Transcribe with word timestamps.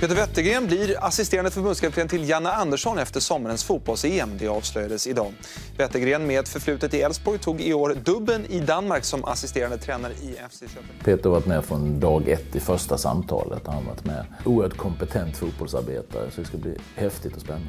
Peter 0.00 0.14
Wettergren 0.14 0.66
blir 0.66 1.04
assisterande 1.04 1.50
förbundskapten 1.50 2.08
till 2.08 2.28
Janne 2.28 2.50
Andersson 2.50 2.98
efter 2.98 3.20
sommarens 3.20 3.64
fotbolls-EM. 3.64 4.30
Det 4.38 4.48
avslöjades 4.48 5.06
idag. 5.06 5.32
Wettergren 5.78 6.26
med 6.26 6.48
förflutet 6.48 6.94
i 6.94 7.00
Elfsborg 7.00 7.38
tog 7.38 7.60
i 7.60 7.74
år 7.74 7.96
dubben 8.04 8.46
i 8.46 8.60
Danmark 8.60 9.04
som 9.04 9.24
assisterande 9.24 9.78
tränare 9.78 10.12
i 10.12 10.34
FC 10.50 10.60
Köpenhamn. 10.60 10.98
Peter 11.04 11.24
har 11.24 11.30
varit 11.30 11.46
med 11.46 11.64
från 11.64 12.00
dag 12.00 12.28
ett 12.28 12.56
i 12.56 12.60
första 12.60 12.98
samtalet. 12.98 13.62
Han 13.66 13.74
har 13.74 13.82
varit 13.82 14.04
med. 14.04 14.26
Oerhört 14.44 14.76
kompetent 14.76 15.36
fotbollsarbetare 15.36 16.30
så 16.30 16.40
det 16.40 16.46
ska 16.46 16.56
bli 16.56 16.76
häftigt 16.96 17.34
och 17.34 17.40
spännande. 17.40 17.68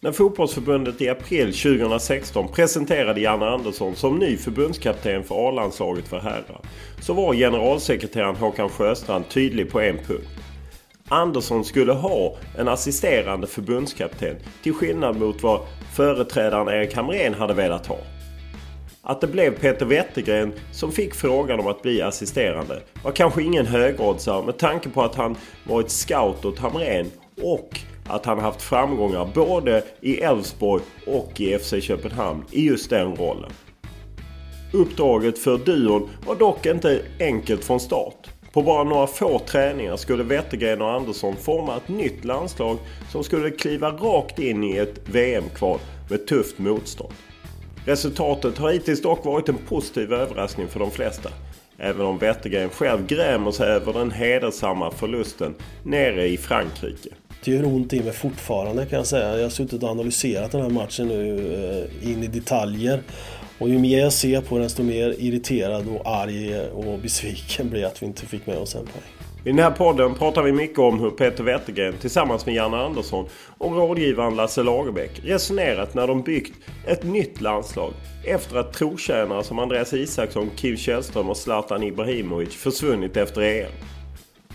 När 0.00 0.12
fotbollsförbundet 0.12 1.00
i 1.00 1.08
april 1.08 1.52
2016 1.52 2.48
presenterade 2.52 3.20
Janne 3.20 3.46
Andersson 3.46 3.96
som 3.96 4.18
ny 4.18 4.36
förbundskapten 4.36 5.24
för 5.24 5.48
A-landslaget 5.48 6.08
för 6.08 6.18
herrar 6.20 6.60
så 7.00 7.12
var 7.12 7.34
generalsekreteraren 7.34 8.36
Håkan 8.36 8.68
Sjöstrand 8.68 9.28
tydlig 9.28 9.70
på 9.70 9.80
en 9.80 9.98
punkt. 9.98 10.28
Andersson 11.10 11.64
skulle 11.64 11.92
ha 11.92 12.36
en 12.58 12.68
assisterande 12.68 13.46
förbundskapten 13.46 14.36
till 14.62 14.74
skillnad 14.74 15.16
mot 15.16 15.42
vad 15.42 15.60
företrädaren 15.94 16.68
Erik 16.68 16.94
Hamrén 16.94 17.34
hade 17.34 17.54
velat 17.54 17.86
ha. 17.86 17.98
Att 19.02 19.20
det 19.20 19.26
blev 19.26 19.58
Peter 19.58 19.86
Wettergren 19.86 20.52
som 20.72 20.92
fick 20.92 21.14
frågan 21.14 21.60
om 21.60 21.66
att 21.66 21.82
bli 21.82 22.02
assisterande 22.02 22.80
var 23.04 23.12
kanske 23.12 23.42
ingen 23.42 23.66
högoddsare 23.66 24.42
med 24.42 24.58
tanke 24.58 24.88
på 24.88 25.02
att 25.02 25.14
han 25.14 25.36
varit 25.68 25.90
scout 25.90 26.44
åt 26.44 26.58
Hamrén 26.58 27.10
och 27.42 27.80
att 28.08 28.26
han 28.26 28.38
haft 28.38 28.62
framgångar 28.62 29.30
både 29.34 29.82
i 30.00 30.20
Elfsborg 30.20 30.82
och 31.06 31.40
i 31.40 31.58
FC 31.58 31.74
Köpenhamn 31.80 32.44
i 32.50 32.66
just 32.66 32.90
den 32.90 33.16
rollen. 33.16 33.50
Uppdraget 34.72 35.38
för 35.38 35.58
duon 35.58 36.08
var 36.26 36.34
dock 36.34 36.66
inte 36.66 37.02
enkelt 37.20 37.64
från 37.64 37.80
start. 37.80 38.28
På 38.52 38.62
bara 38.62 38.84
några 38.84 39.06
få 39.06 39.38
träningar 39.38 39.96
skulle 39.96 40.22
Wettergren 40.22 40.82
och 40.82 40.92
Andersson 40.92 41.36
forma 41.36 41.76
ett 41.76 41.88
nytt 41.88 42.24
landslag 42.24 42.78
som 43.12 43.24
skulle 43.24 43.50
kliva 43.50 43.90
rakt 43.90 44.38
in 44.38 44.64
i 44.64 44.76
ett 44.76 45.08
VM-kval 45.08 45.78
med 46.10 46.26
tufft 46.26 46.58
motstånd. 46.58 47.12
Resultatet 47.84 48.58
har 48.58 48.72
hittills 48.72 49.02
dock 49.02 49.24
varit 49.24 49.48
en 49.48 49.58
positiv 49.68 50.12
överraskning 50.12 50.68
för 50.68 50.80
de 50.80 50.90
flesta. 50.90 51.30
Även 51.78 52.06
om 52.06 52.18
Wettergren 52.18 52.68
själv 52.68 53.06
grämer 53.06 53.50
sig 53.50 53.68
över 53.68 53.92
den 53.92 54.10
hedersamma 54.10 54.90
förlusten 54.90 55.54
nere 55.82 56.28
i 56.28 56.36
Frankrike. 56.36 57.08
Det 57.44 57.50
gör 57.50 57.64
ont 57.64 57.92
i 57.92 58.02
mig 58.02 58.12
fortfarande 58.12 58.86
kan 58.86 58.96
jag 58.96 59.06
säga. 59.06 59.36
Jag 59.36 59.42
har 59.42 59.50
suttit 59.50 59.82
och 59.82 59.88
analyserat 59.88 60.52
den 60.52 60.62
här 60.62 60.70
matchen 60.70 61.08
nu 61.08 61.54
eh, 62.02 62.10
in 62.10 62.22
i 62.22 62.26
detaljer. 62.26 63.02
Och 63.60 63.68
ju 63.68 63.78
mer 63.78 64.00
jag 64.00 64.12
ser 64.12 64.40
på 64.40 64.54
den 64.54 64.62
desto 64.62 64.82
mer 64.82 65.14
irriterad 65.18 65.88
och 65.88 66.06
arg 66.06 66.60
och 66.60 66.98
besviken 66.98 67.70
blir 67.70 67.80
jag 67.80 67.88
att 67.88 68.02
vi 68.02 68.06
inte 68.06 68.26
fick 68.26 68.46
med 68.46 68.58
oss 68.58 68.74
en 68.74 68.86
poäng. 68.86 69.02
I 69.44 69.48
den 69.48 69.58
här 69.58 69.70
podden 69.70 70.14
pratar 70.14 70.42
vi 70.42 70.52
mycket 70.52 70.78
om 70.78 71.00
hur 71.00 71.10
Peter 71.10 71.44
Wettergren 71.44 71.94
tillsammans 72.00 72.46
med 72.46 72.54
Janne 72.54 72.76
Andersson 72.76 73.26
och 73.58 73.72
rådgivaren 73.72 74.36
Lasse 74.36 74.62
Lagerbäck 74.62 75.20
resonerat 75.24 75.94
när 75.94 76.06
de 76.06 76.22
byggt 76.22 76.54
ett 76.86 77.02
nytt 77.02 77.40
landslag 77.40 77.92
efter 78.26 78.56
att 78.56 78.72
trotjänare 78.72 79.44
som 79.44 79.58
Andreas 79.58 79.92
Isaksson, 79.92 80.50
Kim 80.56 80.76
Källström 80.76 81.28
och 81.28 81.36
Zlatan 81.36 81.82
Ibrahimovic 81.82 82.54
försvunnit 82.54 83.16
efter 83.16 83.40
EM. 83.40 83.72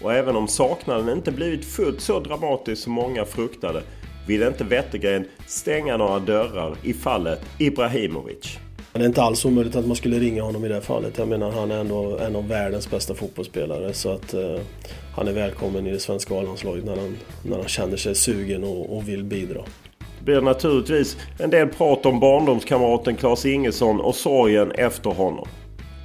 Och 0.02 0.14
även 0.14 0.36
om 0.36 0.48
saknaden 0.48 1.18
inte 1.18 1.32
blivit 1.32 1.66
fullt 1.66 2.02
så 2.02 2.20
dramatisk 2.20 2.84
som 2.84 2.94
många 2.94 3.26
fruktade 3.26 3.84
vill 4.28 4.44
inte 4.44 4.64
Wettergren 4.64 5.26
stänga 5.48 5.98
några 5.98 6.20
dörrar 6.20 6.76
i 6.84 6.94
fallet 6.94 7.42
Ibrahimovic. 7.60 8.60
Men 8.96 9.00
det 9.00 9.06
är 9.06 9.08
inte 9.08 9.24
alls 9.24 9.46
omöjligt 9.46 9.76
att 9.76 9.88
man 9.88 9.96
skulle 9.96 10.20
ringa 10.20 10.44
honom 10.44 10.66
i 10.66 10.68
det 10.68 10.82
fallet. 10.82 11.18
Jag 11.18 11.28
menar 11.28 11.52
han 11.52 11.72
är 11.72 11.80
ändå 11.80 12.18
en 12.18 12.36
av 12.36 12.48
världens 12.48 12.92
bästa 12.92 13.14
fotbollsspelare 13.16 13.94
så 13.94 14.12
att 14.12 14.34
eh, 14.34 14.60
han 15.16 15.28
är 15.28 15.34
välkommen 15.34 15.88
i 15.88 15.92
det 15.92 16.00
svenska 16.00 16.36
A-landslaget 16.36 16.86
när 16.86 16.96
han, 16.96 17.18
när 17.44 17.58
han 17.58 17.68
känner 17.68 17.98
sig 17.98 18.16
sugen 18.16 18.64
och, 18.64 18.98
och 18.98 19.10
vill 19.10 19.24
bidra. 19.24 19.62
Det 20.20 20.26
blir 20.26 20.42
naturligtvis 20.42 21.18
en 21.40 21.50
del 21.50 21.68
prat 21.68 22.06
om 22.06 22.20
barndomskamraten 22.20 23.16
Claes 23.16 23.46
Ingesson 23.46 24.02
och 24.02 24.16
sorgen 24.16 24.72
efter 24.72 25.10
honom. 25.10 25.48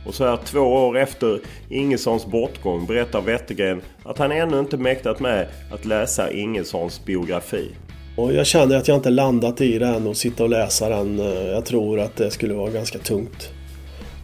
Och 0.06 0.14
så 0.14 0.24
här 0.24 0.38
två 0.44 0.60
år 0.60 0.98
efter 0.98 1.40
Ingessons 1.68 2.26
bortgång 2.26 2.86
berättar 2.86 3.20
Wettergren 3.20 3.82
att 4.02 4.18
han 4.18 4.32
ännu 4.32 4.58
inte 4.58 4.76
mäktat 4.76 5.20
med 5.20 5.48
att 5.72 5.84
läsa 5.84 6.32
Ingessons 6.32 7.04
biografi. 7.04 7.70
Och 8.20 8.32
jag 8.32 8.46
känner 8.46 8.76
att 8.76 8.88
jag 8.88 8.96
inte 8.96 9.10
landat 9.10 9.60
i 9.60 9.78
den 9.78 10.06
och 10.06 10.16
sitta 10.16 10.42
och 10.42 10.50
läsa 10.50 10.88
den. 10.88 11.18
Jag 11.46 11.64
tror 11.64 12.00
att 12.00 12.16
det 12.16 12.30
skulle 12.30 12.54
vara 12.54 12.70
ganska 12.70 12.98
tungt. 12.98 13.50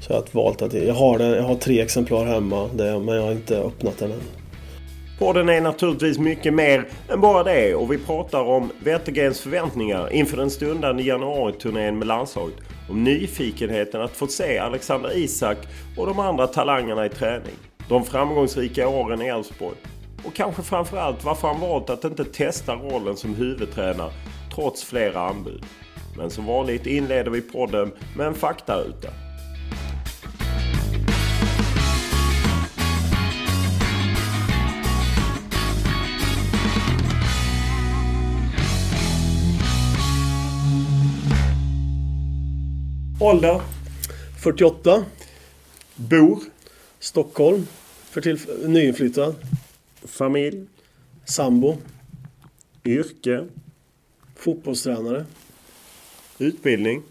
Så 0.01 0.13
jag 0.13 0.17
har 0.17 0.25
valt 0.33 0.63
att... 0.63 0.73
Jag 0.73 0.95
har, 0.95 1.19
den, 1.19 1.31
jag 1.31 1.43
har 1.43 1.55
tre 1.55 1.81
exemplar 1.81 2.25
hemma 2.25 2.69
men 2.77 3.09
jag 3.09 3.23
har 3.23 3.33
inte 3.33 3.59
öppnat 3.59 3.99
den 3.99 4.13
än. 4.13 4.21
Podden 5.19 5.49
är 5.49 5.61
naturligtvis 5.61 6.19
mycket 6.19 6.55
mer 6.55 6.85
än 7.09 7.21
bara 7.21 7.43
det 7.43 7.75
och 7.75 7.93
vi 7.93 7.99
pratar 7.99 8.41
om 8.41 8.73
Wettergrens 8.85 9.41
förväntningar 9.41 10.13
inför 10.13 10.37
den 10.37 10.51
stundande 10.51 11.03
januariturnén 11.03 11.99
med 11.99 12.09
landslaget. 12.09 12.57
Om 12.91 13.05
nyfikenheten 13.05 14.01
att 14.01 14.17
få 14.17 14.27
se 14.27 14.59
Alexander 14.59 15.17
Isak 15.17 15.59
och 15.97 16.07
de 16.07 16.19
andra 16.19 16.47
talangerna 16.47 17.07
i 17.07 17.09
träning. 17.09 17.57
De 17.89 18.05
framgångsrika 18.05 18.89
åren 18.89 19.23
i 19.23 19.27
Elfsborg 19.27 19.77
och 20.27 20.35
kanske 20.35 20.63
framförallt 20.63 21.25
varför 21.25 21.49
han 21.49 21.61
valt 21.61 21.91
att 21.91 22.05
inte 22.05 22.25
testa 22.25 22.75
rollen 22.75 23.17
som 23.17 23.35
huvudtränare 23.35 24.13
trots 24.55 24.85
flera 24.85 25.21
anbud. 25.21 25.65
Men 26.17 26.31
som 26.31 26.47
vanligt 26.47 26.87
inleder 26.87 27.31
vi 27.31 27.41
podden 27.41 27.93
med 28.17 28.27
en 28.27 28.35
faktaruta. 28.35 29.09
Ålder? 43.21 43.61
48. 44.43 45.05
Bor? 45.95 46.39
Stockholm. 46.99 47.67
För 48.11 48.69
nyinflyttad. 48.69 49.35
Familj? 50.07 50.67
Sambo. 51.25 51.77
Yrke? 52.85 53.47
Fotbollstränare. 54.37 55.25
Utbildning? 56.39 57.03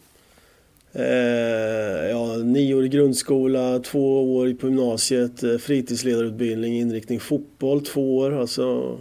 Eh, 0.94 2.09
ja, 2.09 2.36
nio 2.36 2.75
år 2.75 2.86
i 2.86 2.89
grundskola, 2.89 3.80
två 3.80 4.36
år 4.36 4.53
på 4.53 4.68
gymnasiet, 4.68 5.44
eh, 5.44 5.57
fritidsledarutbildning, 5.57 6.74
inriktning 6.74 7.19
fotboll, 7.19 7.86
två 7.86 8.18
år. 8.18 8.39
Alltså, 8.42 8.97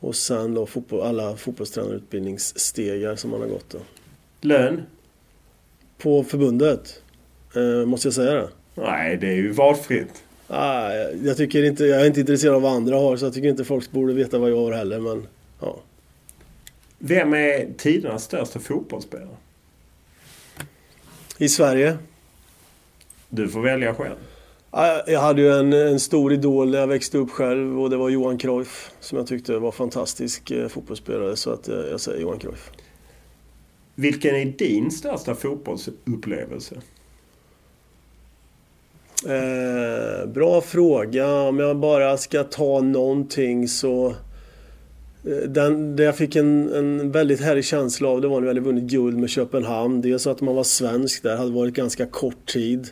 och 0.00 0.14
sen 0.14 0.54
då 0.54 0.66
fotboll, 0.66 1.00
alla 1.02 1.36
fotbollstränarutbildningsstegar 1.36 3.16
som 3.16 3.30
man 3.30 3.40
har 3.40 3.48
gått. 3.48 3.70
Då. 3.70 3.78
Lön? 4.40 4.82
På 5.98 6.24
förbundet, 6.24 7.02
eh, 7.54 7.86
måste 7.86 8.06
jag 8.08 8.14
säga 8.14 8.34
det? 8.34 8.48
Nej, 8.74 9.16
det 9.16 9.26
är 9.26 9.36
ju 9.36 9.52
valfritt. 9.52 10.22
Ah, 10.48 10.92
jag, 11.22 11.36
tycker 11.36 11.62
inte, 11.62 11.84
jag 11.84 12.00
är 12.00 12.06
inte 12.06 12.20
intresserad 12.20 12.54
av 12.54 12.62
vad 12.62 12.72
andra 12.72 12.96
har 12.96 13.16
så 13.16 13.26
jag 13.26 13.34
tycker 13.34 13.48
inte 13.48 13.64
folk 13.64 13.90
borde 13.90 14.12
veta 14.12 14.38
vad 14.38 14.50
jag 14.50 14.56
har 14.56 14.72
heller. 14.72 15.00
Men, 15.00 15.26
ja. 15.60 15.76
Vem 16.98 17.34
är 17.34 17.68
tidernas 17.76 18.24
största 18.24 18.60
fotbollsspelare? 18.60 19.36
I 21.38 21.48
Sverige? 21.48 21.98
Du 23.28 23.48
får 23.48 23.60
välja 23.60 23.94
själv. 23.94 24.16
Ah, 24.70 25.00
jag 25.06 25.20
hade 25.20 25.42
ju 25.42 25.52
en, 25.52 25.72
en 25.72 26.00
stor 26.00 26.32
idol 26.32 26.70
när 26.70 26.78
jag 26.78 26.86
växte 26.86 27.18
upp 27.18 27.30
själv 27.30 27.80
och 27.80 27.90
det 27.90 27.96
var 27.96 28.08
Johan 28.08 28.38
Cruyff 28.38 28.90
som 29.00 29.18
jag 29.18 29.26
tyckte 29.26 29.58
var 29.58 29.72
fantastisk 29.72 30.50
eh, 30.50 30.68
fotbollsspelare 30.68 31.36
så 31.36 31.50
att 31.50 31.68
jag, 31.68 31.88
jag 31.90 32.00
säger 32.00 32.22
Johan 32.22 32.38
Cruyff. 32.38 32.70
Vilken 33.94 34.36
är 34.36 34.44
din 34.44 34.90
största 34.90 35.34
fotbollsupplevelse? 35.34 36.76
Eh, 39.24 40.26
bra 40.26 40.60
fråga. 40.60 41.32
Om 41.32 41.58
jag 41.58 41.76
bara 41.76 42.16
ska 42.16 42.44
ta 42.44 42.80
någonting 42.80 43.68
så... 43.68 44.06
Eh, 45.24 45.48
den, 45.48 45.96
det 45.96 46.02
jag 46.02 46.16
fick 46.16 46.36
en, 46.36 46.72
en 46.72 47.12
väldigt 47.12 47.40
härlig 47.40 47.64
känsla 47.64 48.08
av 48.08 48.20
det 48.20 48.28
var 48.28 48.36
när 48.36 48.42
vi 48.42 48.48
hade 48.48 48.60
vunnit 48.60 48.84
guld 48.84 49.18
med 49.18 49.30
Köpenhamn. 49.30 50.00
Dels 50.00 50.26
att 50.26 50.40
man 50.40 50.54
var 50.54 50.64
svensk 50.64 51.22
där, 51.22 51.36
hade 51.36 51.50
varit 51.50 51.74
ganska 51.74 52.06
kort 52.06 52.46
tid. 52.46 52.88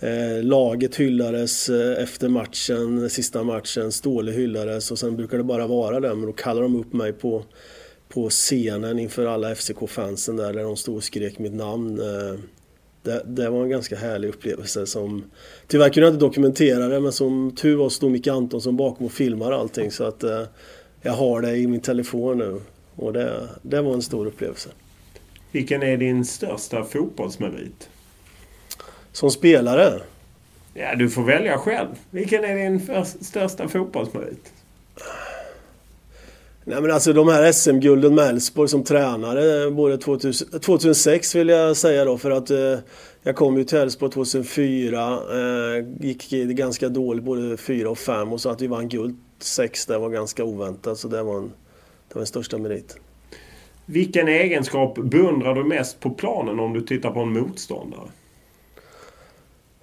Eh, 0.00 0.42
laget 0.42 0.96
hyllades 0.96 1.68
eh, 1.68 2.02
efter 2.02 2.28
matchen, 2.28 3.10
sista 3.10 3.42
matchen. 3.42 3.92
Ståle 3.92 4.32
hyllades 4.32 4.90
och 4.90 4.98
sen 4.98 5.16
brukar 5.16 5.38
det 5.38 5.44
bara 5.44 5.66
vara 5.66 6.00
det. 6.00 6.14
Men 6.14 6.26
då 6.26 6.32
kallade 6.32 6.66
de 6.66 6.80
upp 6.80 6.92
mig 6.92 7.12
på, 7.12 7.44
på 8.08 8.28
scenen 8.30 8.98
inför 8.98 9.26
alla 9.26 9.54
FCK-fansen 9.54 10.36
där, 10.36 10.52
där 10.52 10.62
de 10.62 10.76
stod 10.76 10.96
och 10.96 11.04
skrek 11.04 11.38
mitt 11.38 11.54
namn. 11.54 12.00
Eh, 12.00 12.38
det, 13.02 13.22
det, 13.26 13.50
var 13.50 13.62
en 13.62 13.70
ganska 13.70 13.96
härlig 13.96 14.28
upplevelse 14.28 14.86
som 14.86 15.24
Tyvärr 15.66 15.88
kunde 15.88 16.06
jag 16.06 16.14
inte 16.14 16.24
dokumentera 16.24 16.88
det 16.88 17.00
men 17.00 17.12
som 17.12 17.54
tur 17.56 17.76
var 17.76 17.88
stod 17.88 18.10
Micke 18.10 18.26
Antonsson 18.26 18.76
bakom 18.76 19.06
och 19.06 19.12
filmade 19.12 19.56
allting 19.56 19.90
så 19.90 20.04
att 20.04 20.22
eh, 20.22 20.42
Jag 21.02 21.12
har 21.12 21.40
det 21.40 21.56
i 21.56 21.66
min 21.66 21.80
telefon 21.80 22.38
nu 22.38 22.60
och 22.96 23.12
det, 23.12 23.48
det 23.62 23.80
var 23.80 23.94
en 23.94 24.02
stor 24.02 24.26
upplevelse. 24.26 24.68
Vilken 25.52 25.82
är 25.82 25.96
din 25.96 26.24
största 26.24 26.84
fotbollsmerit? 26.84 27.88
Som 29.12 29.30
spelare? 29.30 30.00
Ja, 30.74 30.94
du 30.94 31.10
får 31.10 31.22
välja 31.22 31.58
själv. 31.58 31.88
Vilken 32.10 32.44
är 32.44 32.56
din 32.56 32.80
för- 32.80 33.24
största 33.24 33.68
fotbollsmerit? 33.68 34.52
Nej 36.64 36.82
men 36.82 36.90
alltså 36.90 37.12
de 37.12 37.28
här 37.28 37.52
SM-gulden 37.52 38.14
med 38.14 38.28
Elfsborg 38.28 38.68
som 38.68 38.84
tränare 38.84 39.70
både 39.70 39.98
2000, 39.98 40.60
2006 40.60 41.34
vill 41.34 41.48
jag 41.48 41.76
säga 41.76 42.04
då 42.04 42.18
för 42.18 42.30
att 42.30 42.50
eh, 42.50 42.78
jag 43.22 43.36
kom 43.36 43.58
ju 43.58 43.64
till 43.64 43.78
Elfsborg 43.78 44.12
2004. 44.12 45.12
Eh, 45.12 45.86
gick 46.00 46.30
ganska 46.30 46.88
dåligt 46.88 47.24
både 47.24 47.56
4 47.56 47.90
och 47.90 47.98
5 47.98 48.32
och 48.32 48.40
så 48.40 48.50
att 48.50 48.62
vi 48.62 48.66
vann 48.66 48.88
guld 48.88 49.16
6 49.38 49.86
det 49.86 49.98
var 49.98 50.08
ganska 50.08 50.44
oväntat 50.44 50.98
så 50.98 51.08
det 51.08 51.22
var, 51.22 51.38
en, 51.38 51.52
det 52.08 52.14
var 52.14 52.20
den 52.20 52.26
största 52.26 52.58
meriten. 52.58 52.98
Vilken 53.86 54.28
egenskap 54.28 54.98
beundrar 54.98 55.54
du 55.54 55.64
mest 55.64 56.00
på 56.00 56.10
planen 56.10 56.60
om 56.60 56.72
du 56.72 56.80
tittar 56.80 57.10
på 57.10 57.20
en 57.20 57.32
motståndare? 57.32 58.08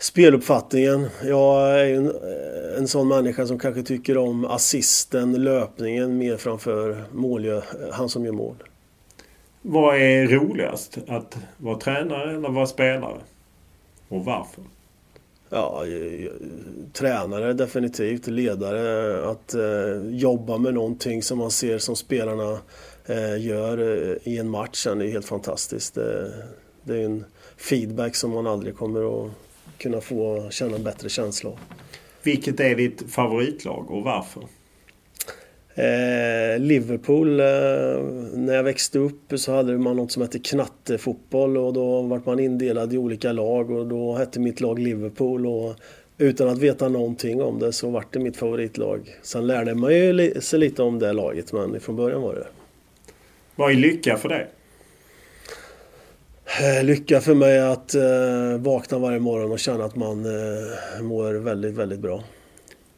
Speluppfattningen. 0.01 1.07
Jag 1.23 1.79
är 1.79 1.95
en, 1.95 2.13
en 2.77 2.87
sån 2.87 3.07
människa 3.07 3.47
som 3.47 3.59
kanske 3.59 3.83
tycker 3.83 4.17
om 4.17 4.45
assisten, 4.45 5.43
löpningen 5.43 6.17
mer 6.17 6.37
framför 6.37 7.03
mål, 7.11 7.61
han 7.91 8.09
som 8.09 8.25
gör 8.25 8.31
mål. 8.31 8.55
Vad 9.61 9.95
är 9.95 10.27
roligast? 10.27 10.97
Att 11.07 11.37
vara 11.57 11.77
tränare 11.79 12.35
eller 12.35 12.49
vara 12.49 12.67
spelare? 12.67 13.17
Och 14.09 14.25
varför? 14.25 14.63
Ja, 15.49 15.85
tränare 16.93 17.53
definitivt, 17.53 18.27
ledare. 18.27 19.29
Att 19.29 19.53
eh, 19.53 20.09
jobba 20.09 20.57
med 20.57 20.73
någonting 20.73 21.23
som 21.23 21.37
man 21.37 21.51
ser 21.51 21.77
som 21.77 21.95
spelarna 21.95 22.59
eh, 23.05 23.45
gör 23.45 23.77
eh, 23.77 24.33
i 24.33 24.37
en 24.37 24.49
match 24.49 24.83
sen 24.83 25.01
är 25.01 25.07
helt 25.07 25.25
fantastiskt. 25.25 25.95
Det, 25.95 26.31
det 26.83 27.01
är 27.01 27.05
en 27.05 27.25
feedback 27.57 28.15
som 28.15 28.31
man 28.31 28.47
aldrig 28.47 28.75
kommer 28.75 29.25
att 29.25 29.31
kunna 29.79 30.01
få 30.01 30.49
känna 30.49 30.75
en 30.75 30.83
bättre 30.83 31.09
känsla 31.09 31.49
av. 31.49 31.59
Vilket 32.23 32.59
är 32.59 32.75
ditt 32.75 33.11
favoritlag 33.11 33.91
och 33.91 34.03
varför? 34.03 34.43
Eh, 35.75 36.59
Liverpool, 36.59 37.39
eh, 37.39 37.45
när 38.33 38.53
jag 38.53 38.63
växte 38.63 38.99
upp 38.99 39.33
så 39.35 39.51
hade 39.53 39.77
man 39.77 39.95
något 39.95 40.11
som 40.11 40.21
hette 40.21 40.39
knattefotboll 40.39 41.57
och 41.57 41.73
då 41.73 42.01
var 42.01 42.21
man 42.25 42.39
indelad 42.39 42.93
i 42.93 42.97
olika 42.97 43.31
lag 43.31 43.71
och 43.71 43.87
då 43.87 44.15
hette 44.15 44.39
mitt 44.39 44.61
lag 44.61 44.79
Liverpool 44.79 45.45
och 45.47 45.75
utan 46.17 46.47
att 46.47 46.57
veta 46.57 46.89
någonting 46.89 47.41
om 47.41 47.59
det 47.59 47.73
så 47.73 47.89
var 47.89 48.05
det 48.11 48.19
mitt 48.19 48.37
favoritlag. 48.37 49.15
Sen 49.21 49.47
lärde 49.47 49.75
man 49.75 49.93
ju 49.93 50.41
sig 50.41 50.59
lite 50.59 50.83
om 50.83 50.99
det 50.99 51.13
laget 51.13 51.53
men 51.53 51.79
från 51.79 51.95
början 51.95 52.21
var 52.21 52.35
det 52.35 52.47
Vad 53.55 53.71
är 53.71 53.75
lycka 53.75 54.17
för 54.17 54.29
dig? 54.29 54.47
Eh, 56.57 56.83
Lycka 56.83 57.21
för 57.21 57.33
mig 57.35 57.59
att 57.59 57.95
eh, 57.95 58.57
vakna 58.59 58.99
varje 58.99 59.19
morgon 59.19 59.51
och 59.51 59.59
känna 59.59 59.85
att 59.85 59.95
man 59.95 60.25
eh, 60.25 61.01
mår 61.01 61.33
väldigt, 61.33 61.75
väldigt 61.75 61.99
bra. 61.99 62.23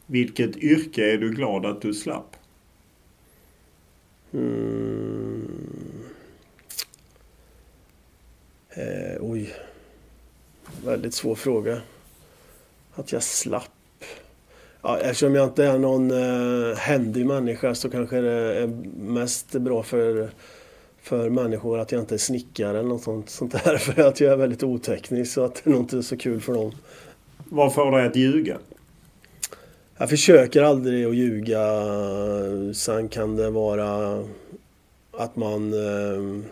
Vilket 0.06 0.56
yrke 0.56 1.12
är 1.12 1.18
du 1.18 1.30
glad 1.30 1.66
att 1.66 1.82
du 1.82 1.94
slapp? 1.94 2.36
Mm. 4.32 5.48
Eh, 8.70 9.16
oj. 9.20 9.54
Väldigt 10.84 11.14
svår 11.14 11.34
fråga. 11.34 11.80
Att 12.94 13.12
jag 13.12 13.22
slapp. 13.22 13.70
Ja, 14.82 14.98
eftersom 14.98 15.34
jag 15.34 15.48
inte 15.48 15.64
är 15.64 15.78
någon 15.78 16.10
eh, 16.10 16.76
händig 16.76 17.26
människa 17.26 17.74
så 17.74 17.90
kanske 17.90 18.20
det 18.20 18.62
är 18.62 18.66
mest 18.96 19.52
bra 19.52 19.82
för, 19.82 20.30
för 21.02 21.30
människor 21.30 21.78
att 21.78 21.92
jag 21.92 22.00
inte 22.00 22.14
är 22.14 22.18
snickare 22.18 22.78
eller 22.78 22.88
något 22.88 23.02
sånt, 23.02 23.30
sånt 23.30 23.52
där. 23.52 23.76
För 23.78 24.02
att 24.02 24.20
jag 24.20 24.32
är 24.32 24.36
väldigt 24.36 24.62
oteknisk 24.62 25.32
så 25.32 25.44
att 25.44 25.54
det 25.54 25.70
är 25.70 25.72
nog 25.72 25.80
inte 25.80 26.02
så 26.02 26.16
kul 26.16 26.40
för 26.40 26.52
dem. 26.54 26.72
Vad 27.48 27.74
får 27.74 27.90
dig 27.92 28.06
att 28.06 28.16
ljuga? 28.16 28.58
Jag 29.98 30.10
försöker 30.10 30.62
aldrig 30.62 31.06
att 31.06 31.14
ljuga. 31.16 31.62
Sen 32.74 33.08
kan 33.08 33.36
det 33.36 33.50
vara 33.50 34.18
att 35.12 35.36
man... 35.36 35.72
eh, 35.72 36.44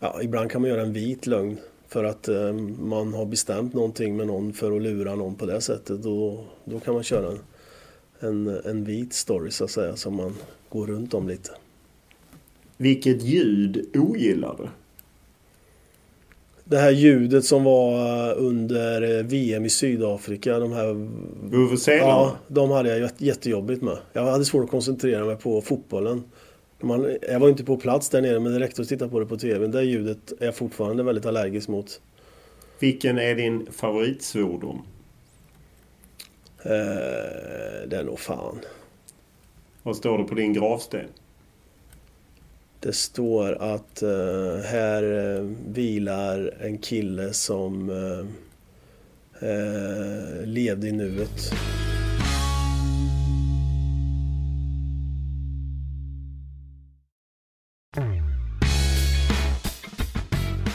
Ja, 0.00 0.22
ibland 0.22 0.50
kan 0.50 0.60
man 0.60 0.70
göra 0.70 0.82
en 0.82 0.92
vit 0.92 1.26
lögn 1.26 1.58
för 1.88 2.04
att 2.04 2.28
eh, 2.28 2.52
man 2.80 3.14
har 3.14 3.24
bestämt 3.26 3.74
någonting 3.74 4.16
med 4.16 4.26
någon 4.26 4.52
för 4.52 4.76
att 4.76 4.82
lura 4.82 5.14
någon 5.14 5.34
på 5.34 5.46
det 5.46 5.60
sättet. 5.60 6.02
Då, 6.02 6.44
då 6.64 6.80
kan 6.80 6.94
man 6.94 7.02
köra 7.02 7.30
en, 7.30 7.38
en, 8.20 8.60
en 8.64 8.84
vit 8.84 9.12
story 9.12 9.50
så 9.50 9.64
att 9.64 9.70
säga 9.70 9.96
som 9.96 10.16
man 10.16 10.34
går 10.68 10.86
runt 10.86 11.14
om 11.14 11.28
lite. 11.28 11.50
Vilket 12.76 13.22
ljud 13.22 13.86
ogillar 13.96 14.54
du? 14.58 14.68
Det 16.64 16.78
här 16.78 16.90
ljudet 16.90 17.44
som 17.44 17.64
var 17.64 18.34
under 18.34 19.18
eh, 19.18 19.24
VM 19.24 19.64
i 19.64 19.70
Sydafrika, 19.70 20.58
de 20.58 20.72
här 20.72 21.08
Vuvuzelan? 21.50 22.08
Ja, 22.08 22.36
de 22.48 22.70
hade 22.70 22.88
jag 22.88 22.98
jätte- 22.98 23.24
jättejobbigt 23.24 23.82
med. 23.82 23.98
Jag 24.12 24.22
hade 24.24 24.44
svårt 24.44 24.64
att 24.64 24.70
koncentrera 24.70 25.24
mig 25.24 25.36
på 25.36 25.60
fotbollen. 25.62 26.24
Man, 26.80 27.16
jag 27.30 27.40
var 27.40 27.48
inte 27.48 27.64
på 27.64 27.76
plats 27.76 28.08
där 28.08 28.22
nere 28.22 28.40
men 28.40 28.52
det 28.52 28.60
räckte 28.60 28.82
att 28.82 28.88
titta 28.88 29.08
på 29.08 29.20
det 29.20 29.26
på 29.26 29.36
TV. 29.36 29.66
Det 29.66 29.82
ljudet 29.82 30.32
är 30.40 30.44
jag 30.44 30.56
fortfarande 30.56 31.02
väldigt 31.02 31.26
allergisk 31.26 31.68
mot. 31.68 32.00
Vilken 32.78 33.18
är 33.18 33.34
din 33.34 33.66
favoritsvordom? 33.72 34.82
Eh, 36.62 37.88
det 37.88 37.96
är 37.96 38.04
nog 38.04 38.18
fan. 38.18 38.58
Vad 39.82 39.96
står 39.96 40.18
det 40.18 40.24
på 40.24 40.34
din 40.34 40.52
gravsten? 40.52 41.06
Det 42.80 42.92
står 42.92 43.52
att 43.52 44.02
eh, 44.02 44.62
här 44.64 45.02
eh, 45.02 45.42
vilar 45.66 46.52
en 46.60 46.78
kille 46.78 47.32
som 47.32 47.90
eh, 47.90 48.26
eh, 49.48 50.46
levde 50.46 50.88
i 50.88 50.92
nuet. 50.92 51.52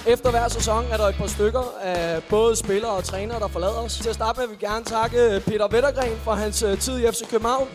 Efter 0.07 0.31
hver 0.31 0.47
sæson 0.47 0.83
er 0.91 0.97
der 0.97 1.03
et 1.07 1.15
par 1.15 1.27
stykker 1.27 1.77
af 1.81 2.23
både 2.29 2.55
spillere 2.55 2.91
og 2.91 3.03
trænere, 3.03 3.39
der 3.39 3.47
forlader 3.47 3.81
os. 3.85 3.97
Til 3.97 4.09
at 4.09 4.15
starte 4.15 4.39
med 4.39 4.47
vil 4.47 4.57
vi 4.59 4.65
gerne 4.65 4.85
takke 4.85 5.41
Peter 5.45 5.67
Wettergren 5.73 6.17
for 6.17 6.31
hans 6.31 6.63
eh, 6.63 6.77
tid 6.77 6.99
i 6.99 7.11
FC 7.11 7.29
København. 7.29 7.67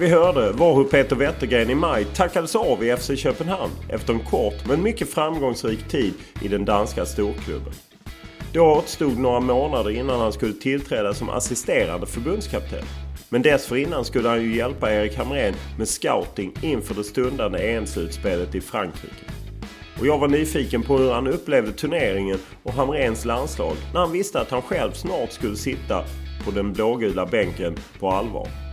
Vi 0.00 0.08
hörde 0.08 0.52
var 0.52 0.74
hur 0.74 0.84
Peter 0.84 1.16
Wettergren 1.16 1.70
i 1.70 1.74
maj 1.74 2.04
tackades 2.04 2.56
av 2.56 2.84
i 2.84 2.96
FC 2.96 3.10
Köpenhamn 3.16 3.72
efter 3.88 4.12
en 4.12 4.20
kort 4.20 4.66
men 4.66 4.82
mycket 4.82 5.12
framgångsrik 5.12 5.88
tid 5.88 6.14
i 6.42 6.48
den 6.48 6.64
danska 6.64 7.06
storklubben. 7.06 7.72
Då 8.52 8.60
återstod 8.60 9.18
några 9.18 9.40
månader 9.40 9.90
innan 9.90 10.20
han 10.20 10.32
skulle 10.32 10.52
tillträda 10.52 11.14
som 11.14 11.30
assisterande 11.30 12.06
förbundskapten. 12.06 12.84
Men 13.28 13.42
dessförinnan 13.42 14.04
skulle 14.04 14.28
han 14.28 14.42
ju 14.42 14.56
hjälpa 14.56 14.92
Erik 14.92 15.16
Hamrén 15.16 15.54
med 15.78 15.88
scouting 15.88 16.52
inför 16.62 16.94
det 16.94 17.04
stundande 17.04 17.58
EM-slutspelet 17.58 18.54
i 18.54 18.60
Frankrike. 18.60 19.24
Och 20.00 20.06
jag 20.06 20.18
var 20.18 20.28
nyfiken 20.28 20.82
på 20.82 20.98
hur 20.98 21.12
han 21.12 21.26
upplevde 21.26 21.72
turneringen 21.72 22.38
och 22.62 22.72
Hamréns 22.72 23.24
landslag 23.24 23.76
när 23.92 24.00
han 24.00 24.12
visste 24.12 24.40
att 24.40 24.50
han 24.50 24.62
själv 24.62 24.92
snart 24.92 25.32
skulle 25.32 25.56
sitta 25.56 26.04
på 26.44 26.50
den 26.50 26.72
blågula 26.72 27.26
bänken 27.26 27.76
på 27.98 28.10
allvar. 28.10 28.69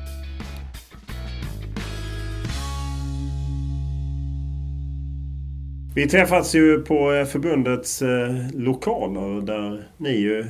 Vi 5.98 6.08
träffas 6.08 6.56
ju 6.56 6.82
på 6.82 7.14
eh, 7.14 7.26
förbundets 7.26 8.02
eh, 8.02 8.36
lokaler 8.54 9.42
där 9.42 9.88
ni 9.98 10.12
ju 10.12 10.46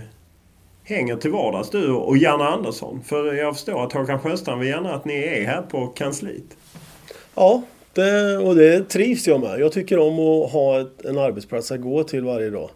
hänger 0.84 1.16
till 1.16 1.32
vardags 1.32 1.70
du 1.70 1.92
och 1.92 2.18
Janne 2.18 2.44
Andersson. 2.44 3.02
För 3.04 3.34
jag 3.34 3.56
förstår 3.56 3.84
att 3.84 3.94
Håkan 3.94 4.20
Sjöstrand 4.20 4.62
vill 4.62 4.70
gärna 4.70 4.94
att 4.94 5.06
ni 5.06 5.14
är 5.14 5.46
här 5.46 5.62
på 5.62 5.88
kansliet. 5.88 6.58
Ja, 7.36 7.64
det, 7.94 8.38
och 8.38 8.56
det 8.56 8.90
trivs 8.90 9.28
jag 9.28 9.42
med. 9.42 9.60
Jag 9.60 9.72
tycker 9.72 10.00
om 10.00 10.20
att 10.20 10.52
ha 10.52 10.82
ett, 10.82 11.06
en 11.06 11.18
arbetsplats 11.18 11.72
att 11.72 11.82
gå 11.82 12.04
till 12.04 12.24
varje 12.24 12.50
dag. 12.50 12.70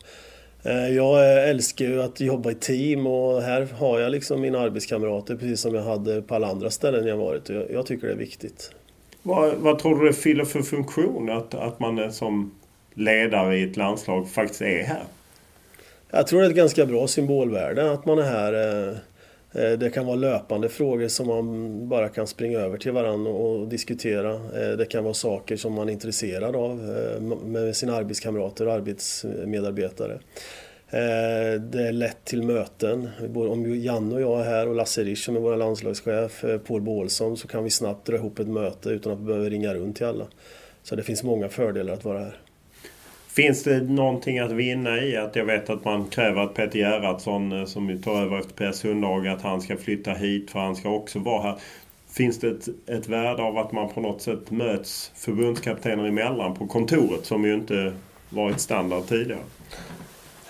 Eh, 0.63 0.95
jag 0.95 1.49
älskar 1.49 1.85
ju 1.85 2.01
att 2.01 2.19
jobba 2.19 2.51
i 2.51 2.55
team 2.55 3.07
och 3.07 3.41
här 3.41 3.67
har 3.77 3.99
jag 3.99 4.11
liksom 4.11 4.41
mina 4.41 4.59
arbetskamrater 4.59 5.35
precis 5.35 5.59
som 5.59 5.75
jag 5.75 5.83
hade 5.83 6.21
på 6.21 6.35
alla 6.35 6.47
andra 6.47 6.69
ställen 6.69 7.07
jag 7.07 7.17
varit. 7.17 7.49
Jag, 7.49 7.71
jag 7.71 7.85
tycker 7.85 8.07
det 8.07 8.13
är 8.13 8.17
viktigt. 8.17 8.71
Vad, 9.23 9.53
vad 9.55 9.79
tror 9.79 9.99
du 9.99 10.07
det 10.07 10.13
fyller 10.13 10.45
för 10.45 10.61
funktion 10.61 11.29
att, 11.29 11.53
att 11.53 11.79
man 11.79 11.99
är 11.99 12.09
som 12.09 12.51
ledare 12.93 13.57
i 13.57 13.63
ett 13.63 13.77
landslag 13.77 14.29
faktiskt 14.29 14.61
är 14.61 14.83
här? 14.83 15.03
Jag 16.13 16.27
tror 16.27 16.39
det 16.39 16.45
är 16.45 16.49
ett 16.49 16.55
ganska 16.55 16.85
bra 16.85 17.07
symbolvärde 17.07 17.91
att 17.91 18.05
man 18.05 18.19
är 18.19 18.23
här. 18.23 18.53
Eh, 18.53 18.95
eh, 19.63 19.77
det 19.77 19.89
kan 19.89 20.05
vara 20.05 20.15
löpande 20.15 20.69
frågor 20.69 21.07
som 21.07 21.27
man 21.27 21.89
bara 21.89 22.09
kan 22.09 22.27
springa 22.27 22.59
över 22.59 22.77
till 22.77 22.91
varandra 22.91 23.31
och 23.31 23.67
diskutera. 23.67 24.33
Eh, 24.33 24.77
det 24.77 24.85
kan 24.85 25.03
vara 25.03 25.13
saker 25.13 25.57
som 25.57 25.73
man 25.73 25.89
är 25.89 25.93
intresserad 25.93 26.55
av 26.55 26.77
med 27.45 27.75
sina 27.75 27.95
arbetskamrater 27.95 28.67
och 28.67 28.73
arbetsmedarbetare. 28.73 30.19
Det 31.59 31.87
är 31.87 31.91
lätt 31.91 32.25
till 32.25 32.43
möten. 32.43 33.09
Om 33.35 33.75
Janne 33.75 34.15
och 34.15 34.21
jag 34.21 34.39
är 34.39 34.43
här 34.43 34.67
och 34.67 34.75
Lasse 34.75 35.03
Risch 35.03 35.25
som 35.25 35.35
är 35.35 35.39
vår 35.39 35.55
landslagschef, 35.55 36.43
Paul 36.67 36.81
Bålsson, 36.81 37.37
så 37.37 37.47
kan 37.47 37.63
vi 37.63 37.69
snabbt 37.69 38.07
dra 38.07 38.15
ihop 38.15 38.39
ett 38.39 38.47
möte 38.47 38.89
utan 38.89 39.13
att 39.13 39.19
behöva 39.19 39.45
ringa 39.45 39.73
runt 39.73 39.95
till 39.95 40.05
alla. 40.05 40.25
Så 40.83 40.95
det 40.95 41.03
finns 41.03 41.23
många 41.23 41.49
fördelar 41.49 41.93
att 41.93 42.05
vara 42.05 42.19
här. 42.19 42.40
Finns 43.33 43.63
det 43.63 43.81
någonting 43.81 44.39
att 44.39 44.51
vinna 44.51 45.01
i 45.01 45.17
att 45.17 45.35
jag 45.35 45.45
vet 45.45 45.69
att 45.69 45.85
man 45.85 46.05
kräver 46.05 46.41
att 46.41 46.53
Peter 46.53 46.79
Gerhardsson 46.79 47.51
eh, 47.51 47.65
som 47.65 48.01
tar 48.01 48.21
över 48.21 48.39
efter 48.39 48.53
Per 48.53 48.71
Sundhage 48.71 49.27
att 49.27 49.41
han 49.41 49.61
ska 49.61 49.77
flytta 49.77 50.13
hit 50.13 50.51
för 50.51 50.59
han 50.59 50.75
ska 50.75 50.89
också 50.89 51.19
vara 51.19 51.41
här. 51.41 51.55
Finns 52.09 52.39
det 52.39 52.47
ett, 52.47 52.67
ett 52.87 53.07
värde 53.07 53.43
av 53.43 53.57
att 53.57 53.71
man 53.71 53.89
på 53.89 54.01
något 54.01 54.21
sätt 54.21 54.51
möts 54.51 55.11
förbundskaptener 55.15 56.05
emellan 56.05 56.55
på 56.55 56.67
kontoret 56.67 57.25
som 57.25 57.45
ju 57.45 57.53
inte 57.53 57.93
varit 58.29 58.59
standard 58.59 59.07
tidigare? 59.07 59.41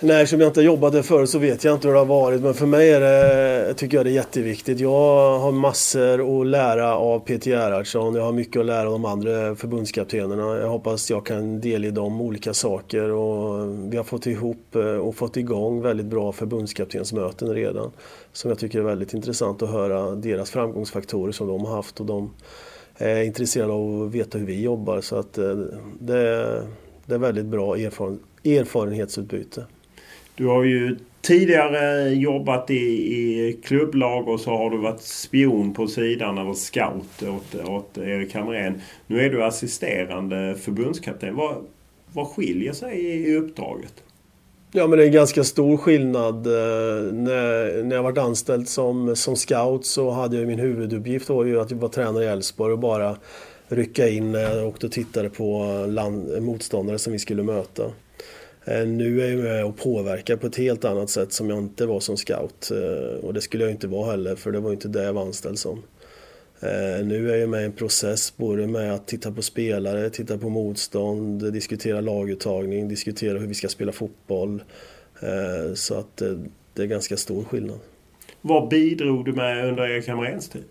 Nej, 0.04 0.26
som 0.26 0.40
jag 0.40 0.48
inte 0.48 0.62
jobbat 0.62 0.92
där 0.92 1.02
förut 1.02 1.30
så 1.30 1.38
vet 1.38 1.64
jag 1.64 1.74
inte 1.74 1.88
hur 1.88 1.92
det 1.92 2.00
har 2.00 2.06
varit. 2.06 2.42
Men 2.42 2.54
för 2.54 2.66
mig 2.66 2.92
är 2.92 3.00
det, 3.00 3.74
tycker 3.74 3.96
jag 3.96 4.06
det 4.06 4.10
är 4.10 4.14
jätteviktigt. 4.14 4.80
Jag 4.80 5.38
har 5.38 5.52
massor 5.52 6.40
att 6.40 6.46
lära 6.46 6.96
av 6.96 7.20
Peter 7.20 7.50
Gerhardsson. 7.50 8.14
Jag 8.14 8.22
har 8.22 8.32
mycket 8.32 8.60
att 8.60 8.66
lära 8.66 8.86
av 8.86 8.92
de 8.92 9.04
andra 9.04 9.54
förbundskaptenerna. 9.54 10.58
Jag 10.58 10.68
hoppas 10.68 11.10
jag 11.10 11.26
kan 11.26 11.60
delge 11.60 11.90
dem 11.90 12.20
olika 12.20 12.54
saker. 12.54 13.10
Och 13.10 13.68
vi 13.92 13.96
har 13.96 14.04
fått 14.04 14.26
ihop 14.26 14.74
eh, 14.74 14.82
och 14.82 15.14
fått 15.14 15.36
igång 15.36 15.82
väldigt 15.82 16.06
bra 16.06 16.32
förbundskaptensmöten 16.32 17.54
redan. 17.54 17.90
Som 18.32 18.48
jag 18.48 18.58
tycker 18.58 18.78
är 18.78 18.82
väldigt 18.82 19.14
intressant 19.14 19.62
att 19.62 19.70
höra 19.70 20.10
deras 20.10 20.50
framgångsfaktorer 20.50 21.32
som 21.32 21.46
de 21.46 21.64
har 21.64 21.76
haft. 21.76 22.00
Och 22.00 22.06
de 22.06 22.30
är 22.96 23.22
intresserade 23.22 23.72
av 23.72 24.02
att 24.02 24.14
veta 24.14 24.38
hur 24.38 24.46
vi 24.46 24.62
jobbar. 24.62 25.00
Så 25.00 25.16
att 25.16 25.38
eh, 25.38 25.56
det, 26.00 26.62
det 27.06 27.14
är 27.14 27.18
väldigt 27.18 27.46
bra 27.46 27.76
erfaren, 27.76 28.18
erfarenhetsutbyte. 28.44 29.64
Du 30.34 30.46
har 30.46 30.64
ju 30.64 30.96
tidigare 31.20 32.10
jobbat 32.14 32.70
i, 32.70 32.74
i 32.74 33.58
klubblag 33.64 34.28
och 34.28 34.40
så 34.40 34.50
har 34.50 34.70
du 34.70 34.78
varit 34.78 35.02
spion 35.02 35.74
på 35.74 35.86
sidan 35.86 36.38
eller 36.38 36.54
scout 36.54 37.22
åt, 37.22 37.68
åt 37.68 37.98
Erik 37.98 38.34
Hamrén. 38.34 38.80
Nu 39.06 39.20
är 39.20 39.30
du 39.30 39.44
assisterande 39.44 40.56
förbundskapten. 40.60 41.36
Vad, 41.36 41.56
vad 42.12 42.26
skiljer 42.26 42.72
sig 42.72 43.00
i 43.00 43.36
uppdraget? 43.36 43.94
Ja 44.74 44.86
men 44.86 44.98
det 44.98 45.04
är 45.04 45.06
en 45.06 45.12
ganska 45.12 45.44
stor 45.44 45.76
skillnad. 45.76 46.46
Eh, 46.46 47.12
när, 47.12 47.82
när 47.82 47.96
jag 47.96 48.02
varit 48.02 48.18
anställd 48.18 48.68
som, 48.68 49.16
som 49.16 49.36
scout 49.36 49.86
så 49.86 50.10
hade 50.10 50.36
jag 50.36 50.46
min 50.46 50.58
huvuduppgift 50.58 51.28
då 51.28 51.46
ju 51.46 51.60
att 51.60 51.70
jag 51.70 51.78
var 51.78 51.88
tränare 51.88 52.24
i 52.24 52.26
Elfsborg 52.26 52.72
och 52.72 52.78
bara 52.78 53.16
rycka 53.68 54.08
in 54.08 54.32
när 54.32 54.56
jag 54.56 54.68
åkte 54.68 54.86
och 54.86 54.92
tittade 54.92 55.30
på 55.30 55.64
land, 55.88 56.42
motståndare 56.42 56.98
som 56.98 57.12
vi 57.12 57.18
skulle 57.18 57.42
möta. 57.42 57.82
Eh, 58.64 58.86
nu 58.86 59.22
är 59.22 59.30
jag 59.30 59.38
med 59.38 59.64
och 59.64 59.76
påverkar 59.76 60.36
på 60.36 60.46
ett 60.46 60.56
helt 60.56 60.84
annat 60.84 61.10
sätt 61.10 61.32
som 61.32 61.50
jag 61.50 61.58
inte 61.58 61.86
var 61.86 62.00
som 62.00 62.16
scout. 62.16 62.70
Eh, 62.70 63.24
och 63.24 63.34
det 63.34 63.40
skulle 63.40 63.64
jag 63.64 63.70
inte 63.70 63.86
vara 63.86 64.10
heller 64.10 64.36
för 64.36 64.52
det 64.52 64.60
var 64.60 64.72
inte 64.72 64.88
det 64.88 65.02
jag 65.02 65.12
var 65.12 65.22
anställd 65.22 65.58
som. 65.58 65.82
Eh, 66.60 67.06
nu 67.06 67.30
är 67.32 67.36
jag 67.36 67.48
med 67.48 67.62
i 67.62 67.64
en 67.64 67.72
process 67.72 68.36
både 68.36 68.66
med 68.66 68.94
att 68.94 69.06
titta 69.06 69.32
på 69.32 69.42
spelare, 69.42 70.10
titta 70.10 70.38
på 70.38 70.48
motstånd, 70.48 71.52
diskutera 71.52 72.00
laguttagning, 72.00 72.88
diskutera 72.88 73.38
hur 73.38 73.46
vi 73.46 73.54
ska 73.54 73.68
spela 73.68 73.92
fotboll. 73.92 74.62
Så 75.74 75.94
att 75.94 76.22
det 76.74 76.82
är 76.82 76.86
ganska 76.86 77.16
stor 77.16 77.44
skillnad. 77.44 77.78
Vad 78.40 78.68
bidrog 78.68 79.24
du 79.24 79.32
med 79.32 79.68
under 79.68 79.88
Erik 79.88 80.08
Hamréns 80.08 80.52
tid? 80.52 80.64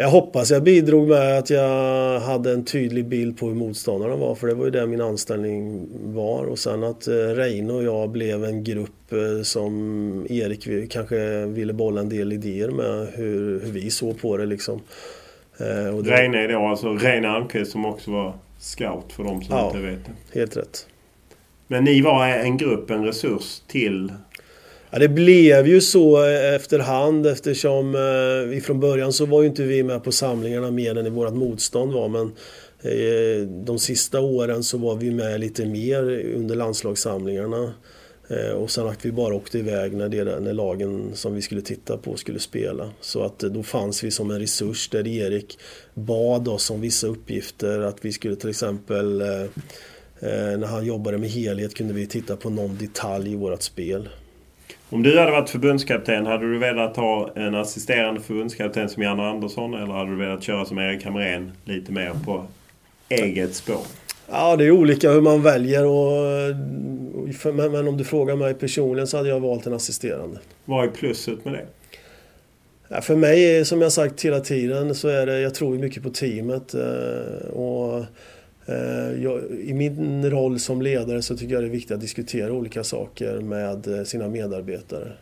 Jag 0.00 0.08
hoppas 0.08 0.50
jag 0.50 0.62
bidrog 0.62 1.08
med 1.08 1.38
att 1.38 1.50
jag 1.50 2.20
hade 2.20 2.52
en 2.52 2.64
tydlig 2.64 3.06
bild 3.06 3.38
på 3.38 3.46
hur 3.46 3.54
motståndarna 3.54 4.16
var 4.16 4.34
för 4.34 4.46
det 4.46 4.54
var 4.54 4.64
ju 4.64 4.70
det 4.70 4.86
min 4.86 5.00
anställning 5.00 5.88
var 6.14 6.44
och 6.44 6.58
sen 6.58 6.84
att 6.84 7.08
eh, 7.08 7.14
Reine 7.14 7.72
och 7.72 7.82
jag 7.82 8.10
blev 8.10 8.44
en 8.44 8.64
grupp 8.64 9.12
eh, 9.12 9.42
som 9.42 10.26
Erik 10.30 10.92
kanske 10.92 11.46
ville 11.46 11.72
bolla 11.72 12.00
en 12.00 12.08
del 12.08 12.32
idéer 12.32 12.68
med 12.68 13.08
hur, 13.14 13.60
hur 13.60 13.72
vi 13.72 13.90
såg 13.90 14.20
på 14.20 14.36
det 14.36 14.46
liksom. 14.46 14.80
Eh, 15.58 15.96
och 15.96 16.04
det... 16.04 16.10
Reine 16.10 16.38
är 16.38 16.48
då 16.48 16.66
alltså 16.66 16.92
Reine 16.92 17.28
Almqvist 17.28 17.72
som 17.72 17.86
också 17.86 18.10
var 18.10 18.34
scout 18.58 19.12
för 19.12 19.24
de 19.24 19.42
som 19.42 19.56
ja, 19.56 19.66
inte 19.66 19.78
vet 19.78 20.04
det. 20.04 20.38
helt 20.38 20.56
rätt. 20.56 20.86
Men 21.66 21.84
ni 21.84 22.00
var 22.00 22.26
en 22.26 22.56
grupp, 22.56 22.90
en 22.90 23.04
resurs 23.04 23.60
till 23.66 24.12
Ja, 24.90 24.98
det 24.98 25.08
blev 25.08 25.66
ju 25.66 25.80
så 25.80 26.24
eh, 26.24 26.54
efterhand 26.54 27.26
eftersom 27.26 27.94
eh, 27.94 28.60
från 28.60 28.80
början 28.80 29.12
så 29.12 29.26
var 29.26 29.42
ju 29.42 29.48
inte 29.48 29.62
vi 29.62 29.82
med 29.82 30.04
på 30.04 30.12
samlingarna 30.12 30.70
mer 30.70 30.98
än 30.98 31.06
i 31.06 31.10
vårt 31.10 31.34
motstånd 31.34 31.92
var 31.92 32.08
men 32.08 32.32
eh, 32.80 33.48
de 33.48 33.78
sista 33.78 34.20
åren 34.20 34.62
så 34.62 34.78
var 34.78 34.96
vi 34.96 35.10
med 35.10 35.40
lite 35.40 35.66
mer 35.66 36.24
under 36.34 36.56
landslagssamlingarna. 36.56 37.72
Eh, 38.28 38.50
och 38.50 38.70
sen 38.70 38.86
att 38.86 39.04
vi 39.04 39.12
bara 39.12 39.34
åkte 39.34 39.58
iväg 39.58 39.94
när, 39.94 40.08
det, 40.08 40.40
när 40.40 40.52
lagen 40.52 41.10
som 41.14 41.34
vi 41.34 41.42
skulle 41.42 41.62
titta 41.62 41.96
på 41.96 42.16
skulle 42.16 42.38
spela. 42.38 42.90
Så 43.00 43.22
att 43.22 43.42
eh, 43.42 43.50
då 43.50 43.62
fanns 43.62 44.04
vi 44.04 44.10
som 44.10 44.30
en 44.30 44.40
resurs 44.40 44.88
där 44.88 45.06
Erik 45.06 45.58
bad 45.94 46.48
oss 46.48 46.70
om 46.70 46.80
vissa 46.80 47.06
uppgifter. 47.06 47.80
Att 47.80 48.04
vi 48.04 48.12
skulle 48.12 48.36
till 48.36 48.50
exempel 48.50 49.20
eh, 49.20 49.42
eh 50.20 50.58
när 50.58 50.66
han 50.66 50.86
jobbade 50.86 51.18
med 51.18 51.30
helhet 51.30 51.74
kunde 51.74 51.94
vi 51.94 52.06
titta 52.06 52.36
på 52.36 52.50
någon 52.50 52.76
detalj 52.76 53.32
i 53.32 53.36
vårt 53.36 53.62
spel. 53.62 54.08
Om 54.90 55.02
du 55.02 55.18
hade 55.18 55.30
varit 55.30 55.50
förbundskapten, 55.50 56.26
hade 56.26 56.52
du 56.52 56.58
velat 56.58 56.96
ha 56.96 57.30
en 57.34 57.54
assisterande 57.54 58.20
förbundskapten 58.20 58.88
som 58.88 59.02
Janne 59.02 59.22
Andersson 59.22 59.74
eller 59.74 59.92
hade 59.92 60.10
du 60.10 60.16
velat 60.16 60.42
köra 60.42 60.64
som 60.64 60.78
Erik 60.78 61.04
Hamrén 61.04 61.52
lite 61.64 61.92
mer 61.92 62.12
på 62.24 62.44
eget 63.08 63.54
spår? 63.54 63.80
Ja, 64.30 64.56
det 64.56 64.64
är 64.64 64.70
olika 64.70 65.10
hur 65.10 65.20
man 65.20 65.42
väljer. 65.42 65.86
Och, 65.86 66.54
men, 67.54 67.72
men 67.72 67.88
om 67.88 67.96
du 67.96 68.04
frågar 68.04 68.36
mig 68.36 68.54
personligen 68.54 69.06
så 69.06 69.16
hade 69.16 69.28
jag 69.28 69.40
valt 69.40 69.66
en 69.66 69.72
assisterande. 69.72 70.38
Vad 70.64 70.84
är 70.84 70.90
plusset 70.90 71.44
med 71.44 71.54
det? 71.54 71.66
Ja, 72.88 73.00
för 73.00 73.16
mig, 73.16 73.64
som 73.64 73.82
jag 73.82 73.92
sagt 73.92 74.24
hela 74.24 74.40
tiden, 74.40 74.94
så 74.94 75.08
är 75.08 75.26
det, 75.26 75.40
jag 75.40 75.54
tror 75.54 75.78
mycket 75.78 76.02
på 76.02 76.10
teamet. 76.10 76.74
Eh, 76.74 77.48
och 77.50 78.04
Eh, 78.68 79.22
jag, 79.22 79.42
I 79.60 79.74
min 79.74 80.30
roll 80.30 80.58
som 80.58 80.82
ledare 80.82 81.22
så 81.22 81.36
tycker 81.36 81.54
jag 81.54 81.62
det 81.62 81.66
är 81.66 81.70
viktigt 81.70 81.94
att 81.94 82.00
diskutera 82.00 82.52
olika 82.52 82.84
saker 82.84 83.40
med 83.40 83.98
eh, 83.98 84.04
sina 84.04 84.28
medarbetare. 84.28 85.12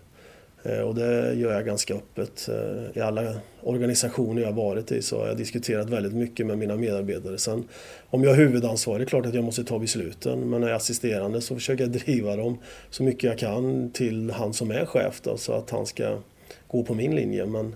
Eh, 0.63 0.81
och 0.81 0.95
det 0.95 1.35
gör 1.35 1.53
jag 1.53 1.67
ganska 1.67 1.95
öppet. 1.95 2.49
I 2.95 3.01
alla 3.01 3.35
organisationer 3.63 4.43
jag 4.43 4.53
varit 4.53 4.93
i 4.93 5.03
så 5.03 5.21
har 5.21 5.27
jag 5.27 5.37
diskuterat 5.37 5.91
väldigt 5.91 6.15
mycket 6.15 6.47
med 6.47 6.59
mina 6.59 6.77
medarbetare. 6.77 7.39
Sen 7.39 7.65
om 8.11 8.25
jag 8.25 8.33
är 8.33 8.37
huvudansvarig, 8.37 9.03
är 9.03 9.09
klart 9.09 9.27
att 9.27 9.35
jag 9.35 9.45
måste 9.45 9.65
ta 9.65 9.79
besluten. 9.79 10.51
Men 10.51 10.61
när 10.61 10.69
jag 10.69 10.75
är 10.75 10.77
assisterande 10.77 11.41
så 11.41 11.55
försöker 11.55 11.85
jag 11.85 11.93
driva 12.05 12.37
dem 12.37 12.59
så 12.91 13.03
mycket 13.03 13.25
jag 13.25 13.39
kan 13.39 13.91
till 13.91 14.31
han 14.31 14.53
som 14.53 14.71
är 14.71 14.85
chef 14.85 15.21
då, 15.23 15.37
så 15.37 15.53
att 15.53 15.71
han 15.71 15.87
ska 15.87 16.19
gå 16.69 16.83
på 16.83 16.95
min 16.95 17.17
linje. 17.17 17.47
Men 17.47 17.75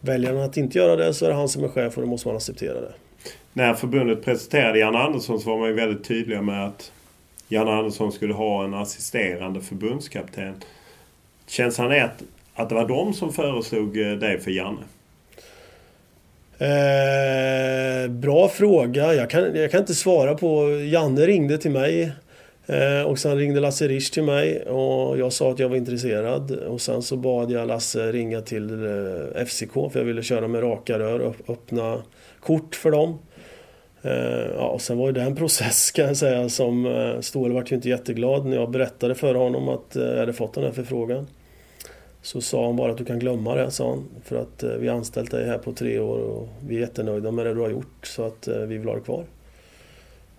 väljer 0.00 0.32
han 0.32 0.42
att 0.42 0.56
inte 0.56 0.78
göra 0.78 0.96
det 0.96 1.14
så 1.14 1.24
är 1.24 1.28
det 1.28 1.34
han 1.34 1.48
som 1.48 1.64
är 1.64 1.68
chef 1.68 1.96
och 1.96 2.02
då 2.02 2.08
måste 2.08 2.28
man 2.28 2.36
acceptera 2.36 2.80
det 2.80 2.92
när 3.52 3.74
förbundet 3.74 4.24
presenterade 4.24 4.78
Janne 4.78 4.98
Andersson 4.98 5.40
så 5.40 5.50
var 5.50 5.58
man 5.58 5.68
ju 5.68 5.74
väldigt 5.74 6.04
tydliga 6.04 6.42
med 6.42 6.66
att 6.66 6.92
Janne 7.48 7.70
Andersson 7.70 8.12
skulle 8.12 8.34
ha 8.34 8.64
en 8.64 8.74
assisterande 8.74 9.60
förbundskapten. 9.60 10.54
Känns 11.46 11.78
han 11.78 11.92
att, 11.92 12.22
att 12.54 12.68
det 12.68 12.74
var 12.74 12.88
de 12.88 13.14
som 13.14 13.32
föreslog 13.32 14.00
eh, 14.00 14.12
dig 14.12 14.40
för 14.40 14.50
Janne? 14.50 14.80
Eh, 16.58 18.10
bra 18.10 18.48
fråga. 18.48 19.14
Jag 19.14 19.30
kan, 19.30 19.56
jag 19.56 19.70
kan 19.70 19.80
inte 19.80 19.94
svara 19.94 20.34
på... 20.34 20.70
Janne 20.70 21.26
ringde 21.26 21.58
till 21.58 21.70
mig. 21.70 22.12
Eh, 22.66 23.02
och 23.02 23.18
sen 23.18 23.38
ringde 23.38 23.60
Lasse 23.60 23.88
Risch 23.88 24.12
till 24.12 24.22
mig 24.22 24.62
och 24.62 25.18
jag 25.18 25.32
sa 25.32 25.50
att 25.50 25.58
jag 25.58 25.68
var 25.68 25.76
intresserad. 25.76 26.50
Och 26.50 26.80
sen 26.80 27.02
så 27.02 27.16
bad 27.16 27.50
jag 27.50 27.68
Lasse 27.68 28.12
ringa 28.12 28.40
till 28.40 28.70
eh, 28.70 29.44
FCK 29.46 29.72
för 29.72 29.90
jag 29.94 30.04
ville 30.04 30.22
köra 30.22 30.48
med 30.48 30.62
raka 30.62 30.98
rör 30.98 31.20
och 31.20 31.36
öppna 31.48 32.02
kort 32.40 32.74
för 32.74 32.90
dem. 32.90 33.18
Eh, 34.02 34.50
ja, 34.56 34.68
och 34.68 34.80
sen 34.80 34.98
var 34.98 35.12
det 35.12 35.22
en 35.22 35.36
process 35.36 35.90
kan 35.90 36.06
jag 36.06 36.16
säga 36.16 36.48
som 36.48 36.86
eh, 36.86 37.20
Ståhl 37.20 37.52
vart 37.52 37.72
ju 37.72 37.76
inte 37.76 37.88
jätteglad 37.88 38.46
när 38.46 38.56
jag 38.56 38.70
berättade 38.70 39.14
för 39.14 39.34
honom 39.34 39.68
att 39.68 39.96
eh, 39.96 40.02
jag 40.02 40.18
hade 40.18 40.32
fått 40.32 40.54
den 40.54 40.64
här 40.64 40.72
förfrågan. 40.72 41.26
Så 42.22 42.40
sa 42.40 42.66
han 42.66 42.76
bara 42.76 42.92
att 42.92 42.98
du 42.98 43.04
kan 43.04 43.18
glömma 43.18 43.54
det, 43.54 43.70
sa 43.70 43.88
han. 43.88 44.04
För 44.24 44.36
att 44.36 44.64
vi 44.78 44.88
har 44.88 44.96
anställt 44.96 45.30
dig 45.30 45.46
här 45.46 45.58
på 45.58 45.72
tre 45.72 45.98
år 45.98 46.18
och 46.18 46.48
vi 46.66 46.76
är 46.76 46.80
jättenöjda 46.80 47.30
med 47.30 47.46
det 47.46 47.54
du 47.54 47.60
har 47.60 47.70
gjort 47.70 48.06
så 48.06 48.24
att 48.24 48.48
vi 48.48 48.78
vill 48.78 48.88
ha 48.88 48.94
dig 48.94 49.04
kvar. 49.04 49.24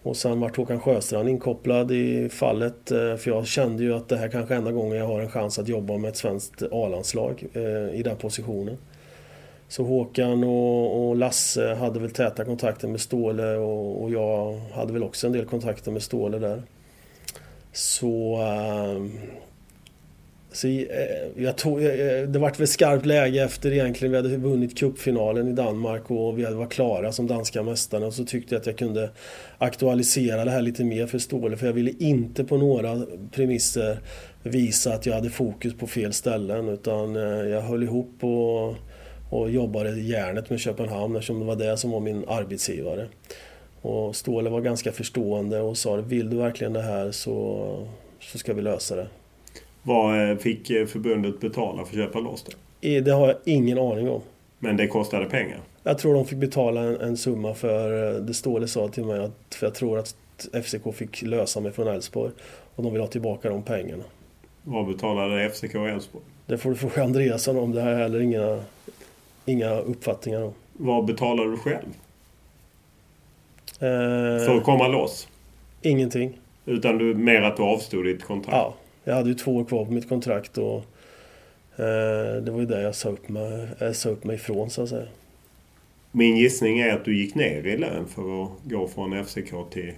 Och 0.04 0.18
sen 0.18 0.40
vart 0.40 0.58
Håkan 0.58 0.80
Sjöstrand 0.80 1.30
inkopplad 1.30 1.92
i 1.92 2.30
fallet 2.30 2.76
för 2.88 3.28
jag 3.28 3.48
kände 3.48 3.84
ju 3.84 3.94
att 3.94 4.10
det 4.10 4.18
här 4.18 4.28
kanske 4.28 4.54
är 4.54 4.58
enda 4.58 4.72
gången 4.72 4.98
jag 4.98 5.08
har 5.08 5.22
en 5.22 5.30
chans 5.30 5.60
att 5.60 5.68
jobba 5.68 5.98
med 5.98 6.10
ett 6.10 6.18
svenskt 6.18 6.64
A-landslag 6.72 7.44
i 7.94 8.04
den 8.04 8.18
positionen. 8.18 8.78
Så 9.72 9.84
Håkan 9.84 10.44
och, 10.44 11.10
och, 11.10 11.16
Lasse 11.16 11.74
hade 11.74 12.00
väl 12.00 12.12
täta 12.12 12.46
kontakter 12.46 12.88
med 12.88 13.02
Ståle 13.02 13.56
och, 13.56 14.04
och, 14.04 14.12
jag 14.12 14.60
hade 14.74 14.94
väl 14.94 15.04
också 15.04 15.28
en 15.28 15.34
del 15.34 15.46
kontakter 15.46 15.92
med 15.92 16.04
Ståle 16.04 16.40
där. 16.40 16.64
Så... 17.72 18.42
Äh, 18.42 19.22
så 20.52 20.68
eh, 20.68 20.86
jag 21.36 21.58
tog, 21.58 21.84
eh, 21.84 21.90
eh, 21.90 22.28
det 22.28 22.40
vart 22.40 22.60
väl 22.60 22.68
skarpt 22.68 23.06
läge 23.06 23.44
efter 23.44 23.72
egentligen 23.72 24.12
vi 24.12 24.18
hade 24.18 24.38
vunnit 24.38 24.78
cupfinalen 24.78 25.48
i 25.48 25.54
Danmark 25.54 26.12
och 26.12 26.40
vi 26.40 26.44
var 26.44 26.68
klara 26.68 27.12
som 27.12 27.28
danska 27.28 27.64
mästarna. 27.64 28.06
Och 28.06 28.14
så 28.14 28.26
tyckte 28.26 28.56
jag 28.56 28.60
att 28.60 28.66
jag 28.66 28.78
kunde 28.78 29.10
aktualisera 29.58 30.46
det 30.46 30.52
här 30.52 30.62
lite 30.62 30.84
mer 30.84 31.08
för 31.08 31.20
Ståle 31.20 31.58
för 31.58 31.66
jag 31.66 31.74
ville 31.74 31.92
inte 32.00 32.44
på 32.44 32.58
några 32.58 33.02
premisser 33.32 34.00
visa 34.44 34.94
att 34.94 35.06
jag 35.06 35.14
hade 35.14 35.30
fokus 35.30 35.74
på 35.74 35.88
fel 35.88 36.14
ställen 36.14 36.70
utan 36.70 37.16
jag 37.16 37.62
höll 37.62 37.84
ihop 37.84 38.24
och 38.24 38.76
och 39.32 39.50
jobbade 39.50 40.00
järnet 40.00 40.50
med 40.50 40.60
Köpenhamn 40.60 41.16
eftersom 41.16 41.40
det 41.40 41.46
var 41.46 41.56
det 41.56 41.78
som 41.78 41.92
var 41.92 42.00
min 42.00 42.26
arbetsgivare. 42.28 43.08
Och 43.82 44.16
Ståhle 44.16 44.50
var 44.50 44.62
ganska 44.62 44.92
förstående 44.92 45.62
och 45.62 45.78
sa 45.78 45.96
vill 45.96 46.30
du 46.30 46.38
verkligen 46.38 46.74
det 46.74 46.82
här 46.82 47.12
så, 47.12 47.88
så 48.20 48.38
ska 48.38 48.54
vi 48.54 48.62
lösa 48.62 48.96
det. 48.96 49.08
Vad 49.84 50.32
eh, 50.32 50.38
fick 50.38 50.70
eh, 50.70 50.86
förbundet 50.86 51.40
betala 51.40 51.86
för 51.86 52.00
att 52.00 52.06
köpa 52.06 52.20
loss 52.20 52.46
det? 52.82 53.02
Det 53.02 53.12
har 53.12 53.28
jag 53.28 53.38
ingen 53.46 53.78
aning 53.78 54.10
om. 54.10 54.22
Men 54.60 54.78
det 54.78 54.88
kostade 54.88 55.26
pengar? 55.26 55.60
Jag 55.84 55.98
tror 55.98 56.14
de 56.14 56.26
fick 56.26 56.38
betala 56.38 56.82
en, 56.82 57.02
en 57.02 57.18
summa 57.18 57.54
för 57.54 58.16
eh, 58.16 58.22
det 58.22 58.34
Ståhle 58.34 58.68
sa 58.68 58.88
till 58.88 59.06
mig 59.06 59.20
att 59.20 59.56
för 59.56 59.68
jag 59.68 59.76
tror 59.76 60.00
att 60.00 60.16
FCK 60.64 60.96
fick 60.96 61.22
lösa 61.22 61.60
mig 61.60 61.72
från 61.72 61.88
Elfsborg 61.88 62.32
och 62.76 62.84
de 62.84 62.92
vill 62.94 63.02
ha 63.02 63.08
tillbaka 63.08 63.50
de 63.50 63.64
pengarna. 63.64 64.04
Vad 64.64 64.88
betalade 64.88 65.50
FCK 65.50 65.76
och 65.76 65.90
Elfsborg? 65.90 66.26
Det 66.46 66.58
får 66.58 66.70
du 66.70 66.76
fråga 66.76 67.04
Andreasson 67.04 67.58
om. 67.58 67.72
Det 67.72 67.82
har 67.82 67.90
jag 67.92 67.98
heller 67.98 68.20
inga 68.20 68.60
inga 69.46 69.80
uppfattningar 69.80 70.42
om. 70.44 70.54
Vad 70.74 71.06
betalar 71.06 71.46
du 71.46 71.58
själv? 71.58 71.88
Eh, 73.80 74.46
för 74.46 74.58
att 74.58 74.64
komma 74.64 74.88
loss? 74.88 75.28
Ingenting. 75.82 76.40
Utan 76.66 76.98
du, 76.98 77.16
mer 77.16 77.42
att 77.42 77.58
du 77.58 77.64
avstod 77.64 78.06
ditt 78.06 78.24
kontrakt? 78.24 78.58
Ja, 78.58 78.76
jag 79.04 79.16
hade 79.16 79.30
ju 79.30 79.36
två 79.36 79.58
år 79.58 79.64
kvar 79.64 79.86
på 79.86 79.92
mitt 79.92 80.10
kontrakt 80.10 80.58
och 80.58 80.78
eh, 81.76 82.42
det 82.44 82.52
var 82.52 82.60
ju 82.60 82.66
det 82.66 82.82
jag 82.82 82.96
sa 82.96 83.10
upp, 83.10 83.30
mig, 83.30 83.68
jag 83.80 83.96
sa 83.96 84.10
upp 84.10 84.24
mig 84.24 84.36
ifrån 84.36 84.70
så 84.70 84.84
att 84.84 84.90
säga. 84.90 85.08
Min 86.12 86.38
gissning 86.38 86.80
är 86.80 86.94
att 86.94 87.06
du 87.06 87.18
gick 87.18 87.36
ner 87.36 87.68
i 87.68 87.78
lön 87.78 88.08
för 88.08 88.44
att 88.44 88.50
gå 88.64 88.88
från 88.88 89.26
FCK 89.26 89.54
till 89.70 89.94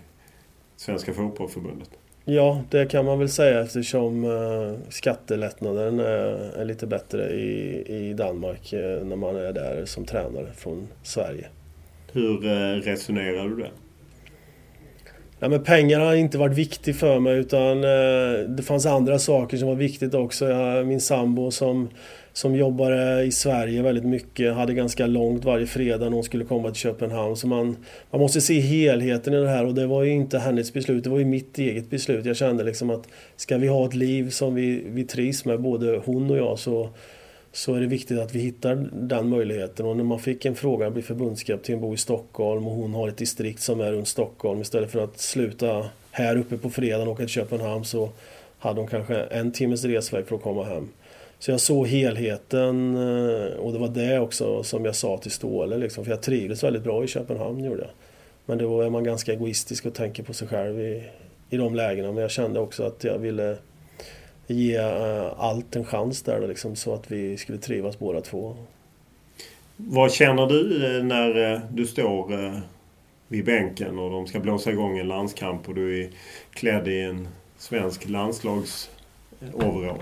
Svenska 0.75 1.13
Fotbollförbundet. 1.13 1.89
Ja, 2.25 2.61
det 2.69 2.85
kan 2.85 3.05
man 3.05 3.19
väl 3.19 3.29
säga 3.29 3.61
eftersom 3.61 4.23
uh, 4.23 4.73
skattelättnaden 4.89 5.99
är, 5.99 6.59
är, 6.59 6.65
lite 6.65 6.87
bättre 6.87 7.29
i, 7.29 7.83
i 7.87 8.13
Danmark 8.13 8.73
uh, 8.73 9.05
när 9.05 9.15
man 9.15 9.35
är 9.35 9.53
där 9.53 9.85
som 9.85 10.05
tränare 10.05 10.47
från 10.55 10.87
Sverige. 11.03 11.47
Hur 12.11 12.37
resonerar 12.81 13.47
du 13.49 13.55
där? 13.55 13.71
Ja, 15.39 15.49
men 15.49 15.63
pengar 15.63 15.99
har 15.99 16.13
inte 16.13 16.37
varit 16.37 16.57
viktigt 16.57 16.99
för 16.99 17.19
mig 17.19 17.37
utan 17.37 17.81
det 18.55 18.63
fanns 18.65 18.85
andra 18.85 19.19
saker 19.19 19.57
som 19.57 19.67
var 19.67 19.75
viktigt 19.75 20.13
också. 20.13 20.49
Jag, 20.49 20.87
min 20.87 21.01
sambo 21.01 21.51
som 21.51 21.89
som 22.33 22.55
jobbade 22.55 23.23
i 23.23 23.31
Sverige 23.31 23.81
väldigt 23.81 24.05
mycket, 24.05 24.53
hade 24.53 24.73
ganska 24.73 25.07
långt 25.07 25.45
varje 25.45 25.65
fredag 25.65 26.05
när 26.05 26.15
hon 26.15 26.23
skulle 26.23 26.45
komma 26.45 26.67
till 26.67 26.81
Köpenhamn. 26.81 27.35
Så 27.35 27.47
man, 27.47 27.77
man 28.11 28.21
måste 28.21 28.41
se 28.41 28.59
helheten 28.59 29.33
i 29.33 29.37
det 29.37 29.49
här 29.49 29.65
och 29.65 29.73
det 29.73 29.87
var 29.87 30.03
ju 30.03 30.11
inte 30.11 30.39
hennes 30.39 30.73
beslut, 30.73 31.03
det 31.03 31.09
var 31.09 31.19
ju 31.19 31.25
mitt 31.25 31.57
eget 31.57 31.89
beslut. 31.89 32.25
Jag 32.25 32.35
kände 32.35 32.63
liksom 32.63 32.89
att 32.89 33.07
ska 33.35 33.57
vi 33.57 33.67
ha 33.67 33.85
ett 33.85 33.93
liv 33.93 34.29
som 34.29 34.55
vi, 34.55 34.83
vi 34.87 35.03
trivs 35.03 35.45
med, 35.45 35.61
både 35.61 36.01
hon 36.05 36.31
och 36.31 36.37
jag, 36.37 36.59
så, 36.59 36.89
så 37.51 37.75
är 37.75 37.81
det 37.81 37.87
viktigt 37.87 38.19
att 38.19 38.35
vi 38.35 38.39
hittar 38.39 38.89
den 38.93 39.29
möjligheten. 39.29 39.85
Och 39.85 39.97
när 39.97 40.03
man 40.03 40.19
fick 40.19 40.45
en 40.45 40.55
fråga 40.55 40.87
att 40.87 40.93
bli 40.93 41.01
förbundskapten, 41.01 41.81
bo 41.81 41.93
i 41.93 41.97
Stockholm 41.97 42.67
och 42.67 42.75
hon 42.75 42.93
har 42.93 43.07
ett 43.07 43.17
distrikt 43.17 43.59
som 43.61 43.81
är 43.81 43.91
runt 43.91 44.07
Stockholm 44.07 44.61
istället 44.61 44.91
för 44.91 45.03
att 45.03 45.19
sluta 45.19 45.85
här 46.11 46.37
uppe 46.37 46.57
på 46.57 46.69
fredagen 46.69 47.07
och 47.07 47.13
åka 47.13 47.23
till 47.23 47.29
Köpenhamn 47.29 47.85
så 47.85 48.09
hade 48.59 48.79
hon 48.79 48.89
kanske 48.89 49.15
en 49.15 49.51
timmes 49.51 49.85
resväg 49.85 50.27
för 50.27 50.35
att 50.35 50.41
komma 50.41 50.63
hem. 50.63 50.87
Så 51.43 51.51
jag 51.51 51.59
såg 51.59 51.87
helheten 51.87 52.95
eh, 52.95 53.53
och 53.53 53.73
det 53.73 53.79
var 53.79 53.87
det 53.87 54.19
också 54.19 54.63
som 54.63 54.85
jag 54.85 54.95
sa 54.95 55.17
till 55.17 55.31
Ståle. 55.31 55.77
Liksom, 55.77 56.03
för 56.03 56.11
jag 56.11 56.21
trivdes 56.21 56.63
väldigt 56.63 56.83
bra 56.83 57.03
i 57.03 57.07
Köpenhamn, 57.07 57.63
gjorde 57.63 57.81
jag. 57.81 57.91
Men 58.45 58.57
då 58.57 58.81
är 58.81 58.89
man 58.89 59.03
ganska 59.03 59.33
egoistisk 59.33 59.85
och 59.85 59.93
tänker 59.93 60.23
på 60.23 60.33
sig 60.33 60.47
själv 60.47 60.79
i, 60.79 61.03
i 61.49 61.57
de 61.57 61.75
lägena. 61.75 62.11
Men 62.11 62.21
jag 62.21 62.31
kände 62.31 62.59
också 62.59 62.83
att 62.83 63.03
jag 63.03 63.17
ville 63.17 63.57
ge 64.47 64.75
eh, 64.75 65.33
allt 65.37 65.75
en 65.75 65.85
chans 65.85 66.21
där 66.21 66.47
liksom, 66.47 66.75
så 66.75 66.93
att 66.93 67.11
vi 67.11 67.37
skulle 67.37 67.57
trivas 67.57 67.99
båda 67.99 68.21
två. 68.21 68.55
Vad 69.75 70.13
känner 70.13 70.47
du 70.47 70.85
eh, 70.97 71.03
när 71.03 71.61
du 71.71 71.85
står 71.85 72.51
vid 73.27 73.45
bänken 73.45 73.99
och 73.99 74.11
de 74.11 74.27
ska 74.27 74.39
blåsa 74.39 74.71
igång 74.71 74.97
en 74.97 75.07
landskamp 75.07 75.69
och 75.69 75.75
du 75.75 76.03
är 76.03 76.09
klädd 76.53 76.87
i 76.87 77.01
en 77.01 77.27
svensk 77.57 78.09
landslagsoverall? 78.09 79.99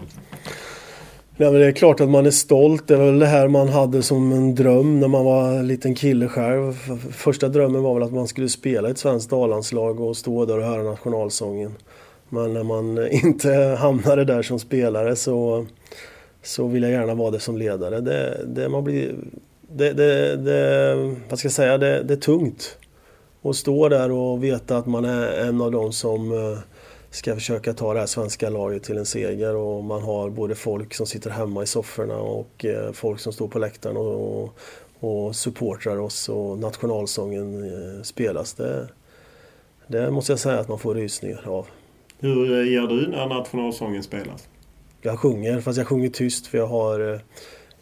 Nej, 1.41 1.51
men 1.51 1.61
det 1.61 1.67
är 1.67 1.71
klart 1.71 1.99
att 1.99 2.09
man 2.09 2.25
är 2.25 2.31
stolt. 2.31 2.87
Det 2.87 2.95
var 2.95 3.05
väl 3.05 3.19
det 3.19 3.25
här 3.25 3.47
man 3.47 3.69
hade 3.69 4.01
som 4.01 4.31
en 4.31 4.55
dröm 4.55 4.99
när 4.99 5.07
man 5.07 5.25
var 5.25 5.51
en 5.51 5.67
liten 5.67 5.95
kille 5.95 6.27
själv. 6.27 6.73
Första 7.11 7.49
drömmen 7.49 7.83
var 7.83 7.93
väl 7.93 8.03
att 8.03 8.13
man 8.13 8.27
skulle 8.27 8.49
spela 8.49 8.87
i 8.87 8.91
ett 8.91 8.97
svenskt 8.97 9.33
A-landslag 9.33 9.99
och 9.99 10.17
stå 10.17 10.45
där 10.45 10.57
och 10.57 10.63
höra 10.63 10.83
nationalsången. 10.83 11.75
Men 12.29 12.53
när 12.53 12.63
man 12.63 13.07
inte 13.11 13.77
hamnade 13.79 14.25
där 14.25 14.41
som 14.41 14.59
spelare 14.59 15.15
så, 15.15 15.65
så 16.43 16.67
vill 16.67 16.83
jag 16.83 16.91
gärna 16.91 17.15
vara 17.15 17.31
det 17.31 17.39
som 17.39 17.57
ledare. 17.57 18.01
Det, 18.01 18.45
det, 18.47 18.69
man 18.69 18.83
blir, 18.83 19.15
det, 19.71 19.93
det, 19.93 20.35
det, 20.35 20.95
vad 21.29 21.39
ska 21.39 21.45
jag 21.45 21.53
säga, 21.53 21.77
det, 21.77 22.03
det 22.03 22.13
är 22.13 22.17
tungt. 22.17 22.77
Att 23.43 23.55
stå 23.55 23.89
där 23.89 24.11
och 24.11 24.43
veta 24.43 24.77
att 24.77 24.87
man 24.87 25.05
är 25.05 25.47
en 25.47 25.61
av 25.61 25.71
de 25.71 25.93
som 25.93 26.31
eh, 26.31 26.59
ska 27.11 27.35
försöka 27.35 27.73
ta 27.73 27.93
det 27.93 27.99
här 27.99 28.07
svenska 28.07 28.49
laget 28.49 28.83
till 28.83 28.97
en 28.97 29.05
seger 29.05 29.55
och 29.55 29.83
man 29.83 30.01
har 30.01 30.29
både 30.29 30.55
folk 30.55 30.93
som 30.93 31.05
sitter 31.05 31.29
hemma 31.29 31.63
i 31.63 31.67
sofforna 31.67 32.17
och 32.17 32.65
eh, 32.65 32.91
folk 32.91 33.19
som 33.19 33.33
står 33.33 33.47
på 33.47 33.59
läktaren 33.59 33.97
och, 33.97 34.57
och 34.99 35.35
supportrar 35.35 35.97
oss 35.97 36.29
och 36.29 36.59
nationalsången 36.59 37.63
eh, 37.63 38.01
spelas. 38.03 38.53
Det, 38.53 38.87
det 39.87 40.11
måste 40.11 40.31
jag 40.31 40.39
säga 40.39 40.59
att 40.59 40.67
man 40.67 40.79
får 40.79 40.95
rysningar 40.95 41.47
av. 41.47 41.67
Hur 42.19 42.59
eh, 42.59 42.73
gör 42.73 42.87
du 42.87 43.07
när 43.07 43.27
nationalsången 43.27 44.03
spelas? 44.03 44.47
Jag 45.01 45.19
sjunger, 45.19 45.61
fast 45.61 45.77
jag 45.77 45.87
sjunger 45.87 46.09
tyst 46.09 46.47
för 46.47 46.57
jag 46.57 46.67
har 46.67 47.19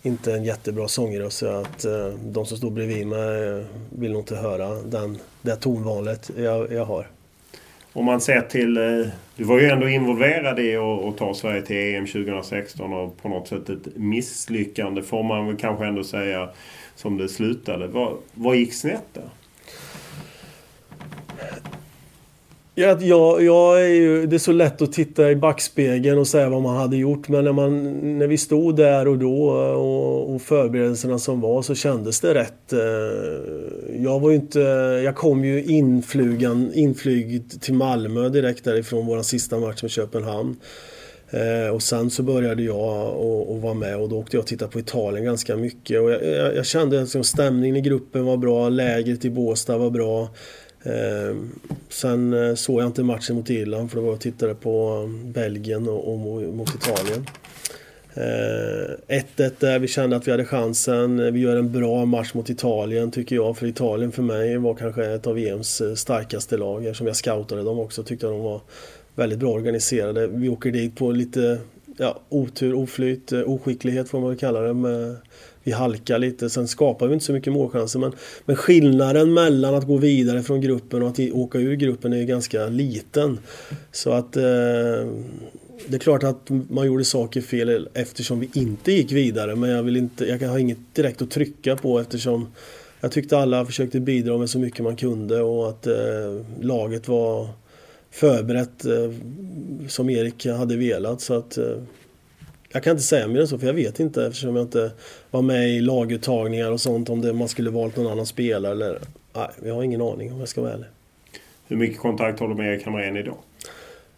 inte 0.01 0.33
en 0.33 0.43
jättebra 0.43 0.87
sångröst 0.87 1.37
så 1.37 1.47
att 1.47 1.85
de 2.23 2.45
som 2.45 2.57
står 2.57 2.71
bredvid 2.71 3.07
mig 3.07 3.65
vill 3.89 4.11
nog 4.11 4.21
inte 4.21 4.35
höra 4.35 4.75
den, 4.75 5.17
det 5.41 5.55
tonvalet 5.55 6.31
jag, 6.37 6.71
jag 6.71 6.85
har. 6.85 7.07
Om 7.99 8.05
man 8.05 8.21
ser 8.21 8.41
till... 8.41 8.77
Eh, 8.77 9.07
du 9.35 9.43
var 9.43 9.59
ju 9.59 9.69
ändå 9.69 9.89
involverad 9.89 10.59
i 10.59 10.75
att 10.75 11.17
ta 11.17 11.33
Sverige 11.33 11.61
till 11.61 11.95
EM 11.95 12.05
2016 12.05 12.93
och 12.93 13.21
på 13.21 13.29
något 13.29 13.47
sätt 13.47 13.69
ett 13.69 13.95
misslyckande 13.95 15.01
får 15.01 15.23
man 15.23 15.47
väl 15.47 15.57
kanske 15.57 15.85
ändå 15.85 16.03
säga 16.03 16.49
som 16.95 17.17
det 17.17 17.29
slutade. 17.29 17.87
Vad, 17.87 18.17
vad 18.33 18.55
gick 18.55 18.73
snett 18.73 19.05
där? 19.13 19.29
Ja, 22.79 22.97
jag, 23.01 23.43
jag 23.43 23.81
är 23.81 23.87
ju, 23.87 24.25
det 24.25 24.35
är 24.35 24.37
så 24.37 24.51
lätt 24.51 24.81
att 24.81 24.93
titta 24.93 25.31
i 25.31 25.35
backspegeln 25.35 26.19
och 26.19 26.27
säga 26.27 26.49
vad 26.49 26.61
man 26.61 26.77
hade 26.77 26.97
gjort 26.97 27.27
men 27.27 27.43
när, 27.43 27.51
man, 27.51 27.93
när 28.17 28.27
vi 28.27 28.37
stod 28.37 28.75
där 28.75 29.07
och 29.07 29.17
då 29.17 29.49
och, 29.49 30.35
och 30.35 30.41
förberedelserna 30.41 31.19
som 31.19 31.41
var 31.41 31.61
så 31.61 31.75
kändes 31.75 32.19
det 32.19 32.33
rätt. 32.33 32.73
Eh, 32.73 32.79
jag 34.03 34.19
var 34.19 34.29
ju 34.29 34.35
inte... 34.35 34.59
Jag 35.05 35.15
kom 35.15 35.45
ju 35.45 35.63
influgan, 35.63 36.73
inflyg 36.73 37.51
till 37.61 37.73
Malmö 37.73 38.29
direkt 38.29 38.63
därifrån 38.63 39.05
vår 39.05 39.21
sista 39.21 39.59
match 39.59 39.81
med 39.81 39.91
Köpenhamn. 39.91 40.55
Eh, 41.29 41.73
och 41.73 41.83
sen 41.83 42.09
så 42.09 42.23
började 42.23 42.63
jag 42.63 42.77
att 43.49 43.61
vara 43.61 43.73
med 43.73 43.97
och 43.97 44.09
då 44.09 44.17
åkte 44.19 44.37
jag 44.37 44.41
och 44.41 44.47
tittade 44.47 44.71
på 44.71 44.79
Italien 44.79 45.25
ganska 45.25 45.55
mycket. 45.55 46.01
Och 46.01 46.11
jag, 46.11 46.25
jag, 46.25 46.55
jag 46.55 46.65
kände 46.65 46.97
att 46.97 47.03
liksom, 47.03 47.23
stämningen 47.23 47.75
i 47.75 47.81
gruppen 47.81 48.25
var 48.25 48.37
bra, 48.37 48.69
lägret 48.69 49.25
i 49.25 49.29
Båstad 49.29 49.77
var 49.77 49.89
bra. 49.89 50.29
Eh, 50.83 51.35
sen 51.89 52.33
eh, 52.33 52.55
såg 52.55 52.81
jag 52.81 52.87
inte 52.87 53.03
matchen 53.03 53.35
mot 53.35 53.49
Irland 53.49 53.89
för 53.89 53.95
då 53.95 54.01
var 54.01 54.09
jag 54.09 54.15
och 54.15 54.21
tittade 54.21 54.55
på 54.55 54.93
um, 54.93 55.31
Belgien 55.31 55.87
och, 55.87 56.11
och 56.11 56.19
mot 56.53 56.75
Italien. 56.75 57.25
1-1 58.15 58.99
eh, 59.37 59.51
där, 59.59 59.79
vi 59.79 59.87
kände 59.87 60.15
att 60.15 60.27
vi 60.27 60.31
hade 60.31 60.45
chansen. 60.45 61.19
Eh, 61.19 61.31
vi 61.31 61.39
gör 61.39 61.55
en 61.55 61.71
bra 61.71 62.05
match 62.05 62.33
mot 62.33 62.49
Italien 62.49 63.11
tycker 63.11 63.35
jag. 63.35 63.57
För 63.57 63.67
Italien 63.67 64.11
för 64.11 64.23
mig 64.23 64.57
var 64.57 64.73
kanske 64.73 65.05
ett 65.05 65.27
av 65.27 65.39
EMs 65.39 65.81
eh, 65.81 65.93
starkaste 65.93 66.57
lag. 66.57 66.85
Eftersom 66.85 67.07
jag 67.07 67.15
scoutade 67.15 67.63
dem 67.63 67.79
också 67.79 68.03
tyckte 68.03 68.27
de 68.27 68.39
var 68.39 68.61
väldigt 69.15 69.39
bra 69.39 69.51
organiserade. 69.51 70.27
Vi 70.27 70.49
åker 70.49 70.71
dit 70.71 70.95
på 70.95 71.11
lite 71.11 71.59
ja, 71.97 72.19
otur, 72.29 72.73
oflyt, 72.73 73.31
oskicklighet 73.31 74.09
får 74.09 74.19
man 74.19 74.29
väl 74.29 74.39
kalla 74.39 74.61
det. 74.61 74.73
Med 74.73 75.15
vi 75.63 75.71
halkar 75.71 76.19
lite. 76.19 76.49
Sen 76.49 76.67
skapar 76.67 77.07
vi 77.07 77.13
inte 77.13 77.25
så 77.25 77.33
mycket 77.33 77.53
målchanser. 77.53 77.99
Men, 77.99 78.11
men 78.45 78.55
skillnaden 78.55 79.33
mellan 79.33 79.75
att 79.75 79.87
gå 79.87 79.97
vidare 79.97 80.43
från 80.43 80.61
gruppen 80.61 81.03
och 81.03 81.09
att 81.09 81.19
åka 81.19 81.57
ur 81.57 81.75
gruppen 81.75 82.13
är 82.13 82.23
ganska 82.23 82.65
liten. 82.67 83.39
Så 83.91 84.11
att 84.11 84.37
eh, 84.37 84.43
det 85.87 85.95
är 85.95 85.99
klart 85.99 86.23
att 86.23 86.49
man 86.69 86.87
gjorde 86.87 87.05
saker 87.05 87.41
fel 87.41 87.89
eftersom 87.93 88.39
vi 88.39 88.49
inte 88.53 88.91
gick 88.91 89.11
vidare. 89.11 89.55
Men 89.55 89.69
jag, 89.69 89.83
vill 89.83 89.97
inte, 89.97 90.25
jag 90.25 90.49
har 90.49 90.57
inget 90.57 90.95
direkt 90.95 91.21
att 91.21 91.31
trycka 91.31 91.75
på 91.75 91.99
eftersom 91.99 92.47
jag 93.01 93.11
tyckte 93.11 93.37
alla 93.37 93.65
försökte 93.65 93.99
bidra 93.99 94.37
med 94.37 94.49
så 94.49 94.59
mycket 94.59 94.83
man 94.83 94.95
kunde 94.95 95.41
och 95.41 95.69
att 95.69 95.87
eh, 95.87 96.41
laget 96.61 97.07
var 97.07 97.47
förberett 98.11 98.85
eh, 98.85 99.11
som 99.87 100.09
Erik 100.09 100.45
hade 100.45 100.75
velat. 100.75 101.21
Så 101.21 101.33
att 101.33 101.57
eh, 101.57 101.77
jag 102.71 102.83
kan 102.83 102.91
inte 102.91 103.03
säga 103.03 103.27
mer 103.27 103.41
än 103.41 103.47
så 103.47 103.59
för 103.59 103.67
jag 103.67 103.73
vet 103.73 103.99
inte 103.99 104.25
eftersom 104.25 104.55
jag 104.55 104.65
inte 104.65 104.91
var 105.31 105.41
med 105.41 105.69
i 105.69 105.81
laguttagningar 105.81 106.71
och 106.71 106.81
sånt 106.81 107.09
om 107.09 107.21
det, 107.21 107.33
man 107.33 107.47
skulle 107.47 107.69
valt 107.69 107.97
någon 107.97 108.11
annan 108.11 108.25
spelare 108.25 108.71
eller... 108.71 108.99
Nej, 109.35 109.47
jag 109.63 109.75
har 109.75 109.83
ingen 109.83 110.01
aning 110.01 110.33
om 110.33 110.39
jag 110.39 110.49
ska 110.49 110.61
vara 110.61 110.73
ärlig. 110.73 110.87
Hur 111.67 111.77
mycket 111.77 111.99
kontakt 111.99 112.39
har 112.39 112.47
du 112.47 112.55
med 112.55 112.73
Erik 112.73 112.85
Hamrén 112.85 113.17
idag? 113.17 113.37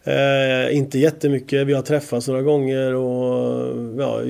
Eh, 0.04 0.78
inte 0.78 1.00
jättemycket. 1.00 1.68
Vi 1.68 1.74
har 1.74 1.82
träffats 1.82 2.28
några 2.28 2.42
gånger 2.42 2.96
och 2.96 3.78
ja, 4.00 4.22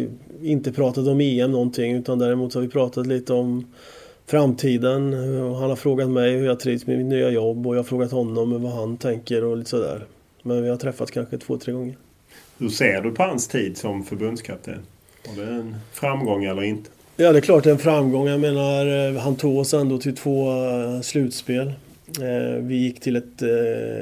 inte 0.42 0.72
pratat 0.72 1.08
om 1.08 1.22
EM 1.22 1.52
någonting 1.52 1.96
utan 1.96 2.20
däremot 2.20 2.54
har 2.54 2.62
vi 2.62 2.68
pratat 2.68 3.08
lite 3.08 3.34
om 3.34 3.74
framtiden. 4.26 5.14
Han 5.56 5.70
har 5.70 5.76
frågat 5.76 6.10
mig 6.10 6.32
hur 6.32 6.46
jag 6.46 6.60
trivs 6.60 6.88
med 6.88 6.98
mitt 6.98 7.08
nya 7.08 7.30
jobb 7.30 7.68
och 7.68 7.76
jag 7.76 7.80
har 7.80 7.84
frågat 7.84 8.12
honom 8.12 8.64
vad 8.64 8.72
han 8.72 8.98
tänker 8.98 9.44
och 9.44 9.58
lite 9.58 9.70
sådär. 9.70 10.06
Men 10.44 10.64
vi 10.64 10.70
har 10.70 10.78
träffats 10.78 11.12
kanske 11.12 11.38
två, 11.38 11.58
tre 11.58 11.74
gånger. 11.74 11.96
Hur 12.62 12.70
ser 12.70 13.02
du 13.02 13.12
på 13.12 13.24
hans 13.24 13.48
tid 13.48 13.78
som 13.78 14.04
förbundskapten? 14.04 14.80
Var 15.28 15.46
det 15.46 15.52
en 15.52 15.76
framgång 15.94 16.44
eller 16.44 16.64
inte? 16.64 16.90
Ja, 17.16 17.32
det 17.32 17.40
är 17.40 17.42
klart 17.42 17.64
det 17.64 17.70
är 17.70 17.74
en 17.74 17.80
framgång. 17.80 18.28
Jag 18.28 18.40
menar, 18.40 19.08
eh, 19.08 19.22
han 19.22 19.36
tog 19.36 19.58
oss 19.58 19.74
ändå 19.74 19.98
till 19.98 20.16
två 20.16 20.52
eh, 20.52 21.02
slutspel. 21.02 21.68
Eh, 22.22 22.60
vi 22.60 22.76
gick 22.76 23.00
till 23.00 23.16
ett, 23.16 23.42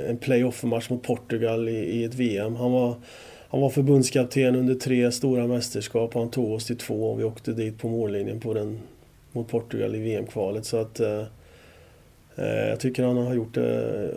en 0.10 0.18
playoff-match 0.18 0.90
mot 0.90 1.04
Portugal 1.04 1.70
i 1.70 2.04
ett 2.04 2.14
VM. 2.14 2.56
Han 2.56 2.72
var, 2.72 2.96
han 3.50 3.62
var 3.62 3.70
förbundskapten 3.70 4.56
under 4.56 4.76
tre 4.76 5.12
stora 5.12 5.48
mästerskap 5.48 6.16
och 6.16 6.22
han 6.22 6.32
tog 6.32 6.52
oss 6.52 6.66
till 6.66 6.78
två 6.78 7.12
och 7.12 7.20
vi 7.20 7.24
åkte 7.24 7.52
dit 7.52 7.82
på 7.82 7.90
mållinjen 7.90 8.40
på 8.40 8.54
den, 8.54 8.80
mot 9.32 9.48
Portugal 9.48 9.96
i 9.96 10.00
VM-kvalet. 10.00 10.66
Så 10.66 10.78
att 10.78 11.00
eh, 11.00 11.24
jag 12.70 12.80
tycker 12.80 13.04
han 13.04 13.18
har 13.18 13.34
gjort 13.34 13.54
det 13.54 14.12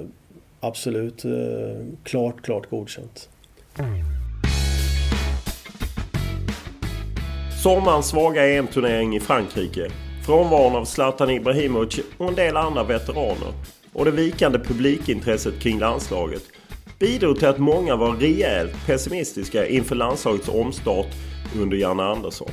absolut 0.60 1.24
eh, 1.24 1.76
klart, 2.04 2.42
klart 2.42 2.70
godkänt. 2.70 3.28
Sommarens 7.62 8.08
svaga 8.08 8.48
EM-turnering 8.48 9.16
i 9.16 9.20
Frankrike. 9.20 9.90
Frånvaron 10.26 10.76
av 10.76 10.84
Zlatan 10.84 11.30
Ibrahimovic 11.30 12.00
och 12.18 12.28
en 12.28 12.34
del 12.34 12.56
andra 12.56 12.84
veteraner. 12.84 13.52
Och 13.92 14.04
det 14.04 14.10
vikande 14.10 14.58
publikintresset 14.58 15.60
kring 15.60 15.78
landslaget 15.78 16.42
bidrog 16.98 17.38
till 17.38 17.48
att 17.48 17.58
många 17.58 17.96
var 17.96 18.12
rejält 18.12 18.86
pessimistiska 18.86 19.66
inför 19.66 19.94
landslagets 19.94 20.48
omstart 20.48 21.06
under 21.60 21.76
Janne 21.76 22.02
Andersson. 22.02 22.50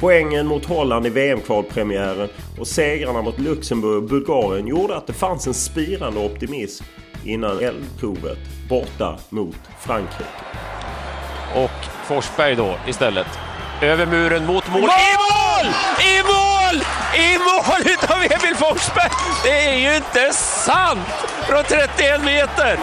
Poängen 0.00 0.46
mot 0.46 0.64
Holland 0.64 1.06
i 1.06 1.10
VM-kvalpremiären 1.10 2.28
och 2.60 2.66
segrarna 2.66 3.22
mot 3.22 3.38
Luxemburg 3.38 3.96
och 3.96 4.08
Bulgarien 4.08 4.66
gjorde 4.66 4.96
att 4.96 5.06
det 5.06 5.12
fanns 5.12 5.46
en 5.46 5.54
spirande 5.54 6.20
optimism 6.20 6.84
innan 7.24 7.58
eldprovet 7.58 8.38
borta 8.68 9.18
mot 9.30 9.58
Frankrike. 9.80 10.24
Och 11.54 12.06
Forsberg 12.06 12.54
då 12.54 12.74
istället 12.88 13.51
över 13.82 14.06
muren 14.06 14.46
mot 14.46 14.68
mål. 14.68 14.80
I 14.80 14.84
mål! 14.84 15.74
I 16.00 16.22
mål! 16.22 16.84
I 17.14 17.38
mål 17.38 17.80
utav 17.84 18.22
Emil 18.22 18.56
Forsberg! 18.56 19.10
Det 19.44 19.68
är 19.68 19.74
ju 19.74 19.96
inte 19.96 20.32
sant! 20.32 21.08
Från 21.48 21.64
31 21.64 22.24
meter. 22.24 22.78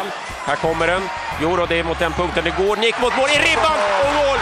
Här 0.45 0.55
kommer 0.55 0.87
den. 0.87 1.01
Jo 1.41 1.65
det 1.65 1.79
är 1.79 1.83
mot 1.83 1.99
den 1.99 2.13
punkten 2.13 2.43
det 2.43 2.63
går. 2.63 2.75
Nick 2.75 3.01
mot 3.01 3.17
mål. 3.17 3.29
I 3.29 3.39
ribban 3.39 3.77
och 4.05 4.13
mål! 4.13 4.37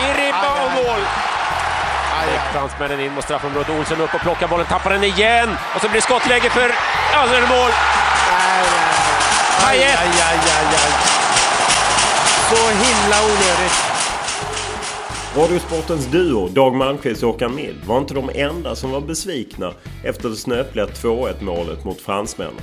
I 0.00 0.20
ribban 0.20 0.60
och 0.64 0.72
mål! 0.72 1.00
Fransmännen 2.52 3.00
in 3.00 3.14
mot 3.14 3.24
straffområdet. 3.24 3.70
Olsen 3.70 4.00
upp 4.00 4.14
och 4.14 4.20
plockar 4.20 4.48
bollen, 4.48 4.66
tappar 4.66 4.90
den 4.90 5.04
igen. 5.04 5.56
Och 5.74 5.80
så 5.80 5.88
blir 5.88 6.00
det 6.00 6.04
skottläge 6.04 6.50
för 6.50 6.74
Alldeles 7.14 7.48
mål. 7.48 7.70
Payet! 9.60 9.98
Så 12.50 12.68
himla 12.68 13.22
onödigt. 13.22 13.93
Radiosportens 15.36 16.06
duo 16.06 16.48
Dag 16.48 16.74
Malmqvist 16.74 17.22
och 17.22 17.28
Håkan 17.28 17.54
Mild 17.54 17.84
var 17.86 17.98
inte 17.98 18.14
de 18.14 18.30
enda 18.34 18.74
som 18.74 18.90
var 18.90 19.00
besvikna 19.00 19.72
efter 20.04 20.28
det 20.28 20.36
snöpliga 20.36 20.86
2-1 20.86 21.44
målet 21.44 21.84
mot 21.84 22.00
fransmännen. 22.00 22.62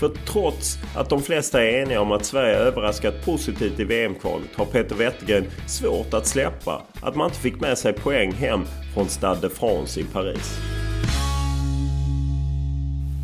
För 0.00 0.08
trots 0.08 0.78
att 0.96 1.10
de 1.10 1.22
flesta 1.22 1.64
är 1.64 1.82
eniga 1.82 2.00
om 2.00 2.12
att 2.12 2.24
Sverige 2.24 2.56
överraskat 2.56 3.24
positivt 3.24 3.80
i 3.80 3.84
VM-kvalet 3.84 4.48
har 4.56 4.64
Peter 4.64 4.94
Wettergren 4.96 5.44
svårt 5.66 6.14
att 6.14 6.26
släppa 6.26 6.82
att 7.02 7.16
man 7.16 7.26
inte 7.26 7.40
fick 7.40 7.60
med 7.60 7.78
sig 7.78 7.92
poäng 7.92 8.32
hem 8.32 8.60
från 8.94 9.08
Stade 9.08 9.40
de 9.40 9.48
France 9.48 10.00
i 10.00 10.04
Paris. 10.04 10.58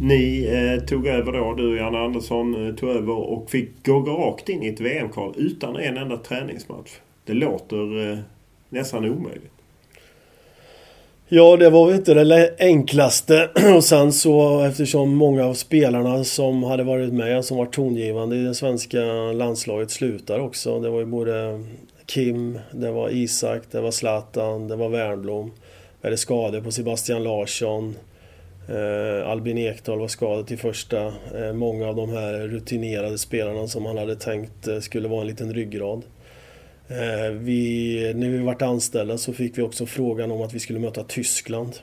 Ni 0.02 0.48
eh, 0.52 0.84
tog 0.84 1.06
över 1.06 1.32
då, 1.32 1.54
du 1.54 1.68
och 1.68 1.76
Janne 1.76 1.98
Andersson 1.98 2.68
eh, 2.68 2.74
tog 2.74 2.88
över 2.88 3.18
och 3.18 3.50
fick 3.50 3.86
gå 3.86 4.00
rakt 4.00 4.48
in 4.48 4.62
i 4.62 4.68
ett 4.68 4.80
VM-kval 4.80 5.34
utan 5.36 5.76
en 5.76 5.96
enda 5.96 6.16
träningsmatch. 6.16 6.90
Det 7.24 7.34
låter 7.34 8.12
eh, 8.12 8.18
nästan 8.76 9.04
omöjligt. 9.04 9.52
Ja, 11.28 11.56
det 11.56 11.70
var 11.70 11.86
väl 11.86 11.96
inte 11.96 12.14
det 12.14 12.56
enklaste. 12.58 13.50
Och 13.76 13.84
sen 13.84 14.12
så 14.12 14.60
eftersom 14.64 15.14
många 15.14 15.44
av 15.44 15.54
spelarna 15.54 16.24
som 16.24 16.62
hade 16.62 16.82
varit 16.82 17.12
med, 17.12 17.44
som 17.44 17.56
var 17.56 17.66
tongivande 17.66 18.36
i 18.36 18.42
det 18.42 18.54
svenska 18.54 19.02
landslaget 19.32 19.90
slutar 19.90 20.38
också. 20.38 20.80
Det 20.80 20.90
var 20.90 20.98
ju 20.98 21.06
både 21.06 21.64
Kim, 22.06 22.58
det 22.72 22.90
var 22.90 23.10
Isak, 23.10 23.62
det 23.70 23.80
var 23.80 23.90
Zlatan, 23.90 24.68
det 24.68 24.76
var 24.76 24.88
Wernbloom. 24.88 25.52
Vi 26.00 26.06
hade 26.06 26.16
skador 26.16 26.60
på 26.60 26.72
Sebastian 26.72 27.22
Larsson. 27.22 27.94
Eh, 28.68 29.30
Albin 29.30 29.58
Ekdal 29.58 29.98
var 29.98 30.08
skadad 30.08 30.46
till 30.46 30.58
första. 30.58 31.06
Eh, 31.06 31.52
många 31.54 31.88
av 31.88 31.96
de 31.96 32.10
här 32.10 32.32
rutinerade 32.32 33.18
spelarna 33.18 33.68
som 33.68 33.82
man 33.82 33.98
hade 33.98 34.16
tänkt 34.16 34.68
eh, 34.68 34.78
skulle 34.78 35.08
vara 35.08 35.20
en 35.20 35.26
liten 35.26 35.54
ryggrad. 35.54 36.02
Eh, 36.88 37.30
vi, 37.30 38.12
när 38.14 38.28
vi 38.28 38.38
vart 38.38 38.62
anställda 38.62 39.18
så 39.18 39.32
fick 39.32 39.58
vi 39.58 39.62
också 39.62 39.86
frågan 39.86 40.30
om 40.30 40.42
att 40.42 40.54
vi 40.54 40.60
skulle 40.60 40.78
möta 40.78 41.04
Tyskland. 41.04 41.76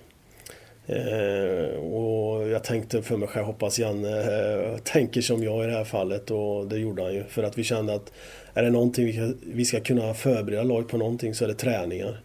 Eh, 0.87 1.79
och 1.79 2.49
jag 2.49 2.63
tänkte 2.63 3.01
för 3.01 3.17
mig 3.17 3.27
själv, 3.27 3.45
hoppas 3.45 3.79
Janne 3.79 4.19
eh, 4.19 4.77
tänker 4.77 5.21
som 5.21 5.43
jag 5.43 5.63
i 5.63 5.67
det 5.67 5.73
här 5.73 5.83
fallet 5.83 6.31
och 6.31 6.67
det 6.67 6.77
gjorde 6.77 7.03
han 7.03 7.13
ju. 7.13 7.23
För 7.23 7.43
att 7.43 7.57
vi 7.57 7.63
kände 7.63 7.93
att 7.93 8.11
är 8.53 8.63
det 8.63 8.69
någonting 8.69 9.05
vi, 9.05 9.35
vi 9.53 9.65
ska 9.65 9.79
kunna 9.79 10.13
förbereda 10.13 10.63
laget 10.63 10.87
på 10.87 10.97
någonting 10.97 11.35
så 11.35 11.43
är 11.43 11.47
det 11.47 11.53
träningar. 11.53 12.21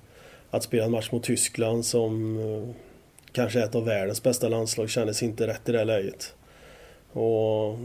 att 0.51 0.63
spela 0.63 0.85
en 0.85 0.91
match 0.91 1.13
mot 1.13 1.23
Tyskland 1.23 1.85
som 1.85 2.39
eh, 2.39 2.75
kanske 3.33 3.61
är 3.61 3.65
ett 3.65 3.75
av 3.75 3.85
världens 3.85 4.23
bästa 4.23 4.49
landslag 4.49 4.91
kändes 4.91 5.23
inte 5.23 5.47
rätt 5.47 5.69
i 5.69 5.73
det 5.73 5.85
läget. 5.85 6.35
Och 7.13 7.79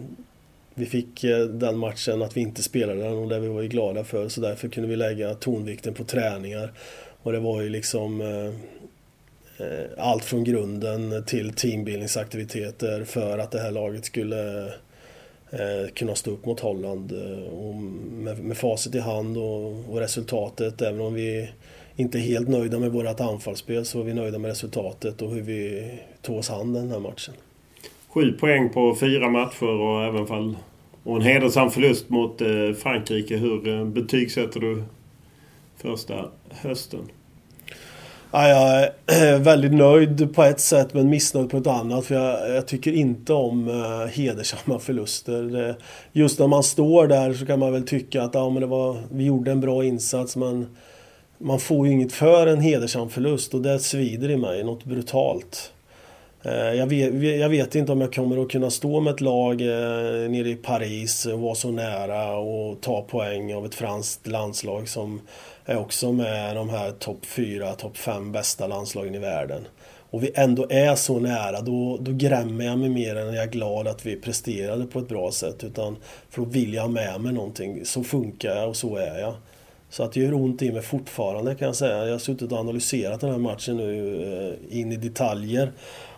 vi 0.75 0.85
fick 0.85 1.23
eh, 1.23 1.45
den 1.45 1.77
matchen 1.77 2.21
att 2.21 2.37
vi 2.37 2.41
inte 2.41 2.63
spelade 2.63 3.03
den 3.03 3.13
och 3.13 3.29
det 3.29 3.39
var 3.39 3.61
vi 3.61 3.67
glada 3.67 4.03
för 4.03 4.29
så 4.29 4.41
därför 4.41 4.67
kunde 4.69 4.89
vi 4.89 4.95
lägga 4.95 5.33
tonvikten 5.33 5.93
på 5.93 6.03
träningar. 6.03 6.71
Och 7.23 7.31
det 7.31 7.39
var 7.39 7.61
ju 7.61 7.69
liksom 7.69 8.21
eh, 8.21 8.47
eh, 9.67 9.85
allt 9.97 10.25
från 10.25 10.43
grunden 10.43 11.23
till 11.25 11.53
teambildningsaktiviteter 11.53 13.03
för 13.03 13.37
att 13.37 13.51
det 13.51 13.59
här 13.59 13.71
laget 13.71 14.05
skulle 14.05 14.65
eh, 15.51 15.87
kunna 15.93 16.15
stå 16.15 16.31
upp 16.31 16.45
mot 16.45 16.59
Holland. 16.59 17.11
Och 17.51 17.75
med, 17.75 18.39
med 18.39 18.57
facit 18.57 18.95
i 18.95 18.99
hand 18.99 19.37
och, 19.37 19.89
och, 19.89 19.99
resultatet, 19.99 20.81
även 20.81 21.01
om 21.01 21.13
vi 21.13 21.49
inte 21.95 22.17
är 22.17 22.21
helt 22.21 22.49
nöjda 22.49 22.79
med 22.79 22.91
vårt 22.91 23.19
anfallsspel 23.19 23.85
så 23.85 23.99
är 23.99 24.03
vi 24.03 24.13
nöjda 24.13 24.37
med 24.37 24.49
resultatet 24.49 25.21
och 25.21 25.31
hur 25.31 25.41
vi 25.41 25.91
tog 26.21 26.37
oss 26.37 26.49
an 26.49 26.73
den 26.73 26.91
här 26.91 26.99
matchen. 26.99 27.33
Sju 28.13 28.31
poäng 28.31 28.69
på 28.69 28.95
fyra 28.95 29.29
matcher 29.29 29.79
och 29.79 30.03
även 30.03 30.27
fall 30.27 30.57
och 31.03 31.15
en 31.15 31.21
hedersam 31.21 31.71
förlust 31.71 32.09
mot 32.09 32.41
eh, 32.41 32.73
Frankrike. 32.77 33.37
Hur 33.37 33.67
eh, 33.67 33.85
betygsätter 33.85 34.59
du 34.59 34.83
första 35.77 36.25
hösten? 36.49 36.99
Ja, 38.31 38.47
jag 38.47 38.89
är 39.07 39.33
eh, 39.33 39.39
väldigt 39.39 39.73
nöjd 39.73 40.35
på 40.35 40.43
ett 40.43 40.59
sätt 40.59 40.93
men 40.93 41.09
missnöjd 41.09 41.49
på 41.49 41.57
ett 41.57 41.67
annat. 41.67 42.05
För 42.05 42.15
jag, 42.15 42.55
jag 42.55 42.67
tycker 42.67 42.93
inte 42.93 43.33
om 43.33 43.69
eh, 43.69 44.07
hedersamma 44.07 44.79
förluster. 44.79 45.43
Det, 45.43 45.75
just 46.11 46.39
när 46.39 46.47
man 46.47 46.63
står 46.63 47.07
där 47.07 47.33
så 47.33 47.45
kan 47.45 47.59
man 47.59 47.71
väl 47.73 47.87
tycka 47.87 48.23
att 48.23 48.33
ja, 48.33 48.49
men 48.49 48.61
det 48.61 48.67
var, 48.67 48.97
vi 49.11 49.23
gjorde 49.23 49.51
en 49.51 49.61
bra 49.61 49.85
insats 49.85 50.35
men 50.35 50.67
man 51.37 51.59
får 51.59 51.87
ju 51.87 51.93
inget 51.93 52.13
för 52.13 52.47
en 52.47 52.61
hedersam 52.61 53.09
förlust 53.09 53.53
och 53.53 53.61
det 53.61 53.79
svider 53.79 54.29
i 54.29 54.37
mig 54.37 54.63
något 54.63 54.85
brutalt. 54.85 55.72
Eh, 56.45 56.73
jag, 56.73 56.87
vet, 56.87 57.39
jag 57.39 57.49
vet, 57.49 57.75
inte 57.75 57.91
om 57.91 58.01
jag 58.01 58.13
kommer 58.13 58.41
att 58.41 58.51
kunna 58.51 58.69
stå 58.69 58.99
med 58.99 59.13
ett 59.13 59.21
lag 59.21 59.61
eh, 59.61 60.29
nere 60.29 60.49
i 60.49 60.55
Paris 60.55 61.25
och 61.25 61.39
vara 61.39 61.55
så 61.55 61.71
nära 61.71 62.37
och 62.37 62.81
ta 62.81 63.01
poäng 63.01 63.53
av 63.53 63.65
ett 63.65 63.75
franskt 63.75 64.27
landslag 64.27 64.89
som 64.89 65.21
är 65.65 65.77
också 65.77 66.11
med 66.11 66.55
de 66.55 66.69
här 66.69 66.91
topp 66.91 67.25
4, 67.25 67.73
topp 67.73 67.97
5 67.97 68.31
bästa 68.31 68.67
landslagen 68.67 69.15
i 69.15 69.19
världen. 69.19 69.67
Och 70.09 70.23
vi 70.23 70.31
ändå 70.35 70.67
är 70.69 70.95
så 70.95 71.19
nära, 71.19 71.61
då, 71.61 71.97
då 72.01 72.11
grämmer 72.11 72.65
jag 72.65 72.79
mig 72.79 72.89
mer 72.89 73.15
än 73.15 73.33
jag 73.33 73.43
är 73.43 73.51
glad 73.51 73.87
att 73.87 74.05
vi 74.05 74.15
presterade 74.15 74.85
på 74.85 74.99
ett 74.99 75.07
bra 75.07 75.31
sätt. 75.31 75.63
Utan 75.63 75.97
för 76.29 76.41
då 76.41 76.47
vill 76.47 76.73
jag 76.73 76.81
ha 76.81 76.89
med 76.89 77.21
mig 77.21 77.33
någonting. 77.33 77.85
Så 77.85 78.03
funkar 78.03 78.55
jag 78.55 78.69
och 78.69 78.75
så 78.75 78.95
är 78.95 79.19
jag. 79.19 79.33
Så 79.89 80.03
att 80.03 80.13
det 80.13 80.19
gör 80.19 80.33
ont 80.33 80.61
i 80.61 80.71
mig 80.71 80.81
fortfarande 80.81 81.55
kan 81.55 81.65
jag 81.65 81.75
säga. 81.75 82.05
Jag 82.05 82.11
har 82.11 82.19
suttit 82.19 82.51
och 82.51 82.57
analyserat 82.57 83.21
den 83.21 83.31
här 83.31 83.37
matchen 83.37 83.77
nu 83.77 84.23
eh, 84.69 84.79
in 84.79 84.91
i 84.91 84.95
detaljer. 84.95 85.71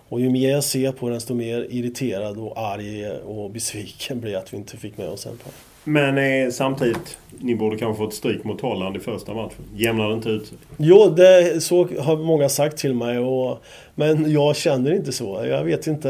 Och 0.09 0.21
ju 0.21 0.29
mer 0.29 0.51
jag 0.51 0.63
ser 0.63 0.91
på 0.91 1.05
den, 1.05 1.13
desto 1.13 1.33
mer 1.33 1.67
irriterad 1.69 2.37
och 2.37 2.59
arg 2.59 3.09
och 3.09 3.51
besviken 3.51 4.19
blir 4.21 4.31
jag 4.31 4.41
att 4.41 4.53
vi 4.53 4.57
inte 4.57 4.77
fick 4.77 4.97
med 4.97 5.09
oss 5.09 5.25
en 5.25 5.37
poäng. 5.37 5.53
Men 5.87 6.17
eh, 6.17 6.51
samtidigt, 6.51 7.17
ni 7.39 7.55
borde 7.55 7.77
kanske 7.77 8.03
fått 8.03 8.13
stryk 8.13 8.43
mot 8.43 8.61
Holland 8.61 8.97
i 8.97 8.99
första 8.99 9.33
matchen. 9.33 9.63
Jämnar 9.75 10.09
det 10.09 10.13
inte 10.13 10.29
ut 10.29 10.47
sig? 10.47 10.57
Jo, 10.77 11.09
det, 11.09 11.63
så 11.63 11.87
har 11.99 12.17
många 12.17 12.49
sagt 12.49 12.77
till 12.77 12.93
mig. 12.93 13.19
Och, 13.19 13.63
men 13.95 14.31
jag 14.31 14.55
känner 14.55 14.93
inte 14.93 15.11
så. 15.11 15.45
Jag 15.45 15.63
vet 15.63 15.87
inte. 15.87 16.09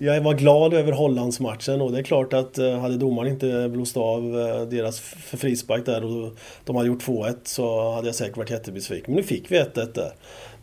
Jag 0.00 0.20
var 0.20 0.34
glad 0.34 0.74
över 0.74 0.92
Hollandsmatchen 0.92 1.80
och 1.80 1.92
det 1.92 1.98
är 1.98 2.02
klart 2.02 2.32
att 2.32 2.58
eh, 2.58 2.78
hade 2.78 2.96
domaren 2.96 3.32
inte 3.32 3.68
blåst 3.68 3.96
av 3.96 4.40
eh, 4.40 4.62
deras 4.62 5.00
frispark 5.00 5.86
där 5.86 6.04
och 6.04 6.36
de 6.64 6.76
hade 6.76 6.88
gjort 6.88 7.02
2-1 7.02 7.36
så 7.44 7.92
hade 7.92 8.08
jag 8.08 8.14
säkert 8.14 8.36
varit 8.36 8.50
jättebesviken. 8.50 9.04
Men 9.06 9.16
nu 9.16 9.22
fick 9.22 9.50
vi 9.50 9.58
1-1 9.58 9.94
där. 9.94 10.12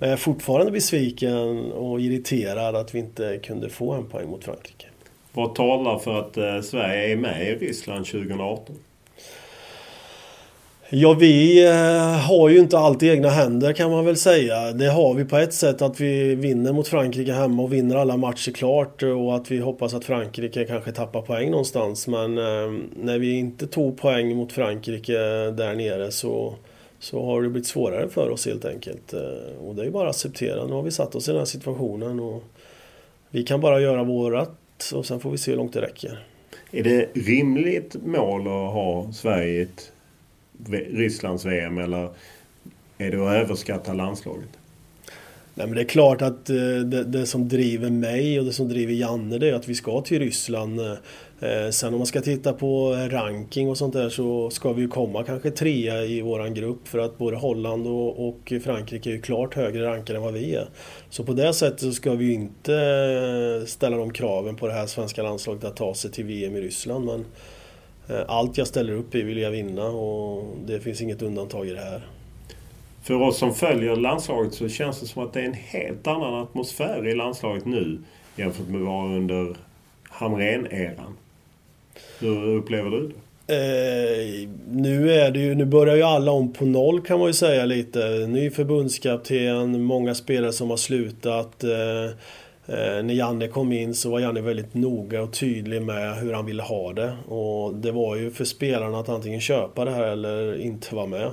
Men 0.02 0.10
jag 0.10 0.18
är 0.18 0.22
fortfarande 0.22 0.72
besviken 0.72 1.72
och 1.72 2.02
irriterad 2.02 2.76
att 2.76 2.96
vi 2.96 3.00
inte 3.00 3.40
kunde 3.44 3.70
få 3.70 3.92
en 3.94 4.06
poäng 4.06 4.30
mot 4.30 4.44
Frankrike. 4.44 4.86
Vad 5.34 5.56
talar 5.56 6.00
för 6.00 6.20
att 6.20 6.38
eh, 6.38 6.62
Sverige 6.62 7.12
är 7.12 7.16
med 7.16 7.48
i 7.48 7.56
Ryssland 7.56 8.06
2018? 8.06 8.76
Ja, 10.90 11.14
vi 11.14 11.66
eh, 11.66 12.28
har 12.28 12.50
ju 12.50 12.60
inte 12.60 12.78
allt 12.78 13.04
i 13.04 13.10
egna 13.10 13.30
händer 13.30 13.74
kan 13.74 13.92
man 13.92 14.06
väl 14.06 14.18
säga. 14.18 14.72
Det 14.72 14.88
har 14.88 15.14
vi 15.14 15.26
på 15.26 15.38
ett 15.38 15.54
sätt 15.54 15.82
att 15.82 16.00
vi 16.00 16.36
vinner 16.36 16.74
mot 16.74 16.88
Frankrike 16.88 17.34
hemma 17.34 17.64
och 17.64 17.74
vinner 17.74 17.96
alla 17.96 18.18
matcher 18.18 18.52
klart 18.52 19.04
och 19.04 19.36
att 19.36 19.52
vi 19.52 19.60
hoppas 19.60 19.94
att 19.94 20.06
Frankrike 20.06 20.66
kanske 20.66 20.92
tappar 20.92 21.22
poäng 21.22 21.52
någonstans. 21.52 22.08
Men 22.08 22.38
eh, 22.38 22.72
när 22.96 23.20
vi 23.20 23.34
inte 23.34 23.68
tog 23.68 23.98
poäng 23.98 24.36
mot 24.36 24.54
Frankrike 24.54 25.18
där 25.52 25.76
nere 25.76 26.12
så, 26.12 26.56
så 27.02 27.26
har 27.26 27.42
det 27.42 27.50
blivit 27.50 27.68
svårare 27.68 28.10
för 28.10 28.30
oss 28.30 28.46
helt 28.46 28.66
enkelt. 28.66 29.14
Och 29.60 29.76
det 29.76 29.82
är 29.82 29.86
ju 29.86 29.92
bara 29.92 30.10
att 30.10 30.16
acceptera. 30.16 30.66
Nu 30.66 30.74
har 30.74 30.82
vi 30.82 30.92
satt 30.92 31.16
oss 31.16 31.28
i 31.28 31.32
den 31.32 31.40
här 31.40 31.46
situationen 31.46 32.20
och 32.20 32.44
vi 33.30 33.44
kan 33.44 33.62
bara 33.62 33.82
göra 33.82 34.04
vårat 34.04 34.92
och 34.94 35.06
sen 35.06 35.20
får 35.20 35.32
vi 35.32 35.38
se 35.38 35.52
hur 35.52 35.58
långt 35.58 35.74
det 35.74 35.82
räcker. 35.82 36.26
Är 36.72 36.84
det 36.84 37.10
rimligt 37.14 37.96
mål 38.06 38.42
att 38.42 38.74
ha 38.74 39.12
Sverige 39.14 39.62
ett 39.62 39.92
Rysslands 40.70 41.46
VM 41.46 41.78
eller 41.78 42.10
är 42.98 43.12
det 43.12 43.28
att 43.28 43.44
överskatta 43.44 43.94
landslaget? 43.94 44.50
Nej, 45.54 45.68
men 45.68 45.76
det 45.76 45.82
är 45.82 45.86
klart 45.86 46.22
att 46.22 46.50
eh, 46.50 46.56
det, 46.86 47.04
det, 47.04 47.26
som 47.26 47.50
driver 47.50 47.90
mig 47.90 48.40
och 48.40 48.46
det 48.46 48.54
som 48.54 48.70
driver 48.70 48.94
Janne 48.94 49.38
det 49.38 49.50
är 49.50 49.54
att 49.54 49.68
vi 49.68 49.76
ska 49.76 50.02
till 50.02 50.20
Ryssland. 50.20 50.80
Eh, 51.41 51.69
sen 51.69 51.93
om 51.93 51.99
man 51.99 52.08
ska 52.08 52.21
titta 52.21 52.54
på 52.54 52.93
ranking 52.93 53.69
och 53.69 53.77
sånt 53.77 53.93
där 53.93 54.10
så 54.10 54.49
ska 54.49 54.73
vi 54.73 54.82
ju 54.82 54.88
komma 54.88 55.23
kanske 55.23 55.51
trea 55.51 56.06
i 56.06 56.21
våran 56.21 56.54
grupp 56.54 56.88
för 56.88 56.99
att 56.99 57.17
både 57.17 57.38
Holland 57.38 57.88
och, 57.88 58.54
Frankrike 58.63 59.10
är 59.10 59.13
ju 59.13 59.21
klart 59.21 59.56
högre 59.56 59.86
rankade 59.86 60.17
än 60.17 60.23
vad 60.23 60.34
vi 60.34 60.56
är. 60.56 60.67
Så 61.10 61.23
på 61.23 61.34
det 61.34 61.54
sättet 61.54 61.80
så 61.80 61.91
ska 61.91 62.13
vi 62.13 62.25
ju 62.25 62.34
inte 62.34 62.75
eh, 62.75 63.65
ställa 63.65 63.97
de 63.97 64.13
kraven 64.13 64.56
på 64.56 64.67
det 64.67 64.73
här 64.73 64.86
svenska 64.86 65.23
landslaget 65.23 65.63
att 65.63 65.75
ta 65.75 65.93
sig 65.93 66.12
till 66.12 66.25
VM 66.25 66.56
i 66.56 66.62
Ryssland. 66.62 67.06
Men 67.06 67.25
eh, 68.10 68.25
allt 68.27 68.58
jag 68.58 68.67
ställer 68.67 68.93
upp 68.93 69.15
i 69.15 69.21
vill 69.21 69.38
jag 69.38 69.51
vinna 69.51 69.88
och 69.88 70.43
det 70.65 70.80
finns 70.80 71.01
inget 71.01 71.21
undantag 71.21 71.67
i 71.67 71.71
det 71.71 71.82
här. 71.82 72.01
För 73.04 73.21
oss 73.21 73.38
som 73.38 73.54
följer 73.54 73.95
landslaget 73.95 74.54
så 74.54 74.69
känns 74.69 74.99
det 74.99 75.06
som 75.06 75.23
att 75.23 75.34
det 75.34 75.41
är 75.41 75.45
en 75.45 75.54
helt 75.54 76.08
annan 76.08 76.34
atmosfär 76.34 77.08
i 77.08 77.15
landslaget 77.15 77.65
nu 77.65 77.99
jämfört 78.36 78.67
med 78.67 78.82
vad 78.82 79.10
var 79.10 79.15
under 79.15 79.56
Hamrén-eran. 80.10 81.17
Hur 82.20 82.56
upplever 82.56 82.90
du 82.90 83.08
det? 83.08 83.14
Eh, 83.48 84.50
nu, 84.72 85.12
är 85.12 85.32
det 85.32 85.40
ju, 85.40 85.56
nu 85.56 85.66
börjar 85.66 85.96
ju 85.96 86.04
alla 86.04 86.32
om 86.32 86.54
på 86.54 86.66
noll 86.66 87.02
kan 87.02 87.20
man 87.20 87.28
ju 87.28 87.34
säga 87.34 87.66
lite. 87.66 88.28
Ny 88.28 88.50
förbundskapten, 88.50 89.84
många 89.84 90.16
spelare 90.16 90.54
som 90.54 90.70
har 90.70 90.78
slutat. 90.78 91.64
Eh, 91.64 92.06
eh, 92.66 93.04
när 93.04 93.14
Janne 93.14 93.48
kom 93.48 93.72
in 93.72 93.94
så 93.94 94.10
var 94.10 94.20
Janne 94.20 94.42
väldigt 94.42 94.74
noga 94.74 95.22
och 95.22 95.34
tydlig 95.34 95.82
med 95.82 96.16
hur 96.16 96.34
han 96.34 96.46
ville 96.46 96.64
ha 96.64 96.94
det. 96.94 97.18
Och 97.28 97.76
det 97.76 97.92
var 97.92 98.16
ju 98.16 98.32
för 98.32 98.46
spelarna 98.46 99.00
att 99.00 99.10
antingen 99.10 99.42
köpa 99.42 99.86
det 99.86 99.92
här 99.92 100.08
eller 100.08 100.62
inte 100.62 100.96
vara 100.96 101.06
med. 101.06 101.32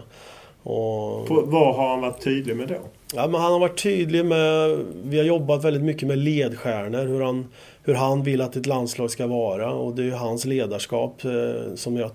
Och... 0.62 1.26
På, 1.26 1.42
vad 1.46 1.76
har 1.76 1.88
han 1.88 2.00
varit 2.00 2.24
tydlig 2.24 2.56
med 2.56 2.68
då? 2.68 2.74
Ja, 3.14 3.28
men 3.28 3.40
han 3.40 3.52
har 3.52 3.58
varit 3.58 3.82
tydlig 3.82 4.24
med... 4.24 4.78
Vi 5.04 5.18
har 5.18 5.24
jobbat 5.24 5.64
väldigt 5.64 5.82
mycket 5.82 6.08
med 6.08 6.18
ledstjärnor. 6.18 7.06
Hur 7.06 7.20
han, 7.20 7.46
hur 7.88 7.94
han 7.94 8.22
vill 8.22 8.40
att 8.40 8.56
ett 8.56 8.66
landslag 8.66 9.10
ska 9.10 9.26
vara. 9.26 9.72
Och 9.72 9.94
det 9.94 10.02
är 10.02 10.04
ju 10.04 10.12
hans 10.12 10.44
ledarskap 10.44 11.24
eh, 11.24 11.74
som 11.74 11.96
jag 11.96 12.10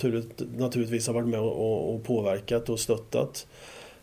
naturligtvis 0.58 1.08
har 1.08 1.14
varit 1.14 1.28
med 1.28 1.40
och, 1.40 2.04
påverkat 2.04 2.70
och 2.70 2.80
stöttat. 2.80 3.48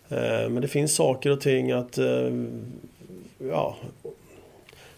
Eh, 0.08 0.48
men 0.48 0.60
det 0.60 0.68
finns 0.68 0.94
saker 0.94 1.30
och 1.30 1.40
ting 1.40 1.72
att... 1.72 1.98
Eh, 1.98 2.30
ja, 3.50 3.76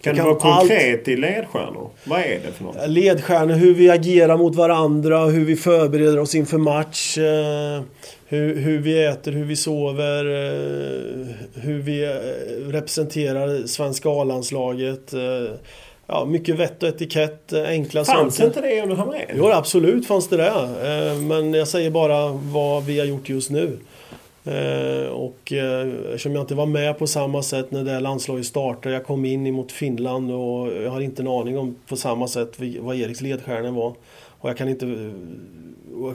kan 0.00 0.16
du 0.16 0.22
vara 0.22 0.34
konkret 0.34 0.98
allt... 0.98 1.08
i 1.08 1.16
ledstjärnor? 1.16 1.90
Vad 2.04 2.20
är 2.20 2.40
det 2.46 2.52
för 2.52 2.64
något? 2.64 2.76
Ledstjärnor, 2.88 3.54
hur 3.54 3.74
vi 3.74 3.90
agerar 3.90 4.36
mot 4.36 4.54
varandra, 4.54 5.26
hur 5.26 5.44
vi 5.44 5.56
förbereder 5.56 6.18
oss 6.18 6.34
inför 6.34 6.58
match. 6.58 7.18
Hur, 8.26 8.56
hur 8.56 8.78
vi 8.78 9.04
äter, 9.04 9.32
hur 9.32 9.44
vi 9.44 9.56
sover, 9.56 10.24
hur 11.60 11.78
vi 11.78 12.06
representerar 12.72 13.66
svenska 13.66 14.08
A-landslaget. 14.08 15.14
Ja, 16.14 16.24
mycket 16.24 16.56
vett 16.56 16.82
och 16.82 16.88
etikett, 16.88 17.52
enkla 17.52 18.04
saker. 18.04 18.20
Fanns 18.20 18.40
inte 18.40 18.60
det 18.60 18.82
under 18.82 18.96
Hamrén? 18.96 19.30
Jo, 19.34 19.46
absolut 19.46 20.06
fanns 20.06 20.28
det 20.28 20.36
det. 20.36 20.52
Men 21.20 21.54
jag 21.54 21.68
säger 21.68 21.90
bara 21.90 22.28
vad 22.28 22.84
vi 22.84 22.98
har 22.98 23.06
gjort 23.06 23.28
just 23.28 23.50
nu. 23.50 23.78
Eh, 24.44 25.06
och 25.06 25.52
eh, 25.52 25.88
eftersom 26.04 26.34
jag 26.34 26.42
inte 26.42 26.54
var 26.54 26.66
med 26.66 26.98
på 26.98 27.06
samma 27.06 27.42
sätt 27.42 27.70
när 27.70 27.84
det 27.84 28.00
landslaget 28.00 28.46
startade. 28.46 28.94
Jag 28.94 29.04
kom 29.04 29.24
in 29.24 29.54
mot 29.54 29.72
Finland 29.72 30.32
och 30.32 30.68
jag 30.82 30.90
har 30.90 31.00
inte 31.00 31.22
en 31.22 31.28
aning 31.28 31.58
om 31.58 31.76
på 31.88 31.96
samma 31.96 32.28
sätt 32.28 32.60
vad 32.80 32.96
Eriks 32.96 33.20
ledstjärnor 33.20 33.70
var. 33.70 33.94
Och 34.42 34.48
jag 34.48 34.56
kan 34.56 34.68
inte... 34.68 35.12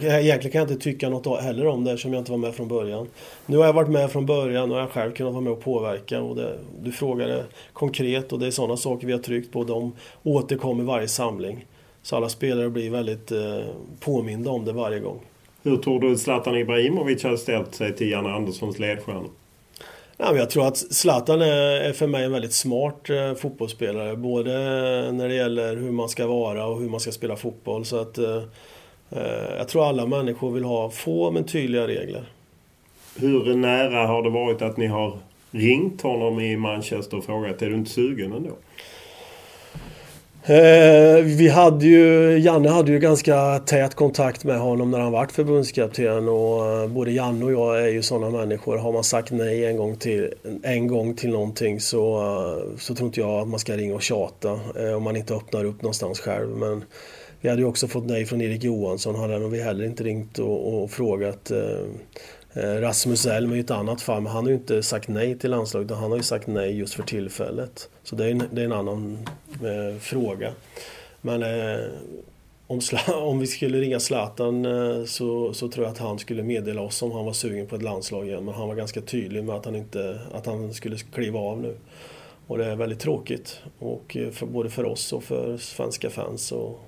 Egentligen 0.01 0.51
kan 0.51 0.59
jag 0.59 0.71
inte 0.71 0.83
tycka 0.83 1.09
något 1.09 1.41
heller 1.41 1.67
om 1.67 1.83
det 1.83 1.91
eftersom 1.91 2.13
jag 2.13 2.21
inte 2.21 2.31
var 2.31 2.37
med 2.37 2.55
från 2.55 2.67
början. 2.67 3.07
Nu 3.45 3.57
har 3.57 3.65
jag 3.65 3.73
varit 3.73 3.89
med 3.89 4.11
från 4.11 4.25
början 4.25 4.71
och 4.71 4.77
jag 4.77 4.83
har 4.83 4.89
själv 4.89 5.11
kunnat 5.11 5.33
vara 5.33 5.43
med 5.43 5.53
och 5.53 5.63
påverka. 5.63 6.21
Och 6.21 6.35
det, 6.35 6.57
du 6.83 6.91
frågade 6.91 7.43
konkret 7.73 8.33
och 8.33 8.39
det 8.39 8.47
är 8.47 8.51
sådana 8.51 8.77
saker 8.77 9.07
vi 9.07 9.13
har 9.13 9.19
tryckt 9.19 9.51
på. 9.51 9.63
De 9.63 9.93
återkommer 10.23 10.83
varje 10.83 11.07
samling. 11.07 11.65
Så 12.01 12.15
alla 12.15 12.29
spelare 12.29 12.69
blir 12.69 12.89
väldigt 12.89 13.31
eh, 13.31 13.59
påminda 13.99 14.51
om 14.51 14.65
det 14.65 14.73
varje 14.73 14.99
gång. 14.99 15.19
Hur 15.67 15.77
tror 15.77 15.99
du 15.99 16.17
Zlatan 16.17 16.57
Ibrahimovic 16.57 17.23
hade 17.23 17.37
ställt 17.37 17.75
sig 17.75 17.95
till 17.95 18.09
Janne 18.09 18.29
Anderssons 18.29 18.79
ledstjärnor? 18.79 19.29
Ja, 20.17 20.25
men 20.29 20.35
jag 20.35 20.49
tror 20.49 20.67
att 20.67 20.77
Zlatan 20.77 21.41
är 21.41 21.93
för 21.93 22.07
mig 22.07 22.23
en 22.23 22.31
väldigt 22.31 22.53
smart 22.53 23.09
eh, 23.09 23.33
fotbollsspelare. 23.33 24.15
Både 24.15 24.51
när 25.11 25.29
det 25.29 25.35
gäller 25.35 25.75
hur 25.75 25.91
man 25.91 26.09
ska 26.09 26.27
vara 26.27 26.65
och 26.65 26.81
hur 26.81 26.89
man 26.89 26.99
ska 26.99 27.11
spela 27.11 27.35
fotboll. 27.35 27.85
Så 27.85 27.99
att, 27.99 28.17
eh, 28.17 28.43
eh, 29.09 29.57
jag 29.57 29.67
tror 29.67 29.85
alla 29.85 30.05
människor 30.05 30.51
vill 30.51 30.63
ha 30.63 30.89
få 30.89 31.31
men 31.31 31.43
tydliga 31.43 31.87
regler. 31.87 32.23
Hur 33.15 33.55
nära 33.55 34.07
har 34.07 34.23
det 34.23 34.29
varit 34.29 34.61
att 34.61 34.77
ni 34.77 34.87
har 34.87 35.17
ringt 35.51 36.01
honom 36.01 36.39
i 36.39 36.57
Manchester 36.57 37.17
och 37.17 37.23
frågat 37.23 37.61
är 37.61 37.69
du 37.69 37.75
inte 37.75 37.91
sugen 37.91 38.33
ändå? 38.33 38.51
Eh, 40.49 41.23
vi 41.23 41.49
hade 41.49 41.85
ju, 41.85 42.37
Janne 42.39 42.69
hade 42.69 42.91
ju 42.91 42.99
ganska 42.99 43.59
tät 43.59 43.95
kontakt 43.95 44.43
med 44.43 44.59
honom 44.59 44.91
när 44.91 44.99
han 44.99 45.11
vart 45.11 45.31
förbundskapten 45.31 46.29
och 46.29 46.65
eh, 46.65 46.87
både 46.87 47.11
Janne 47.11 47.45
och 47.45 47.51
jag 47.51 47.81
är 47.83 47.87
ju 47.87 48.01
sådana 48.01 48.37
människor. 48.37 48.77
Har 48.77 48.91
man 48.91 49.03
sagt 49.03 49.31
nej 49.31 49.65
en 49.65 49.77
gång 49.77 49.95
till, 49.95 50.33
en 50.63 50.87
gång 50.87 51.15
till 51.15 51.29
någonting 51.29 51.79
så, 51.79 52.17
eh, 52.17 52.77
så 52.77 52.95
tror 52.95 53.07
inte 53.07 53.19
jag 53.19 53.29
att 53.29 53.47
man 53.47 53.59
ska 53.59 53.77
ringa 53.77 53.95
och 53.95 54.01
tjata 54.01 54.59
eh, 54.75 54.93
om 54.93 55.03
man 55.03 55.15
inte 55.15 55.33
öppnar 55.33 55.65
upp 55.65 55.81
någonstans 55.81 56.19
själv. 56.19 56.57
Men 56.57 56.83
vi 57.41 57.49
hade 57.49 57.61
ju 57.61 57.67
också 57.67 57.87
fått 57.87 58.05
nej 58.05 58.25
från 58.25 58.41
Erik 58.41 58.63
Johansson. 58.63 59.15
Hade 59.15 59.47
vi 59.47 59.61
heller 59.61 59.85
inte 59.85 60.03
ringt 60.03 60.39
och, 60.39 60.83
och 60.83 60.91
frågat. 60.91 61.51
Eh, 62.57 62.81
Rasmus 62.81 63.25
Elm 63.25 63.51
är 63.51 63.55
ju 63.55 63.61
ett 63.61 63.71
annat 63.71 64.01
fall, 64.01 64.21
men 64.21 64.31
han 64.31 64.43
har 64.43 64.49
ju 64.49 64.55
inte 64.55 64.83
sagt 64.83 65.07
nej 65.07 65.37
till 65.37 65.51
landslaget. 65.51 65.91
Han 65.91 66.11
har 66.11 66.17
ju 66.17 66.23
sagt 66.23 66.47
nej 66.47 66.77
just 66.77 66.93
för 66.93 67.03
tillfället. 67.03 67.89
Så 68.03 68.15
det 68.15 68.25
är 68.25 68.31
en, 68.31 68.43
det 68.51 68.61
är 68.61 68.65
en 68.65 68.71
annan 68.71 69.17
eh, 69.51 69.99
fråga. 69.99 70.53
Men 71.21 71.43
eh, 71.43 71.85
om, 72.67 72.79
om, 73.13 73.39
vi 73.39 73.47
skulle 73.47 73.79
ringa 73.79 73.99
Zlatan 73.99 74.65
eh, 74.65 75.05
så, 75.05 75.53
så, 75.53 75.67
tror 75.67 75.85
jag 75.85 75.91
att 75.91 75.99
han 75.99 76.19
skulle 76.19 76.43
meddela 76.43 76.81
oss 76.81 77.01
om 77.01 77.11
han 77.11 77.25
var 77.25 77.33
sugen 77.33 77.67
på 77.67 77.75
ett 77.75 77.83
landslag 77.83 78.27
igen. 78.27 78.45
Men 78.45 78.53
han 78.53 78.67
var 78.67 78.75
ganska 78.75 79.01
tydlig 79.01 79.43
med 79.43 79.55
att 79.55 79.65
han, 79.65 79.75
inte, 79.75 80.19
att 80.33 80.45
han 80.45 80.73
skulle 80.73 80.97
kliva 80.97 81.39
av 81.39 81.61
nu. 81.61 81.75
Och 82.47 82.57
det 82.57 82.65
är 82.65 82.75
väldigt 82.75 82.99
tråkigt. 82.99 83.59
Och 83.79 84.17
eh, 84.17 84.29
för, 84.29 84.45
både 84.45 84.69
för 84.69 84.85
oss 84.85 85.13
och 85.13 85.23
för 85.23 85.57
svenska 85.57 86.09
fans 86.09 86.51
och 86.51 86.79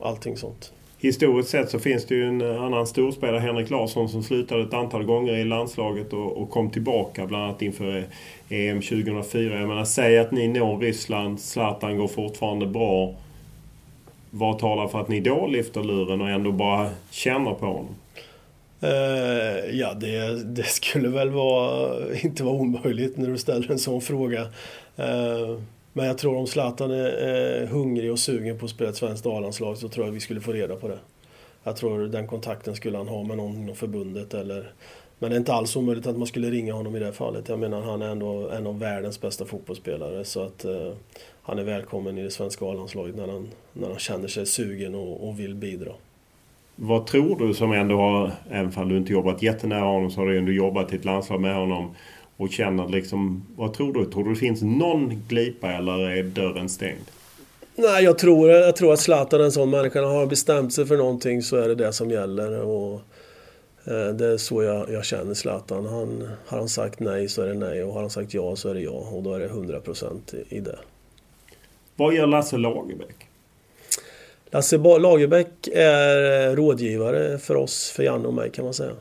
allting 0.00 0.36
sånt 0.36 0.72
historiskt 1.04 1.48
sett 1.48 1.70
så 1.70 1.78
finns 1.78 2.06
det 2.06 2.14
ju 2.14 2.28
en 2.28 2.42
annan 2.42 2.86
storspelare, 2.86 3.38
Henrik 3.38 3.70
Larsson, 3.70 4.08
som 4.08 4.22
slutade 4.22 4.62
ett 4.62 4.74
antal 4.74 5.04
gånger 5.04 5.32
i 5.32 5.44
landslaget 5.44 6.12
och, 6.12 6.42
och 6.42 6.50
kom 6.50 6.70
tillbaka 6.70 7.26
bland 7.26 7.44
annat 7.44 7.62
inför 7.62 7.96
e- 7.96 8.68
EM 8.68 8.80
2004. 8.80 9.58
Jag 9.58 9.68
menar, 9.68 9.84
säg 9.84 10.18
att 10.18 10.30
ni 10.30 10.48
når 10.48 10.78
Ryssland, 10.78 11.40
Zlatan 11.40 11.98
går 11.98 12.08
fortfarande 12.08 12.66
bra. 12.66 13.14
Vad 14.30 14.58
talar 14.58 14.88
för 14.88 15.00
att 15.00 15.08
ni 15.08 15.20
då 15.20 15.46
lyfter 15.46 15.82
luren 15.82 16.20
och 16.20 16.30
ändå 16.30 16.52
bara 16.52 16.90
känner 17.10 17.54
på 17.54 17.66
honom? 17.66 17.94
Uh, 18.82 19.78
ja, 19.80 19.94
det, 19.94 20.44
det, 20.44 20.62
skulle 20.62 21.08
väl 21.08 21.30
vara, 21.30 21.96
inte 22.22 22.44
vara 22.44 22.54
omöjligt 22.54 23.16
när 23.16 23.28
du 23.28 23.38
ställer 23.38 23.70
en 23.70 23.78
sån 23.78 24.00
fråga. 24.00 24.40
Uh, 24.98 25.60
men 25.96 26.06
jag 26.06 26.18
tror 26.18 26.36
om 26.36 26.46
Zlatan 26.46 26.90
är, 26.90 27.62
eh, 27.62 27.68
hungrig 27.68 28.12
och 28.12 28.18
sugen 28.18 28.58
på 28.58 28.64
att 28.64 28.70
spela 28.70 28.90
ett 28.90 28.96
svenskt 28.96 29.26
A-landslag 29.26 29.76
så 29.76 29.88
tror 29.88 30.06
jag 30.06 30.12
vi 30.12 30.20
skulle 30.20 30.40
få 30.40 30.52
reda 30.52 30.76
på 30.76 30.88
det. 30.88 30.98
Jag 31.64 31.76
tror 31.76 32.06
den 32.06 32.26
kontakten 32.26 32.76
skulle 32.76 32.98
han 32.98 33.08
ha 33.08 33.22
med 33.22 33.36
någon 33.36 33.56
inom 33.56 33.76
förbundet 33.76 34.34
eller 34.34 34.72
men 35.18 35.30
det 35.30 35.36
är 35.36 35.38
inte 35.38 35.54
alls 35.54 35.76
omöjligt 35.76 36.06
att 36.06 36.16
man 36.16 36.26
skulle 36.26 36.50
ringa 36.50 36.74
honom 36.74 36.96
i 36.96 36.98
det 36.98 37.12
fallet. 37.12 37.48
Jag 37.48 37.58
menar 37.58 37.82
han 37.82 38.02
är 38.02 38.08
ändå 38.08 38.48
en 38.48 38.66
av 38.66 38.78
världens 38.78 39.20
bästa 39.20 39.44
fotbollsspelare 39.44 40.24
så 40.24 40.42
att 40.42 40.64
eh, 40.64 40.92
han 41.42 41.58
är 41.58 41.64
välkommen 41.64 42.18
i 42.18 42.22
det 42.22 42.30
svenska 42.30 42.64
A-landslaget 42.64 43.16
när 43.16 43.28
han, 43.28 43.48
när 43.72 43.88
han 43.88 43.98
känner 43.98 44.28
sig 44.28 44.46
sugen 44.46 44.94
och, 44.94 45.28
och, 45.28 45.40
vill 45.40 45.54
bidra. 45.54 45.92
Vad 46.76 47.06
tror 47.06 47.38
du 47.38 47.54
som 47.54 47.72
ändå 47.72 47.96
har, 47.96 48.32
även 48.50 48.72
om 48.76 48.88
du 48.88 48.96
inte 48.96 49.12
jobbat 49.12 49.42
jättenära 49.42 49.84
honom 49.84 50.10
så 50.10 50.20
har 50.20 50.26
du 50.26 50.38
ändå 50.38 50.52
jobbat 50.52 50.92
i 50.92 50.96
ett 50.96 51.04
landslag 51.04 51.40
med 51.40 51.54
honom 51.54 51.94
och 52.36 52.50
känner 52.50 52.88
liksom, 52.88 53.46
vad 53.56 53.74
tror 53.74 53.92
du? 53.92 54.04
Tror 54.04 54.24
du 54.24 54.30
det 54.30 54.36
finns 54.36 54.62
någon 54.62 55.22
glipa 55.28 55.72
eller 55.72 56.10
är 56.10 56.22
dörren 56.22 56.68
stängd? 56.68 57.10
Nej, 57.76 58.04
jag 58.04 58.18
tror, 58.18 58.50
jag 58.50 58.76
tror 58.76 58.92
att 58.92 59.00
Zlatan 59.00 59.40
är 59.40 59.44
en 59.44 59.52
sån 59.52 59.70
människa. 59.70 60.00
När 60.00 60.08
han 60.08 60.16
har 60.16 60.26
bestämt 60.26 60.72
sig 60.72 60.86
för 60.86 60.96
någonting 60.96 61.42
så 61.42 61.56
är 61.56 61.68
det 61.68 61.74
det 61.74 61.92
som 61.92 62.10
gäller. 62.10 62.60
Och, 62.60 63.00
eh, 63.84 64.08
det 64.08 64.26
är 64.26 64.36
så 64.36 64.62
jag, 64.62 64.90
jag 64.90 65.04
känner 65.04 65.34
Zlatan. 65.34 65.86
Han, 65.86 66.28
har 66.46 66.58
han 66.58 66.68
sagt 66.68 67.00
nej 67.00 67.28
så 67.28 67.42
är 67.42 67.46
det 67.46 67.54
nej 67.54 67.84
och 67.84 67.92
har 67.92 68.00
han 68.00 68.10
sagt 68.10 68.34
ja 68.34 68.56
så 68.56 68.68
är 68.68 68.74
det 68.74 68.80
ja. 68.80 68.90
Och 69.12 69.22
då 69.22 69.34
är 69.34 69.40
det 69.40 69.48
100% 69.48 70.34
i, 70.34 70.56
i 70.56 70.60
det. 70.60 70.78
Vad 71.96 72.14
gör 72.14 72.26
Lasse 72.26 72.56
Lagerbäck? 72.56 73.16
Lasse 74.50 74.78
Lagerbäck 74.78 75.68
är 75.72 76.56
rådgivare 76.56 77.38
för 77.38 77.56
oss, 77.56 77.90
för 77.90 78.02
Janne 78.02 78.28
och 78.28 78.34
mig 78.34 78.50
kan 78.50 78.64
man 78.64 78.74
säga. 78.74 78.92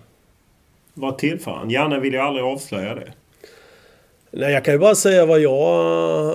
Vad 0.93 1.17
tillför 1.17 1.51
han? 1.51 1.69
Janne 1.69 1.99
vill 1.99 2.13
ju 2.13 2.19
aldrig 2.19 2.45
avslöja 2.45 2.95
det. 2.95 3.13
Nej, 4.35 4.53
jag 4.53 4.65
kan 4.65 4.73
ju 4.73 4.79
bara 4.79 4.95
säga 4.95 5.25
vad 5.25 5.39
jag... 5.39 6.33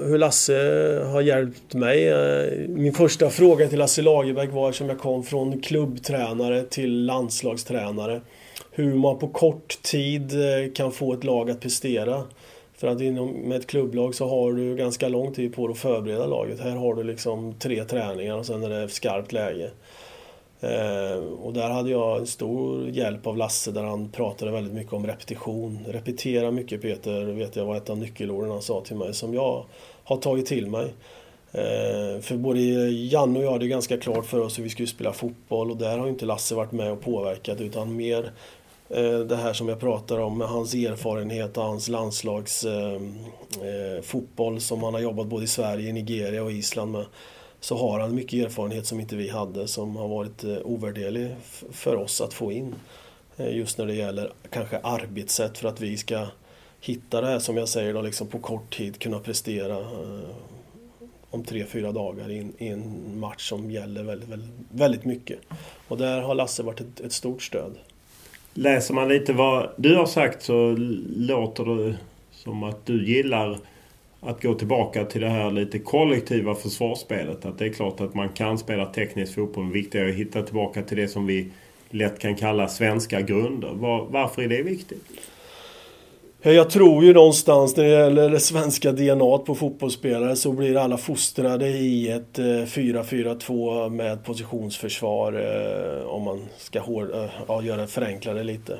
Hur 0.00 0.18
Lasse 0.18 0.54
har 1.12 1.20
hjälpt 1.20 1.74
mig. 1.74 2.12
Min 2.68 2.92
första 2.92 3.30
fråga 3.30 3.68
till 3.68 3.78
Lasse 3.78 4.02
Lagerbäck 4.02 4.52
var 4.52 4.68
eftersom 4.68 4.88
jag 4.88 4.98
kom 4.98 5.24
från 5.24 5.60
klubbtränare 5.60 6.62
till 6.62 7.04
landslagstränare. 7.04 8.20
Hur 8.70 8.94
man 8.94 9.18
på 9.18 9.28
kort 9.28 9.82
tid 9.82 10.32
eh, 10.32 10.72
kan 10.74 10.92
få 10.92 11.12
ett 11.12 11.24
lag 11.24 11.50
att 11.50 11.60
prestera. 11.60 12.22
För 12.76 12.88
att 12.88 13.00
inom, 13.00 13.30
med 13.30 13.58
ett 13.58 13.66
klubblag 13.66 14.14
så 14.14 14.28
har 14.28 14.52
du 14.52 14.76
ganska 14.76 15.08
lång 15.08 15.34
tid 15.34 15.54
på 15.54 15.66
dig 15.66 15.72
att 15.72 15.78
förbereda 15.78 16.26
laget. 16.26 16.60
Här 16.60 16.76
har 16.76 16.94
du 16.94 17.02
liksom 17.02 17.54
tre 17.58 17.84
träningar 17.84 18.36
och 18.36 18.46
sen 18.46 18.64
är 18.64 18.68
det 18.68 18.88
skarpt 18.88 19.32
läge. 19.32 19.70
Eh, 20.60 21.16
och 21.42 21.52
där 21.52 21.70
hade 21.70 21.90
jag 21.90 22.18
en 22.18 22.26
stor 22.26 22.88
hjälp 22.88 23.26
av 23.26 23.36
Lasse 23.36 23.70
där 23.70 23.84
han 23.84 24.08
pratade 24.08 24.50
väldigt 24.50 24.74
mycket 24.74 24.92
om 24.92 25.06
repetition. 25.06 25.78
Repetera 25.88 26.50
mycket 26.50 26.82
Peter, 26.82 27.24
vet 27.24 27.56
jag 27.56 27.64
var 27.64 27.76
ett 27.76 27.90
av 27.90 27.98
nyckelorden 27.98 28.50
han 28.50 28.62
sa 28.62 28.80
till 28.80 28.96
mig 28.96 29.14
som 29.14 29.34
jag 29.34 29.64
har 30.04 30.16
tagit 30.16 30.46
till 30.46 30.66
mig. 30.66 30.94
Eh, 31.52 32.20
för 32.20 32.36
både 32.36 32.60
Janne 32.90 33.38
och 33.38 33.44
jag 33.44 33.52
hade 33.52 33.68
ganska 33.68 33.98
klart 33.98 34.26
för 34.26 34.40
oss 34.40 34.58
hur 34.58 34.64
vi 34.64 34.70
skulle 34.70 34.88
spela 34.88 35.12
fotboll 35.12 35.70
och 35.70 35.76
där 35.76 35.98
har 35.98 36.08
inte 36.08 36.26
Lasse 36.26 36.54
varit 36.54 36.72
med 36.72 36.92
och 36.92 37.00
påverkat 37.00 37.60
utan 37.60 37.96
mer 37.96 38.30
eh, 38.88 39.18
det 39.18 39.36
här 39.36 39.52
som 39.52 39.68
jag 39.68 39.80
pratar 39.80 40.18
om 40.18 40.38
med 40.38 40.48
hans 40.48 40.74
erfarenhet 40.74 41.56
och 41.56 41.64
hans 41.64 41.88
landslagsfotboll 41.88 44.60
som 44.60 44.82
han 44.82 44.94
har 44.94 45.00
jobbat 45.00 45.26
både 45.26 45.44
i 45.44 45.48
Sverige, 45.48 45.92
Nigeria 45.92 46.42
och 46.42 46.52
Island 46.52 46.92
med 46.92 47.04
så 47.66 47.76
har 47.76 48.00
han 48.00 48.14
mycket 48.14 48.44
erfarenhet 48.44 48.86
som 48.86 49.00
inte 49.00 49.16
vi 49.16 49.28
hade 49.28 49.68
som 49.68 49.96
har 49.96 50.08
varit 50.08 50.44
eh, 50.44 50.56
ovärderlig 50.64 51.30
för 51.70 51.96
oss 51.96 52.20
att 52.20 52.34
få 52.34 52.52
in. 52.52 52.74
Eh, 53.36 53.56
just 53.56 53.78
när 53.78 53.86
det 53.86 53.94
gäller 53.94 54.32
kanske 54.50 54.78
arbetssätt 54.78 55.58
för 55.58 55.68
att 55.68 55.80
vi 55.80 55.96
ska 55.96 56.26
hitta 56.80 57.20
det 57.20 57.26
här 57.26 57.38
som 57.38 57.56
jag 57.56 57.68
säger 57.68 57.94
då, 57.94 58.02
liksom 58.02 58.26
på 58.26 58.38
kort 58.38 58.76
tid 58.76 58.98
kunna 58.98 59.18
prestera 59.18 59.78
eh, 59.78 60.28
om 61.30 61.44
tre, 61.44 61.64
fyra 61.64 61.92
dagar 61.92 62.30
i 62.30 62.38
en, 62.38 62.52
i 62.58 62.68
en, 62.68 63.18
match 63.18 63.48
som 63.48 63.70
gäller 63.70 64.02
väldigt, 64.02 64.28
väldigt, 64.28 64.50
väldigt, 64.70 65.04
mycket. 65.04 65.38
Och 65.88 65.98
där 65.98 66.20
har 66.20 66.34
Lasse 66.34 66.62
varit 66.62 66.80
ett, 66.80 67.00
ett, 67.00 67.12
stort 67.12 67.42
stöd. 67.42 67.72
Läser 68.54 68.94
man 68.94 69.08
lite 69.08 69.32
vad 69.32 69.70
du 69.76 69.96
har 69.96 70.06
sagt 70.06 70.42
så 70.42 70.74
låter 71.16 71.64
det 71.64 71.96
som 72.32 72.62
att 72.62 72.86
du 72.86 73.06
gillar 73.06 73.58
att 74.20 74.42
gå 74.42 74.54
tillbaka 74.54 75.04
till 75.04 75.20
det 75.20 75.28
här 75.28 75.50
lite 75.50 75.78
kollektiva 75.78 76.54
försvarsspelet. 76.54 77.44
Att 77.44 77.58
det 77.58 77.64
är 77.64 77.72
klart 77.72 78.00
att 78.00 78.14
man 78.14 78.28
kan 78.28 78.58
spela 78.58 78.86
teknisk 78.86 79.34
fotboll. 79.34 79.64
Men 79.64 79.72
viktigt 79.72 79.94
är 79.94 80.08
att 80.08 80.14
hitta 80.14 80.42
tillbaka 80.42 80.82
till 80.82 80.96
det 80.96 81.08
som 81.08 81.26
vi 81.26 81.48
lätt 81.90 82.18
kan 82.18 82.34
kalla 82.34 82.68
svenska 82.68 83.20
grunder. 83.20 83.70
Var, 83.74 84.06
varför 84.10 84.42
är 84.42 84.48
det 84.48 84.62
viktigt? 84.62 85.02
Jag 86.42 86.70
tror 86.70 87.04
ju 87.04 87.12
någonstans 87.12 87.76
när 87.76 87.84
det 87.84 87.90
gäller 87.90 88.30
det 88.30 88.40
svenska 88.40 88.92
DNA 88.92 89.38
på 89.38 89.54
fotbollsspelare 89.54 90.36
så 90.36 90.52
blir 90.52 90.76
alla 90.76 90.96
fostrade 90.96 91.68
i 91.68 92.08
ett 92.08 92.38
eh, 92.38 92.44
4-4-2 92.44 93.90
med 93.90 94.24
positionsförsvar 94.24 95.32
eh, 95.32 96.06
om 96.06 96.22
man 96.22 96.44
ska 96.58 96.80
hår, 96.80 97.22
eh, 97.22 97.30
ja, 97.48 97.62
göra 97.62 97.80
det 97.80 97.86
förenklade 97.86 98.42
lite. 98.42 98.78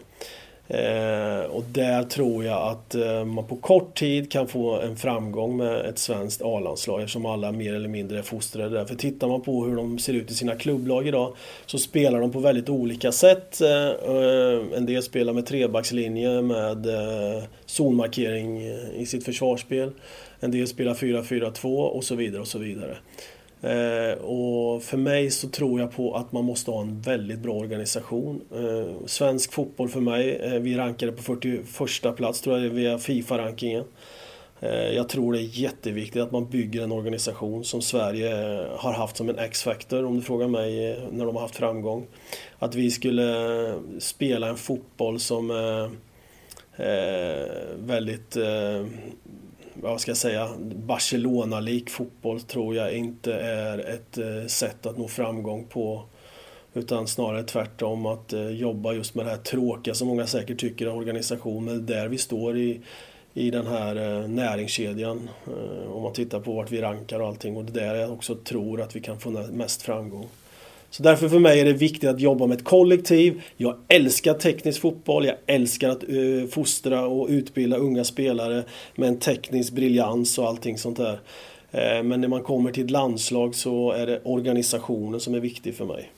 Eh, 0.69 1.45
och 1.51 1.65
där 1.73 2.03
tror 2.03 2.45
jag 2.45 2.69
att 2.69 2.95
eh, 2.95 3.25
man 3.25 3.45
på 3.47 3.57
kort 3.57 3.99
tid 3.99 4.33
kan 4.33 4.49
få 4.49 4.81
en 4.81 4.97
framgång 4.97 5.57
med 5.57 5.81
ett 5.81 5.99
svenskt 5.99 6.43
A-landslag 6.43 7.01
eftersom 7.01 7.27
alla 7.27 7.53
mer 7.53 7.75
eller 7.75 7.89
mindre 7.89 8.19
är 8.19 8.23
fostrade 8.23 8.79
där. 8.79 8.85
För 8.85 8.95
tittar 8.95 9.29
man 9.29 9.41
på 9.41 9.65
hur 9.65 9.77
de 9.77 9.99
ser 9.99 10.13
ut 10.13 10.31
i 10.31 10.35
sina 10.35 10.57
klubblag 10.57 11.09
idag 11.09 11.35
så 11.67 11.79
spelar 11.79 12.21
de 12.21 12.33
på 12.33 12.39
väldigt 12.39 12.69
olika 12.69 13.13
sätt. 13.13 13.61
Eh, 13.61 13.89
eh 13.89 14.77
en 14.77 14.87
del 14.87 15.03
spelar 15.03 15.33
med 15.33 15.47
trebackslinje 15.47 16.43
med 16.43 16.87
eh, 16.87 17.43
zonmarkering 17.67 18.63
i 18.97 19.07
sitt 19.07 19.25
försvarsspel. 19.25 19.91
En 20.41 20.51
del 20.51 20.67
spelar 20.67 20.95
4-4-2 20.95 21.83
och 21.83 22.05
så 22.05 22.15
vidare 22.15 22.41
och 22.41 22.49
så 22.49 22.59
vidare. 22.59 22.97
Eh, 23.61 24.19
och 24.25 24.83
för 24.83 24.97
mig 24.97 25.31
så 25.31 25.49
tror 25.49 25.81
jag 25.81 25.93
på 25.93 26.15
att 26.15 26.33
man 26.33 26.45
måste 26.45 26.71
ha 26.71 26.81
en 26.81 27.01
väldigt 27.01 27.39
bra 27.39 27.53
organisation. 27.53 28.41
Eh, 28.55 29.07
svensk 29.07 29.53
fotboll 29.53 29.89
för 29.89 30.01
mig, 30.01 30.37
eh, 30.37 30.61
vi 30.61 30.77
rankade 30.77 31.13
på 31.13 31.23
41 31.23 32.13
plats 32.17 32.41
tror 32.41 32.59
jag 32.59 32.71
via 32.71 32.99
Fifa-rankingen. 32.99 33.85
Jag 34.95 35.09
tror 35.09 35.33
det 35.33 35.39
är 35.39 35.61
jätteviktigt 35.61 36.23
att 36.23 36.33
man 36.33 36.51
bygger 36.51 36.83
en 36.83 36.93
organisation 36.93 37.65
som 37.65 37.83
Sverige 37.83 38.31
har 38.77 38.93
haft 38.93 39.17
som 39.17 39.29
en 39.29 39.39
X-factor 39.39 40.05
om 40.05 40.17
du 40.17 40.23
frågar 40.23 40.49
mig 40.49 41.01
när 41.13 41.27
de 41.27 41.37
har 41.37 41.43
haft 41.43 41.57
framgång. 41.57 42.07
Att 42.59 42.75
vi 42.75 42.91
skulle 42.91 43.75
spela 43.99 44.49
en 44.49 44.57
fotboll 44.57 45.21
som 45.21 45.51
är 46.77 47.51
väldigt, 47.79 48.37
vad 49.81 50.01
ska 50.01 50.11
jag 50.11 50.19
säga, 50.19 50.49
Barcelona-lik 50.75 51.91
fotboll 51.91 52.41
tror 52.41 52.75
jag 52.75 52.93
inte 52.93 53.35
är 53.35 53.79
ett 53.79 54.19
eh, 54.19 54.47
sätt 54.47 54.87
att 54.87 54.99
nå 54.99 55.09
framgång 55.09 55.65
på. 55.65 56.05
Utan 56.75 57.07
snarare 57.07 57.43
tvärtom 57.43 58.07
att 58.07 58.33
eh, 58.33 58.49
jobba 58.49 58.93
just 58.93 59.15
med 59.15 59.27
det 59.27 59.31
här 59.31 59.39
tråkiga 59.39 59.95
som 59.95 60.09
många 60.09 60.27
säkert 60.27 60.59
tycker 60.59 60.87
är 60.87 60.97
organisationen. 60.97 61.87
Där 61.87 62.09
vi 62.09 62.19
står 62.19 62.57
i, 62.59 62.81
i 63.35 63.51
den 63.51 63.67
här 63.67 63.97
eh, 63.97 64.29
näringskedjan. 64.29 65.31
Om 65.89 66.03
man 66.03 66.13
tittar 66.13 66.41
på 66.41 66.53
vart 66.53 66.73
vi 66.73 66.81
rankar 66.81 67.21
och 67.21 67.29
allting. 67.29 67.57
Och 67.57 67.65
det 67.65 67.81
är 67.81 67.95
där 67.95 68.01
jag 68.01 68.13
också 68.13 68.35
tror 68.35 68.81
att 68.81 68.97
vi 68.97 69.01
kan 69.01 69.21
få 69.21 69.31
mest 69.31 69.83
framgång. 69.83 70.29
Så 70.97 71.03
därför 71.03 71.29
för 71.29 71.39
mig 71.39 71.61
är 71.61 71.65
det 71.65 71.73
viktigt 71.73 72.11
att 72.11 72.21
jobba 72.21 72.47
med 72.47 72.57
ett 72.57 72.65
kollektiv. 72.65 73.43
Jag 73.57 73.77
älskar 73.89 74.35
teknisk 74.35 74.81
fotboll. 74.81 75.27
Jag 75.27 75.37
älskar 75.47 75.89
att 75.89 76.05
uh, 76.09 76.47
fostra 76.47 77.07
och 77.07 77.29
utbilda 77.29 77.77
unga 77.77 78.05
spelare 78.05 78.65
med 78.95 79.09
en 79.09 79.19
teknisk 79.19 79.73
briljans 79.73 80.39
och 80.39 80.49
allting 80.49 80.79
sånt 80.79 80.97
där. 80.97 81.19
Eh, 81.71 82.03
men 82.03 82.21
när 82.21 82.29
man 82.29 82.43
kommer 82.43 82.73
till 82.73 82.85
ett 82.85 82.91
landslag 82.91 83.55
så 83.55 83.93
är 83.93 84.07
det 84.07 84.21
organisationen 84.25 85.21
som 85.21 85.35
är 85.35 85.41
viktig 85.41 85.75
för 85.75 85.85
mig. 85.85 86.11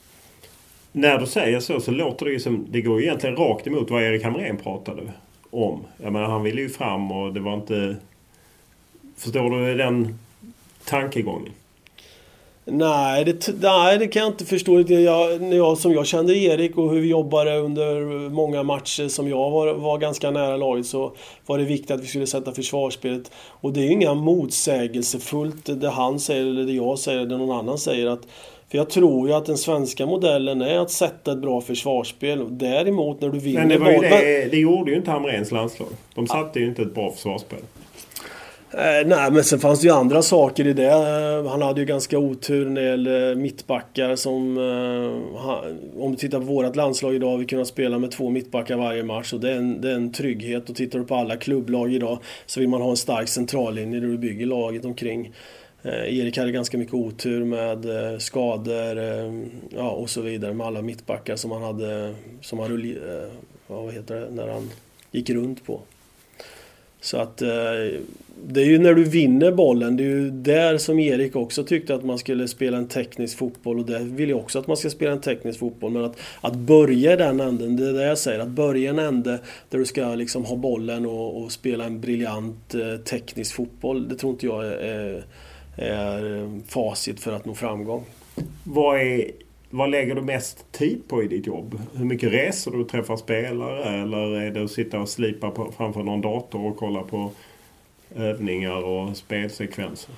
När 0.91 1.17
du 1.17 1.25
säger 1.25 1.59
så 1.59 1.79
så 1.79 1.91
låter 1.91 2.25
det 2.25 2.31
ju 2.31 2.39
som 2.39 2.67
det 2.69 2.81
går 2.81 3.01
egentligen 3.01 3.35
rakt 3.35 3.67
emot 3.67 3.89
vad 3.89 4.03
Erik 4.03 4.23
Hamrén 4.23 4.57
pratade 4.57 5.01
om. 5.49 5.83
Jag 5.97 6.13
menar 6.13 6.27
han 6.27 6.43
ville 6.43 6.61
ju 6.61 6.69
fram 6.69 7.11
och 7.11 7.33
det 7.33 7.39
var 7.39 7.53
inte... 7.53 7.95
Förstår 9.17 9.49
du 9.49 9.75
den 9.75 10.19
tankegången? 10.85 11.51
Nej 12.71 13.25
det, 13.25 13.49
nej, 13.61 13.97
det 13.97 14.07
kan 14.07 14.21
jag 14.21 14.31
inte 14.31 14.45
förstå. 14.45 14.79
Jag, 14.81 15.53
jag, 15.53 15.77
som 15.77 15.93
jag 15.93 16.05
kände 16.05 16.37
Erik 16.37 16.77
och 16.77 16.91
hur 16.91 17.01
vi 17.01 17.07
jobbade 17.07 17.57
under 17.57 18.29
många 18.29 18.63
matcher 18.63 19.07
som 19.07 19.27
jag 19.27 19.51
var, 19.51 19.73
var 19.73 19.97
ganska 19.97 20.31
nära 20.31 20.57
laget 20.57 20.85
så 20.85 21.11
var 21.45 21.57
det 21.57 21.63
viktigt 21.63 21.91
att 21.91 22.03
vi 22.03 22.07
skulle 22.07 22.27
sätta 22.27 22.51
försvarsspelet. 22.51 23.31
Och 23.47 23.73
det 23.73 23.79
är 23.79 23.83
ju 23.83 23.91
inga 23.91 24.13
motsägelsefullt 24.13 25.81
det 25.81 25.89
han 25.89 26.19
säger 26.19 26.41
eller 26.41 26.63
det 26.63 26.73
jag 26.73 26.99
säger 26.99 27.19
eller 27.19 27.37
någon 27.37 27.59
annan 27.59 27.77
säger. 27.77 28.07
att 28.07 28.27
för 28.71 28.77
jag 28.77 28.89
tror 28.89 29.27
ju 29.27 29.33
att 29.33 29.45
den 29.45 29.57
svenska 29.57 30.05
modellen 30.05 30.61
är 30.61 30.79
att 30.79 30.91
sätta 30.91 31.31
ett 31.31 31.37
bra 31.37 31.61
försvarsspel. 31.61 32.57
Däremot 32.57 33.21
när 33.21 33.29
du 33.29 33.39
vinner... 33.39 33.59
Men 33.59 33.69
det, 33.69 33.77
var 33.77 33.91
ju 33.91 33.99
det, 33.99 34.51
det 34.51 34.57
gjorde 34.57 34.91
ju 34.91 34.97
inte 34.97 35.11
Hamrens 35.11 35.51
landslag. 35.51 35.87
De 36.15 36.27
satte 36.27 36.59
ju 36.59 36.65
inte 36.65 36.81
ett 36.81 36.93
bra 36.93 37.11
försvarsspel. 37.11 37.59
Eh, 38.71 39.07
nej, 39.07 39.31
men 39.31 39.43
sen 39.43 39.59
fanns 39.59 39.81
det 39.81 39.87
ju 39.87 39.93
andra 39.93 40.21
saker 40.21 40.67
i 40.67 40.73
det. 40.73 40.85
Eh, 40.85 41.49
han 41.51 41.61
hade 41.61 41.79
ju 41.79 41.85
ganska 41.85 42.17
otur 42.17 42.69
när 42.69 42.81
det 42.81 42.87
gäller 42.87 43.29
eh, 43.29 43.35
mittbackar 43.35 44.15
som... 44.15 44.57
Eh, 44.57 45.39
han, 45.39 45.79
om 45.99 46.11
du 46.11 46.17
tittar 46.17 46.39
på 46.39 46.45
vårt 46.45 46.75
landslag 46.75 47.15
idag 47.15 47.29
har 47.29 47.37
vi 47.37 47.45
kunnat 47.45 47.67
spela 47.67 47.99
med 47.99 48.11
två 48.11 48.29
mittbackar 48.29 48.77
varje 48.77 49.03
match 49.03 49.33
och 49.33 49.39
det 49.39 49.51
är 49.51 49.55
en, 49.55 49.81
det 49.81 49.91
är 49.91 49.95
en 49.95 50.11
trygghet. 50.13 50.69
Och 50.69 50.75
tittar 50.75 50.99
du 50.99 51.05
på 51.05 51.15
alla 51.15 51.37
klubblag 51.37 51.93
idag 51.93 52.19
så 52.45 52.59
vill 52.59 52.69
man 52.69 52.81
ha 52.81 52.89
en 52.89 52.97
stark 52.97 53.27
centrallinje 53.27 53.99
där 53.99 54.07
du 54.07 54.17
bygger 54.17 54.45
laget 54.45 54.85
omkring. 54.85 55.33
Eh, 55.83 56.19
Erik 56.19 56.37
hade 56.37 56.51
ganska 56.51 56.77
mycket 56.77 56.93
otur 56.93 57.45
med 57.45 57.85
eh, 57.85 58.17
skador 58.17 58.97
eh, 58.97 59.33
ja, 59.69 59.89
och 59.89 60.09
så 60.09 60.21
vidare 60.21 60.53
med 60.53 60.67
alla 60.67 60.81
mittbackar 60.81 61.35
som 61.35 61.51
han 61.51 61.61
hade, 61.61 62.15
som 62.41 62.59
han 62.59 62.95
vad 63.67 63.93
heter 63.93 64.15
det, 64.15 64.29
när 64.31 64.47
han 64.47 64.69
gick 65.11 65.29
runt 65.29 65.65
på. 65.65 65.81
Så 67.01 67.17
att 67.17 67.41
eh, 67.41 67.49
det 68.47 68.61
är 68.61 68.65
ju 68.65 68.79
när 68.79 68.93
du 68.93 69.03
vinner 69.03 69.51
bollen, 69.51 69.97
det 69.97 70.03
är 70.03 70.07
ju 70.07 70.29
där 70.29 70.77
som 70.77 70.99
Erik 70.99 71.35
också 71.35 71.63
tyckte 71.63 71.95
att 71.95 72.03
man 72.03 72.17
skulle 72.17 72.47
spela 72.47 72.77
en 72.77 72.87
teknisk 72.87 73.37
fotboll 73.37 73.79
och 73.79 73.85
det 73.85 73.99
vill 73.99 74.29
jag 74.29 74.39
också 74.39 74.59
att 74.59 74.67
man 74.67 74.77
ska 74.77 74.89
spela 74.89 75.11
en 75.11 75.21
teknisk 75.21 75.59
fotboll. 75.59 75.91
Men 75.91 76.05
att, 76.05 76.17
att 76.41 76.55
börja 76.55 77.13
i 77.13 77.15
den 77.15 77.39
änden, 77.39 77.75
det 77.75 77.89
är 77.89 77.93
det 77.93 78.03
jag 78.03 78.17
säger, 78.17 78.39
att 78.39 78.47
börja 78.47 78.81
i 78.81 78.87
en 78.87 78.99
ände 78.99 79.39
där 79.69 79.77
du 79.77 79.85
ska 79.85 80.15
liksom 80.15 80.45
ha 80.45 80.55
bollen 80.55 81.05
och, 81.05 81.43
och 81.43 81.51
spela 81.51 81.85
en 81.85 82.01
briljant 82.01 82.75
eh, 82.75 82.97
teknisk 82.97 83.55
fotboll, 83.55 84.09
det 84.09 84.15
tror 84.15 84.31
inte 84.31 84.45
jag 84.45 84.65
är 84.65 85.23
är 85.79 86.61
facit 86.67 87.19
för 87.19 87.31
att 87.31 87.45
nå 87.45 87.55
framgång. 87.55 88.05
Vad, 88.63 89.01
är, 89.01 89.31
vad 89.69 89.89
lägger 89.89 90.15
du 90.15 90.21
mest 90.21 90.71
tid 90.71 91.01
på 91.07 91.23
i 91.23 91.27
ditt 91.27 91.47
jobb? 91.47 91.81
Hur 91.95 92.05
mycket 92.05 92.31
reser 92.31 92.71
du 92.71 92.81
och 92.81 92.89
träffar 92.89 93.17
spelare? 93.17 94.01
Eller 94.01 94.35
är 94.35 94.51
det 94.51 94.63
att 94.63 94.71
sitta 94.71 94.99
och 94.99 95.09
slipa 95.09 95.51
på, 95.51 95.71
framför 95.77 96.03
någon 96.03 96.21
dator 96.21 96.65
och 96.65 96.77
kolla 96.77 97.01
på 97.01 97.31
övningar 98.15 98.83
och 98.83 99.17
spelsekvenser? 99.17 100.15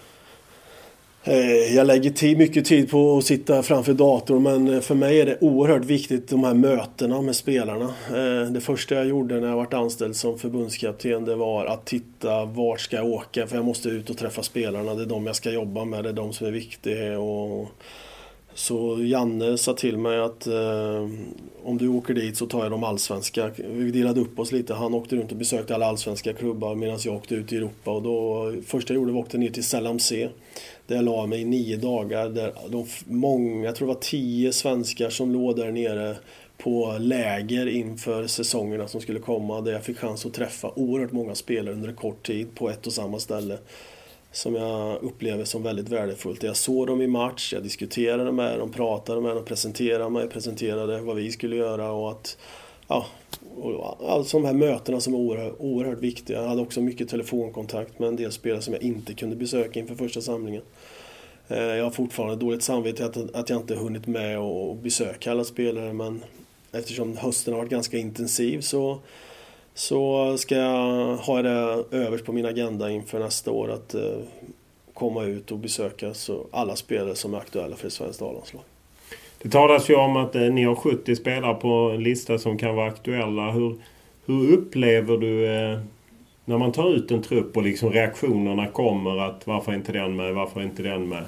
Eh, 1.23 1.75
jag 1.75 1.87
lägger 1.87 2.09
tid, 2.09 2.37
mycket 2.37 2.65
tid 2.65 2.91
på 2.91 3.17
att 3.17 3.25
sitta 3.25 3.63
framför 3.63 3.93
datorn 3.93 4.43
men 4.43 4.81
för 4.81 4.95
mig 4.95 5.21
är 5.21 5.25
det 5.25 5.37
oerhört 5.41 5.85
viktigt 5.85 6.29
de 6.29 6.43
här 6.43 6.53
mötena 6.53 7.21
med 7.21 7.35
spelarna. 7.35 7.93
Eh, 8.09 8.51
det 8.51 8.61
första 8.61 8.95
jag 8.95 9.05
gjorde 9.05 9.39
när 9.39 9.47
jag 9.47 9.55
var 9.55 9.73
anställd 9.73 10.15
som 10.15 10.39
förbundskapten 10.39 11.25
det 11.25 11.35
var 11.35 11.65
att 11.65 11.85
titta 11.85 12.45
vart 12.45 12.79
ska 12.79 12.95
jag 12.95 13.05
åka 13.05 13.47
för 13.47 13.55
jag 13.55 13.65
måste 13.65 13.89
ut 13.89 14.09
och 14.09 14.17
träffa 14.17 14.43
spelarna. 14.43 14.93
Det 14.93 15.01
är 15.01 15.05
de 15.05 15.27
jag 15.27 15.35
ska 15.35 15.51
jobba 15.51 15.85
med, 15.85 16.03
det 16.03 16.09
är 16.09 16.13
de 16.13 16.33
som 16.33 16.47
är 16.47 16.51
viktiga. 16.51 17.19
Och 17.19 17.71
så 18.61 19.03
Janne 19.03 19.57
sa 19.57 19.73
till 19.73 19.97
mig 19.97 20.19
att 20.19 20.47
eh, 20.47 21.09
om 21.63 21.77
du 21.77 21.87
åker 21.87 22.13
dit 22.13 22.37
så 22.37 22.45
tar 22.45 22.63
jag 22.63 22.71
de 22.71 22.83
allsvenska. 22.83 23.51
Vi 23.57 23.91
delade 23.91 24.21
upp 24.21 24.39
oss 24.39 24.51
lite. 24.51 24.73
Han 24.73 24.93
åkte 24.93 25.15
runt 25.15 25.31
och 25.31 25.37
besökte 25.37 25.75
alla 25.75 25.85
allsvenska 25.85 26.33
klubbar 26.33 26.75
medan 26.75 26.99
jag 27.05 27.15
åkte 27.15 27.35
ut 27.35 27.53
i 27.53 27.57
Europa. 27.57 27.91
Och 27.91 28.01
då, 28.01 28.53
första 28.65 28.93
jag 28.93 29.01
gjorde 29.01 29.11
var 29.11 29.21
att 29.21 29.27
åka 29.27 29.37
ner 29.37 29.49
till 29.49 29.63
Selamse. 29.63 30.29
Där 30.87 30.95
jag 30.95 31.05
la 31.05 31.25
mig 31.25 31.41
i 31.41 31.45
nio 31.45 31.77
dagar. 31.77 32.29
Där 32.29 32.53
de, 32.69 32.85
många, 33.05 33.65
jag 33.65 33.75
tror 33.75 33.87
det 33.87 33.93
var 33.93 34.01
tio 34.01 34.53
svenskar 34.53 35.09
som 35.09 35.31
låg 35.31 35.55
där 35.55 35.71
nere 35.71 36.15
på 36.57 36.97
läger 36.99 37.67
inför 37.67 38.27
säsongerna 38.27 38.87
som 38.87 39.01
skulle 39.01 39.19
komma. 39.19 39.61
Där 39.61 39.71
jag 39.71 39.83
fick 39.83 39.97
chans 39.97 40.25
att 40.25 40.33
träffa 40.33 40.71
oerhört 40.75 41.11
många 41.11 41.35
spelare 41.35 41.73
under 41.73 41.89
en 41.89 41.95
kort 41.95 42.25
tid 42.27 42.55
på 42.55 42.69
ett 42.69 42.87
och 42.87 42.93
samma 42.93 43.19
ställe 43.19 43.57
som 44.31 44.55
jag 44.55 45.03
upplever 45.03 45.45
som 45.45 45.63
väldigt 45.63 45.89
värdefullt. 45.89 46.43
Jag 46.43 46.55
såg 46.55 46.87
dem 46.87 47.01
i 47.01 47.07
match, 47.07 47.53
jag 47.53 47.63
diskuterade 47.63 48.31
med 48.31 48.59
dem, 48.59 48.71
pratade 48.71 49.21
med 49.21 49.35
dem, 49.35 49.45
presenterade 49.45 50.09
mig, 50.09 50.29
presenterade 50.29 51.01
vad 51.01 51.15
vi 51.15 51.31
skulle 51.31 51.55
göra 51.55 51.91
och 51.91 52.11
att 52.11 52.37
ja, 52.87 53.05
alltså 54.07 54.37
de 54.37 54.45
här 54.45 54.53
mötena 54.53 54.99
som 54.99 55.13
är 55.13 55.17
oerhört, 55.17 55.55
oerhört 55.59 55.99
viktiga. 55.99 56.41
Jag 56.41 56.49
hade 56.49 56.61
också 56.61 56.81
mycket 56.81 57.09
telefonkontakt 57.09 57.99
med 57.99 58.07
en 58.07 58.15
del 58.15 58.31
spelare 58.31 58.61
som 58.61 58.73
jag 58.73 58.83
inte 58.83 59.13
kunde 59.13 59.35
besöka 59.35 59.79
inför 59.79 59.95
första 59.95 60.21
samlingen. 60.21 60.63
Eh, 61.47 61.63
jag 61.63 61.83
har 61.83 61.91
fortfarande 61.91 62.35
dåligt 62.35 62.63
samvete 62.63 63.05
att, 63.05 63.35
att 63.35 63.49
jag 63.49 63.59
inte 63.59 63.75
hunnit 63.75 64.07
med 64.07 64.37
att 64.37 64.77
besöka 64.77 65.31
alla 65.31 65.43
spelare 65.43 65.93
men 65.93 66.23
eftersom 66.71 67.17
hösten 67.17 67.53
har 67.53 67.61
varit 67.61 67.71
ganska 67.71 67.97
intensiv 67.97 68.61
så 68.61 68.99
så 69.73 70.37
ska 70.37 70.55
jag 70.55 71.15
ha 71.17 71.41
det 71.41 71.83
överst 71.91 72.25
på 72.25 72.33
min 72.33 72.45
agenda 72.45 72.91
inför 72.91 73.19
nästa 73.19 73.51
år 73.51 73.71
att 73.71 73.93
eh, 73.93 74.17
komma 74.93 75.23
ut 75.23 75.51
och 75.51 75.57
besöka 75.57 76.13
så 76.13 76.45
alla 76.51 76.75
spelare 76.75 77.15
som 77.15 77.33
är 77.33 77.37
aktuella 77.37 77.75
för 77.75 77.87
ett 77.87 77.93
svenskt 77.93 78.21
A-landslag. 78.21 78.63
Det 79.41 79.49
talas 79.49 79.89
ju 79.89 79.95
om 79.95 80.17
att 80.17 80.35
eh, 80.35 80.41
ni 80.41 80.63
har 80.63 80.75
70 80.75 81.15
spelare 81.15 81.53
på 81.53 81.67
en 81.67 82.03
lista 82.03 82.37
som 82.37 82.57
kan 82.57 82.75
vara 82.75 82.87
aktuella. 82.87 83.51
Hur, 83.51 83.75
hur 84.25 84.53
upplever 84.53 85.17
du 85.17 85.45
eh, 85.47 85.79
när 86.45 86.57
man 86.57 86.71
tar 86.71 86.95
ut 86.95 87.11
en 87.11 87.21
trupp 87.21 87.57
och 87.57 87.63
liksom 87.63 87.91
reaktionerna 87.91 88.67
kommer 88.67 89.17
att 89.17 89.47
varför 89.47 89.73
inte 89.73 89.91
den 89.91 90.15
med, 90.15 90.33
varför 90.33 90.61
inte 90.61 90.83
den 90.83 91.09
med? 91.09 91.23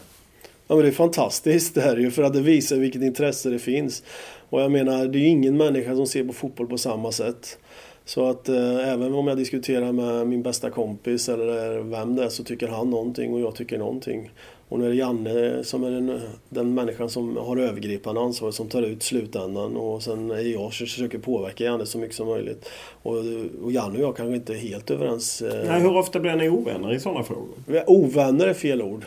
Ja 0.67 0.75
men 0.75 0.83
det 0.83 0.87
är 0.87 0.91
fantastiskt 0.91 1.75
det 1.75 1.81
här 1.81 1.97
ju 1.97 2.11
för 2.11 2.23
att 2.23 2.33
det 2.33 2.41
visar 2.41 2.75
vilket 2.75 3.01
intresse 3.01 3.49
det 3.49 3.59
finns. 3.59 4.03
Och 4.49 4.61
jag 4.61 4.71
menar 4.71 5.05
det 5.07 5.17
är 5.17 5.21
ju 5.21 5.27
ingen 5.27 5.57
människa 5.57 5.95
som 5.95 6.07
ser 6.07 6.23
på 6.23 6.33
fotboll 6.33 6.67
på 6.67 6.77
samma 6.77 7.11
sätt. 7.11 7.57
Så 8.05 8.29
att 8.29 8.49
eh, 8.49 8.91
även 8.93 9.13
om 9.13 9.27
jag 9.27 9.37
diskuterar 9.37 9.91
med 9.91 10.27
min 10.27 10.43
bästa 10.43 10.69
kompis 10.69 11.29
eller 11.29 11.79
vem 11.79 12.15
det 12.15 12.23
är 12.23 12.29
så 12.29 12.43
tycker 12.43 12.67
han 12.67 12.89
någonting 12.89 13.33
och 13.33 13.39
jag 13.39 13.55
tycker 13.55 13.77
någonting. 13.77 14.31
Och 14.69 14.79
nu 14.79 14.85
är 14.85 14.89
det 14.89 14.95
Janne 14.95 15.63
som 15.63 15.83
är 15.83 15.91
den, 15.91 16.21
den 16.49 16.73
människan 16.73 17.09
som 17.09 17.37
har 17.37 17.57
övergripande 17.57 18.21
ansvar 18.21 18.51
som 18.51 18.69
tar 18.69 18.81
ut 18.81 19.03
slutändan 19.03 19.77
och 19.77 20.03
sen 20.03 20.31
är 20.31 20.39
jag 20.39 20.73
som 20.73 20.87
försöker 20.87 21.17
påverka 21.17 21.63
Janne 21.63 21.85
så 21.85 21.97
mycket 21.97 22.15
som 22.15 22.27
möjligt. 22.27 22.69
Och, 23.03 23.15
och 23.63 23.71
Janne 23.71 23.97
och 23.97 24.03
jag 24.03 24.15
kanske 24.17 24.35
inte 24.35 24.53
är 24.53 24.57
helt 24.57 24.91
överens. 24.91 25.41
Eh, 25.41 25.67
Nej, 25.67 25.81
hur 25.81 25.97
ofta 25.97 26.19
blir 26.19 26.35
ni 26.35 26.49
ovänner 26.49 26.93
i 26.93 26.99
sådana 26.99 27.23
frågor? 27.23 27.83
Ovänner 27.87 28.47
är 28.47 28.53
fel 28.53 28.81
ord. 28.81 29.05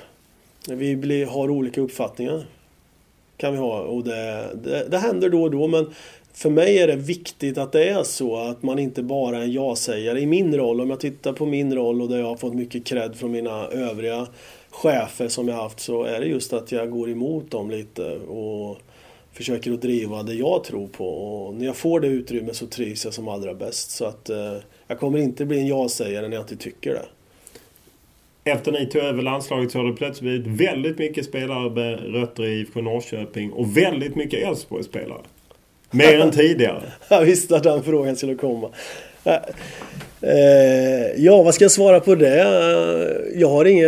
Vi 0.69 0.97
blir, 0.97 1.27
har 1.27 1.51
olika 1.51 1.81
uppfattningar. 1.81 2.47
Kan 3.37 3.53
vi 3.53 3.59
ha 3.59 3.81
och 3.81 4.05
det, 4.05 4.47
det, 4.65 4.89
det 4.91 4.99
händer 4.99 5.31
då 5.31 5.43
och 5.43 5.51
då 5.51 5.67
men 5.67 5.91
för 6.37 6.51
mig 6.51 6.79
är 6.79 6.87
det 6.87 6.97
viktigt 6.97 7.59
att 7.59 7.73
det 7.73 7.89
är 7.89 8.03
så 8.03 8.37
att 8.37 8.63
man 8.63 8.79
inte 8.79 9.03
bara 9.03 9.39
är 9.39 9.43
en 9.43 9.53
ja-sägare. 9.53 10.21
I 10.21 10.27
min 10.27 10.57
roll, 10.57 10.81
om 10.81 10.91
jag 10.91 11.01
tittar 11.01 11.33
på 11.33 11.47
min 11.47 11.75
roll 11.75 12.03
och 12.03 12.09
där 12.09 12.19
jag 12.19 12.27
har 12.27 12.37
fått 12.37 12.55
mycket 12.55 12.85
cred 12.85 13.17
från 13.17 13.33
mina 13.33 13.67
övriga 13.67 14.27
chefer 14.71 15.29
som 15.29 15.49
jag 15.49 15.57
haft 15.57 15.81
så 15.81 16.05
är 16.05 16.21
det 16.21 16.27
just 16.27 16.53
att 16.53 16.73
jag 16.73 16.91
går 16.91 17.11
emot 17.11 17.51
dem 17.51 17.71
lite 17.71 18.17
och 18.17 18.79
försöker 19.33 19.73
att 19.73 19.83
driva 19.83 20.23
det 20.23 20.35
jag 20.35 20.65
tror 20.65 20.89
på. 20.89 21.09
Och 21.09 21.55
när 21.55 21.67
jag 21.67 21.77
får 21.77 22.01
det 22.01 22.07
utrymmet 22.07 22.57
så 22.57 22.67
trivs 22.67 23.05
jag 23.05 23.15
som 23.15 23.29
allra 23.29 23.55
bäst. 23.55 23.91
Så 23.91 24.05
att 24.05 24.31
eh, 24.31 24.57
jag 24.87 24.99
kommer 24.99 25.19
inte 25.19 25.45
bli 25.45 25.61
en 25.61 25.67
ja-sägare 25.67 26.29
när 26.29 26.37
jag 26.37 26.43
inte 26.43 26.57
tycker 26.57 26.91
det. 26.91 27.07
Efter 28.51 28.73
ni 28.73 28.87
tog 28.87 29.03
över 29.03 29.23
landslaget 29.23 29.71
så 29.71 29.79
har 29.79 29.85
det 29.85 29.93
plötsligt 29.93 30.43
blivit 30.45 30.61
väldigt 30.61 30.99
mycket 30.99 31.25
spelare 31.25 31.71
med 31.71 32.15
rötter 32.15 32.45
i 32.45 32.61
IFK 32.61 32.81
Norrköping 32.81 33.53
och 33.53 33.77
väldigt 33.77 34.17
mycket 34.17 34.49
Elfsborg-spelare. 34.49 35.23
Mer 35.91 36.21
än 36.21 36.31
tidigare. 36.31 36.83
Jag 37.09 37.25
visste 37.25 37.57
att 37.57 37.63
den 37.63 37.83
frågan 37.83 38.17
skulle 38.17 38.35
komma. 38.35 38.71
Eh, 40.21 41.07
ja, 41.17 41.43
vad 41.43 41.55
ska 41.55 41.65
jag 41.65 41.73
svara 41.73 42.01
på 42.01 42.15
det? 42.15 42.39
Jag 43.35 43.49
har 43.49 43.65
inga... 43.65 43.87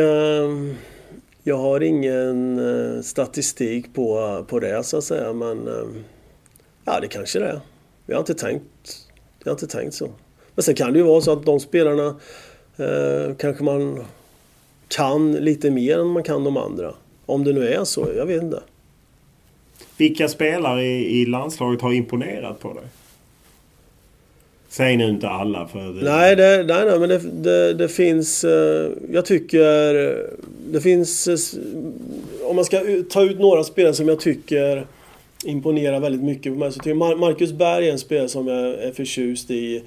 Jag 1.42 1.56
har 1.56 1.80
ingen 1.80 2.58
eh, 2.58 3.02
statistik 3.02 3.94
på, 3.94 4.44
på 4.48 4.60
det 4.60 4.84
så 4.84 4.98
att 4.98 5.04
säga, 5.04 5.32
men... 5.32 5.68
Eh, 5.68 6.02
ja, 6.84 7.00
det 7.00 7.08
kanske 7.08 7.38
det 7.38 7.46
är. 7.46 7.60
Jag 8.06 8.16
har 8.16 8.20
inte 8.20 8.34
tänkt, 8.34 8.98
jag 9.38 9.46
har 9.46 9.52
inte 9.52 9.66
tänkt 9.66 9.94
så. 9.94 10.08
Men 10.54 10.62
sen 10.62 10.74
kan 10.74 10.92
det 10.92 10.98
ju 10.98 11.04
vara 11.04 11.20
så 11.20 11.32
att 11.32 11.46
de 11.46 11.60
spelarna 11.60 12.06
eh, 12.76 13.34
kanske 13.38 13.64
man 13.64 14.04
kan 14.88 15.32
lite 15.32 15.70
mer 15.70 15.98
än 15.98 16.06
man 16.06 16.22
kan 16.22 16.44
de 16.44 16.56
andra. 16.56 16.94
Om 17.26 17.44
det 17.44 17.52
nu 17.52 17.68
är 17.68 17.84
så, 17.84 18.08
jag 18.16 18.26
vet 18.26 18.42
inte. 18.42 18.62
Vilka 19.98 20.28
spelare 20.28 20.84
i, 20.84 21.20
i 21.20 21.26
landslaget 21.26 21.82
har 21.82 21.92
imponerat 21.92 22.60
på 22.60 22.72
dig? 22.72 22.84
Säg 24.68 24.96
nu 24.96 25.08
inte 25.08 25.28
alla 25.28 25.68
för... 25.68 25.92
Det... 25.92 26.02
Nej, 26.02 26.36
det, 26.36 26.64
nej, 26.66 26.84
nej, 26.86 26.98
men 26.98 27.08
det, 27.08 27.18
det, 27.18 27.74
det 27.74 27.88
finns... 27.88 28.44
Eh, 28.44 28.90
jag 29.12 29.24
tycker... 29.24 29.94
Det 30.72 30.80
finns... 30.80 31.28
Eh, 31.28 31.38
om 32.42 32.56
man 32.56 32.64
ska 32.64 32.80
ta 33.10 33.22
ut 33.22 33.38
några 33.38 33.64
spelare 33.64 33.94
som 33.94 34.08
jag 34.08 34.20
tycker 34.20 34.86
imponerar 35.44 36.00
väldigt 36.00 36.22
mycket 36.22 36.52
på 36.52 36.58
mig 36.58 36.72
så 36.72 36.78
tycker 36.78 36.90
jag 36.90 37.18
Marcus 37.18 37.52
Berg 37.52 37.88
är 37.88 37.92
en 37.92 37.98
spelare 37.98 38.28
som 38.28 38.46
jag 38.48 38.68
är 38.68 38.92
förtjust 38.92 39.50
i. 39.50 39.82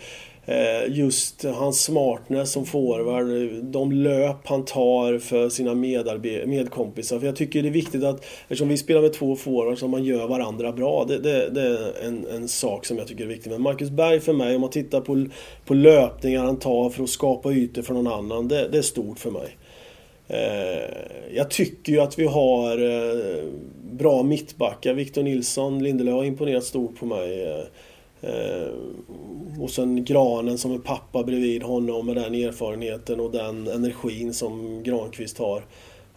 Eh, 0.45 0.93
just 0.97 1.43
hans 1.43 1.83
smartness 1.83 2.51
som 2.51 2.65
forward, 2.65 3.63
de 3.63 3.91
löp 3.91 4.47
han 4.47 4.65
tar 4.65 5.19
för 5.19 5.49
sina 5.49 5.75
medkompisar. 6.45 7.19
För 7.19 7.25
jag 7.25 7.35
tycker 7.35 7.61
det 7.61 7.69
är 7.69 7.71
viktigt 7.71 8.03
att, 8.03 8.25
eftersom 8.41 8.67
vi 8.67 8.77
spelar 8.77 9.01
med 9.01 9.13
två 9.13 9.35
forwards, 9.35 9.83
att 9.83 9.89
man 9.89 10.03
gör 10.03 10.27
varandra 10.27 10.71
bra. 10.71 11.05
Det, 11.07 11.17
det, 11.17 11.49
det 11.49 11.61
är 11.61 12.07
en, 12.07 12.27
en, 12.27 12.47
sak 12.47 12.85
som 12.85 12.97
jag 12.97 13.07
tycker 13.07 13.23
är 13.23 13.27
viktig. 13.27 13.51
Men 13.51 13.61
Marcus 13.61 13.89
Berg 13.89 14.19
för 14.19 14.33
mig, 14.33 14.55
om 14.55 14.61
man 14.61 14.69
tittar 14.69 15.01
på, 15.01 15.25
på 15.65 15.73
löpningar 15.73 16.43
han 16.43 16.59
tar 16.59 16.89
för 16.89 17.03
att 17.03 17.09
skapa 17.09 17.51
ytor 17.51 17.81
för 17.81 17.93
någon 17.93 18.07
annan, 18.07 18.47
det, 18.47 18.67
det 18.67 18.77
är 18.77 18.81
stort 18.81 19.19
för 19.19 19.31
mig. 19.31 19.57
Eh, 20.27 21.35
jag 21.35 21.49
tycker 21.49 21.93
ju 21.93 21.99
att 21.99 22.19
vi 22.19 22.25
har 22.25 22.77
eh, 22.77 23.43
bra 23.91 24.23
mittbackar. 24.23 24.93
Victor 24.93 25.23
Nilsson, 25.23 25.83
Lindelöf 25.83 26.13
har 26.13 26.23
imponerat 26.23 26.63
stort 26.63 26.99
på 26.99 27.05
mig. 27.05 27.47
Eh, 28.21 28.73
och 29.59 29.69
sen 29.69 30.05
Granen 30.05 30.57
som 30.57 30.71
är 30.71 30.77
pappa 30.77 31.23
bredvid 31.23 31.63
honom 31.63 32.05
med 32.05 32.15
den 32.15 32.35
erfarenheten 32.35 33.19
och 33.19 33.31
den 33.31 33.67
energin 33.67 34.33
som 34.33 34.83
Granqvist 34.83 35.37
har. 35.37 35.65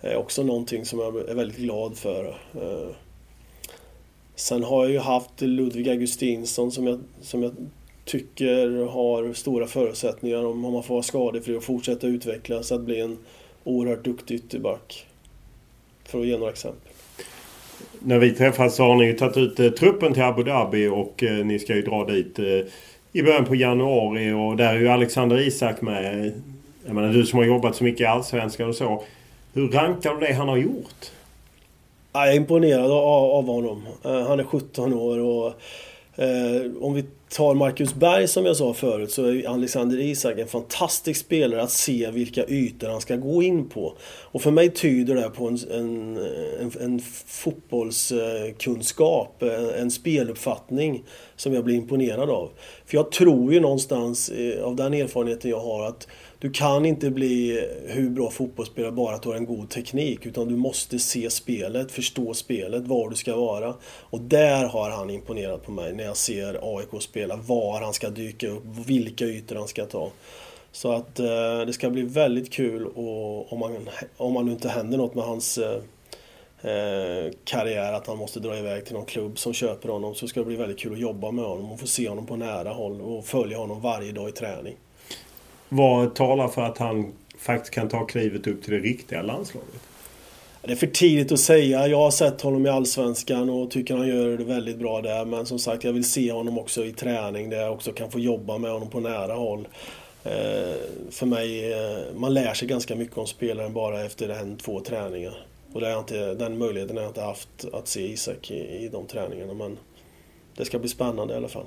Är 0.01 0.17
också 0.17 0.43
någonting 0.43 0.85
som 0.85 0.99
jag 0.99 1.17
är 1.31 1.35
väldigt 1.35 1.59
glad 1.59 1.97
för. 1.97 2.25
Eh, 2.55 2.89
sen 4.35 4.63
har 4.63 4.85
jag 4.85 4.93
ju 4.93 4.99
haft 4.99 5.41
Ludvig 5.41 5.89
Augustinsson 5.89 6.73
som 6.73 6.87
jag, 6.87 7.01
som 7.21 7.43
jag 7.43 7.53
tycker 8.05 8.87
har 8.87 9.33
stora 9.33 9.67
förutsättningar 9.67 10.45
om 10.45 10.61
man 10.61 10.83
får 10.83 10.95
vara 10.95 11.03
skadefri 11.03 11.57
och 11.57 11.65
fortsätta 11.65 12.07
utvecklas 12.07 12.73
att 12.73 12.81
bli 12.81 13.01
en 13.01 13.19
oerhört 13.65 14.05
duktig 14.05 14.35
ytterback. 14.35 15.07
För 16.05 16.21
att 16.21 16.27
ge 16.27 16.39
några 16.39 16.53
exempel 16.53 16.94
när 18.05 18.19
vi 18.19 18.31
träffas 18.31 18.75
så 18.75 18.85
har 18.85 18.97
ni 18.97 19.05
ju 19.05 19.13
tagit 19.13 19.37
ut 19.37 19.61
eh, 19.61 19.69
truppen 19.69 20.15
till 20.15 20.23
Abu 20.23 20.43
Dhabi 20.43 20.89
och 20.89 21.23
eh, 21.23 21.45
ni 21.45 21.59
ska 21.59 21.75
ju 21.75 21.83
dra 21.83 22.05
dit 22.05 22.39
eh, 22.39 22.45
i 23.13 23.23
början 23.23 23.45
på 23.45 23.55
januari 23.55 24.33
och 24.33 24.57
där 24.57 24.75
är 24.75 24.81
ju 24.81 24.89
Alexander 24.89 25.41
Isak 25.41 25.81
med. 25.81 26.33
Jag 26.87 26.95
menar 26.95 27.13
du 27.13 27.27
som 27.27 27.39
har 27.39 27.47
jobbat 27.47 27.77
så 27.77 27.85
mycket 27.85 28.01
i 28.01 28.05
Allsvenskan 28.05 28.69
och 28.69 28.75
så. 28.75 29.03
Hur 29.53 29.69
rankar 29.69 30.15
du 30.15 30.27
det 30.27 30.33
han 30.33 30.49
har 30.49 30.57
gjort? 30.57 31.11
Jag 32.13 32.29
är 32.29 32.37
imponerad 32.37 32.91
av, 32.91 33.31
av 33.31 33.47
honom. 33.47 33.83
Eh, 34.05 34.29
han 34.29 34.41
är 34.41 34.45
17 34.45 34.95
år 34.95 35.19
och 35.19 35.47
eh, 36.23 36.71
om 36.81 36.95
vi 36.95 37.05
tar 37.35 37.55
Marcus 37.55 37.95
Berg 37.95 38.29
som 38.29 38.47
jag 38.47 38.57
sa 38.57 38.75
förut 38.75 39.11
så 39.11 39.25
är 39.25 39.49
Alexander 39.49 40.01
Isak 40.01 40.39
en 40.39 40.47
fantastisk 40.47 41.21
spelare 41.21 41.63
att 41.63 41.71
se 41.71 42.11
vilka 42.11 42.45
ytor 42.45 42.89
han 42.89 43.01
ska 43.01 43.17
gå 43.17 43.43
in 43.43 43.69
på. 43.69 43.97
Och 44.23 44.43
för 44.43 44.51
mig 44.51 44.71
tyder 44.71 45.15
det 45.15 45.31
på 45.31 45.49
en, 45.49 45.59
en, 45.71 46.17
en, 46.61 46.73
en 46.81 47.01
fotbollskunskap, 47.27 49.43
eh, 49.43 49.81
en 49.81 49.91
speluppfattning 49.91 51.05
som 51.37 51.55
jag 51.55 51.65
blir 51.65 51.75
imponerad 51.75 52.31
av. 52.31 52.51
För 52.87 52.97
jag 52.97 53.13
tror 53.13 53.53
ju 53.53 53.61
någonstans 53.61 54.29
eh, 54.29 54.65
av 54.65 54.77
den 54.77 54.95
erfarenheten 54.95 55.51
jag 55.51 55.61
har 55.61 55.87
att 55.87 56.09
du 56.45 56.51
kan 56.51 56.87
inte 56.87 57.11
bli 57.11 57.67
hur 57.87 58.11
bra 58.11 58.31
fotbollsspelare 58.31 58.93
bara 58.93 59.15
att 59.15 59.23
du 59.23 59.29
har 59.29 59.37
en 59.37 59.47
god 59.47 59.71
teknik 59.71 60.27
utan 60.27 60.49
du 60.49 60.57
måste 60.57 60.99
se 60.99 61.31
spelet, 61.31 61.93
förstå 61.93 62.35
spelet, 62.35 62.87
var 62.87 63.11
du 63.11 63.17
ska 63.17 63.37
vara. 63.37 63.75
Och 63.85 64.21
där 64.21 64.65
har 64.65 64.91
han 64.91 65.11
imponerat 65.11 65.63
på 65.63 65.73
mig 65.73 65.93
när 65.93 66.05
jag 66.05 66.17
ser 66.17 66.79
AIK 66.79 67.03
spela, 67.03 67.37
var 67.37 67.81
han 67.81 67.93
ska 67.93 68.11
dyka 68.11 68.49
upp, 68.49 68.63
vilka 68.87 69.25
ytor 69.25 69.57
han 69.57 69.69
ska 69.69 69.87
ta. 69.87 70.11
Så 70.73 70.93
att 70.93 71.19
eh, 71.19 71.61
det 71.67 71.73
ska 71.73 71.91
bli 71.91 72.03
väldigt 72.03 72.53
kul 72.53 72.87
och, 72.87 73.53
om, 73.53 73.59
man, 73.59 73.89
om 74.17 74.33
man 74.33 74.47
nu 74.47 74.53
inte 74.53 74.69
händer 74.69 74.99
något 74.99 75.15
med 75.15 75.25
hans 75.25 75.59
eh, 75.59 75.81
eh, 76.71 77.33
karriär, 77.45 77.93
att 77.93 78.07
han 78.07 78.19
måste 78.19 78.41
dra 78.41 78.59
iväg 78.59 78.85
till 78.85 78.95
någon 78.95 79.07
klubb 79.07 79.39
som 79.39 79.53
köper 79.53 79.89
honom, 79.89 80.15
så 80.15 80.29
ska 80.29 80.41
det 80.41 80.47
bli 80.47 80.57
väldigt 80.57 80.79
kul 80.79 80.93
att 80.93 80.99
jobba 80.99 81.31
med 81.31 81.45
honom 81.45 81.73
och 81.73 81.81
få 81.81 81.87
se 81.87 82.09
honom 82.09 82.27
på 82.27 82.37
nära 82.37 82.71
håll 82.71 83.01
och 83.01 83.25
följa 83.25 83.59
honom 83.59 83.81
varje 83.81 84.13
dag 84.13 84.29
i 84.29 84.33
träning. 84.33 84.77
Vad 85.69 86.15
talar 86.15 86.49
för 86.49 86.63
att 86.63 86.79
han 86.79 87.13
faktiskt 87.39 87.75
kan 87.75 87.89
ta 87.89 88.07
klivet 88.07 88.47
upp 88.47 88.63
till 88.63 88.73
det 88.73 88.79
riktiga 88.79 89.23
landslaget? 89.23 89.81
Det 90.63 90.73
är 90.73 90.77
för 90.77 90.87
tidigt 90.87 91.33
att 91.33 91.41
säga. 91.41 91.87
Jag 91.87 91.99
har 91.99 92.11
sett 92.11 92.41
honom 92.41 92.67
i 92.67 92.69
Allsvenskan 92.69 93.51
och 93.51 93.71
tycker 93.71 93.97
han 93.97 94.09
gör 94.09 94.37
det 94.37 94.45
väldigt 94.45 94.79
bra 94.79 95.01
där. 95.01 95.25
Men 95.25 95.47
som 95.47 95.59
sagt, 95.59 95.85
jag 95.85 95.93
vill 95.93 96.11
se 96.11 96.33
honom 96.33 96.59
också 96.59 96.85
i 96.85 96.93
träning 96.93 97.51
där 97.51 97.61
jag 97.61 97.73
också 97.73 97.93
kan 97.93 98.11
få 98.11 98.19
jobba 98.19 98.59
med 98.59 98.71
honom 98.71 98.91
på 98.91 99.01
nära 99.01 99.35
håll. 99.35 99.69
Eh, 100.25 100.75
för 101.11 101.27
mig, 101.27 101.73
eh, 101.73 101.99
man 102.17 102.35
lär 102.35 102.55
sig 102.55 102.69
ganska 102.69 102.97
mycket 102.97 103.19
om 103.19 103.27
spelaren 103.27 103.73
bara 103.73 104.05
efter 104.05 104.29
en, 104.29 104.57
två 104.57 104.81
träningar. 104.81 105.47
Och 105.73 105.81
det 105.81 105.99
inte, 105.99 106.35
den 106.35 106.59
möjligheten 106.59 106.97
har 106.97 107.05
jag 107.05 107.11
inte 107.11 107.23
haft 107.23 107.65
att 107.73 107.89
se 107.89 108.13
Isak 108.13 108.51
i, 108.51 108.55
i 108.55 108.89
de 108.93 109.07
träningarna. 109.07 109.55
Men 109.55 109.79
det 110.57 110.65
ska 110.65 110.79
bli 110.79 110.89
spännande 110.89 111.35
i 111.35 111.37
alla 111.37 111.49
fall. 111.49 111.67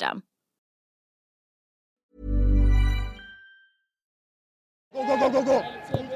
Gå, 4.93 5.03
gå, 5.03 5.17
gå, 5.17 5.29
gå, 5.29 5.41
gå! 5.41 5.63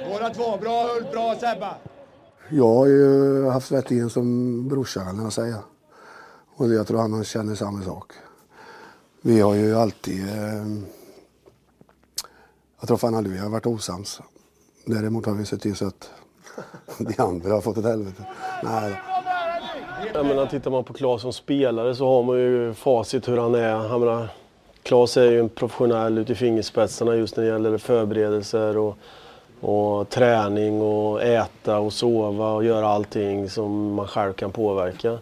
Båda 0.09 0.29
två. 0.29 0.57
Bra 0.57 0.95
Ulf, 0.97 1.11
bra 1.11 1.35
Sebba. 1.35 1.77
Jag 2.49 2.75
har 2.75 2.85
ju 2.85 3.45
haft 3.49 3.71
Wettergren 3.71 4.09
som 4.09 4.67
brorsa, 4.67 5.05
kan 5.05 5.23
jag 5.23 5.33
säga. 5.33 5.63
Och 6.55 6.73
jag 6.73 6.87
tror 6.87 6.99
han 6.99 7.23
känner 7.23 7.55
samma 7.55 7.81
sak. 7.81 8.11
Vi 9.21 9.41
har 9.41 9.55
ju 9.55 9.75
alltid... 9.75 10.29
Eh, 10.29 10.65
jag 12.79 12.87
tror 12.87 12.97
fan 12.97 13.15
aldrig 13.15 13.35
vi 13.35 13.41
har 13.41 13.49
varit 13.49 13.65
osams. 13.65 14.21
Däremot 14.85 15.25
har 15.25 15.33
vi 15.33 15.45
sett 15.45 15.61
till 15.61 15.75
så 15.75 15.87
att 15.87 16.09
de 16.97 17.21
andra 17.23 17.53
har 17.53 17.61
fått 17.61 17.77
ett 17.77 17.85
helvete. 17.85 18.25
Nej. 18.63 19.01
Jag 20.13 20.25
menar, 20.25 20.45
tittar 20.45 20.71
man 20.71 20.83
på 20.83 20.93
Claes 20.93 21.21
som 21.21 21.33
spelare 21.33 21.95
så 21.95 22.07
har 22.07 22.23
man 22.23 22.37
ju 22.37 22.73
facit 22.73 23.27
hur 23.27 23.37
han 23.37 23.55
är. 23.55 23.69
Jag 23.69 23.99
menar, 23.99 24.27
Claes 24.83 25.17
är 25.17 25.31
ju 25.31 25.39
en 25.39 25.49
professionell 25.49 26.17
ut 26.17 26.29
i 26.29 26.35
fingerspetsarna 26.35 27.15
just 27.15 27.37
när 27.37 27.43
det 27.43 27.49
gäller 27.49 27.77
förberedelser 27.77 28.77
och, 28.77 28.97
och 29.61 30.09
träning 30.09 30.81
och 30.81 31.23
äta 31.23 31.79
och 31.79 31.93
sova 31.93 32.53
och 32.53 32.65
göra 32.65 32.87
allting 32.87 33.49
som 33.49 33.93
man 33.93 34.07
själv 34.07 34.33
kan 34.33 34.51
påverka. 34.51 35.17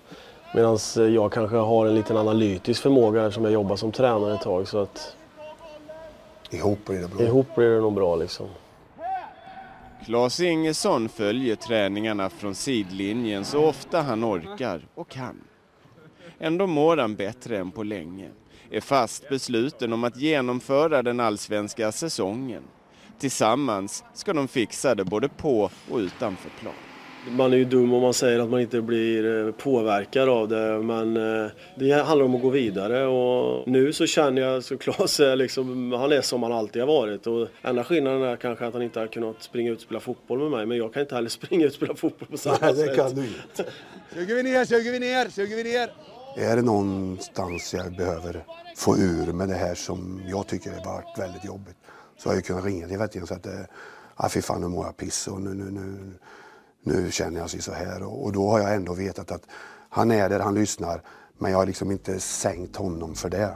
Medan 0.56 0.78
jag 0.96 1.32
kanske 1.32 1.58
har 1.58 1.86
en 1.86 1.96
liten 1.96 2.18
analytisk 2.18 2.82
förmåga 2.82 3.32
som 3.32 3.44
jag 3.44 3.54
jobbar 3.54 3.76
som 3.76 3.92
tränare 3.92 4.34
ett 4.34 4.42
tag. 4.42 4.68
Så 4.68 4.78
att 4.78 5.16
ihop 6.50 6.86
blir 6.86 7.00
det 7.00 7.08
bra. 7.08 7.26
Ihop 7.26 7.56
blir 7.56 7.70
det 7.70 7.82
nog 7.82 7.94
bra 7.94 8.16
liksom. 8.16 8.46
Klas 10.06 10.40
Ingesson 10.40 11.10
följer 11.10 11.56
träningarna 11.56 12.30
från 12.30 12.56
sidlinjen 12.56 13.46
så 13.46 13.66
ofta 13.66 14.02
han 14.02 14.24
orkar 14.24 14.88
och 14.96 15.10
kan. 15.10 15.42
Ändå 16.40 16.68
mår 16.68 16.98
han 16.98 17.16
bättre 17.16 17.58
än 17.58 17.72
på 17.72 17.84
länge. 17.84 18.30
Är 18.72 18.82
fast 18.82 19.30
besluten 19.30 19.94
om 19.94 20.04
att 20.04 20.18
genomföra 20.18 21.04
den 21.04 21.20
allsvenska 21.20 21.92
säsongen. 21.92 22.64
Tillsammans 23.20 24.04
ska 24.14 24.34
de 24.34 24.48
fixa 24.48 24.96
det 24.96 25.06
både 25.06 25.30
på 25.30 25.70
och 25.92 25.98
utanför 25.98 26.50
plan. 26.50 26.74
Man 27.30 27.54
är 27.54 27.58
ju 27.58 27.66
dum 27.66 27.94
om 27.94 28.02
man 28.02 28.14
säger 28.14 28.40
att 28.40 28.50
man 28.50 28.62
inte 28.62 28.82
blir 28.82 29.48
eh, 29.48 29.52
påverkad 29.52 30.30
av 30.30 30.48
det 30.48 30.80
men 30.80 31.18
eh, 31.18 31.52
det 31.76 31.92
handlar 31.92 32.26
om 32.26 32.36
att 32.36 32.42
gå 32.42 32.50
vidare 32.50 33.06
och 33.06 33.68
nu 33.68 33.94
så 33.94 34.06
känner 34.06 34.42
jag 34.42 34.64
så 34.64 34.78
Klas 34.78 35.20
är 35.20 35.36
liksom, 35.36 35.92
han 35.92 36.12
är 36.12 36.22
som 36.22 36.44
han 36.44 36.52
alltid 36.52 36.82
har 36.82 36.88
varit 36.88 37.28
och 37.28 37.48
enda 37.62 37.84
skillnaden 37.84 38.22
är 38.22 38.36
kanske 38.36 38.68
att 38.68 38.74
han 38.74 38.82
inte 38.82 39.00
har 39.00 39.08
kunnat 39.08 39.44
springa 39.44 39.72
ut 39.72 39.78
och 39.78 39.84
spela 39.84 40.00
fotboll 40.00 40.40
med 40.40 40.52
mig 40.52 40.66
men 40.66 40.78
jag 40.78 40.94
kan 40.94 41.02
inte 41.02 41.16
heller 41.16 41.30
springa 41.40 41.66
ut 41.66 41.72
och 41.72 41.76
spela 41.76 41.96
fotboll 41.96 42.28
på 42.28 42.38
samma 42.38 42.58
Nej, 42.62 42.76
sätt. 42.76 42.88
det 42.88 42.96
kan 42.96 43.16
du 43.16 43.22
inte. 43.22 43.72
Suger 44.14 44.36
vi 44.36 44.44
ner, 44.44 44.66
suger 44.66 44.92
vi 44.92 45.00
ner, 45.00 45.30
suger 45.30 45.56
vi 45.56 45.64
ner. 45.64 45.90
Är 46.38 46.56
det 46.56 46.62
någonstans 46.62 47.74
jag 47.74 47.96
behöver 47.96 48.44
få 48.76 48.98
ur 48.98 49.34
med 49.34 49.48
det 49.48 49.56
här 49.56 49.76
som 49.76 50.22
jag 50.28 50.48
tycker 50.48 50.72
har 50.72 50.86
varit 50.86 51.20
väldigt 51.20 51.46
jobbigt 51.46 51.78
så 52.18 52.30
har 52.30 52.36
jag 52.36 52.46
kunnat 52.46 52.66
ringa 52.66 52.88
till 52.88 52.98
Wettergren 52.98 53.24
och 53.24 53.28
säga 53.28 53.40
att 53.40 53.70
ah, 54.16 54.30
fy 54.30 54.42
fan 54.42 54.62
nu 54.62 54.68
mår 54.68 54.86
jag 54.86 54.98
piss 54.98 55.28
och 55.28 55.42
nu, 55.42 55.50
nu, 55.54 55.72
nu, 55.72 56.14
nu 56.84 57.12
känner 57.12 57.40
jag 57.40 57.50
sig 57.50 57.62
så 57.62 57.74
här. 57.74 58.04
Och, 58.04 58.24
och 58.24 58.32
då 58.32 58.50
har 58.50 58.60
jag 58.60 58.76
ändå 58.76 58.94
vetat 58.94 59.32
att 59.32 59.44
han 59.90 60.12
är 60.12 60.30
där, 60.30 60.40
han 60.40 60.56
lyssnar 60.56 61.02
men 61.38 61.52
jag 61.52 61.58
har 61.58 61.66
liksom 61.66 61.92
inte 61.92 62.20
sänkt 62.20 62.76
honom 62.76 63.16
för 63.16 63.30
det. 63.30 63.54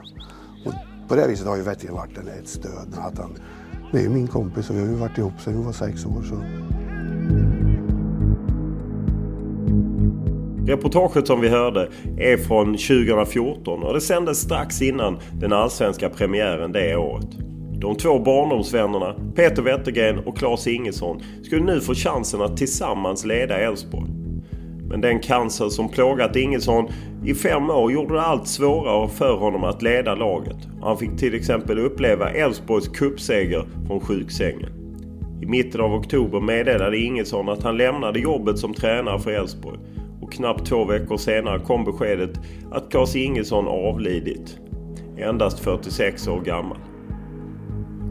Och 0.66 0.72
på 1.08 1.16
det 1.16 1.28
viset 1.28 1.46
har 1.46 1.56
ju 1.56 1.62
Wettergren 1.62 1.94
varit 1.94 2.18
en, 2.18 2.28
ett 2.28 2.48
stöd. 2.48 2.94
Att 2.98 3.18
han, 3.18 3.38
det 3.92 3.98
är 3.98 4.02
ju 4.02 4.08
min 4.08 4.26
kompis 4.26 4.70
och 4.70 4.76
vi 4.76 4.80
har 4.80 4.86
ju 4.86 4.94
varit 4.94 5.18
ihop 5.18 5.40
sedan 5.40 5.58
vi 5.58 5.64
var 5.64 5.72
sex 5.72 6.06
år. 6.06 6.22
Så. 6.22 6.34
Reportaget 10.72 11.26
som 11.26 11.40
vi 11.40 11.48
hörde 11.48 11.90
är 12.18 12.36
från 12.36 12.66
2014 12.66 13.82
och 13.82 13.94
det 13.94 14.00
sändes 14.00 14.38
strax 14.38 14.82
innan 14.82 15.18
den 15.32 15.52
allsvenska 15.52 16.08
premiären 16.08 16.72
det 16.72 16.96
året. 16.96 17.47
De 17.80 17.96
två 17.96 18.18
barndomsvännerna 18.18 19.14
Peter 19.36 19.62
Wettergren 19.62 20.18
och 20.18 20.38
Claes 20.38 20.66
Ingesson 20.66 21.22
skulle 21.42 21.64
nu 21.64 21.80
få 21.80 21.94
chansen 21.94 22.42
att 22.42 22.56
tillsammans 22.56 23.24
leda 23.24 23.58
Elfsborg. 23.58 24.10
Men 24.88 25.00
den 25.00 25.20
cancer 25.20 25.68
som 25.68 25.88
plågat 25.88 26.36
Ingesson 26.36 26.88
i 27.24 27.34
fem 27.34 27.70
år 27.70 27.92
gjorde 27.92 28.14
det 28.14 28.22
allt 28.22 28.48
svårare 28.48 29.08
för 29.08 29.36
honom 29.36 29.64
att 29.64 29.82
leda 29.82 30.14
laget. 30.14 30.56
Han 30.82 30.98
fick 30.98 31.16
till 31.16 31.34
exempel 31.34 31.78
uppleva 31.78 32.30
Elfsborgs 32.30 32.88
kuppseger 32.88 33.66
från 33.86 34.00
sjuksängen. 34.00 34.70
I 35.42 35.46
mitten 35.46 35.80
av 35.80 35.94
oktober 35.94 36.40
meddelade 36.40 36.98
Ingesson 36.98 37.48
att 37.48 37.62
han 37.62 37.76
lämnade 37.76 38.20
jobbet 38.20 38.58
som 38.58 38.74
tränare 38.74 39.18
för 39.18 39.30
Elfsborg. 39.30 39.78
Och 40.20 40.32
knappt 40.32 40.66
två 40.66 40.84
veckor 40.84 41.16
senare 41.16 41.58
kom 41.58 41.84
beskedet 41.84 42.40
att 42.72 42.90
Claes 42.90 43.16
Ingesson 43.16 43.68
avlidit. 43.68 44.58
Endast 45.18 45.60
46 45.60 46.28
år 46.28 46.40
gammal. 46.40 46.78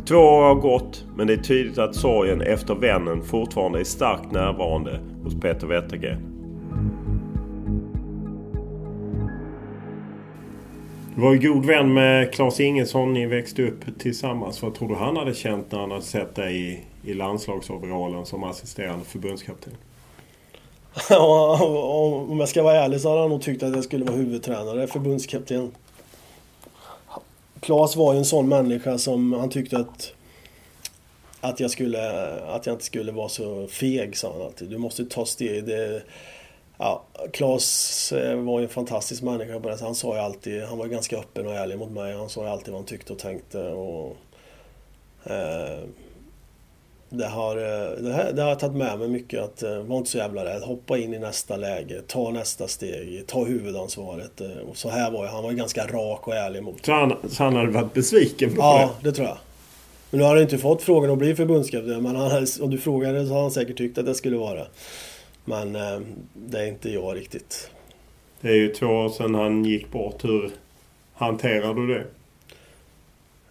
Två 0.07 0.15
år 0.15 0.43
har 0.43 0.55
gått 0.55 1.05
men 1.15 1.27
det 1.27 1.33
är 1.33 1.37
tydligt 1.37 1.77
att 1.77 1.95
sorgen 1.95 2.41
efter 2.41 2.75
vännen 2.75 3.23
fortfarande 3.23 3.79
är 3.79 3.83
starkt 3.83 4.31
närvarande 4.31 4.99
hos 5.23 5.35
Peter 5.41 5.67
Wettergren. 5.67 6.21
Du 11.15 11.21
var 11.21 11.33
ju 11.33 11.53
god 11.53 11.65
vän 11.65 11.93
med 11.93 12.33
Claes 12.33 12.59
Ingesson. 12.59 13.13
Ni 13.13 13.25
växte 13.25 13.67
upp 13.67 13.99
tillsammans. 13.99 14.61
Vad 14.61 14.75
tror 14.75 14.89
du 14.89 14.95
han 14.95 15.17
hade 15.17 15.33
känt 15.33 15.71
när 15.71 15.79
han 15.79 15.91
hade 15.91 16.03
sett 16.03 16.35
dig 16.35 16.71
i, 16.71 16.79
i 17.03 17.13
landslagsoverallen 17.13 18.25
som 18.25 18.43
assisterande 18.43 19.05
förbundskapten? 19.05 19.73
Ja, 21.09 21.59
om 22.29 22.39
jag 22.39 22.49
ska 22.49 22.63
vara 22.63 22.75
ärlig 22.75 23.01
så 23.01 23.09
hade 23.09 23.21
han 23.21 23.29
nog 23.29 23.41
tyckt 23.41 23.63
att 23.63 23.75
jag 23.75 23.83
skulle 23.83 24.05
vara 24.05 24.15
huvudtränare, 24.15 24.87
förbundskapten. 24.87 25.71
Claes 27.59 27.95
var 27.95 28.13
ju 28.13 28.19
en 28.19 28.25
sån 28.25 28.49
människa 28.49 28.97
som 28.97 29.33
han 29.33 29.49
tyckte 29.49 29.77
att 29.77 30.13
att 31.41 31.59
jag, 31.59 31.71
skulle, 31.71 32.31
att 32.41 32.65
jag 32.65 32.73
inte 32.73 32.85
skulle 32.85 33.11
vara 33.11 33.29
så 33.29 33.67
feg, 33.67 34.17
sa 34.17 34.33
han 34.33 34.41
alltid. 34.41 34.69
Du 34.69 34.77
måste 34.77 35.05
ta 35.05 35.25
steg. 35.25 35.65
Det, 35.65 36.03
ja, 36.77 37.03
Claes 37.33 38.11
eh, 38.11 38.35
var 38.35 38.59
ju 38.59 38.63
en 38.63 38.69
fantastisk 38.69 39.23
människa 39.23 39.59
på 39.59 39.69
det 39.69 39.81
Han 39.81 39.95
sa 39.95 40.15
ju 40.15 40.21
alltid, 40.21 40.63
han 40.63 40.77
var 40.77 40.87
ganska 40.87 41.17
öppen 41.17 41.47
och 41.47 41.53
ärlig 41.53 41.77
mot 41.77 41.91
mig. 41.91 42.13
Han 42.13 42.29
sa 42.29 42.43
ju 42.43 42.49
alltid 42.49 42.67
vad 42.67 42.81
han 42.81 42.85
tyckte 42.85 43.13
och 43.13 43.19
tänkte. 43.19 43.63
Och, 43.63 44.17
eh, 45.23 45.79
det, 47.09 47.25
har, 47.25 47.57
eh, 47.57 48.03
det, 48.03 48.13
här, 48.13 48.33
det 48.33 48.41
har 48.41 48.49
jag 48.49 48.59
tagit 48.59 48.77
med 48.77 48.99
mig 48.99 49.07
mycket. 49.07 49.43
att 49.43 49.63
eh, 49.63 49.79
Var 49.79 49.97
inte 49.97 50.09
så 50.09 50.17
jävla 50.17 50.45
rädd. 50.45 50.61
Hoppa 50.61 50.97
in 50.97 51.13
i 51.13 51.19
nästa 51.19 51.57
läge. 51.57 52.01
Ta 52.07 52.31
nästa 52.31 52.67
steg. 52.67 53.23
Ta 53.27 53.43
huvudansvaret. 53.43 54.41
Och 54.69 54.77
så 54.77 54.89
här 54.89 55.11
var 55.11 55.25
jag. 55.25 55.31
Han 55.31 55.43
var 55.43 55.51
ganska 55.51 55.87
rak 55.87 56.27
och 56.27 56.35
ärlig 56.35 56.63
mot 56.63 56.85
Så 56.85 56.91
han, 56.91 57.13
så 57.29 57.43
han 57.43 57.55
hade 57.55 57.71
varit 57.71 57.93
besviken 57.93 58.49
på 58.49 58.61
Ja, 58.61 58.91
det 59.01 59.11
tror 59.11 59.27
jag. 59.27 59.37
Men 60.09 60.17
nu 60.17 60.23
har 60.23 60.33
han 60.33 60.43
inte 60.43 60.57
fått 60.57 60.81
frågan 60.81 61.11
att 61.11 61.17
bli 61.17 61.35
förbundskapten. 61.35 62.03
Men 62.03 62.15
han, 62.15 62.47
om 62.61 62.69
du 62.69 62.77
frågade 62.77 63.27
så 63.27 63.33
har 63.33 63.41
han 63.41 63.51
säkert 63.51 63.77
tyckt 63.77 63.97
att 63.97 64.05
det 64.05 64.15
skulle 64.15 64.37
vara. 64.37 64.65
Men 65.45 65.75
eh, 65.75 65.99
det 66.33 66.59
är 66.59 66.65
inte 66.67 66.89
jag 66.89 67.15
riktigt. 67.15 67.69
Det 68.41 68.49
är 68.49 68.55
ju 68.55 68.73
två 68.73 68.85
år 68.85 69.09
sedan 69.09 69.35
han 69.35 69.65
gick 69.65 69.91
bort. 69.91 70.25
Hur 70.25 70.51
hanterar 71.13 71.73
du 71.73 71.87
det? 71.87 72.03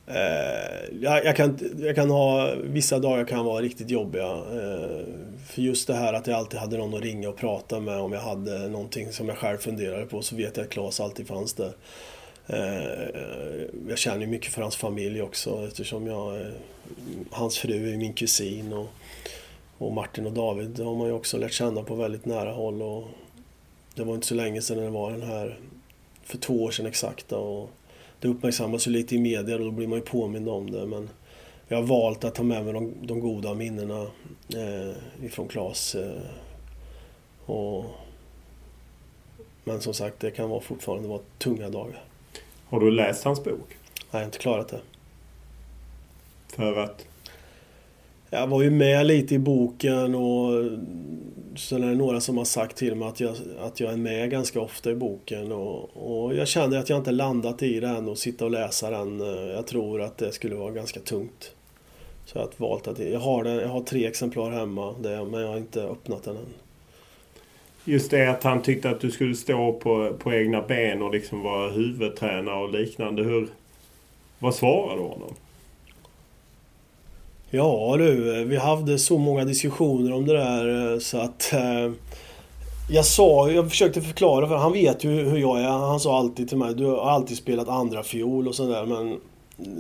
Eh, 0.06 1.00
jag, 1.00 1.24
jag, 1.24 1.36
kan, 1.36 1.58
jag 1.78 1.94
kan 1.94 2.10
ha, 2.10 2.54
vissa 2.62 2.98
dagar 2.98 3.24
kan 3.24 3.44
vara 3.44 3.62
riktigt 3.62 3.90
jobbiga. 3.90 4.32
Eh, 4.32 5.04
för 5.46 5.62
just 5.62 5.86
det 5.86 5.94
här 5.94 6.12
att 6.12 6.26
jag 6.26 6.36
alltid 6.36 6.60
hade 6.60 6.76
någon 6.76 6.94
att 6.94 7.02
ringa 7.02 7.28
och 7.28 7.36
prata 7.36 7.80
med 7.80 7.98
om 7.98 8.12
jag 8.12 8.20
hade 8.20 8.68
någonting 8.68 9.12
som 9.12 9.28
jag 9.28 9.38
själv 9.38 9.58
funderade 9.58 10.06
på 10.06 10.22
så 10.22 10.36
vet 10.36 10.56
jag 10.56 10.64
att 10.64 10.70
Claes 10.70 11.00
alltid 11.00 11.26
fanns 11.26 11.54
där. 11.54 11.72
Eh, 12.46 13.66
jag 13.88 13.98
känner 13.98 14.20
ju 14.20 14.26
mycket 14.26 14.52
för 14.52 14.62
hans 14.62 14.76
familj 14.76 15.22
också 15.22 15.66
eftersom 15.66 16.06
jag, 16.06 16.46
hans 17.30 17.58
fru 17.58 17.92
är 17.92 17.96
min 17.96 18.12
kusin 18.12 18.72
och, 18.72 18.88
och 19.78 19.92
Martin 19.92 20.26
och 20.26 20.32
David 20.32 20.80
har 20.80 20.94
man 20.94 21.06
ju 21.06 21.12
också 21.12 21.38
lärt 21.38 21.52
känna 21.52 21.82
på 21.82 21.94
väldigt 21.94 22.24
nära 22.24 22.52
håll. 22.52 22.82
Och 22.82 23.04
det 23.94 24.04
var 24.04 24.14
inte 24.14 24.26
så 24.26 24.34
länge 24.34 24.62
sedan 24.62 24.84
det 24.84 24.90
var 24.90 25.10
den 25.10 25.22
här, 25.22 25.58
för 26.22 26.38
två 26.38 26.64
år 26.64 26.70
sedan 26.70 26.86
exakt. 26.86 27.32
Och 27.32 27.70
det 28.20 28.28
uppmärksammas 28.28 28.86
ju 28.86 28.90
lite 28.90 29.14
i 29.14 29.18
media 29.18 29.56
och 29.56 29.64
då 29.64 29.70
blir 29.70 29.86
man 29.86 29.98
ju 29.98 30.04
påmind 30.04 30.48
om 30.48 30.70
det. 30.70 30.86
Men 30.86 31.08
jag 31.68 31.76
har 31.76 31.84
valt 31.84 32.24
att 32.24 32.34
ta 32.34 32.42
med 32.42 32.64
mig 32.64 32.72
de, 32.74 32.92
de 33.02 33.20
goda 33.20 33.54
minnena 33.54 34.06
eh, 34.54 35.24
ifrån 35.24 35.48
Claes. 35.48 35.94
Eh, 35.94 36.22
och, 37.46 37.84
men 39.64 39.80
som 39.80 39.94
sagt, 39.94 40.20
det 40.20 40.30
kan 40.30 40.50
vara 40.50 40.60
fortfarande 40.60 41.08
vara 41.08 41.20
tunga 41.38 41.68
dagar. 41.68 42.04
Har 42.68 42.80
du 42.80 42.90
läst 42.90 43.24
hans 43.24 43.44
bok? 43.44 43.68
Nej, 43.68 43.76
jag 44.10 44.18
har 44.18 44.24
inte 44.24 44.38
klarat 44.38 44.68
det. 44.68 44.80
För 46.48 46.76
att? 46.76 47.06
Jag 48.30 48.46
var 48.46 48.62
ju 48.62 48.70
med 48.70 49.06
lite 49.06 49.34
i 49.34 49.38
boken 49.38 50.14
och 50.14 50.64
sen 51.56 51.82
är 51.82 51.88
det 51.88 51.94
några 51.94 52.20
som 52.20 52.38
har 52.38 52.44
sagt 52.44 52.76
till 52.76 52.94
mig 52.94 53.08
att 53.08 53.20
jag, 53.20 53.34
att 53.60 53.80
jag 53.80 53.92
är 53.92 53.96
med 53.96 54.30
ganska 54.30 54.60
ofta 54.60 54.90
i 54.90 54.94
boken 54.94 55.52
och, 55.52 55.90
och 55.96 56.34
jag 56.34 56.48
känner 56.48 56.78
att 56.78 56.88
jag 56.88 56.98
inte 56.98 57.12
landat 57.12 57.62
i 57.62 57.80
den 57.80 58.08
och 58.08 58.18
sitta 58.18 58.44
och 58.44 58.50
läsa 58.50 58.90
den. 58.90 59.20
Jag 59.54 59.66
tror 59.66 60.02
att 60.02 60.18
det 60.18 60.32
skulle 60.32 60.54
vara 60.54 60.72
ganska 60.72 61.00
tungt. 61.00 61.52
Så 62.26 62.38
jag 62.38 62.42
har 62.42 62.50
valt 62.56 62.88
att 62.88 62.98
jag 62.98 63.20
har, 63.20 63.44
den, 63.44 63.56
jag 63.56 63.68
har 63.68 63.80
tre 63.80 64.06
exemplar 64.06 64.50
hemma 64.50 64.94
där, 65.02 65.24
men 65.24 65.40
jag 65.40 65.48
har 65.48 65.56
inte 65.56 65.82
öppnat 65.82 66.22
den 66.22 66.36
än. 66.36 66.54
Just 67.84 68.10
det 68.10 68.26
att 68.26 68.42
han 68.42 68.62
tyckte 68.62 68.90
att 68.90 69.00
du 69.00 69.10
skulle 69.10 69.34
stå 69.34 69.72
på, 69.72 70.12
på 70.18 70.32
egna 70.32 70.62
ben 70.62 71.02
och 71.02 71.12
liksom 71.12 71.42
vara 71.42 71.70
huvudtränare 71.70 72.62
och 72.64 72.72
liknande. 72.72 73.22
Hur, 73.22 73.48
vad 74.38 74.54
svarade 74.54 75.02
du 75.02 75.08
honom? 75.08 75.34
Ja 77.50 77.96
du, 77.98 78.44
vi 78.44 78.56
hade 78.56 78.98
så 78.98 79.18
många 79.18 79.44
diskussioner 79.44 80.12
om 80.12 80.26
det 80.26 80.32
där 80.32 80.92
eh, 80.92 80.98
så 80.98 81.18
att... 81.18 81.52
Eh, 81.52 81.92
jag 82.90 83.04
sa, 83.04 83.50
jag 83.50 83.70
försökte 83.70 84.00
förklara 84.00 84.48
för 84.48 84.56
han 84.56 84.72
vet 84.72 85.04
ju 85.04 85.10
hur 85.10 85.38
jag 85.38 85.60
är. 85.60 85.68
Han 85.68 86.00
sa 86.00 86.18
alltid 86.18 86.48
till 86.48 86.58
mig, 86.58 86.74
du 86.74 86.84
har 86.84 87.10
alltid 87.10 87.36
spelat 87.36 87.68
andra 87.68 88.02
fiol 88.02 88.48
och 88.48 88.54
sådär 88.54 88.86
men... 88.86 89.20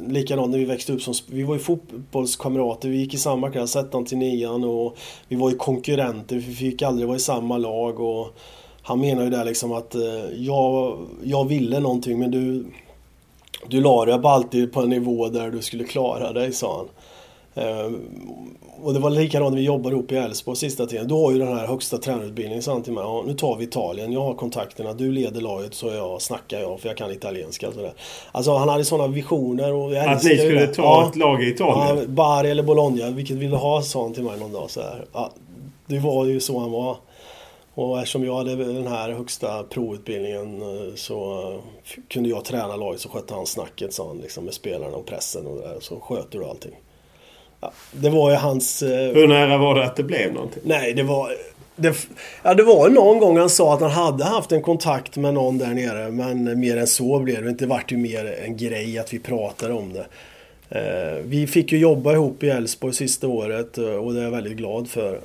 Likadant 0.08 0.50
när 0.50 0.58
vi 0.58 0.64
växte 0.64 0.92
upp 0.92 1.02
som... 1.02 1.14
Vi 1.26 1.42
var 1.42 1.54
ju 1.54 1.60
fotbollskamrater, 1.60 2.88
vi 2.88 2.96
gick 2.96 3.14
i 3.14 3.18
samma 3.18 3.50
klass, 3.50 3.76
ettan 3.76 4.04
till 4.04 4.18
nian 4.18 4.64
och... 4.64 4.96
Vi 5.28 5.36
var 5.36 5.50
ju 5.50 5.56
konkurrenter, 5.56 6.36
vi 6.36 6.54
fick 6.54 6.82
aldrig 6.82 7.06
vara 7.06 7.16
i 7.16 7.20
samma 7.20 7.58
lag 7.58 8.00
och... 8.00 8.28
Han 8.82 9.00
menar 9.00 9.24
ju 9.24 9.30
där 9.30 9.44
liksom 9.44 9.72
att 9.72 9.94
eh, 9.94 10.02
jag, 10.36 10.98
jag 11.22 11.48
ville 11.48 11.80
någonting 11.80 12.18
men 12.18 12.30
du... 12.30 12.66
Du 13.68 13.80
la 13.80 14.04
dig 14.04 14.20
alltid 14.22 14.72
på 14.72 14.80
en 14.80 14.90
nivå 14.90 15.28
där 15.28 15.50
du 15.50 15.62
skulle 15.62 15.84
klara 15.84 16.32
dig, 16.32 16.52
sa 16.52 16.76
han. 16.76 16.88
Ehm, 17.56 18.00
och 18.82 18.94
det 18.94 19.00
var 19.00 19.10
likadant 19.10 19.50
när 19.50 19.58
vi 19.58 19.66
jobbade 19.66 19.96
ihop 19.96 20.12
i 20.12 20.16
Elfsborg 20.16 20.56
sista 20.56 20.86
tiden. 20.86 21.08
Du 21.08 21.14
har 21.14 21.32
ju 21.32 21.38
den 21.38 21.56
här 21.56 21.66
högsta 21.66 21.98
tränarutbildningen, 21.98 22.62
sa 22.62 22.80
till 22.80 22.92
mig. 22.92 23.04
Ja, 23.04 23.24
nu 23.26 23.34
tar 23.34 23.56
vi 23.56 23.64
Italien, 23.64 24.12
jag 24.12 24.20
har 24.20 24.34
kontakterna, 24.34 24.92
du 24.92 25.12
leder 25.12 25.40
laget 25.40 25.74
så 25.74 25.86
jag 25.88 26.22
snackar 26.22 26.60
jag 26.60 26.80
för 26.80 26.88
jag 26.88 26.96
kan 26.96 27.10
italienska. 27.10 27.72
Sådär. 27.72 27.92
Alltså 28.32 28.56
han 28.56 28.68
hade 28.68 28.84
sådana 28.84 29.12
visioner. 29.12 29.72
Och 29.72 29.94
jag 29.94 30.08
att 30.08 30.24
ni 30.24 30.38
skulle 30.38 30.66
ta 30.66 30.82
ja. 30.82 31.08
ett 31.08 31.16
lag 31.16 31.42
i 31.42 31.48
Italien? 31.48 31.98
Ja, 31.98 32.06
Bari 32.06 32.50
eller 32.50 32.62
Bologna, 32.62 33.10
vilket 33.10 33.36
vill 33.36 33.50
du 33.50 33.56
ha? 33.56 33.82
sa 33.82 34.02
han 34.02 34.14
till 34.14 34.22
mig 34.22 34.38
någon 34.38 34.52
dag. 34.52 34.70
Så 34.70 34.80
Ja, 35.12 35.30
det 35.86 35.98
var 35.98 36.24
ju 36.24 36.40
så 36.40 36.58
han 36.58 36.70
var. 36.70 36.96
Och 37.74 37.98
eftersom 37.98 38.24
jag 38.24 38.36
hade 38.36 38.54
den 38.54 38.86
här 38.86 39.10
högsta 39.10 39.62
provutbildningen 39.62 40.62
eh, 40.62 40.94
så 40.94 41.52
kunde 42.08 42.28
jag 42.28 42.44
träna 42.44 42.76
laget 42.76 43.00
så 43.00 43.08
skötte 43.08 43.34
han 43.34 43.46
snacket 43.46 43.92
sa 43.92 44.08
han 44.08 44.18
liksom 44.18 44.44
med 44.44 44.54
spelarna 44.54 44.96
och 44.96 45.06
pressen 45.06 45.46
och 45.46 45.56
där, 45.56 45.76
så 45.80 46.00
sköter 46.00 46.38
du 46.38 46.44
allting. 46.44 46.74
Det 47.92 48.10
var 48.10 48.30
ju 48.30 48.36
hans... 48.36 48.82
Eh... 48.82 49.14
Hur 49.14 49.28
nära 49.28 49.58
var 49.58 49.74
det 49.74 49.84
att 49.84 49.96
det 49.96 50.02
blev 50.02 50.32
någonting? 50.32 50.62
Nej, 50.64 50.94
det 50.94 51.02
var... 51.02 51.32
Det, 51.76 52.08
ja, 52.42 52.54
det 52.54 52.62
var 52.62 52.88
någon 52.88 53.18
gång 53.18 53.38
han 53.38 53.50
sa 53.50 53.74
att 53.74 53.80
han 53.80 53.90
hade 53.90 54.24
haft 54.24 54.52
en 54.52 54.62
kontakt 54.62 55.16
med 55.16 55.34
någon 55.34 55.58
där 55.58 55.74
nere. 55.74 56.10
Men 56.10 56.60
mer 56.60 56.76
än 56.76 56.86
så 56.86 57.18
blev 57.18 57.44
det 57.44 57.50
inte. 57.50 57.66
vart 57.66 57.92
ju 57.92 57.96
mer 57.96 58.38
en 58.44 58.56
grej 58.56 58.98
att 58.98 59.14
vi 59.14 59.18
pratade 59.18 59.74
om 59.74 59.92
det. 59.92 60.06
Eh, 60.68 61.22
vi 61.24 61.46
fick 61.46 61.72
ju 61.72 61.78
jobba 61.78 62.12
ihop 62.12 62.42
i 62.42 62.48
Elfsborg 62.48 62.94
sista 62.94 63.28
året 63.28 63.78
eh, 63.78 63.84
och 63.84 64.14
det 64.14 64.20
är 64.20 64.24
jag 64.24 64.30
väldigt 64.30 64.56
glad 64.56 64.88
för. 64.88 65.20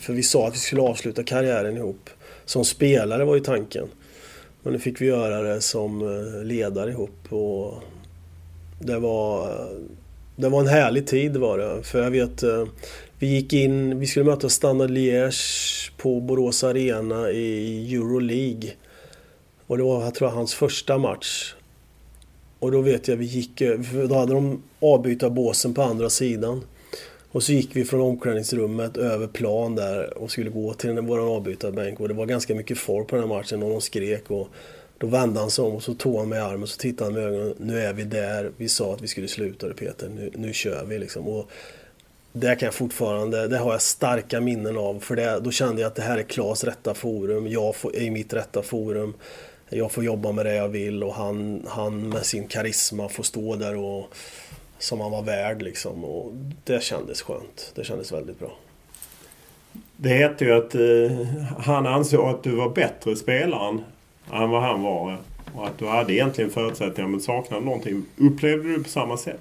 För 0.00 0.12
vi 0.12 0.22
sa 0.22 0.48
att 0.48 0.54
vi 0.54 0.58
skulle 0.58 0.82
avsluta 0.82 1.22
karriären 1.22 1.76
ihop. 1.76 2.10
Som 2.44 2.64
spelare 2.64 3.24
var 3.24 3.34
ju 3.34 3.40
tanken. 3.40 3.88
Men 4.62 4.72
nu 4.72 4.78
fick 4.78 5.00
vi 5.00 5.06
göra 5.06 5.42
det 5.42 5.60
som 5.60 6.22
ledare 6.44 6.90
ihop. 6.90 7.32
Och 7.32 7.74
det 8.78 8.98
var 8.98 9.48
det 10.36 10.48
var 10.48 10.60
en 10.60 10.66
härlig 10.66 11.06
tid 11.06 11.36
var 11.36 11.58
det. 11.58 11.82
För 11.82 12.02
jag 12.02 12.10
vet, 12.10 12.42
eh, 12.42 12.64
vi 13.18 13.26
gick 13.26 13.52
in, 13.52 14.00
vi 14.00 14.06
skulle 14.06 14.24
möta 14.24 14.48
Standard 14.48 14.90
Liège 14.90 15.90
på 15.96 16.20
Borås 16.20 16.64
Arena 16.64 17.30
i 17.30 17.94
Euroleague. 17.94 18.70
Och 19.66 19.76
det 19.78 19.82
var, 19.82 20.04
jag 20.04 20.14
tror 20.14 20.28
hans 20.28 20.54
första 20.54 20.98
match. 20.98 21.54
Och 22.58 22.72
då 22.72 22.80
vet 22.80 23.08
jag 23.08 23.16
vi 23.16 23.24
gick, 23.24 23.60
eh, 23.60 23.78
då 24.08 24.14
hade 24.14 24.34
de 24.34 24.62
avbytarbåsen 24.80 25.74
på 25.74 25.82
andra 25.82 26.10
sidan. 26.10 26.64
Och 27.32 27.42
så 27.42 27.52
gick 27.52 27.76
vi 27.76 27.84
från 27.84 28.00
omklädningsrummet 28.00 28.96
över 28.96 29.26
plan 29.26 29.74
där 29.74 30.18
och 30.18 30.30
skulle 30.30 30.50
gå 30.50 30.74
till 30.74 31.00
vår 31.00 31.36
avbytarbänk. 31.36 32.00
Och 32.00 32.08
det 32.08 32.14
var 32.14 32.26
ganska 32.26 32.54
mycket 32.54 32.78
folk 32.78 33.08
på 33.08 33.16
den 33.16 33.28
här 33.28 33.36
matchen 33.36 33.62
och 33.62 33.70
de 33.70 33.80
skrek. 33.80 34.30
Och 34.30 34.48
då 35.04 35.10
vände 35.10 35.40
han 35.40 35.50
sig 35.50 35.64
om 35.64 35.74
och 35.74 35.82
så 35.82 35.94
tog 35.94 36.18
han 36.18 36.28
mig 36.28 36.38
i 36.38 36.42
armen 36.42 36.62
och 36.62 36.68
så 36.68 36.78
tittade 36.78 37.10
han 37.10 37.14
med 37.14 37.32
ögonen. 37.32 37.54
Nu 37.58 37.80
är 37.80 37.92
vi 37.92 38.04
där 38.04 38.50
vi 38.56 38.68
sa 38.68 38.94
att 38.94 39.02
vi 39.02 39.08
skulle 39.08 39.28
sluta 39.28 39.68
det 39.68 39.74
Peter. 39.74 40.08
Nu, 40.08 40.30
nu 40.34 40.52
kör 40.52 40.84
vi 40.84 40.98
liksom. 40.98 41.28
Och 41.28 41.50
det 42.32 42.56
kan 42.56 42.66
jag 42.66 42.74
fortfarande, 42.74 43.48
det 43.48 43.58
har 43.58 43.72
jag 43.72 43.82
starka 43.82 44.40
minnen 44.40 44.76
av. 44.76 45.00
För 45.00 45.16
det, 45.16 45.40
då 45.40 45.50
kände 45.50 45.80
jag 45.80 45.88
att 45.88 45.94
det 45.94 46.02
här 46.02 46.18
är 46.18 46.22
Klas 46.22 46.64
rätta 46.64 46.94
forum. 46.94 47.48
Jag 47.48 47.76
får, 47.76 47.96
är 47.96 48.00
i 48.00 48.10
mitt 48.10 48.32
rätta 48.32 48.62
forum. 48.62 49.14
Jag 49.68 49.92
får 49.92 50.04
jobba 50.04 50.32
med 50.32 50.46
det 50.46 50.54
jag 50.54 50.68
vill 50.68 51.02
och 51.02 51.14
han, 51.14 51.66
han 51.68 52.08
med 52.08 52.26
sin 52.26 52.46
karisma 52.46 53.08
får 53.08 53.22
stå 53.22 53.56
där 53.56 53.76
och 53.76 54.14
som 54.78 55.00
han 55.00 55.10
var 55.10 55.22
värd 55.22 55.62
liksom. 55.62 56.04
Och 56.04 56.32
det 56.64 56.82
kändes 56.82 57.22
skönt. 57.22 57.72
Det 57.74 57.84
kändes 57.84 58.12
väldigt 58.12 58.38
bra. 58.38 58.58
Det 59.96 60.08
hette 60.08 60.44
ju 60.44 60.52
att 60.52 60.74
eh, 60.74 61.26
han 61.58 61.86
ansåg 61.86 62.28
att 62.28 62.42
du 62.42 62.56
var 62.56 62.68
bättre 62.68 63.16
spelaren 63.16 63.84
än 64.32 64.50
vad 64.50 64.62
han 64.62 64.82
var. 64.82 65.18
Och 65.54 65.66
att 65.66 65.78
du 65.78 65.86
hade 65.86 66.12
egentligen 66.12 66.50
förutsättningar 66.50 67.08
men 67.08 67.20
saknade 67.20 67.64
någonting. 67.64 68.04
Upplevde 68.16 68.68
du 68.68 68.82
på 68.82 68.88
samma 68.88 69.16
sätt? 69.16 69.40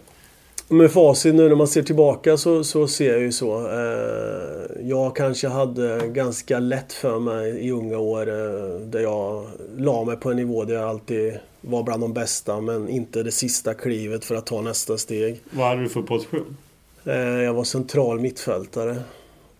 Med 0.67 0.91
facit 0.91 1.35
nu 1.35 1.49
när 1.49 1.55
man 1.55 1.67
ser 1.67 1.83
tillbaka 1.83 2.37
så, 2.37 2.63
så 2.63 2.87
ser 2.87 3.11
jag 3.11 3.21
ju 3.21 3.31
så. 3.31 3.69
Eh, 3.69 4.87
jag 4.89 5.15
kanske 5.15 5.47
hade 5.47 6.07
ganska 6.07 6.59
lätt 6.59 6.93
för 6.93 7.19
mig 7.19 7.67
i 7.67 7.71
unga 7.71 7.97
år 7.97 8.29
eh, 8.29 8.79
där 8.79 8.99
jag 8.99 9.47
la 9.77 10.03
mig 10.03 10.17
på 10.17 10.31
en 10.31 10.37
nivå 10.37 10.63
där 10.63 10.73
jag 10.73 10.89
alltid 10.89 11.39
var 11.61 11.83
bland 11.83 12.03
de 12.03 12.13
bästa 12.13 12.61
men 12.61 12.89
inte 12.89 13.23
det 13.23 13.31
sista 13.31 13.73
klivet 13.73 14.25
för 14.25 14.35
att 14.35 14.45
ta 14.45 14.61
nästa 14.61 14.97
steg. 14.97 15.41
Vad 15.49 15.67
hade 15.67 15.81
du 15.81 15.89
för 15.89 16.01
position? 16.01 16.57
Eh, 17.05 17.15
jag 17.15 17.53
var 17.53 17.63
central 17.63 18.19
mittfältare 18.19 18.95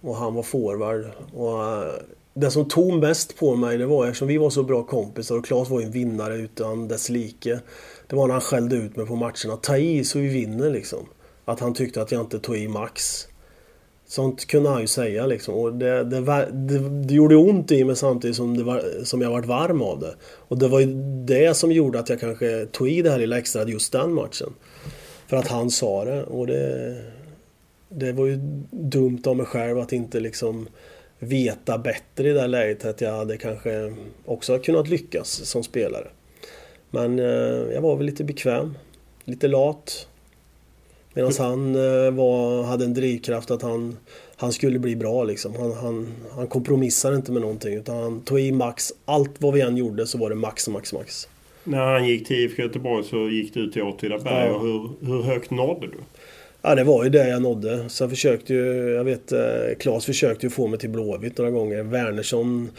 och 0.01 0.15
han 0.15 0.33
var 0.33 0.43
forward. 0.43 1.05
Och, 1.33 1.59
det 2.33 2.51
som 2.51 2.67
tog 2.67 2.93
mest 2.93 3.37
på 3.37 3.55
mig 3.55 3.77
det 3.77 3.85
var 3.85 4.05
eftersom 4.05 4.27
vi 4.27 4.37
var 4.37 4.49
så 4.49 4.63
bra 4.63 4.83
kompisar 4.83 5.37
och 5.37 5.45
Claes 5.45 5.69
var 5.69 5.79
ju 5.79 5.85
en 5.85 5.91
vinnare 5.91 6.35
utan 6.35 6.87
dess 6.87 7.09
like. 7.09 7.59
Det 8.07 8.15
var 8.15 8.27
när 8.27 8.33
han 8.33 8.41
skällde 8.41 8.75
ut 8.75 8.95
mig 8.95 9.05
på 9.05 9.15
matcherna. 9.15 9.57
Ta 9.61 9.77
i 9.77 10.03
så 10.03 10.19
vi 10.19 10.27
vinner 10.27 10.69
liksom. 10.69 10.99
Att 11.45 11.59
han 11.59 11.73
tyckte 11.73 12.01
att 12.01 12.11
jag 12.11 12.21
inte 12.21 12.39
tog 12.39 12.57
i 12.57 12.67
max. 12.67 13.27
Sånt 14.07 14.47
kunde 14.47 14.69
han 14.69 14.81
ju 14.81 14.87
säga 14.87 15.25
liksom. 15.25 15.53
Och 15.53 15.73
det, 15.73 16.03
det, 16.03 16.21
det, 16.51 16.89
det 16.89 17.13
gjorde 17.13 17.35
ont 17.35 17.71
i 17.71 17.83
mig 17.83 17.95
samtidigt 17.95 18.35
som, 18.35 18.57
det 18.57 18.63
var, 18.63 19.03
som 19.03 19.21
jag 19.21 19.31
varit 19.31 19.45
varm 19.45 19.81
av 19.81 19.99
det. 19.99 20.15
Och 20.47 20.57
det 20.57 20.67
var 20.67 20.79
ju 20.79 20.85
det 21.25 21.57
som 21.57 21.71
gjorde 21.71 21.99
att 21.99 22.09
jag 22.09 22.19
kanske 22.19 22.65
tog 22.65 22.89
i 22.89 23.01
det 23.01 23.09
här 23.09 23.19
lilla 23.19 23.37
extra 23.37 23.63
just 23.63 23.91
den 23.91 24.13
matchen. 24.13 24.53
För 25.27 25.37
att 25.37 25.47
han 25.47 25.71
sa 25.71 26.05
det. 26.05 26.23
Och 26.23 26.47
det, 26.47 26.97
det 27.89 28.11
var 28.11 28.25
ju 28.25 28.35
dumt 28.71 29.21
av 29.25 29.37
mig 29.37 29.45
själv 29.45 29.79
att 29.79 29.93
inte 29.93 30.19
liksom 30.19 30.67
veta 31.23 31.77
bättre 31.77 32.29
i 32.29 32.33
det 32.33 32.47
läget 32.47 32.85
att 32.85 33.01
jag 33.01 33.11
hade 33.11 33.37
kanske 33.37 33.93
också 34.25 34.59
kunnat 34.59 34.87
lyckas 34.87 35.29
som 35.29 35.63
spelare. 35.63 36.07
Men 36.89 37.19
eh, 37.19 37.73
jag 37.73 37.81
var 37.81 37.95
väl 37.95 38.05
lite 38.05 38.23
bekväm, 38.23 38.77
lite 39.23 39.47
lat. 39.47 40.07
Medan 41.13 41.31
han 41.37 41.75
eh, 41.75 42.11
var, 42.11 42.63
hade 42.63 42.85
en 42.85 42.93
drivkraft 42.93 43.51
att 43.51 43.61
han, 43.61 43.97
han 44.35 44.51
skulle 44.51 44.79
bli 44.79 44.95
bra 44.95 45.23
liksom. 45.23 45.55
Han, 45.55 45.73
han, 45.73 46.07
han 46.31 46.47
kompromissade 46.47 47.15
inte 47.15 47.31
med 47.31 47.41
någonting 47.41 47.73
utan 47.73 47.97
han 47.97 48.21
tog 48.21 48.39
i 48.39 48.51
max. 48.51 48.93
Allt 49.05 49.31
vad 49.37 49.53
vi 49.53 49.61
än 49.61 49.77
gjorde 49.77 50.07
så 50.07 50.17
var 50.17 50.29
det 50.29 50.35
max, 50.35 50.67
max, 50.67 50.93
max. 50.93 51.27
När 51.63 51.85
han 51.85 52.07
gick 52.07 52.27
till 52.27 52.37
IFK 52.37 52.61
Göteborg 52.61 53.03
så 53.03 53.29
gick 53.29 53.53
du 53.53 53.71
till 53.71 53.81
Åtvidaberg. 53.81 54.47
Ja. 54.47 54.59
hur, 54.59 54.89
hur 55.07 55.23
högt 55.23 55.51
nådde 55.51 55.87
du? 55.87 55.97
Ja, 56.65 56.75
det 56.75 56.83
var 56.83 57.03
ju 57.03 57.09
det 57.09 57.29
jag 57.29 57.41
nådde. 57.41 57.89
Sen 57.89 58.09
försökte 58.09 58.53
ju, 58.53 58.89
jag 58.89 59.03
vet, 59.03 59.31
eh, 59.31 59.39
Claes 59.79 60.05
försökte 60.05 60.45
ju 60.45 60.49
få 60.49 60.67
mig 60.67 60.79
till 60.79 60.89
Blåvitt 60.89 61.37
några 61.37 61.51
gånger. 61.51 61.83
Wernersson 61.83 62.69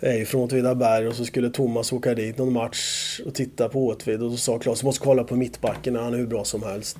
är 0.00 0.16
ju 0.16 0.24
från 0.24 0.40
Åtvidaberg 0.40 1.08
och 1.08 1.14
så 1.14 1.24
skulle 1.24 1.50
Thomas 1.50 1.92
åka 1.92 2.14
dit 2.14 2.38
någon 2.38 2.52
match 2.52 3.20
och 3.26 3.34
titta 3.34 3.68
på 3.68 3.86
Åtvid 3.86 4.22
och 4.22 4.30
så 4.30 4.36
sa 4.36 4.58
Claes, 4.58 4.80
du 4.80 4.86
måste 4.86 5.04
kolla 5.04 5.24
på 5.24 5.36
mittbacken, 5.36 5.96
han 5.96 6.14
är 6.14 6.18
hur 6.18 6.26
bra 6.26 6.44
som 6.44 6.62
helst. 6.62 6.98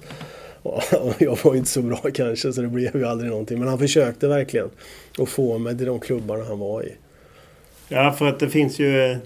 Och 0.63 0.83
jag 1.19 1.39
var 1.45 1.55
inte 1.55 1.71
så 1.71 1.83
bra 1.83 2.01
kanske 2.15 2.53
så 2.53 2.63
det 2.63 2.69
blev 2.69 2.97
ju 2.97 3.05
aldrig 3.05 3.31
någonting. 3.31 3.59
Men 3.59 3.69
han 3.69 3.79
försökte 3.79 4.29
verkligen 4.29 4.71
att 5.19 5.29
få 5.29 5.59
mig 5.59 5.79
till 5.79 5.87
de 5.87 6.01
klubbarna 6.01 6.45
han 6.45 6.59
var 6.59 6.83
i. 6.83 6.93
Ja, 7.89 8.13
för 8.13 8.27
att 8.27 8.41
det 8.41 8.49
finns 8.49 8.79
ju 8.79 9.17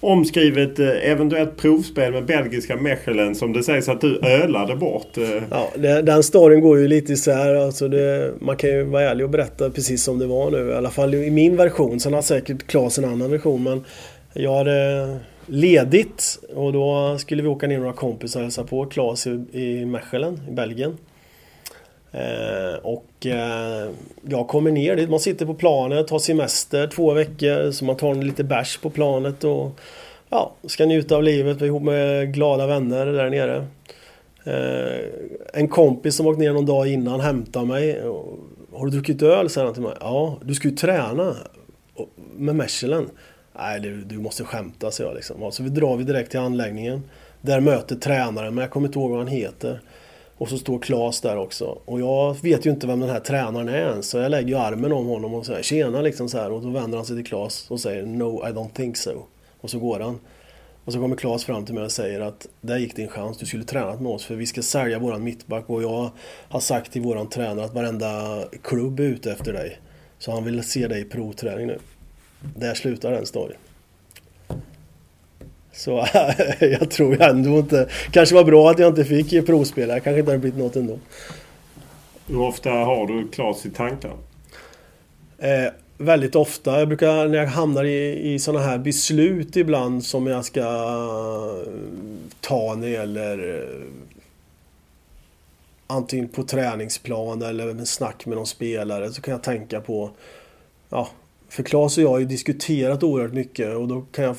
omskrivet 0.00 0.78
eh, 0.78 1.10
eventuellt 1.10 1.56
provspel 1.56 2.12
med 2.12 2.24
belgiska 2.24 2.76
Mechelen 2.76 3.34
som 3.34 3.52
det 3.52 3.62
sägs 3.62 3.88
att 3.88 4.00
du 4.00 4.18
ölade 4.18 4.76
bort. 4.76 5.18
Eh. 5.18 5.42
Ja, 5.50 5.68
det, 5.76 6.02
den 6.02 6.22
storyn 6.22 6.60
går 6.60 6.78
ju 6.78 6.88
lite 6.88 7.12
isär. 7.12 7.54
Alltså 7.54 7.88
det, 7.88 8.32
man 8.40 8.56
kan 8.56 8.70
ju 8.70 8.82
vara 8.82 9.02
ärlig 9.02 9.24
och 9.24 9.30
berätta 9.30 9.70
precis 9.70 10.04
som 10.04 10.18
det 10.18 10.26
var 10.26 10.50
nu. 10.50 10.70
I 10.70 10.74
alla 10.74 10.90
fall 10.90 11.14
i 11.14 11.30
min 11.30 11.56
version. 11.56 12.00
Sen 12.00 12.14
har 12.14 12.22
säkert 12.22 12.66
Klas 12.66 12.98
en 12.98 13.04
annan 13.04 13.30
version. 13.30 13.62
Men 13.62 13.84
jag 14.32 14.54
hade 14.54 15.18
ledigt 15.46 16.38
och 16.54 16.72
då 16.72 17.16
skulle 17.18 17.42
vi 17.42 17.48
åka 17.48 17.66
ner 17.66 17.78
några 17.78 17.92
kompisar 17.92 18.40
och 18.40 18.44
hälsa 18.44 18.64
på 18.64 18.86
Klas 18.86 19.26
i, 19.26 19.30
i 19.52 19.84
Mechelen 19.86 20.40
i 20.48 20.52
Belgien. 20.52 20.96
Eh, 22.12 22.78
och 22.82 23.26
eh, 23.26 23.90
jag 24.28 24.48
kommer 24.48 24.70
ner 24.70 24.96
dit, 24.96 25.10
man 25.10 25.20
sitter 25.20 25.46
på 25.46 25.54
planet, 25.54 26.10
har 26.10 26.18
semester 26.18 26.86
två 26.86 27.12
veckor 27.12 27.70
så 27.70 27.84
man 27.84 27.96
tar 27.96 28.10
en 28.10 28.26
lite 28.26 28.44
bärs 28.44 28.78
på 28.78 28.90
planet 28.90 29.44
och 29.44 29.80
ja, 30.28 30.52
ska 30.66 30.86
njuta 30.86 31.16
av 31.16 31.22
livet 31.22 31.62
ihop 31.62 31.82
med 31.82 32.34
glada 32.34 32.66
vänner 32.66 33.06
där 33.06 33.30
nere. 33.30 33.66
Eh, 34.44 35.06
en 35.60 35.68
kompis 35.68 36.16
som 36.16 36.26
åkt 36.26 36.38
ner 36.38 36.52
någon 36.52 36.66
dag 36.66 36.88
innan 36.88 37.20
hämtar 37.20 37.64
mig. 37.64 38.02
Har 38.72 38.84
du 38.84 38.90
druckit 38.90 39.22
öl? 39.22 39.50
säger 39.50 39.64
han 39.64 39.74
till 39.74 39.82
mig. 39.82 39.94
Ja, 40.00 40.38
du 40.44 40.54
ska 40.54 40.68
ju 40.68 40.76
träna 40.76 41.36
med 42.36 42.56
Mechelen. 42.56 43.10
Nej, 43.58 43.80
du, 43.80 43.96
du 43.96 44.18
måste 44.18 44.44
skämta, 44.44 44.90
säger 44.90 45.10
jag 45.10 45.16
liksom. 45.16 45.52
Så 45.52 45.62
vi 45.62 45.68
drar 45.68 45.96
vi 45.96 46.04
direkt 46.04 46.30
till 46.30 46.40
anläggningen. 46.40 47.02
Där 47.40 47.60
möter 47.60 47.96
tränaren, 47.96 48.54
men 48.54 48.62
jag 48.62 48.70
kommer 48.70 48.86
inte 48.86 48.98
ihåg 48.98 49.10
vad 49.10 49.18
han 49.18 49.28
heter. 49.28 49.80
Och 50.40 50.48
så 50.48 50.58
står 50.58 50.78
Klas 50.78 51.20
där 51.20 51.36
också. 51.36 51.78
Och 51.84 52.00
jag 52.00 52.42
vet 52.42 52.66
ju 52.66 52.70
inte 52.70 52.86
vem 52.86 53.00
den 53.00 53.10
här 53.10 53.20
tränaren 53.20 53.68
är 53.68 53.88
ens. 53.88 54.08
Så 54.08 54.18
jag 54.18 54.30
lägger 54.30 54.48
ju 54.48 54.54
armen 54.54 54.92
om 54.92 55.06
honom 55.06 55.34
och 55.34 55.46
säger 55.46 55.62
tjena 55.62 56.00
liksom 56.00 56.28
så 56.28 56.38
här. 56.38 56.52
Och 56.52 56.62
då 56.62 56.70
vänder 56.70 56.98
han 56.98 57.06
sig 57.06 57.16
till 57.16 57.24
Klas 57.24 57.70
och 57.70 57.80
säger 57.80 58.06
No, 58.06 58.48
I 58.48 58.52
don't 58.52 58.72
think 58.72 58.96
so. 58.96 59.22
Och 59.60 59.70
så 59.70 59.78
går 59.78 60.00
han. 60.00 60.18
Och 60.84 60.92
så 60.92 61.00
kommer 61.00 61.16
Klas 61.16 61.44
fram 61.44 61.64
till 61.64 61.74
mig 61.74 61.84
och 61.84 61.92
säger 61.92 62.20
att 62.20 62.48
där 62.60 62.78
gick 62.78 62.96
din 62.96 63.08
chans, 63.08 63.38
du 63.38 63.46
skulle 63.46 63.64
tränat 63.64 64.00
med 64.00 64.12
oss 64.12 64.24
för 64.24 64.34
vi 64.34 64.46
ska 64.46 64.62
sälja 64.62 64.98
våran 64.98 65.24
mittback 65.24 65.70
och 65.70 65.82
jag 65.82 66.10
har 66.48 66.60
sagt 66.60 66.92
till 66.92 67.02
våran 67.02 67.28
tränare 67.28 67.64
att 67.64 67.74
varenda 67.74 68.44
klubb 68.62 69.00
är 69.00 69.04
ute 69.04 69.32
efter 69.32 69.52
dig. 69.52 69.80
Så 70.18 70.32
han 70.32 70.44
vill 70.44 70.62
se 70.62 70.88
dig 70.88 71.00
i 71.00 71.04
provträning 71.04 71.66
nu. 71.66 71.78
Där 72.56 72.74
slutar 72.74 73.12
den 73.12 73.26
storyn. 73.26 73.56
Så 75.72 76.06
jag 76.60 76.90
tror 76.90 77.22
ändå 77.22 77.58
inte... 77.58 77.88
Kanske 78.10 78.34
var 78.34 78.44
bra 78.44 78.70
att 78.70 78.78
jag 78.78 78.88
inte 78.88 79.04
fick 79.04 79.46
provspela. 79.46 80.00
kanske 80.00 80.20
inte 80.20 80.30
hade 80.30 80.38
blivit 80.38 80.58
något 80.58 80.76
ändå. 80.76 80.98
Hur 82.26 82.40
ofta 82.40 82.70
har 82.70 83.06
du 83.06 83.28
Klas 83.28 83.66
i 83.66 83.70
tankarna? 83.70 84.14
Eh, 85.38 85.72
väldigt 85.98 86.36
ofta. 86.36 86.78
Jag 86.78 86.88
brukar 86.88 87.28
när 87.28 87.38
jag 87.38 87.46
hamnar 87.46 87.84
i, 87.84 88.32
i 88.34 88.38
sådana 88.38 88.64
här 88.64 88.78
beslut 88.78 89.56
ibland 89.56 90.04
som 90.04 90.26
jag 90.26 90.44
ska 90.44 90.62
ta 92.40 92.74
när 92.74 92.86
det 92.86 92.92
gäller 92.92 93.58
eh, 93.58 93.86
antingen 95.86 96.28
på 96.28 96.42
träningsplan 96.42 97.42
eller 97.42 97.74
med 97.74 97.88
snack 97.88 98.26
med 98.26 98.36
någon 98.36 98.46
spelare 98.46 99.12
så 99.12 99.22
kan 99.22 99.32
jag 99.32 99.42
tänka 99.42 99.80
på 99.80 100.10
ja, 100.88 101.08
för 101.50 101.62
Claes 101.62 101.98
och 101.98 102.04
jag 102.04 102.08
har 102.08 102.18
ju 102.18 102.24
diskuterat 102.24 103.02
oerhört 103.02 103.32
mycket 103.32 103.76
och 103.76 103.88
då 103.88 104.00
kan 104.00 104.24
jag... 104.24 104.36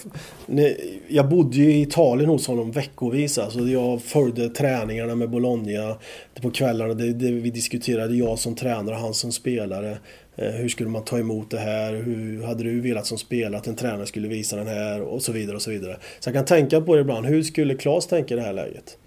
Jag 1.08 1.30
bodde 1.30 1.58
ju 1.58 1.72
i 1.72 1.82
Italien 1.82 2.30
hos 2.30 2.48
honom 2.48 2.72
veckovis. 2.72 3.38
Alltså 3.38 3.60
jag 3.60 4.02
följde 4.02 4.50
träningarna 4.50 5.16
med 5.16 5.30
Bologna 5.30 5.96
på 6.42 6.52
kvällarna. 6.52 6.94
Det, 6.94 7.14
det 7.14 7.32
vi 7.32 7.50
diskuterade, 7.50 8.16
jag 8.16 8.40
som 8.40 8.56
tränare 8.56 8.96
och 8.96 9.02
han 9.02 9.14
som 9.14 9.32
spelare. 9.32 9.98
Eh, 10.36 10.52
hur 10.52 10.70
skulle 10.70 10.90
man 10.90 11.04
ta 11.04 11.20
emot 11.20 11.52
det 11.52 11.60
här? 11.60 11.94
Hur 11.94 12.44
hade 12.44 12.64
du 12.64 12.82
velat 12.82 13.06
som 13.06 13.18
spelare 13.18 13.58
att 13.58 13.68
en 13.68 13.76
tränare 13.76 14.06
skulle 14.06 14.28
visa 14.28 14.56
den 14.56 14.68
här? 14.68 15.02
Och 15.02 15.22
så 15.22 15.32
vidare 15.32 15.56
och 15.56 15.62
så 15.62 15.72
vidare. 15.72 15.98
Så 16.20 16.30
jag 16.30 16.36
kan 16.36 16.46
tänka 16.46 16.82
på 16.82 16.96
det 16.96 17.02
ibland. 17.02 17.26
Hur 17.26 17.44
skulle 17.44 17.76
Claes 17.76 18.08
tänka 18.08 18.34
i 18.34 18.38
det 18.38 18.44
här 18.44 18.54
läget? 18.54 18.98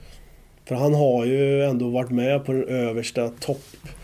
För 0.65 0.75
han 0.75 0.95
har 0.95 1.25
ju 1.25 1.65
ändå 1.65 1.89
varit 1.89 2.11
med 2.11 2.45
på 2.45 2.53
den 2.53 2.69
översta 2.69 3.29
topp 3.29 3.65
eh, 3.85 4.04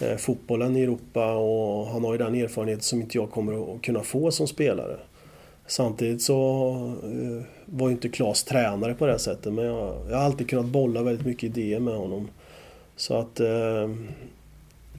Eh, 0.00 0.16
fotbollen 0.16 0.76
i 0.76 0.82
Europa 0.82 1.34
och 1.34 1.86
han 1.86 2.04
har 2.04 2.12
ju 2.12 2.18
den 2.18 2.34
erfarenhet 2.34 2.82
som 2.82 3.00
inte 3.00 3.18
jag 3.18 3.30
kommer 3.30 3.74
att 3.74 3.82
kunna 3.82 4.02
få 4.02 4.30
som 4.30 4.46
spelare. 4.46 4.96
Samtidigt 5.66 6.22
så 6.22 6.70
eh, 7.04 7.44
var 7.64 7.88
ju 7.88 7.94
inte 7.94 8.08
Klas 8.08 8.44
tränare 8.44 8.94
på 8.94 9.06
det 9.06 9.18
sättet 9.18 9.52
men 9.52 9.64
jag, 9.64 9.94
jag, 10.10 10.16
har 10.16 10.24
alltid 10.24 10.50
kunnat 10.50 10.66
bolla 10.66 11.02
väldigt 11.02 11.26
mycket 11.26 11.44
idéer 11.44 11.80
med 11.80 11.94
honom. 11.94 12.28
Så 12.96 13.18
att 13.18 13.40
eh, 13.40 13.90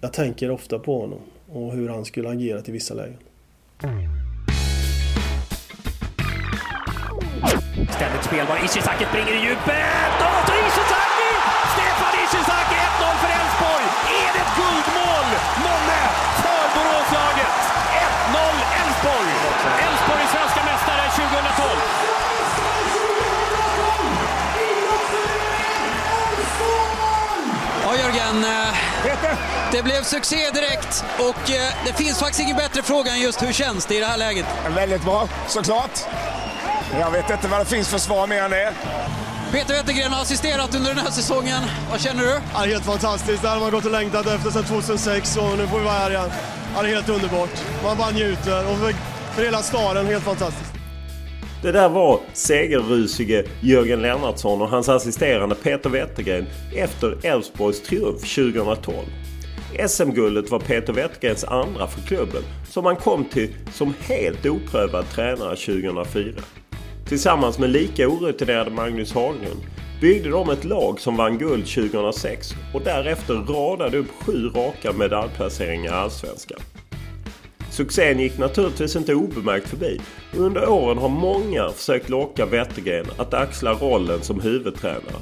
jag 0.02 0.14
tänker 0.14 0.52
ofta 0.52 0.80
på 0.80 1.02
honom 1.02 1.20
och 1.52 1.72
hur 1.74 1.89
han 1.89 2.06
skulle 2.06 2.30
agera 2.30 2.62
i 2.66 2.72
vissa 2.72 2.93
lägen. 2.93 3.18
Ständigt 7.89 8.24
spelbar. 8.24 8.58
Ishizaki 8.66 9.06
springer 9.06 9.43
i 9.43 9.47
djupet! 9.47 10.49
Det 29.72 29.84
blev 29.84 30.03
succé 30.03 30.38
direkt 30.53 31.03
och 31.20 31.51
eh, 31.51 31.74
det 31.86 31.93
finns 31.93 32.20
faktiskt 32.20 32.39
ingen 32.41 32.57
bättre 32.57 32.82
fråga 32.82 33.11
än 33.11 33.22
just 33.22 33.43
hur 33.43 33.53
känns 33.53 33.86
det 33.86 33.95
i 33.95 33.99
det 33.99 34.05
här 34.05 34.17
läget? 34.17 34.45
Väldigt 34.76 35.03
bra, 35.03 35.30
såklart. 35.47 35.91
Jag 36.99 37.11
vet 37.11 37.30
inte 37.30 37.47
vad 37.47 37.59
det 37.61 37.65
finns 37.65 37.88
för 37.88 37.97
svar 37.97 38.28
mer 38.28 38.41
än 38.41 38.51
det. 38.51 38.74
Peter 39.51 39.74
Wettergren 39.74 40.11
har 40.11 40.22
assisterat 40.22 40.76
under 40.76 40.89
den 40.89 41.03
här 41.03 41.11
säsongen. 41.11 41.61
Vad 41.91 42.01
känner 42.01 42.24
du? 42.24 42.39
Ja, 42.53 42.59
helt 42.59 42.86
fantastiskt. 42.86 43.41
Det 43.41 43.47
har 43.47 43.59
man 43.59 43.72
gått 43.72 43.86
och 43.86 43.91
längtat 43.91 44.28
efter 44.28 44.51
sedan 44.51 44.63
2006 44.63 45.38
och 45.38 45.57
nu 45.57 45.67
får 45.67 45.78
vi 45.78 45.84
vara 45.84 45.93
här 45.93 46.09
igen. 46.11 46.30
Ja, 46.76 46.82
det 46.82 46.89
är 46.89 46.93
helt 46.95 47.09
underbart. 47.09 47.49
Man 47.84 47.97
bara 47.97 48.09
njuter 48.11 48.72
och 48.72 48.78
för, 48.78 48.93
för 49.36 49.43
hela 49.43 49.57
staden, 49.57 50.05
helt 50.05 50.24
fantastiskt. 50.24 50.74
Det 51.61 51.72
där 51.72 51.89
var 51.89 52.20
segerrusige 52.34 53.43
Jörgen 53.61 54.01
Lennartsson 54.01 54.61
och 54.61 54.70
hans 54.70 54.89
assisterande 54.89 55.55
Peter 55.55 55.89
Wettergren 55.89 56.47
efter 56.76 57.26
Elfsborgs 57.26 57.82
triumf 57.82 58.22
2012. 58.36 58.95
SM-guldet 59.89 60.51
var 60.51 60.59
Peter 60.59 60.93
Wettergrens 60.93 61.43
andra 61.43 61.88
för 61.88 62.01
klubben 62.01 62.43
som 62.70 62.86
han 62.86 62.95
kom 62.95 63.26
till 63.26 63.55
som 63.74 63.93
helt 64.01 64.45
oprövad 64.45 65.05
tränare 65.09 65.55
2004. 65.55 66.34
Tillsammans 67.07 67.59
med 67.59 67.70
lika 67.70 68.07
orutinerade 68.07 68.72
Magnus 68.72 69.13
Haglund 69.13 69.61
byggde 70.01 70.30
de 70.30 70.49
ett 70.49 70.63
lag 70.63 70.99
som 70.99 71.17
vann 71.17 71.38
guld 71.38 71.67
2006 71.67 72.49
och 72.74 72.82
därefter 72.82 73.34
radade 73.34 73.97
upp 73.97 74.11
sju 74.22 74.47
raka 74.47 74.93
medaljplaceringar 74.93 75.91
i 75.91 75.95
Allsvenskan. 75.95 76.59
Succén 77.72 78.20
gick 78.20 78.38
naturligtvis 78.38 78.95
inte 78.95 79.15
obemärkt 79.15 79.70
förbi. 79.70 80.01
Under 80.38 80.70
åren 80.70 80.97
har 80.97 81.09
många 81.09 81.70
försökt 81.70 82.09
locka 82.09 82.45
Wettergren 82.45 83.05
att 83.17 83.34
axla 83.34 83.74
rollen 83.74 84.22
som 84.22 84.39
huvudtränare. 84.39 85.22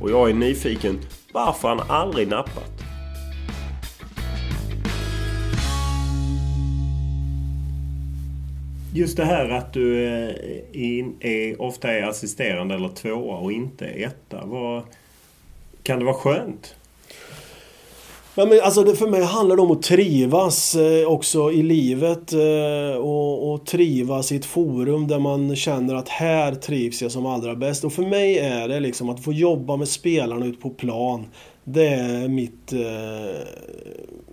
Och 0.00 0.10
jag 0.10 0.30
är 0.30 0.34
nyfiken 0.34 1.00
varför 1.32 1.68
han 1.68 1.80
aldrig 1.88 2.28
nappat. 2.28 2.87
Just 8.94 9.16
det 9.16 9.24
här 9.24 9.48
att 9.48 9.72
du 9.72 10.04
eh, 10.06 10.34
är, 10.72 11.26
är, 11.26 11.62
ofta 11.62 11.92
är 11.92 12.02
assisterande 12.02 12.74
eller 12.74 12.88
tvåa 12.88 13.36
och 13.36 13.52
inte 13.52 13.86
etta. 13.86 14.46
Vad, 14.46 14.82
kan 15.82 15.98
det 15.98 16.04
vara 16.04 16.14
skönt? 16.14 16.74
Ja, 18.34 18.46
men 18.46 18.60
alltså 18.60 18.84
det 18.84 18.96
för 18.96 19.08
mig 19.08 19.22
handlar 19.22 19.56
det 19.56 19.62
om 19.62 19.70
att 19.70 19.82
trivas 19.82 20.74
eh, 20.74 21.08
också 21.08 21.52
i 21.52 21.62
livet 21.62 22.32
eh, 22.32 22.98
och, 22.98 23.52
och, 23.52 23.66
trivas 23.66 24.32
i 24.32 24.36
ett 24.36 24.44
forum 24.44 25.08
där 25.08 25.18
man 25.18 25.56
känner 25.56 25.94
att 25.94 26.08
här 26.08 26.54
trivs 26.54 27.02
jag 27.02 27.12
som 27.12 27.26
allra 27.26 27.54
bäst. 27.54 27.84
Och 27.84 27.92
för 27.92 28.02
mig 28.02 28.38
är 28.38 28.68
det 28.68 28.80
liksom 28.80 29.08
att 29.08 29.24
få 29.24 29.32
jobba 29.32 29.76
med 29.76 29.88
spelarna 29.88 30.46
ute 30.46 30.60
på 30.60 30.70
plan. 30.70 31.26
Det 31.64 31.86
är 31.86 32.28
mitt... 32.28 32.72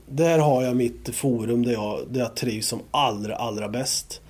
Där 0.07 0.39
har 0.39 0.63
jag 0.63 0.75
mitt 0.75 1.15
forum 1.15 1.65
där 1.65 1.71
jag, 1.71 1.99
där 2.09 2.19
jag 2.19 2.35
trivs 2.35 2.67
som 2.67 2.79
allra, 2.91 3.35
allra 3.35 3.69
bäst. 3.69 4.21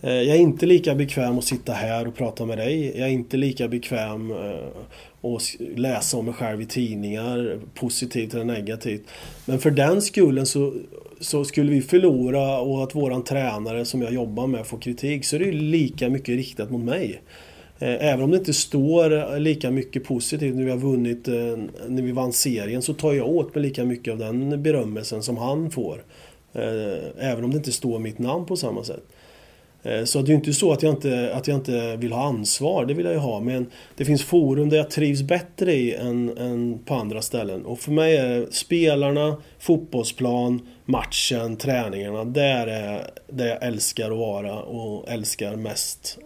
Eh, 0.00 0.12
jag 0.12 0.36
är 0.36 0.40
inte 0.40 0.66
lika 0.66 0.94
bekväm 0.94 1.38
att 1.38 1.44
sitta 1.44 1.72
här 1.72 2.08
och 2.08 2.14
prata 2.14 2.46
med 2.46 2.58
dig. 2.58 2.98
Jag 2.98 3.08
är 3.08 3.12
inte 3.12 3.36
lika 3.36 3.68
bekväm 3.68 4.30
eh, 4.30 4.66
att 5.22 5.42
läsa 5.76 6.16
om 6.16 6.24
mig 6.24 6.34
själv 6.34 6.62
i 6.62 6.66
tidningar, 6.66 7.58
positivt 7.74 8.34
eller 8.34 8.44
negativt. 8.44 9.02
Men 9.46 9.58
för 9.58 9.70
den 9.70 10.02
skullen 10.02 10.46
så, 10.46 10.74
så 11.20 11.44
skulle 11.44 11.70
vi 11.70 11.82
förlora 11.82 12.60
och 12.60 12.82
att 12.82 12.94
våran 12.94 13.24
tränare 13.24 13.84
som 13.84 14.02
jag 14.02 14.12
jobbar 14.12 14.46
med 14.46 14.66
får 14.66 14.78
kritik 14.78 15.24
så 15.24 15.36
är 15.36 15.40
det 15.40 15.52
lika 15.52 16.10
mycket 16.10 16.36
riktat 16.36 16.70
mot 16.70 16.84
mig. 16.84 17.22
Eh, 17.78 18.06
även 18.08 18.24
om 18.24 18.30
det 18.30 18.36
inte 18.36 18.54
står 18.54 19.38
lika 19.38 19.70
mycket 19.70 20.04
positivt 20.04 20.54
när 20.54 20.64
vi 20.64 20.70
har 20.70 20.78
vunnit, 20.78 21.26
när 21.88 22.02
vi 22.02 22.12
vann 22.12 22.32
serien 22.32 22.82
så 22.82 22.94
tar 22.94 23.12
jag 23.12 23.28
åt 23.28 23.54
mig 23.54 23.64
lika 23.64 23.84
mycket 23.84 24.12
av 24.12 24.18
den 24.18 24.62
berömmelsen 24.62 25.22
som 25.22 25.36
han 25.36 25.70
får. 25.70 26.04
Även 27.18 27.44
om 27.44 27.50
det 27.50 27.56
inte 27.56 27.72
står 27.72 27.98
mitt 27.98 28.18
namn 28.18 28.46
på 28.46 28.56
samma 28.56 28.84
sätt. 28.84 29.04
Eh, 29.82 30.04
så 30.04 30.22
det 30.22 30.32
är 30.32 30.34
inte 30.34 30.52
så 30.52 30.72
att 30.72 30.82
jag, 30.82 30.92
inte, 30.92 31.30
att 31.34 31.48
jag 31.48 31.56
inte 31.56 31.96
vill 31.96 32.12
ha 32.12 32.24
ansvar, 32.24 32.86
det 32.86 32.94
vill 32.94 33.06
jag 33.06 33.14
ju 33.14 33.20
ha. 33.20 33.40
Men 33.40 33.66
det 33.96 34.04
finns 34.04 34.24
forum 34.24 34.68
där 34.68 34.76
jag 34.76 34.90
trivs 34.90 35.22
bättre 35.22 35.72
i 35.72 35.94
än, 35.94 36.38
än 36.38 36.78
på 36.84 36.94
andra 36.94 37.22
ställen. 37.22 37.64
Och 37.64 37.78
för 37.78 37.92
mig 37.92 38.16
är 38.16 38.46
spelarna, 38.50 39.36
fotbollsplan, 39.58 40.68
matchen, 40.84 41.56
träningarna. 41.56 42.24
Där 42.24 42.66
är 42.66 43.10
det 43.26 43.48
jag 43.48 43.62
älskar 43.62 44.10
att 44.10 44.18
vara 44.18 44.60
och 44.60 45.08
älskar 45.08 45.56
mest. 45.56 46.18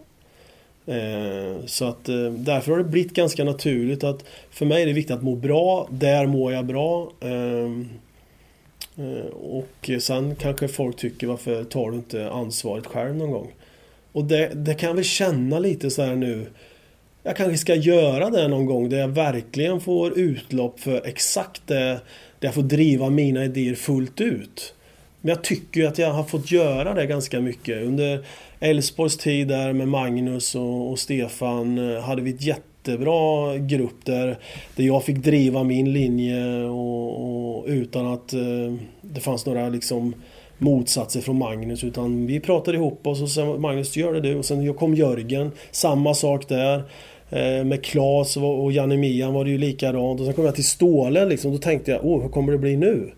Eh, 0.85 1.65
så 1.65 1.85
att 1.85 2.09
eh, 2.09 2.31
därför 2.31 2.71
har 2.71 2.77
det 2.77 2.83
blivit 2.83 3.13
ganska 3.13 3.43
naturligt 3.43 4.03
att 4.03 4.25
för 4.51 4.65
mig 4.65 4.81
är 4.81 4.85
det 4.85 4.93
viktigt 4.93 5.15
att 5.15 5.23
må 5.23 5.35
bra, 5.35 5.87
där 5.91 6.25
mår 6.25 6.53
jag 6.53 6.65
bra. 6.65 7.11
Eh, 8.97 9.25
och 9.33 9.89
sen 9.99 10.35
kanske 10.35 10.67
folk 10.67 10.95
tycker 10.95 11.27
varför 11.27 11.63
tar 11.63 11.91
du 11.91 11.97
inte 11.97 12.29
ansvaret 12.29 12.85
själv 12.85 13.15
någon 13.15 13.31
gång? 13.31 13.51
Och 14.11 14.23
det, 14.23 14.51
det 14.53 14.73
kan 14.73 14.87
jag 14.87 14.95
väl 14.95 15.03
känna 15.03 15.59
lite 15.59 15.89
så 15.89 16.01
här 16.01 16.15
nu. 16.15 16.45
Jag 17.23 17.35
kanske 17.35 17.57
ska 17.57 17.75
göra 17.75 18.29
det 18.29 18.47
någon 18.47 18.65
gång 18.65 18.89
där 18.89 18.97
jag 18.97 19.07
verkligen 19.07 19.81
får 19.81 20.19
utlopp 20.19 20.79
för 20.79 21.05
exakt 21.05 21.61
det, 21.67 21.83
där 22.39 22.47
jag 22.47 22.53
får 22.53 22.61
driva 22.61 23.09
mina 23.09 23.45
idéer 23.45 23.75
fullt 23.75 24.21
ut. 24.21 24.73
Men 25.21 25.29
jag 25.29 25.43
tycker 25.43 25.81
ju 25.81 25.87
att 25.87 25.97
jag 25.97 26.11
har 26.11 26.23
fått 26.23 26.51
göra 26.51 26.93
det 26.93 27.05
ganska 27.05 27.41
mycket. 27.41 27.83
Under 27.83 28.25
Elfsborgs 28.59 29.17
tid 29.17 29.47
där 29.47 29.73
med 29.73 29.87
Magnus 29.87 30.55
och, 30.55 30.91
och 30.91 30.99
Stefan 30.99 31.77
eh, 31.77 32.01
hade 32.01 32.21
vi 32.21 32.31
ett 32.31 32.41
jättebra 32.87 33.57
grupp 33.57 34.05
där, 34.05 34.37
där 34.75 34.83
jag 34.83 35.03
fick 35.03 35.17
driva 35.17 35.63
min 35.63 35.93
linje 35.93 36.63
och, 36.63 37.57
och 37.57 37.65
utan 37.67 38.07
att 38.07 38.33
eh, 38.33 38.73
det 39.01 39.19
fanns 39.19 39.45
några 39.45 39.69
liksom 39.69 40.15
motsatser 40.57 41.21
från 41.21 41.37
Magnus 41.37 41.83
utan 41.83 42.25
vi 42.25 42.39
pratade 42.39 42.77
ihop 42.77 43.07
oss 43.07 43.21
och 43.21 43.29
sen 43.29 43.61
Magnus 43.61 43.97
gör 43.97 44.13
det 44.13 44.21
du 44.21 44.35
och 44.35 44.45
sen 44.45 44.73
kom 44.73 44.95
Jörgen, 44.95 45.51
samma 45.71 46.13
sak 46.13 46.49
där. 46.49 46.83
Eh, 47.29 47.63
med 47.63 47.83
Klas 47.83 48.37
och 48.37 48.71
Janne 48.71 48.97
Mian 48.97 49.33
var 49.33 49.45
det 49.45 49.51
ju 49.51 49.57
likadant 49.57 50.19
och 50.19 50.25
sen 50.25 50.35
kom 50.35 50.45
jag 50.45 50.55
till 50.55 50.67
Ståle 50.67 51.25
liksom, 51.25 51.51
då 51.51 51.57
tänkte 51.57 51.91
jag, 51.91 52.05
åh, 52.05 52.21
hur 52.21 52.29
kommer 52.29 52.51
det 52.51 52.57
bli 52.57 52.77
nu? 52.77 53.11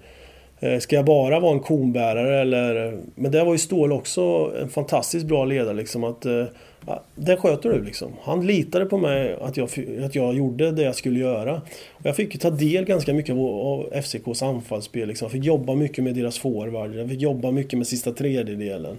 Eh, 0.60 0.80
ska 0.80 0.96
jag 0.96 1.06
bara 1.06 1.40
vara 1.40 1.54
en 1.54 1.60
konbärare 1.60 2.42
eller... 2.42 2.98
Men 3.16 3.32
där 3.32 3.46
var 3.46 3.52
ju 3.52 3.58
Ståhl 3.58 3.92
också 3.92 4.52
en 4.62 4.70
fantastiskt 4.70 5.26
bra 5.26 5.46
ledare 5.46 5.74
liksom 5.74 6.04
att... 6.04 6.26
Eh, 6.26 6.44
ja, 6.88 7.04
det 7.16 7.38
sköter 7.38 7.70
du 7.70 7.84
liksom. 7.84 8.12
Han 8.24 8.48
litade 8.48 8.86
på 8.86 8.98
mig 8.98 9.38
att 9.42 9.58
jag, 9.58 9.70
att 10.06 10.16
jag 10.16 10.36
gjorde 10.36 10.72
det 10.72 10.84
jag 10.84 10.96
skulle 10.96 11.20
göra. 11.20 11.62
Och 11.92 12.06
jag 12.06 12.16
fick 12.16 12.34
ju 12.34 12.40
ta 12.40 12.50
del 12.50 12.86
ganska 12.86 13.14
mycket 13.14 13.36
av 13.36 13.90
FCKs 13.94 14.44
anfallsspel 14.44 15.08
liksom. 15.08 15.26
Jag 15.26 15.32
fick 15.32 15.44
jobba 15.44 15.76
mycket 15.76 16.04
med 16.04 16.16
deras 16.16 16.40
forward. 16.40 16.96
Jag 16.96 17.10
fick 17.10 17.22
jobba 17.22 17.52
mycket 17.52 17.78
med 17.78 17.88
sista 17.88 18.12
tredjedelen. 18.12 18.98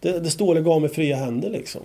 Det, 0.00 0.18
det 0.18 0.30
Ståhle 0.30 0.60
gav 0.60 0.80
mig 0.80 0.90
fria 0.90 1.16
händer 1.16 1.50
liksom. 1.50 1.82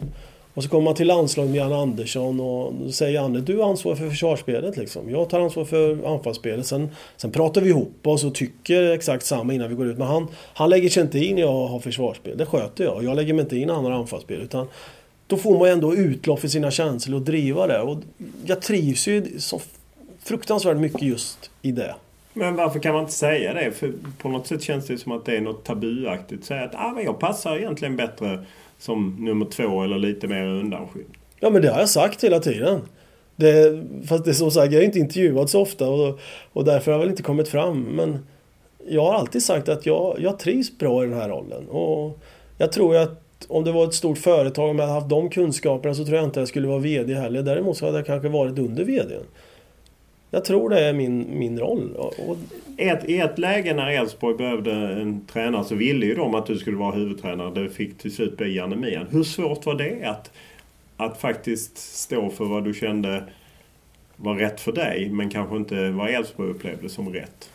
Och 0.53 0.63
så 0.63 0.69
kommer 0.69 0.83
man 0.83 0.95
till 0.95 1.07
landslaget 1.07 1.51
med 1.51 1.59
Jan 1.59 1.73
Andersson 1.73 2.39
och 2.39 2.73
då 2.73 2.91
säger 2.91 3.13
Janne, 3.13 3.39
du 3.39 3.63
ansvarar 3.63 3.95
för 3.95 4.09
försvarsspelet 4.09 4.77
liksom. 4.77 5.09
Jag 5.09 5.29
tar 5.29 5.39
ansvar 5.39 5.65
för 5.65 6.13
anfallsspelet. 6.13 6.65
Sen, 6.65 6.89
sen 7.17 7.31
pratar 7.31 7.61
vi 7.61 7.69
ihop 7.69 8.07
oss 8.07 8.23
och 8.23 8.35
tycker 8.35 8.91
exakt 8.91 9.25
samma 9.25 9.53
innan 9.53 9.69
vi 9.69 9.75
går 9.75 9.87
ut. 9.87 9.97
Men 9.97 10.07
han, 10.07 10.27
han 10.53 10.69
lägger 10.69 10.89
sig 10.89 11.03
inte 11.03 11.19
in 11.19 11.35
när 11.35 11.41
jag 11.41 11.67
har 11.67 11.79
försvarsspel. 11.79 12.37
Det 12.37 12.45
sköter 12.45 12.83
jag. 12.83 13.03
Jag 13.03 13.15
lägger 13.15 13.33
mig 13.33 13.43
inte 13.43 13.57
in 13.57 13.67
när 13.67 13.73
han 13.73 13.85
har 13.85 13.91
anfallsspel. 13.91 14.41
Utan 14.41 14.67
då 15.27 15.37
får 15.37 15.59
man 15.59 15.69
ändå 15.69 15.95
utlopp 15.95 16.39
för 16.39 16.47
sina 16.47 16.71
känslor 16.71 17.19
och 17.19 17.25
driva 17.25 17.67
det. 17.67 17.81
Och 17.81 17.97
jag 18.45 18.61
trivs 18.61 19.07
ju 19.07 19.39
så 19.39 19.61
fruktansvärt 20.23 20.77
mycket 20.77 21.01
just 21.01 21.51
i 21.61 21.71
det. 21.71 21.95
Men 22.33 22.55
varför 22.55 22.79
kan 22.79 22.93
man 22.93 23.01
inte 23.01 23.13
säga 23.13 23.53
det? 23.53 23.71
För 23.71 23.93
på 24.17 24.29
något 24.29 24.47
sätt 24.47 24.61
känns 24.61 24.87
det 24.87 24.97
som 24.97 25.11
att 25.11 25.25
det 25.25 25.37
är 25.37 25.41
något 25.41 25.63
tabuaktigt. 25.63 26.45
Säga 26.45 26.63
att 26.63 26.75
ah, 26.75 26.91
men 26.95 27.03
jag 27.03 27.19
passar 27.19 27.57
egentligen 27.57 27.95
bättre 27.95 28.45
som 28.81 29.15
nummer 29.19 29.45
två 29.45 29.83
eller 29.83 29.99
lite 29.99 30.27
mer 30.27 30.45
undanskymd. 30.45 31.13
Ja 31.39 31.49
men 31.49 31.61
det 31.61 31.69
har 31.69 31.79
jag 31.79 31.89
sagt 31.89 32.23
hela 32.23 32.39
tiden. 32.39 32.81
Det, 33.35 33.83
fast 34.07 34.25
det 34.25 34.31
är 34.31 34.33
som 34.33 34.51
sagt, 34.51 34.73
jag 34.73 34.81
är 34.81 34.85
inte 34.85 34.99
intervjuad 34.99 35.49
så 35.49 35.61
ofta 35.61 35.89
och, 35.89 36.19
och 36.53 36.65
därför 36.65 36.91
har 36.91 36.99
jag 36.99 36.99
väl 36.99 37.09
inte 37.09 37.23
kommit 37.23 37.47
fram. 37.47 37.81
Men 37.81 38.19
jag 38.87 39.05
har 39.05 39.13
alltid 39.13 39.43
sagt 39.43 39.69
att 39.69 39.85
jag, 39.85 40.17
jag 40.19 40.39
trivs 40.39 40.77
bra 40.77 41.03
i 41.03 41.07
den 41.07 41.17
här 41.17 41.29
rollen. 41.29 41.67
Och 41.69 42.19
jag 42.57 42.71
tror 42.71 42.95
att 42.95 43.21
om 43.47 43.63
det 43.63 43.71
var 43.71 43.83
ett 43.83 43.93
stort 43.93 44.17
företag, 44.17 44.69
om 44.69 44.79
jag 44.79 44.87
hade 44.87 44.99
haft 44.99 45.09
de 45.09 45.29
kunskaperna 45.29 45.93
så 45.95 46.05
tror 46.05 46.17
jag 46.17 46.25
inte 46.25 46.39
jag 46.39 46.47
skulle 46.47 46.67
vara 46.67 46.79
VD 46.79 47.13
heller. 47.13 47.41
Däremot 47.41 47.77
så 47.77 47.85
hade 47.85 47.97
jag 47.97 48.05
kanske 48.05 48.29
varit 48.29 48.59
under 48.59 48.83
VDn. 48.83 49.25
Jag 50.33 50.45
tror 50.45 50.69
det 50.69 50.79
är 50.79 50.93
min, 50.93 51.39
min 51.39 51.59
roll. 51.59 51.95
Och... 51.95 52.37
Ett, 52.77 53.09
I 53.09 53.17
ett 53.17 53.39
läge 53.39 53.73
när 53.73 53.89
Elfsborg 53.89 54.37
behövde 54.37 54.71
en 54.71 55.25
tränare 55.25 55.63
så 55.63 55.75
ville 55.75 56.05
ju 56.05 56.15
de 56.15 56.35
att 56.35 56.45
du 56.45 56.57
skulle 56.57 56.77
vara 56.77 56.95
huvudtränare. 56.95 57.63
Det 57.63 57.69
fick 57.69 57.97
till 57.97 58.15
slut 58.15 58.37
bli 58.37 58.55
Janne 58.55 58.75
Mian. 58.75 59.07
Hur 59.11 59.23
svårt 59.23 59.65
var 59.65 59.75
det 59.75 60.03
att, 60.05 60.31
att 60.97 61.21
faktiskt 61.21 61.77
stå 61.77 62.29
för 62.29 62.45
vad 62.45 62.63
du 62.63 62.73
kände 62.73 63.23
var 64.15 64.35
rätt 64.35 64.61
för 64.61 64.71
dig 64.71 65.09
men 65.09 65.29
kanske 65.29 65.55
inte 65.55 65.89
vad 65.89 66.09
Elfsborg 66.09 66.49
upplevde 66.49 66.89
som 66.89 67.13
rätt? 67.13 67.49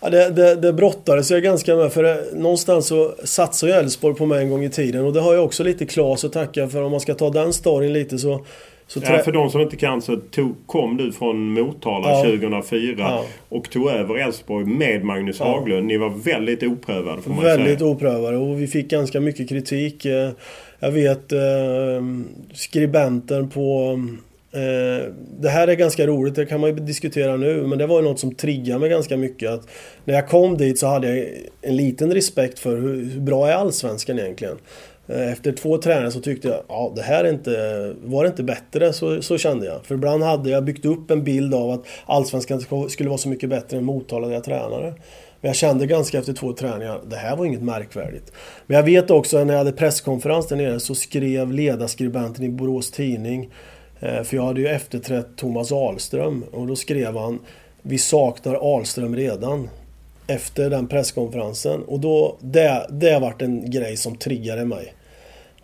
Ja, 0.00 0.10
det, 0.10 0.30
det, 0.30 0.56
det 0.56 0.72
brottades 0.72 1.30
jag 1.30 1.42
ganska 1.42 1.76
med 1.76 1.92
för 1.92 2.02
det, 2.02 2.26
någonstans 2.34 2.86
så 2.86 3.14
satsade 3.24 3.72
ju 3.72 3.78
Elfsborg 3.78 4.14
på 4.14 4.26
mig 4.26 4.42
en 4.42 4.50
gång 4.50 4.64
i 4.64 4.70
tiden 4.70 5.04
och 5.04 5.12
det 5.12 5.20
har 5.20 5.34
jag 5.34 5.44
också 5.44 5.64
lite 5.64 5.86
Klas 5.86 6.24
att 6.24 6.32
tacka 6.32 6.68
för 6.68 6.82
om 6.82 6.90
man 6.90 7.00
ska 7.00 7.14
ta 7.14 7.30
den 7.30 7.52
storyn 7.52 7.92
lite 7.92 8.18
så 8.18 8.44
så 8.92 9.00
ja, 9.02 9.18
för 9.18 9.32
de 9.32 9.50
som 9.50 9.60
inte 9.60 9.76
kan 9.76 10.02
så 10.02 10.16
tog, 10.16 10.54
kom 10.66 10.96
du 10.96 11.12
från 11.12 11.52
Motala 11.52 12.08
ja. 12.08 12.22
2004 12.24 12.94
ja. 12.98 13.24
och 13.48 13.70
tog 13.70 13.90
över 13.90 14.14
Elfsborg 14.14 14.66
med 14.66 15.04
Magnus 15.04 15.40
ja. 15.40 15.44
Haglund. 15.44 15.86
Ni 15.86 15.96
var 15.96 16.10
väldigt 16.10 16.62
oprövade 16.62 17.22
får 17.22 17.30
man 17.30 17.44
Väldigt 17.44 17.78
säga. 17.78 17.90
oprövade 17.90 18.36
och 18.36 18.62
vi 18.62 18.66
fick 18.66 18.90
ganska 18.90 19.20
mycket 19.20 19.48
kritik. 19.48 20.04
Eh, 20.04 20.30
jag 20.80 20.90
vet 20.90 21.32
eh, 21.32 21.38
skribenten 22.52 23.50
på 23.50 24.00
eh, 24.52 25.12
det 25.40 25.48
här 25.48 25.68
är 25.68 25.74
ganska 25.74 26.06
roligt, 26.06 26.34
det 26.34 26.46
kan 26.46 26.60
man 26.60 26.70
ju 26.70 26.76
diskutera 26.76 27.36
nu, 27.36 27.66
men 27.66 27.78
det 27.78 27.86
var 27.86 28.02
ju 28.02 28.08
något 28.08 28.20
som 28.20 28.34
triggade 28.34 28.80
mig 28.80 28.88
ganska 28.88 29.16
mycket. 29.16 29.50
Att 29.50 29.68
när 30.04 30.14
jag 30.14 30.28
kom 30.28 30.56
dit 30.56 30.78
så 30.78 30.86
hade 30.86 31.16
jag 31.16 31.26
en 31.62 31.76
liten 31.76 32.14
respekt 32.14 32.58
för 32.58 32.76
hur, 32.76 33.04
hur 33.04 33.20
bra 33.20 33.48
är 33.48 33.52
Allsvenskan 33.52 34.18
egentligen? 34.18 34.56
Eh, 35.10 35.32
efter 35.32 35.52
två 35.52 35.78
träningar 35.78 36.10
så 36.10 36.20
tyckte 36.20 36.48
jag, 36.48 36.62
ja 36.68 36.92
det 36.96 37.02
här 37.02 37.24
är 37.24 37.28
inte, 37.28 37.94
var 38.02 38.24
det 38.24 38.28
inte 38.28 38.42
bättre? 38.42 38.92
Så, 38.92 39.22
så 39.22 39.38
kände 39.38 39.66
jag. 39.66 39.84
För 39.84 39.94
ibland 39.94 40.22
hade 40.22 40.50
jag 40.50 40.64
byggt 40.64 40.84
upp 40.84 41.10
en 41.10 41.24
bild 41.24 41.54
av 41.54 41.70
att 41.70 41.84
Allsvenskan 42.06 42.88
skulle 42.88 43.08
vara 43.08 43.18
så 43.18 43.28
mycket 43.28 43.48
bättre 43.50 43.76
än 43.76 43.84
Motala 43.84 44.26
där 44.26 44.34
jag 44.34 44.44
tränade. 44.44 44.94
Men 45.40 45.48
jag 45.48 45.56
kände 45.56 45.86
ganska 45.86 46.18
efter 46.18 46.32
två 46.32 46.52
träningar, 46.52 47.00
det 47.06 47.16
här 47.16 47.36
var 47.36 47.44
inget 47.44 47.62
märkvärdigt. 47.62 48.32
Men 48.66 48.76
jag 48.76 48.84
vet 48.84 49.10
också 49.10 49.44
när 49.44 49.54
jag 49.54 49.58
hade 49.58 49.72
presskonferens 49.72 50.46
där 50.46 50.56
nere 50.56 50.80
så 50.80 50.94
skrev 50.94 51.52
ledarskribenten 51.52 52.44
i 52.44 52.48
Borås 52.48 52.90
Tidning, 52.90 53.50
eh, 54.00 54.22
för 54.22 54.36
jag 54.36 54.44
hade 54.44 54.60
ju 54.60 54.68
efterträtt 54.68 55.26
Thomas 55.36 55.72
Ahlström, 55.72 56.44
och 56.52 56.66
då 56.66 56.76
skrev 56.76 57.16
han 57.16 57.38
Vi 57.82 57.98
saknar 57.98 58.74
Ahlström 58.74 59.16
redan 59.16 59.68
efter 60.26 60.70
den 60.70 60.86
presskonferensen. 60.86 61.82
Och 61.82 62.00
då, 62.00 62.36
det, 62.40 62.86
det 62.90 63.18
vart 63.18 63.42
en 63.42 63.70
grej 63.70 63.96
som 63.96 64.16
triggade 64.16 64.64
mig 64.64 64.94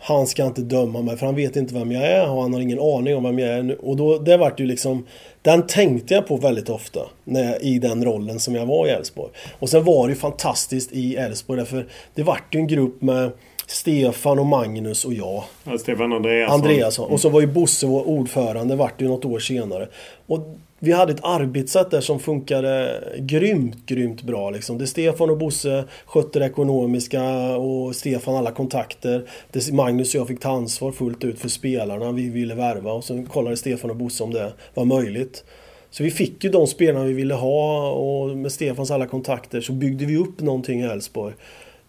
han 0.06 0.26
ska 0.26 0.46
inte 0.46 0.60
döma 0.60 1.02
mig 1.02 1.16
för 1.16 1.26
han 1.26 1.34
vet 1.34 1.56
inte 1.56 1.74
vem 1.74 1.92
jag 1.92 2.06
är 2.06 2.30
och 2.30 2.42
han 2.42 2.52
har 2.52 2.60
ingen 2.60 2.80
aning 2.80 3.16
om 3.16 3.24
vem 3.24 3.38
jag 3.38 3.48
är. 3.48 3.84
Och 3.84 3.96
då, 3.96 4.18
det 4.18 4.36
vart 4.36 4.60
ju 4.60 4.66
liksom 4.66 5.06
Den 5.42 5.66
tänkte 5.66 6.14
jag 6.14 6.26
på 6.26 6.36
väldigt 6.36 6.68
ofta 6.68 7.00
när, 7.24 7.64
i 7.64 7.78
den 7.78 8.04
rollen 8.04 8.40
som 8.40 8.54
jag 8.54 8.66
var 8.66 8.86
i 8.86 8.90
Elfsborg. 8.90 9.30
Och 9.58 9.68
sen 9.68 9.84
var 9.84 10.06
det 10.06 10.12
ju 10.12 10.18
fantastiskt 10.18 10.92
i 10.92 11.16
Elfsborg 11.16 11.58
därför 11.58 11.86
det 12.14 12.22
vart 12.22 12.54
ju 12.54 12.60
en 12.60 12.66
grupp 12.66 13.02
med 13.02 13.30
Stefan 13.66 14.38
och 14.38 14.46
Magnus 14.46 15.04
och 15.04 15.14
jag. 15.14 15.44
Ja, 15.64 15.78
Stefan 15.78 16.12
Andreasson. 16.12 16.54
Andreasson. 16.54 17.04
Mm. 17.04 17.14
Och 17.14 17.20
så 17.20 17.28
var 17.28 17.40
ju 17.40 17.46
Bosse 17.46 17.86
ordförande, 17.86 18.76
vart 18.76 19.02
ju 19.02 19.08
något 19.08 19.24
år 19.24 19.38
senare. 19.38 19.88
Och 20.26 20.56
vi 20.78 20.92
hade 20.92 21.12
ett 21.12 21.24
arbetssätt 21.24 21.90
där 21.90 22.00
som 22.00 22.20
funkade 22.20 23.02
grymt, 23.18 23.86
grymt 23.86 24.22
bra. 24.22 24.50
Liksom. 24.50 24.78
Det 24.78 24.86
Stefan 24.86 25.30
och 25.30 25.38
Bosse 25.38 25.84
skötte 26.06 26.38
det 26.38 26.46
ekonomiska 26.46 27.22
och 27.56 27.96
Stefan 27.96 28.36
alla 28.36 28.50
kontakter. 28.50 29.28
Det 29.52 29.72
Magnus 29.72 30.14
och 30.14 30.20
jag 30.20 30.28
fick 30.28 30.40
ta 30.40 30.50
ansvar 30.50 30.92
fullt 30.92 31.24
ut 31.24 31.38
för 31.38 31.48
spelarna 31.48 32.12
vi 32.12 32.28
ville 32.28 32.54
värva 32.54 32.92
och 32.92 33.04
sen 33.04 33.26
kollade 33.26 33.56
Stefan 33.56 33.90
och 33.90 33.96
Bosse 33.96 34.24
om 34.24 34.32
det 34.32 34.52
var 34.74 34.84
möjligt. 34.84 35.44
Så 35.90 36.02
vi 36.02 36.10
fick 36.10 36.44
ju 36.44 36.50
de 36.50 36.66
spelarna 36.66 37.04
vi 37.04 37.12
ville 37.12 37.34
ha 37.34 37.90
och 37.90 38.36
med 38.36 38.52
Stefans 38.52 38.90
alla 38.90 39.06
kontakter 39.06 39.60
så 39.60 39.72
byggde 39.72 40.04
vi 40.04 40.16
upp 40.16 40.40
någonting 40.40 40.80
i 40.80 40.84
Elfsborg. 40.84 41.34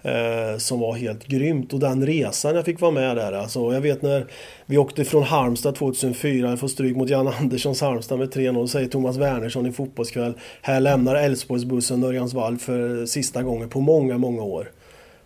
Eh, 0.01 0.57
som 0.57 0.79
var 0.79 0.93
helt 0.93 1.27
grymt. 1.27 1.73
Och 1.73 1.79
den 1.79 2.05
resan 2.05 2.55
jag 2.55 2.65
fick 2.65 2.81
vara 2.81 2.91
med 2.91 3.15
där. 3.15 3.33
Alltså, 3.33 3.73
jag 3.73 3.81
vet 3.81 4.01
när 4.01 4.25
vi 4.65 4.77
åkte 4.77 5.05
från 5.05 5.23
Halmstad 5.23 5.75
2004, 5.75 6.49
jag 6.49 6.59
får 6.59 6.67
stryk 6.67 6.95
mot 6.95 7.09
Jan 7.09 7.27
Anderssons 7.39 7.81
Halmstad 7.81 8.19
med 8.19 8.33
3-0. 8.33 8.53
Då 8.53 8.67
säger 8.67 8.87
Thomas 8.87 9.17
Wernersson 9.17 9.65
i 9.65 9.71
Fotbollskväll. 9.71 10.33
Här 10.61 10.79
lämnar 10.79 11.15
Älvsborgsbussen 11.15 12.03
Örjansvall 12.03 12.57
för 12.57 13.05
sista 13.05 13.43
gången 13.43 13.69
på 13.69 13.81
många, 13.81 14.17
många 14.17 14.41
år. 14.41 14.71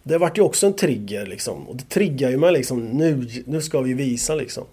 Det 0.04 0.18
vart 0.18 0.38
ju 0.38 0.42
också 0.42 0.68
en 0.68 0.74
trigger 0.74 1.26
liksom. 1.26 1.68
Och 1.68 1.76
det 1.76 1.90
triggar 1.90 2.30
ju 2.30 2.38
mig 2.38 2.52
liksom. 2.52 2.86
Nu, 2.86 3.28
nu 3.46 3.62
ska 3.62 3.82
vi 3.82 3.94
visa 3.94 4.36
liksom. 4.36 4.64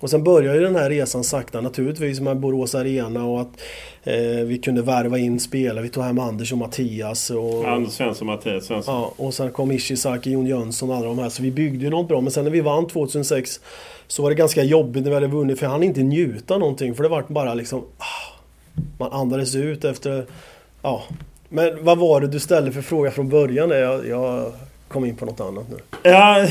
Och 0.00 0.10
sen 0.10 0.24
börjar 0.24 0.54
ju 0.54 0.60
den 0.60 0.76
här 0.76 0.90
resan 0.90 1.24
sakta 1.24 1.60
naturligtvis 1.60 2.20
med 2.20 2.36
Borås 2.36 2.74
Arena 2.74 3.24
och 3.24 3.40
att 3.40 3.60
eh, 4.02 4.44
vi 4.44 4.58
kunde 4.58 4.82
värva 4.82 5.18
in 5.18 5.40
spelare. 5.40 5.82
Vi 5.82 5.88
tog 5.88 6.04
hem 6.04 6.18
Anders 6.18 6.52
och 6.52 6.58
Mattias. 6.58 7.30
Och, 7.30 7.68
Anders 7.68 7.92
Svensson 7.92 8.28
och 8.28 8.34
Mattias 8.34 8.64
Svensson. 8.64 8.94
Ja, 8.94 9.12
och 9.16 9.34
sen 9.34 9.52
kom 9.52 9.72
Ishizaki, 9.72 10.30
Jon 10.30 10.46
Jönsson 10.46 10.90
och 10.90 10.96
alla 10.96 11.06
de 11.06 11.18
här. 11.18 11.28
Så 11.28 11.42
vi 11.42 11.50
byggde 11.50 11.84
ju 11.84 11.90
något 11.90 12.08
bra. 12.08 12.20
Men 12.20 12.30
sen 12.30 12.44
när 12.44 12.50
vi 12.50 12.60
vann 12.60 12.86
2006 12.86 13.60
så 14.06 14.22
var 14.22 14.30
det 14.30 14.36
ganska 14.36 14.62
jobbigt 14.62 15.02
när 15.02 15.10
vi 15.10 15.14
hade 15.14 15.26
vunnit. 15.26 15.58
För 15.58 15.66
jag 15.66 15.70
hann 15.70 15.82
inte 15.82 16.02
njuta 16.02 16.58
någonting. 16.58 16.94
För 16.94 17.02
det 17.02 17.08
var 17.08 17.24
bara 17.28 17.54
liksom... 17.54 17.84
Ah, 17.98 18.38
man 18.98 19.12
andades 19.12 19.54
ut 19.54 19.84
efter... 19.84 20.26
Ja. 20.82 21.02
Men 21.48 21.84
vad 21.84 21.98
var 21.98 22.20
det 22.20 22.28
du 22.28 22.40
ställde 22.40 22.72
för 22.72 22.82
fråga 22.82 23.10
från 23.10 23.28
början? 23.28 23.70
Jag, 23.70 24.08
jag 24.08 24.52
kom 24.88 25.04
in 25.04 25.16
på 25.16 25.24
något 25.24 25.40
annat 25.40 25.64
nu. 25.70 25.76
Ja, 26.02 26.46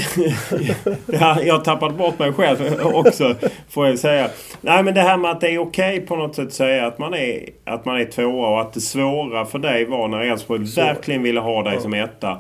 ja, 1.06 1.42
jag 1.42 1.64
tappade 1.64 1.94
bort 1.94 2.20
mig 2.20 2.34
själv 2.34 2.82
också 2.84 3.36
får 3.70 3.88
jag 3.88 4.00
säga. 4.00 4.30
Nej 4.62 4.84
men 4.84 4.94
det 4.94 5.02
här 5.02 5.18
med 5.18 5.32
att 5.32 5.42
det 5.42 5.50
är 5.50 5.58
okej 5.58 6.00
på 6.00 6.16
något 6.16 6.36
sätt 6.36 6.48
att 6.48 6.54
säga 6.54 6.88
att 6.88 7.00
man 7.00 7.14
är, 7.14 7.50
att 7.66 7.86
man 7.86 8.02
är 8.02 8.06
tvåa 8.06 8.48
och 8.48 8.62
att 8.62 8.74
det 8.74 8.82
svåra 8.82 9.46
för 9.46 9.60
dig 9.60 9.86
var 9.86 10.08
när 10.08 10.20
Elfsborg 10.20 10.64
verkligen 10.76 11.24
ville 11.24 11.40
ha 11.40 11.64
dig 11.64 11.74
ja. 11.74 11.80
som 11.80 11.94
etta. 11.94 12.38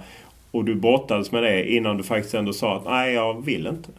Och 0.57 0.65
du 0.65 0.75
brottades 0.75 1.31
med 1.31 1.43
det 1.43 1.71
innan 1.71 1.97
du 1.97 2.03
faktiskt 2.03 2.33
ändå 2.33 2.53
sa 2.53 2.77
att 2.77 2.85
nej, 2.85 3.13
jag 3.13 3.45
vill 3.45 3.67
inte. 3.67 3.89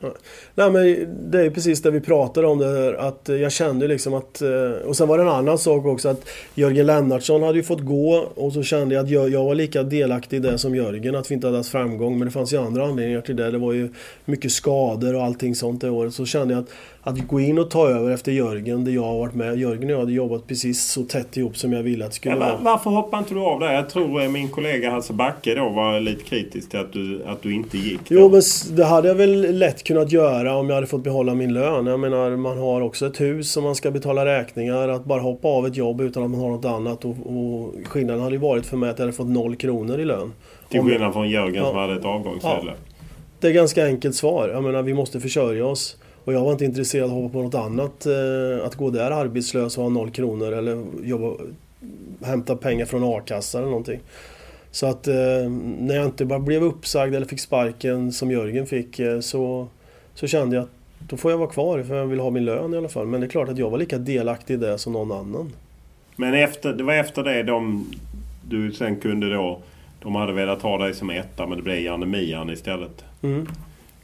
Nej, 0.55 0.71
men 0.71 1.07
det 1.31 1.41
är 1.41 1.51
precis 1.51 1.83
det 1.83 1.91
vi 1.91 2.01
pratade 2.01 2.47
om. 2.47 2.59
Det 2.59 2.67
här, 2.67 2.95
att 2.95 3.29
jag 3.29 3.53
kände 3.53 3.89
liksom 3.89 4.15
att... 4.15 4.43
Eh, 4.43 4.87
och 4.87 4.97
sen 4.97 5.09
var 5.09 5.19
det 5.19 5.25
en 5.25 5.31
annan 5.31 5.59
sak 5.59 5.87
också 5.87 6.09
att 6.09 6.29
Jörgen 6.55 6.87
Lennartsson 6.87 7.43
hade 7.43 7.59
ju 7.59 7.63
fått 7.63 7.81
gå 7.81 8.29
och 8.35 8.53
så 8.53 8.63
kände 8.63 8.95
jag 8.95 9.05
att 9.05 9.11
jag, 9.11 9.29
jag 9.29 9.45
var 9.45 9.55
lika 9.55 9.83
delaktig 9.83 10.37
i 10.37 10.41
det 10.41 10.59
som 10.59 10.75
Jörgen. 10.75 11.15
Att 11.15 11.31
vi 11.31 11.35
inte 11.35 11.47
hade 11.47 11.57
haft 11.57 11.71
framgång. 11.71 12.19
Men 12.19 12.29
det 12.29 12.33
fanns 12.33 12.53
ju 12.53 12.57
andra 12.57 12.85
anledningar 12.85 13.21
till 13.21 13.37
det. 13.37 13.51
Det 13.51 13.59
var 13.59 13.73
ju 13.73 13.89
mycket 14.25 14.53
skador 14.53 15.15
och 15.15 15.23
allting 15.23 15.55
sånt 15.55 15.81
det 15.81 15.91
året. 15.91 16.15
Så 16.15 16.27
kände 16.27 16.55
jag 16.55 16.63
att 16.63 16.71
att 17.09 17.27
gå 17.27 17.41
in 17.41 17.59
och 17.59 17.71
ta 17.71 17.89
över 17.89 18.11
efter 18.11 18.33
Jörgen, 18.33 18.85
där 18.85 18.93
jag 18.93 19.03
har 19.03 19.19
varit 19.19 19.35
med. 19.35 19.59
Jörgen 19.59 19.85
och 19.85 19.91
jag 19.91 19.99
hade 19.99 20.13
jobbat 20.13 20.47
precis 20.47 20.85
så 20.85 21.03
tätt 21.03 21.37
ihop 21.37 21.57
som 21.57 21.73
jag 21.73 21.83
ville 21.83 22.05
att 22.05 22.11
det 22.11 22.17
skulle 22.17 22.35
ja, 22.35 22.41
vara. 22.41 22.57
Varför 22.63 22.91
hoppade 22.91 23.21
inte 23.21 23.35
du 23.35 23.41
av 23.41 23.61
där? 23.61 23.73
Jag 23.73 23.91
tror 23.91 24.23
eh, 24.23 24.29
min 24.29 24.49
kollega 24.49 24.91
Hasse 24.91 25.13
Backe 25.13 25.55
då 25.55 25.69
var 25.69 26.01
lite 26.01 26.25
kritisk 26.25 26.71
till 26.71 26.79
att 26.79 26.93
du, 26.93 27.25
att 27.27 27.43
du 27.43 27.55
inte 27.55 27.79
gick. 27.79 28.01
Då. 28.09 28.15
Jo, 28.15 28.29
men 28.31 28.43
det 28.77 28.85
hade 28.85 29.09
jag 29.09 29.15
väl 29.15 29.59
lätt 29.59 29.85
kunnat 29.85 30.13
göra 30.13 30.57
om 30.57 30.69
jag 30.69 30.75
hade 30.75 30.87
fått 30.87 31.05
behålla 31.05 31.35
min 31.35 31.55
lön. 31.55 31.87
Jag 31.87 32.01
menar, 32.01 32.37
man 32.37 32.59
har 32.59 32.81
också 32.81 33.07
ett 33.07 33.21
hus 33.21 33.53
som 33.53 33.65
man 33.65 33.75
ska 33.75 33.91
betala 33.91 34.25
räkningar. 34.25 34.89
Att 34.89 35.05
bara 35.05 35.21
hoppa 35.21 35.49
av 35.49 35.67
ett 35.67 35.77
jobb 35.77 36.01
utan 36.01 36.23
att 36.23 36.31
man 36.31 36.41
har 36.41 36.51
något 36.51 36.65
annat. 36.65 37.05
Och, 37.05 37.11
och 37.11 37.75
skillnaden 37.85 38.23
hade 38.23 38.35
ju 38.35 38.41
varit 38.41 38.67
för 38.67 38.77
mig 38.77 38.91
att 38.91 38.99
jag 38.99 39.07
hade 39.07 39.17
fått 39.17 39.29
noll 39.29 39.57
kronor 39.57 40.01
i 40.01 40.05
lön. 40.05 40.33
Till 40.69 40.81
skillnad 40.81 41.13
från 41.13 41.31
Jörgen 41.31 41.55
ja, 41.55 41.69
som 41.69 41.77
hade 41.77 41.95
ett 41.95 42.05
avgångsvederlag. 42.05 42.65
Ja. 42.67 42.95
Det 43.41 43.49
är 43.49 43.53
ganska 43.53 43.87
enkelt 43.87 44.15
svar. 44.15 44.49
Jag 44.49 44.63
menar, 44.63 44.83
vi 44.83 44.95
måste 44.95 45.21
försörja 45.21 45.67
oss. 45.67 45.97
Och 46.29 46.35
jag 46.35 46.45
var 46.45 46.53
inte 46.53 46.65
intresserad 46.65 47.11
av 47.11 47.17
att 47.17 47.23
hoppa 47.23 47.33
på 47.33 47.43
något 47.43 47.55
annat. 47.55 48.07
Eh, 48.07 48.67
att 48.67 48.75
gå 48.75 48.91
där 48.91 49.11
arbetslös 49.11 49.79
och 49.79 49.85
ha 49.85 49.91
noll 49.91 50.11
kronor 50.11 50.53
eller 50.53 50.85
jobba, 51.03 51.37
hämta 52.23 52.57
pengar 52.57 52.87
från 52.87 53.05
a-kassa 53.05 53.59
eller 53.59 53.69
någonting. 53.69 54.01
Så 54.71 54.87
att 54.87 55.09
eh, 55.09 55.15
när 55.79 55.95
jag 55.95 56.05
inte 56.05 56.25
bara 56.25 56.39
blev 56.39 56.63
uppsagd 56.63 57.15
eller 57.15 57.27
fick 57.27 57.41
sparken 57.41 58.13
som 58.13 58.31
Jörgen 58.31 58.67
fick 58.67 58.99
eh, 58.99 59.21
så, 59.21 59.69
så 60.15 60.27
kände 60.27 60.57
jag 60.57 60.63
att 60.63 60.71
då 60.99 61.17
får 61.17 61.31
jag 61.31 61.39
vara 61.39 61.51
kvar 61.51 61.83
för 61.83 61.95
jag 61.95 62.07
vill 62.07 62.21
ha 62.21 62.31
min 62.31 62.45
lön 62.45 62.75
i 62.75 62.77
alla 62.77 62.89
fall. 62.89 63.07
Men 63.07 63.21
det 63.21 63.27
är 63.27 63.31
klart 63.31 63.49
att 63.49 63.59
jag 63.59 63.71
var 63.71 63.79
lika 63.79 63.99
delaktig 63.99 64.55
i 64.55 64.57
det 64.57 64.79
som 64.79 64.93
någon 64.93 65.13
annan. 65.13 65.53
Men 66.17 66.35
efter, 66.35 66.73
det 66.73 66.85
var 66.85 66.95
efter 66.95 67.23
det 67.25 67.43
de, 67.43 67.87
du 68.49 68.73
sen 68.73 68.97
kunde 68.97 69.35
då... 69.35 69.59
De 70.03 70.15
hade 70.15 70.33
velat 70.33 70.63
ha 70.63 70.79
dig 70.79 70.95
som 70.95 71.11
etta 71.11 71.47
men 71.47 71.59
det 71.59 71.65
blev 71.65 71.79
Janne 71.79 72.07
Mian 72.07 72.51
istället. 72.51 73.05
Mm. 73.23 73.47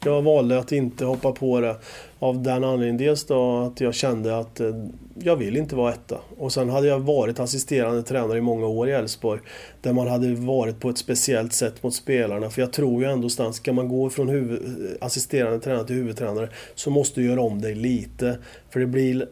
Jag 0.05 0.21
valde 0.21 0.59
att 0.59 0.71
inte 0.71 1.05
hoppa 1.05 1.31
på 1.31 1.59
det 1.59 1.75
av 2.19 2.43
den 2.43 2.63
anledningen. 2.63 2.97
Dels 2.97 3.25
då 3.25 3.57
att 3.59 3.81
jag 3.81 3.95
kände 3.95 4.37
att 4.37 4.59
eh, 4.59 4.71
jag 5.19 5.35
vill 5.35 5.57
inte 5.57 5.75
vara 5.75 5.93
etta. 5.93 6.17
Och 6.37 6.53
sen 6.53 6.69
hade 6.69 6.87
jag 6.87 6.99
varit 6.99 7.39
assisterande 7.39 8.03
tränare 8.03 8.37
i 8.37 8.41
många 8.41 8.67
år 8.67 8.89
i 8.89 8.91
Elfsborg. 8.91 9.41
Där 9.81 9.93
man 9.93 10.07
hade 10.07 10.35
varit 10.35 10.79
på 10.79 10.89
ett 10.89 10.97
speciellt 10.97 11.53
sätt 11.53 11.83
mot 11.83 11.93
spelarna. 11.93 12.49
För 12.49 12.61
jag 12.61 12.73
tror 12.73 13.03
ju 13.03 13.09
ändå 13.09 13.29
stans, 13.29 13.55
ska 13.55 13.73
man 13.73 13.87
gå 13.87 14.09
från 14.09 14.29
huvud, 14.29 14.61
eh, 14.61 15.05
assisterande 15.05 15.59
tränare 15.59 15.87
till 15.87 15.95
huvudtränare 15.95 16.49
så 16.75 16.89
måste 16.89 17.21
du 17.21 17.27
göra 17.27 17.41
om 17.41 17.61
dig 17.61 17.75
lite. 17.75 18.37
För 18.69 18.79
det 18.79 18.85
blir 18.85 19.27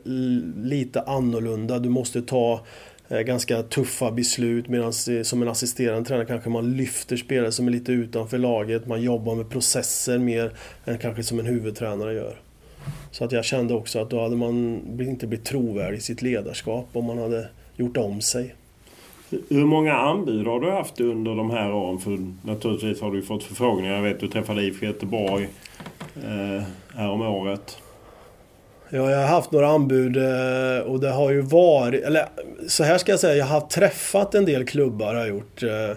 lite 0.63 1.01
annorlunda. 1.01 1.79
Du 1.79 1.89
måste 1.89 2.21
ta 2.21 2.61
Eh, 3.13 3.21
ganska 3.21 3.63
tuffa 3.63 4.11
beslut 4.11 4.67
medan 4.67 4.91
eh, 5.09 5.21
som 5.23 5.41
en 5.41 5.47
assisterande 5.47 6.05
tränare 6.05 6.25
kanske 6.25 6.49
man 6.49 6.77
lyfter 6.77 7.17
spelare 7.17 7.51
som 7.51 7.67
är 7.67 7.71
lite 7.71 7.91
utanför 7.91 8.37
laget. 8.37 8.87
Man 8.87 9.01
jobbar 9.01 9.35
med 9.35 9.49
processer 9.49 10.17
mer 10.17 10.51
än 10.85 10.97
kanske 10.97 11.23
som 11.23 11.39
en 11.39 11.45
huvudtränare 11.45 12.13
gör. 12.13 12.35
Så 13.11 13.25
att 13.25 13.31
jag 13.31 13.45
kände 13.45 13.73
också 13.73 13.99
att 13.99 14.09
då 14.09 14.21
hade 14.21 14.35
man 14.35 14.81
inte 14.99 15.27
blivit 15.27 15.45
trovärdig 15.45 15.97
i 15.97 16.01
sitt 16.01 16.21
ledarskap 16.21 16.87
om 16.93 17.05
man 17.05 17.17
hade 17.17 17.47
gjort 17.75 17.97
om 17.97 18.21
sig. 18.21 18.55
Hur 19.49 19.65
många 19.65 19.93
anbud 19.93 20.47
har 20.47 20.59
du 20.59 20.71
haft 20.71 20.99
under 20.99 21.35
de 21.35 21.51
här 21.51 21.73
åren? 21.73 21.99
För 21.99 22.19
naturligtvis 22.41 23.01
har 23.01 23.11
du 23.11 23.21
fått 23.21 23.43
förfrågningar. 23.43 23.95
Jag 23.95 24.01
vet 24.01 24.19
du 24.19 24.27
träffade 24.27 24.63
IFK 24.63 24.85
Göteborg 24.85 25.49
eh, 26.15 26.63
här 26.95 27.09
om 27.09 27.21
året. 27.21 27.77
Ja, 28.95 29.11
jag 29.11 29.17
har 29.17 29.27
haft 29.27 29.51
några 29.51 29.67
anbud 29.67 30.17
eh, 30.17 30.79
och 30.79 30.99
det 30.99 31.09
har 31.09 31.31
ju 31.31 31.41
varit, 31.41 32.03
eller 32.03 32.25
så 32.67 32.83
här 32.83 32.97
ska 32.97 33.11
jag 33.11 33.19
säga, 33.19 33.35
jag 33.35 33.45
har 33.45 33.61
träffat 33.61 34.35
en 34.35 34.45
del 34.45 34.65
klubbar 34.65 35.13
har 35.13 35.21
jag 35.21 35.29
gjort. 35.29 35.63
Eh, 35.63 35.89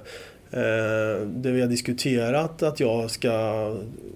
eh, 0.61 1.21
där 1.27 1.53
vi 1.53 1.61
har 1.61 1.69
diskuterat 1.69 2.63
att 2.63 2.81
jag 2.81 3.11
ska 3.11 3.33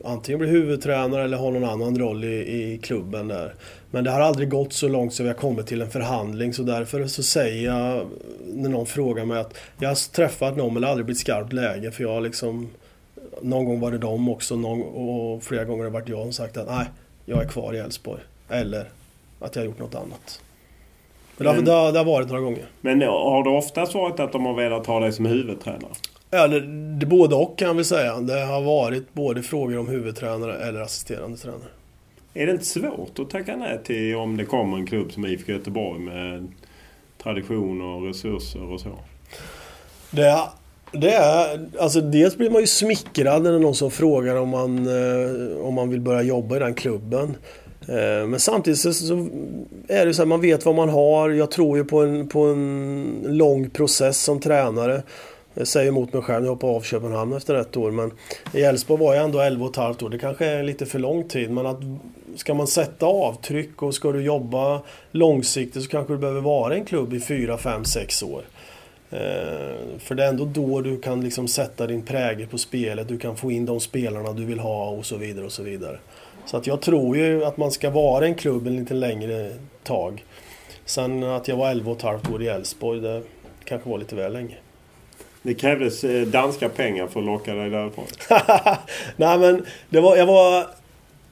antingen 0.05 0.39
bli 0.39 0.49
huvudtränare 0.49 1.25
eller 1.25 1.37
ha 1.37 1.51
någon 1.51 1.65
annan 1.65 1.99
roll 1.99 2.25
i, 2.25 2.29
i 2.37 2.79
klubben 2.83 3.29
där. 3.29 3.55
Men 3.91 4.05
det 4.05 4.11
har 4.11 4.21
aldrig 4.21 4.49
gått 4.49 4.73
så 4.73 4.89
långt 4.89 5.15
så 5.15 5.23
vi 5.23 5.29
har 5.29 5.37
kommit 5.37 5.67
till 5.67 5.83
en 5.83 5.91
förhandling 5.91 6.55
så 6.55 6.63
därför 6.63 7.07
så 7.07 7.23
säger 7.23 7.67
jag 7.67 8.07
när 8.47 8.71
någon 8.71 8.87
frågar 8.87 9.25
mig 9.25 9.41
att 9.41 9.55
jag 9.79 9.89
har 9.89 10.13
träffat 10.13 10.57
någon 10.57 10.73
men 10.73 10.81
det 10.81 10.87
har 10.87 10.93
aldrig 10.93 11.07
blivit 11.07 11.21
skarpt 11.21 11.53
läge 11.53 11.91
för 11.91 12.03
jag 12.03 12.13
har 12.13 12.21
liksom 12.21 12.69
Någon 13.43 13.65
gång 13.65 13.81
var 13.81 13.91
det 13.91 13.99
dem 13.99 14.29
också 14.29 14.57
någon, 14.57 14.83
och 14.83 15.43
flera 15.43 15.65
gånger 15.65 15.85
har 15.85 15.91
det 15.91 15.95
varit 15.95 16.09
jag 16.09 16.23
som 16.23 16.33
sagt 16.33 16.57
att 16.57 16.69
nej, 16.69 16.87
jag 17.25 17.43
är 17.43 17.49
kvar 17.49 17.75
i 17.75 17.79
Elfsborg. 17.79 18.21
Eller 18.51 18.89
att 19.41 19.57
jag 19.57 19.63
har 19.63 19.67
gjort 19.67 19.79
något 19.79 19.95
annat. 19.95 20.41
Men 21.37 21.47
det, 21.47 21.53
har, 21.53 21.63
det, 21.63 21.73
har, 21.73 21.93
det 21.93 21.99
har 21.99 22.05
varit 22.05 22.29
några 22.29 22.41
gånger. 22.41 22.67
Men 22.81 23.03
har 23.03 23.45
det 23.45 23.51
oftast 23.51 23.95
varit 23.95 24.21
att 24.21 24.33
de 24.33 24.47
har 24.47 24.55
velat 24.55 24.87
ha 24.87 25.01
dig 25.01 25.13
som 25.13 25.27
huvudtränare? 25.27 25.93
Ja, 26.31 26.49
det, 26.49 27.07
både 27.07 27.35
och 27.35 27.59
kan 27.59 27.77
vi 27.77 27.85
säga. 27.85 28.21
Det 28.21 28.41
har 28.41 28.63
varit 28.63 29.15
både 29.15 29.43
frågor 29.43 29.79
om 29.79 29.89
huvudtränare 29.89 30.59
eller 30.59 30.81
assisterande 30.81 31.37
tränare. 31.37 31.69
Är 32.35 32.47
det 32.47 32.53
inte 32.53 32.65
svårt 32.65 33.19
att 33.19 33.31
tacka 33.31 33.57
nej 33.57 33.79
till 33.85 34.17
om 34.17 34.37
det 34.37 34.45
kommer 34.45 34.77
en 34.77 34.87
klubb 34.87 35.13
som 35.13 35.27
IFK 35.27 35.53
Göteborg 35.53 36.01
med 36.01 36.49
tradition 37.23 37.81
och 37.81 38.07
resurser 38.07 38.73
och 38.73 38.81
så? 38.81 38.89
Det, 40.11 40.39
det 40.93 41.11
är, 41.11 41.67
alltså 41.79 42.01
dels 42.01 42.37
blir 42.37 42.51
man 42.51 42.61
ju 42.61 42.67
smickrad 42.67 43.43
när 43.43 43.59
någon 43.59 43.75
som 43.75 43.91
frågar 43.91 44.37
om 44.37 44.49
man, 44.49 44.87
eh, 44.87 45.67
om 45.67 45.75
man 45.75 45.91
vill 45.91 46.01
börja 46.01 46.23
jobba 46.23 46.57
i 46.57 46.59
den 46.59 46.75
klubben. 46.75 47.37
Eh, 47.91 48.27
men 48.27 48.41
samtidigt 48.41 48.79
så, 48.79 48.93
så, 48.93 49.29
är 49.89 50.07
det 50.07 50.15
så 50.15 50.23
att 50.23 50.29
man 50.29 50.41
vet 50.41 50.65
vad 50.65 50.75
man 50.75 50.89
har. 50.89 51.31
Jag 51.31 51.51
tror 51.51 51.79
ju 51.79 51.85
på 51.85 52.03
en, 52.03 52.29
på 52.29 52.45
en 52.45 53.21
lång 53.29 53.71
process 53.71 54.23
som 54.23 54.41
tränare. 54.41 55.03
Jag 55.55 55.67
säger 55.67 55.89
emot 55.89 56.13
mig 56.13 56.23
själv, 56.23 56.45
jag 56.45 56.53
hoppade 56.53 56.73
av 56.73 56.81
Köpenhamn 56.81 57.33
efter 57.33 57.55
ett 57.55 57.77
år. 57.77 57.91
Men 57.91 58.13
i 58.53 58.63
Elfsborg 58.63 59.01
var 59.01 59.15
jag 59.15 59.25
ändå 59.25 59.41
11 59.41 59.65
och 59.65 59.71
ett 59.71 59.77
halvt 59.77 60.03
år. 60.03 60.09
Det 60.09 60.19
kanske 60.19 60.47
är 60.47 60.63
lite 60.63 60.87
för 60.87 60.99
lång 60.99 61.29
tid. 61.29 61.51
Men 61.51 61.67
att 61.67 61.81
ska 62.37 62.55
man 62.55 62.67
sätta 62.67 63.07
avtryck 63.07 63.83
och 63.83 63.95
ska 63.95 64.13
du 64.13 64.23
jobba 64.23 64.83
långsiktigt 65.11 65.83
så 65.83 65.89
kanske 65.89 66.13
du 66.13 66.19
behöver 66.19 66.41
vara 66.41 66.75
i 66.75 66.79
en 66.79 66.85
klubb 66.85 67.15
i 67.15 67.21
4, 67.21 67.59
5, 67.59 67.85
6 67.85 68.23
år. 68.23 68.43
Eh, 69.11 69.99
för 69.99 70.15
det 70.15 70.25
är 70.25 70.29
ändå 70.29 70.45
då 70.45 70.81
du 70.81 71.01
kan 71.01 71.21
liksom 71.21 71.49
sätta 71.49 71.87
din 71.87 72.03
prägel 72.03 72.47
på 72.47 72.59
spelet. 72.59 73.09
Du 73.09 73.19
kan 73.19 73.37
få 73.37 73.51
in 73.51 73.67
de 73.67 73.81
spelarna 73.81 74.33
du 74.33 74.45
vill 74.45 74.59
ha 74.59 74.91
och 74.91 75.07
så 75.07 75.17
vidare. 75.17 75.45
och 75.45 75.53
så 75.53 75.63
vidare. 75.63 75.99
Så 76.51 76.57
att 76.57 76.67
jag 76.67 76.81
tror 76.81 77.17
ju 77.17 77.45
att 77.45 77.57
man 77.57 77.71
ska 77.71 77.91
vara 77.91 78.27
en 78.27 78.35
klubb 78.35 78.67
en 78.67 78.77
lite 78.77 78.95
längre 78.95 79.53
tag. 79.83 80.25
Sen 80.85 81.23
att 81.23 81.49
jag 81.49 81.57
var 81.57 81.71
11 81.71 81.91
och 81.91 81.97
ett 81.97 82.03
halvt 82.03 82.31
år 82.31 82.43
i 82.43 82.49
Elfsborg, 82.49 83.01
det 83.01 83.23
kanske 83.65 83.91
var 83.91 83.99
lite 83.99 84.17
väl 84.17 84.33
länge. 84.33 84.57
Det 85.43 85.55
krävdes 85.55 86.05
eh, 86.05 86.27
danska 86.27 86.69
pengar 86.69 87.07
för 87.07 87.21
att 87.21 87.27
locka 87.27 87.55
dig 87.55 87.71
därifrån? 87.71 88.05
Nej 89.17 89.39
men, 89.39 89.67
det 89.91 90.01
var, 90.01 90.17
jag 90.17 90.27
var... 90.27 90.67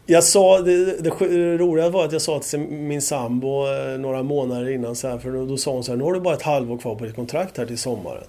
Jag 0.07 0.25
sa, 0.25 0.61
det, 0.61 1.05
det 1.05 1.11
roliga 1.59 1.89
var 1.89 2.05
att 2.05 2.13
jag 2.13 2.23
sa 2.23 2.39
till 2.39 2.61
min 2.61 3.03
sambo 3.03 3.67
eh, 3.67 3.99
några 3.99 4.23
månader 4.23 4.71
innan 4.71 4.97
så 4.97 5.09
här, 5.09 5.19
för 5.19 5.31
då, 5.31 5.47
då 5.47 5.57
sa 5.57 5.73
hon 5.73 5.85
så 5.85 5.93
här, 5.93 5.97
nu 5.97 6.05
har 6.05 6.13
du 6.13 6.21
bara 6.21 6.35
ett 6.35 6.43
halvår 6.43 6.79
kvar 6.79 6.95
på 6.95 7.05
ditt 7.05 7.17
kontrakt 7.17 7.59
här 7.59 7.67
till 7.67 7.79
sommaren. 7.79 8.25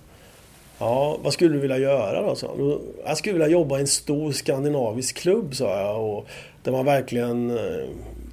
Ja, 0.79 1.17
vad 1.23 1.33
skulle 1.33 1.53
du 1.53 1.59
vilja 1.59 1.77
göra 1.77 2.21
då? 2.21 2.35
Så 2.35 2.79
jag 3.05 3.17
skulle 3.17 3.33
vilja 3.33 3.47
jobba 3.47 3.77
i 3.77 3.81
en 3.81 3.87
stor 3.87 4.31
skandinavisk 4.31 5.17
klubb, 5.17 5.55
sa 5.55 5.79
jag. 5.79 6.03
Och 6.03 6.27
där 6.63 6.71
man 6.71 6.85
verkligen 6.85 7.49
eh, 7.49 7.85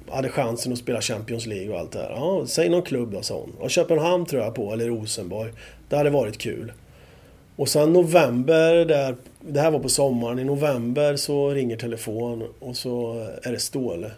hade 0.09 0.29
chansen 0.29 0.73
att 0.73 0.79
spela 0.79 1.01
Champions 1.01 1.45
League 1.45 1.73
och 1.73 1.79
allt 1.79 1.91
det 1.91 1.99
här. 1.99 2.09
Ja, 2.09 2.43
säg 2.47 2.69
någon 2.69 2.81
klubb 2.81 3.11
då, 3.11 3.21
sa 3.21 3.35
hon. 3.35 3.53
Och 3.59 3.69
Köpenhamn 3.69 4.25
tror 4.25 4.43
jag 4.43 4.55
på, 4.55 4.73
eller 4.73 4.87
Rosenborg. 4.87 5.51
Det 5.89 5.95
hade 5.95 6.09
varit 6.09 6.37
kul. 6.37 6.71
Och 7.55 7.69
sen 7.69 7.93
november, 7.93 8.85
där, 8.85 9.15
det 9.39 9.59
här 9.59 9.71
var 9.71 9.79
på 9.79 9.89
sommaren, 9.89 10.39
i 10.39 10.43
november 10.43 11.15
så 11.15 11.49
ringer 11.49 11.77
telefon 11.77 12.43
och 12.59 12.75
så 12.75 13.27
är 13.43 13.51
det 13.51 13.59
Ståle. 13.59 14.11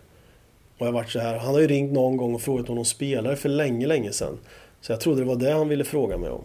Och 0.78 0.88
jag 0.88 0.92
varit 0.92 1.10
så 1.10 1.20
här, 1.20 1.38
han 1.38 1.54
har 1.54 1.62
ju 1.62 1.68
ringt 1.68 1.92
någon 1.92 2.18
gång 2.18 2.36
och 2.36 2.42
frågat 2.42 2.70
om 2.70 2.76
någon 2.76 2.86
spelare 2.86 3.36
för 3.36 3.50
länge, 3.50 3.88
länge 3.88 4.12
sedan. 4.12 4.38
Så 4.82 4.92
jag 4.92 5.00
trodde 5.00 5.22
det 5.22 5.28
var 5.28 5.36
det 5.36 5.52
han 5.52 5.70
ville 5.70 5.84
fråga 5.84 6.18
mig 6.18 6.30
om. 6.30 6.42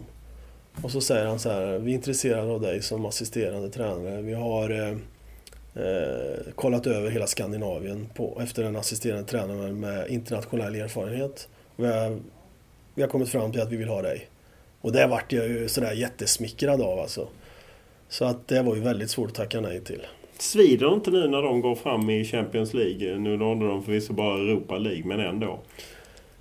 Och 0.83 0.91
så 0.91 1.01
säger 1.01 1.25
han 1.25 1.39
så 1.39 1.49
här, 1.49 1.79
vi 1.79 1.91
är 1.91 1.95
intresserade 1.95 2.51
av 2.51 2.61
dig 2.61 2.81
som 2.81 3.05
assisterande 3.05 3.69
tränare. 3.69 4.21
Vi 4.21 4.33
har 4.33 4.69
eh, 4.69 4.97
eh, 5.85 6.53
kollat 6.55 6.87
över 6.87 7.09
hela 7.09 7.27
Skandinavien 7.27 8.09
på, 8.15 8.39
efter 8.43 8.63
en 8.63 8.75
assisterande 8.75 9.23
tränare 9.23 9.71
med 9.71 10.09
internationell 10.09 10.75
erfarenhet. 10.75 11.47
Vi 11.75 11.87
har, 11.87 12.19
vi 12.95 13.01
har 13.01 13.09
kommit 13.09 13.29
fram 13.29 13.51
till 13.51 13.61
att 13.61 13.71
vi 13.71 13.77
vill 13.77 13.87
ha 13.87 14.01
dig. 14.01 14.27
Och 14.81 14.91
det 14.91 15.07
vart 15.07 15.31
jag 15.31 15.47
ju 15.47 15.67
sådär 15.67 15.91
jättesmickrad 15.91 16.81
av 16.81 16.99
alltså. 16.99 17.27
Så 18.09 18.25
att 18.25 18.47
det 18.47 18.61
var 18.61 18.75
ju 18.75 18.81
väldigt 18.81 19.09
svårt 19.09 19.29
att 19.29 19.35
tacka 19.35 19.61
nej 19.61 19.81
till. 19.81 20.01
Svider 20.37 20.93
inte 20.93 21.11
nu 21.11 21.27
när 21.27 21.41
de 21.41 21.61
går 21.61 21.75
fram 21.75 22.09
i 22.09 22.25
Champions 22.25 22.73
League? 22.73 23.17
Nu 23.17 23.37
nådde 23.37 23.67
de 23.67 23.83
förvisso 23.83 24.13
bara 24.13 24.37
Europa 24.37 24.77
League, 24.77 25.05
men 25.05 25.19
ändå. 25.19 25.59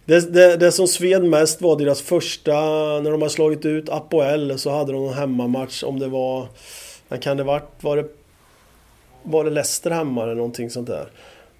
Det, 0.06 0.34
det, 0.34 0.56
det, 0.56 0.72
som 0.72 0.88
sved 0.88 1.24
mest 1.24 1.62
var 1.62 1.76
deras 1.76 2.02
första, 2.02 2.52
när 3.00 3.10
de 3.10 3.22
har 3.22 3.28
slagit 3.28 3.64
ut 3.64 3.88
Apoel 3.88 4.58
så 4.58 4.70
hade 4.70 4.92
de 4.92 5.08
en 5.08 5.14
hemmamatch 5.14 5.82
om 5.82 5.98
det 5.98 6.08
var... 6.08 6.48
Kan 7.20 7.36
det 7.36 7.44
varit? 7.44 7.68
Var 7.80 7.96
det, 7.96 8.04
var 9.22 9.44
det 9.44 9.50
Leicester 9.50 9.90
hemma 9.90 10.22
eller 10.22 10.34
någonting 10.34 10.70
sånt 10.70 10.86
där? 10.86 11.06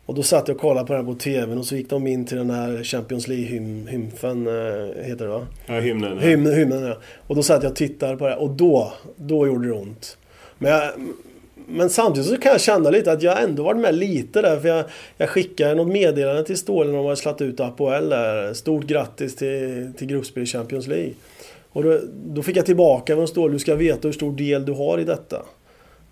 Och 0.07 0.15
då 0.15 0.23
satt 0.23 0.49
jag 0.49 0.55
och 0.55 0.61
kollade 0.61 0.87
på 0.87 0.93
det 0.93 0.99
här 0.99 1.07
på 1.07 1.15
TVn 1.15 1.59
och 1.59 1.67
så 1.67 1.77
gick 1.77 1.91
de 1.91 2.07
in 2.07 2.25
till 2.25 2.37
den 2.37 2.51
här 2.51 2.83
Champions 2.85 3.29
League-hymfen, 3.29 4.47
eh, 4.47 5.05
heter 5.05 5.25
det 5.25 5.31
va? 5.31 5.47
Ja, 5.67 5.81
hymnen. 5.81 6.19
Ja. 6.21 6.27
Hymnen 6.29 6.83
ja. 6.83 6.97
Och 7.27 7.37
då 7.37 7.43
satt 7.43 7.63
jag 7.63 7.71
och 7.71 7.77
tittade 7.77 8.17
på 8.17 8.29
det 8.29 8.37
och 8.37 8.51
då, 8.51 8.93
då 9.17 9.47
gjorde 9.47 9.69
det 9.69 9.75
ont. 9.75 10.17
Men, 10.59 10.71
jag, 10.71 10.93
men 11.67 11.91
samtidigt 11.91 12.29
så 12.29 12.37
kan 12.37 12.53
jag 12.53 12.61
känna 12.61 12.91
lite 12.91 13.13
att 13.13 13.23
jag 13.23 13.43
ändå 13.43 13.63
varit 13.63 13.81
med 13.81 13.95
lite 13.95 14.43
där. 14.43 14.61
För 14.61 14.69
jag, 14.69 14.85
jag 15.17 15.29
skickade 15.29 15.75
något 15.75 15.93
meddelande 15.93 16.45
till 16.45 16.57
Stålen 16.57 16.93
när 16.93 16.97
de 16.99 17.05
hade 17.05 17.17
slagit 17.17 17.41
ut 17.41 17.61
Apoel 17.61 18.09
där. 18.09 18.55
Stort 18.55 18.85
grattis 18.85 19.37
till, 19.37 19.93
till 19.97 20.07
gruppspel 20.07 20.43
i 20.43 20.47
Champions 20.47 20.87
League. 20.87 21.13
Och 21.73 21.83
då, 21.83 22.01
då 22.27 22.43
fick 22.43 22.57
jag 22.57 22.67
tillbaka 22.67 23.15
från 23.15 23.29
Stålen, 23.29 23.53
du 23.53 23.59
ska 23.59 23.75
veta 23.75 24.09
hur 24.09 24.13
stor 24.13 24.33
del 24.33 24.65
du 24.65 24.73
har 24.73 24.99
i 24.99 25.05
detta. 25.05 25.43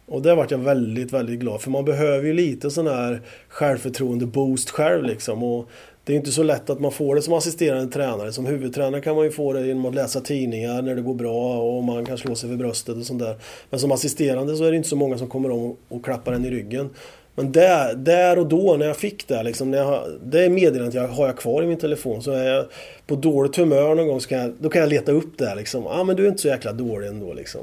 Och 0.06 0.22
det 0.22 0.34
vart 0.34 0.50
jag 0.50 0.58
väldigt, 0.58 1.12
väldigt 1.12 1.40
glad 1.40 1.60
för 1.60 1.70
man 1.70 1.84
behöver 1.84 2.26
ju 2.26 2.32
lite 2.32 2.70
sån 2.70 2.86
här 2.86 3.20
självförtroende-boost 3.48 4.70
själv 4.70 5.04
liksom. 5.04 5.42
Och 5.42 5.70
det 6.04 6.12
är 6.12 6.16
inte 6.16 6.32
så 6.32 6.42
lätt 6.42 6.70
att 6.70 6.80
man 6.80 6.92
får 6.92 7.14
det 7.14 7.22
som 7.22 7.34
assisterande 7.34 7.92
tränare. 7.92 8.32
Som 8.32 8.46
huvudtränare 8.46 9.00
kan 9.00 9.16
man 9.16 9.24
ju 9.24 9.30
få 9.30 9.52
det 9.52 9.66
genom 9.66 9.86
att 9.86 9.94
läsa 9.94 10.20
tidningar 10.20 10.82
när 10.82 10.94
det 10.94 11.02
går 11.02 11.14
bra 11.14 11.58
och 11.58 11.84
man 11.84 12.06
kan 12.06 12.18
slå 12.18 12.34
sig 12.34 12.48
för 12.48 12.56
bröstet 12.56 12.96
och 12.96 13.06
sånt 13.06 13.20
där. 13.20 13.36
Men 13.70 13.80
som 13.80 13.92
assisterande 13.92 14.56
så 14.56 14.64
är 14.64 14.70
det 14.70 14.76
inte 14.76 14.88
så 14.88 14.96
många 14.96 15.18
som 15.18 15.28
kommer 15.28 15.50
om 15.50 15.76
och 15.88 16.04
klappar 16.04 16.32
en 16.32 16.44
i 16.44 16.50
ryggen. 16.50 16.90
Men 17.34 17.52
där, 17.52 17.94
där 17.94 18.38
och 18.38 18.46
då 18.46 18.76
när 18.76 18.86
jag 18.86 18.96
fick 18.96 19.28
det, 19.28 19.42
liksom, 19.42 19.70
när 19.70 19.78
jag, 19.78 20.04
det 20.24 20.48
meddelandet 20.48 20.94
jag 20.94 21.08
har 21.08 21.26
jag 21.26 21.36
kvar 21.36 21.62
i 21.62 21.66
min 21.66 21.78
telefon. 21.78 22.22
Så 22.22 22.30
är 22.30 22.44
jag 22.44 22.64
på 23.06 23.14
dåligt 23.14 23.56
humör 23.56 23.94
någon 23.94 24.08
gång 24.08 24.20
så 24.20 24.28
kan 24.28 24.38
jag, 24.38 24.52
då 24.58 24.68
kan 24.68 24.80
jag 24.80 24.88
leta 24.88 25.12
upp 25.12 25.38
det. 25.38 25.54
Liksom. 25.54 25.86
Ah, 25.86 26.04
men 26.04 26.16
du 26.16 26.24
är 26.24 26.28
inte 26.28 26.42
så 26.42 26.48
jäkla 26.48 26.72
dålig 26.72 27.08
ändå. 27.08 27.32
Liksom. 27.32 27.60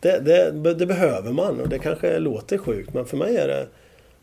Det, 0.00 0.18
det, 0.18 0.74
det, 0.74 0.86
behöver 0.86 1.32
man 1.32 1.60
och 1.60 1.68
det 1.68 1.78
kanske 1.78 2.18
låter 2.18 2.58
sjukt 2.58 2.94
men 2.94 3.04
för 3.04 3.16
mig 3.16 3.36
är 3.36 3.48
det, 3.48 3.66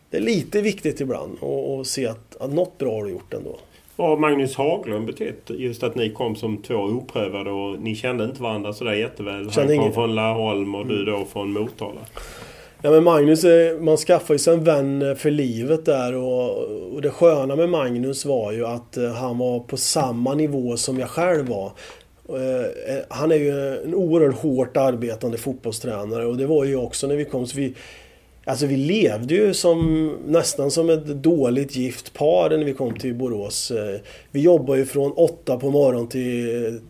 det 0.10 0.18
är 0.18 0.22
lite 0.22 0.62
viktigt 0.62 1.02
ibland 1.02 1.38
att 1.44 1.88
se 1.88 2.08
att, 2.08 2.36
att 2.40 2.54
något 2.54 2.78
bra 2.78 2.96
har 2.96 3.04
du 3.04 3.12
gjort 3.12 3.34
ändå. 3.34 3.60
Vad 3.96 4.10
har 4.10 4.18
Magnus 4.18 4.56
Haglund 4.56 5.06
betytt? 5.06 5.50
Just 5.50 5.84
att 5.84 5.96
ni 5.96 6.10
kom 6.10 6.36
som 6.36 6.58
två 6.58 6.76
oprövade 6.76 7.52
och 7.52 7.80
ni 7.80 7.96
kände 7.96 8.24
inte 8.24 8.44
varandra 8.44 8.74
sådär 8.74 8.94
jätteväl. 8.94 9.50
Han 9.56 9.68
kom 9.68 9.72
ingen... 9.72 9.94
från 9.94 10.16
Laholm 10.16 10.76
och 10.76 10.88
du 10.88 11.06
då 11.06 11.26
från 11.26 11.54
Motala. 11.54 12.02
Ja 12.82 12.92
men 12.92 13.04
Magnus, 13.04 13.46
man 13.80 13.98
skaffar 13.98 14.34
ju 14.34 14.38
sig 14.38 14.54
en 14.54 14.64
vän 14.64 15.16
för 15.16 15.32
livet 15.32 15.86
där 15.86 16.16
och, 16.16 16.64
och 16.94 17.02
det 17.02 17.10
sköna 17.10 17.56
med 17.56 17.70
Magnus 17.70 18.26
var 18.26 18.52
ju 18.52 18.66
att 18.66 18.98
eh, 18.98 19.12
han 19.12 19.38
var 19.38 19.60
på 19.60 19.78
samma 19.78 20.34
nivå 20.34 20.78
som 20.78 21.00
jag 21.00 21.10
själv 21.10 21.48
var. 21.48 21.72
Eh, 22.30 22.96
eh, 22.96 23.04
han 23.10 23.32
är 23.32 23.36
ju 23.36 23.76
en 23.84 23.96
oerhört 23.96 24.36
hårt 24.36 24.78
arbetande 24.78 25.38
fotbollstränare 25.38 26.26
och 26.26 26.38
det 26.38 26.46
var 26.46 26.66
ju 26.66 26.76
också 26.76 27.08
när 27.08 27.16
vi 27.16 27.26
kom. 27.26 27.48
Så 27.48 27.58
vi, 27.58 27.74
alltså 28.46 28.66
vi 28.66 28.78
levde 28.78 29.34
ju 29.34 29.54
som, 29.54 30.10
nästan 30.26 30.72
som 30.72 30.90
ett 30.90 31.06
dåligt 31.06 31.76
gift 31.76 32.14
par 32.14 32.50
när 32.50 32.66
vi 32.66 32.74
kom 32.74 33.00
till 33.00 33.16
Borås. 33.16 33.72
Eh, 33.72 34.00
vi 34.32 34.42
jobbade 34.42 34.80
ju 34.80 34.86
från 34.86 35.12
åtta 35.12 35.58
på 35.58 35.70
morgonen 35.70 36.08
till 36.08 36.66
eh, 36.66 36.82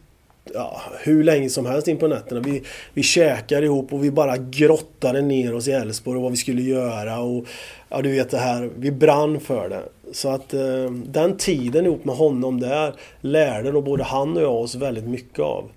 ja, 0.54 0.82
hur 1.04 1.24
länge 1.24 1.50
som 1.50 1.66
helst 1.66 1.88
in 1.88 1.98
på 1.98 2.08
nätterna. 2.08 2.42
Vi, 2.42 2.64
vi 2.94 3.04
käkade 3.04 3.66
ihop 3.66 3.94
och 3.94 4.04
vi 4.04 4.12
bara 4.12 4.38
grottade 4.38 5.22
ner 5.22 5.56
oss 5.56 5.68
i 5.68 5.72
Älvsborg 5.72 6.18
och 6.18 6.24
vad 6.24 6.32
vi 6.32 6.38
skulle 6.38 6.62
göra. 6.62 7.20
Och, 7.20 7.46
ja, 7.90 8.02
du 8.02 8.12
vet 8.12 8.30
det 8.30 8.38
här, 8.38 8.70
vi 8.76 8.92
brann 8.92 9.40
för 9.40 9.70
det. 9.70 9.84
Så 10.14 10.30
att 10.30 10.54
eh, 10.54 10.92
den 11.06 11.38
tiden 11.38 11.86
ihop 11.86 12.06
med 12.06 12.16
honom 12.16 12.60
där 12.60 12.94
lärde 13.22 13.72
då 13.72 13.82
både 13.82 14.04
han 14.04 14.38
och 14.38 14.44
jag 14.44 14.56
oss 14.56 14.76
väldigt 14.76 15.08
mycket 15.08 15.40
av. 15.40 15.70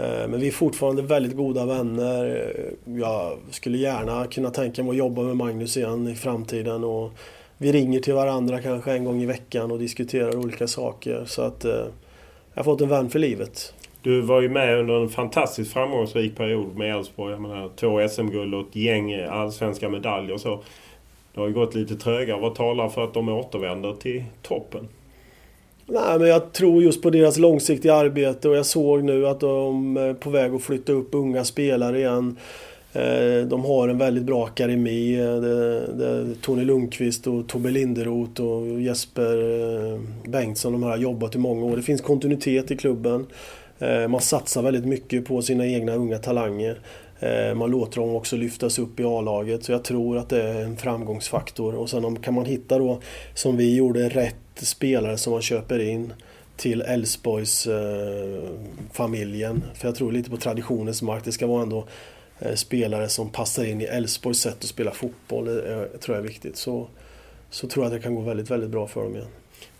Eh, 0.00 0.28
men 0.28 0.40
vi 0.40 0.46
är 0.46 0.52
fortfarande 0.52 1.02
väldigt 1.02 1.36
goda 1.36 1.66
vänner. 1.66 2.24
Eh, 2.26 2.94
jag 2.98 3.38
skulle 3.50 3.78
gärna 3.78 4.26
kunna 4.26 4.50
tänka 4.50 4.82
mig 4.82 4.90
att 4.90 4.96
jobba 4.96 5.22
med 5.22 5.36
Magnus 5.36 5.76
igen 5.76 6.08
i 6.08 6.14
framtiden. 6.14 6.84
Och 6.84 7.12
vi 7.58 7.72
ringer 7.72 8.00
till 8.00 8.14
varandra 8.14 8.62
kanske 8.62 8.92
en 8.92 9.04
gång 9.04 9.22
i 9.22 9.26
veckan 9.26 9.70
och 9.70 9.78
diskuterar 9.78 10.36
olika 10.36 10.66
saker. 10.66 11.24
Så 11.26 11.42
att 11.42 11.64
eh, 11.64 11.72
jag 12.54 12.54
har 12.54 12.64
fått 12.64 12.80
en 12.80 12.88
vän 12.88 13.10
för 13.10 13.18
livet. 13.18 13.74
Du 14.02 14.20
var 14.20 14.40
ju 14.40 14.48
med 14.48 14.78
under 14.78 15.02
en 15.02 15.08
fantastiskt 15.08 15.72
framgångsrik 15.72 16.36
period 16.36 16.76
med 16.76 16.96
Elfsborg. 16.96 17.32
Jag 17.32 17.40
menar, 17.40 17.70
två 17.76 18.08
SM-guld 18.08 18.54
och 18.54 18.68
ett 18.68 18.76
gäng 18.76 19.14
allsvenska 19.14 19.88
medaljer 19.88 20.34
och 20.34 20.40
så. 20.40 20.60
Det 21.34 21.40
har 21.40 21.48
ju 21.48 21.54
gått 21.54 21.74
lite 21.74 21.96
trögare. 21.96 22.40
Vad 22.40 22.54
talar 22.54 22.88
för 22.88 23.04
att 23.04 23.14
de 23.14 23.28
återvänder 23.28 23.92
till 23.92 24.24
toppen? 24.42 24.88
Nej, 25.92 26.18
men 26.18 26.28
jag 26.28 26.52
tror 26.52 26.82
just 26.82 27.02
på 27.02 27.10
deras 27.10 27.38
långsiktiga 27.38 27.94
arbete 27.94 28.48
och 28.48 28.56
jag 28.56 28.66
såg 28.66 29.04
nu 29.04 29.26
att 29.26 29.40
de 29.40 29.96
är 29.96 30.14
på 30.14 30.30
väg 30.30 30.54
att 30.54 30.62
flytta 30.62 30.92
upp 30.92 31.08
unga 31.12 31.44
spelare 31.44 31.98
igen. 31.98 32.36
Eh, 32.92 33.46
de 33.46 33.64
har 33.64 33.88
en 33.88 33.98
väldigt 33.98 34.24
bra 34.24 34.44
akademi. 34.44 35.20
Eh, 35.20 35.34
det, 35.34 36.34
Tony 36.42 36.64
Lundqvist 36.64 37.26
och 37.26 37.48
Tobbe 37.48 37.70
Linderoth 37.70 38.42
och 38.42 38.80
Jesper 38.80 39.36
eh, 39.94 40.00
Bengtsson 40.30 40.72
de 40.72 40.82
har 40.82 40.96
jobbat 40.96 41.34
i 41.34 41.38
många 41.38 41.64
år. 41.64 41.76
Det 41.76 41.82
finns 41.82 42.00
kontinuitet 42.00 42.70
i 42.70 42.76
klubben. 42.76 43.26
Man 44.08 44.20
satsar 44.20 44.62
väldigt 44.62 44.84
mycket 44.84 45.24
på 45.24 45.42
sina 45.42 45.66
egna 45.66 45.94
unga 45.94 46.18
talanger. 46.18 46.78
Eh, 47.20 47.54
man 47.54 47.70
låter 47.70 48.00
dem 48.00 48.14
också 48.14 48.36
lyftas 48.36 48.78
upp 48.78 49.00
i 49.00 49.04
A-laget 49.04 49.64
så 49.64 49.72
jag 49.72 49.84
tror 49.84 50.18
att 50.18 50.28
det 50.28 50.42
är 50.42 50.64
en 50.64 50.76
framgångsfaktor. 50.76 51.74
Och 51.74 51.90
sen 51.90 52.16
kan 52.16 52.34
man 52.34 52.44
hitta 52.44 52.78
då, 52.78 53.00
som 53.34 53.56
vi 53.56 53.76
gjorde, 53.76 54.08
rätt 54.08 54.36
spelare 54.54 55.16
som 55.16 55.32
man 55.32 55.42
köper 55.42 55.78
in 55.78 56.12
till 56.56 56.82
Älvsborgs 56.82 57.66
eh, 57.66 58.42
familjen. 58.92 59.62
För 59.74 59.88
jag 59.88 59.94
tror 59.94 60.12
lite 60.12 60.30
på 60.30 60.36
traditionens 60.36 61.02
mark. 61.02 61.24
Det 61.24 61.32
ska 61.32 61.46
vara 61.46 61.62
ändå 61.62 61.84
eh, 62.38 62.54
spelare 62.54 63.08
som 63.08 63.28
passar 63.28 63.64
in 63.64 63.80
i 63.80 63.84
Elfsborgs 63.84 64.38
sätt 64.38 64.56
att 64.58 64.64
spela 64.64 64.90
fotboll. 64.90 65.44
Det 65.44 65.98
tror 65.98 66.16
jag 66.16 66.24
är 66.24 66.28
viktigt. 66.28 66.56
Så, 66.56 66.86
så 67.50 67.68
tror 67.68 67.84
jag 67.84 67.92
att 67.92 67.98
det 67.98 68.02
kan 68.02 68.14
gå 68.14 68.20
väldigt, 68.20 68.50
väldigt 68.50 68.70
bra 68.70 68.86
för 68.86 69.02
dem 69.02 69.14
igen. 69.14 69.28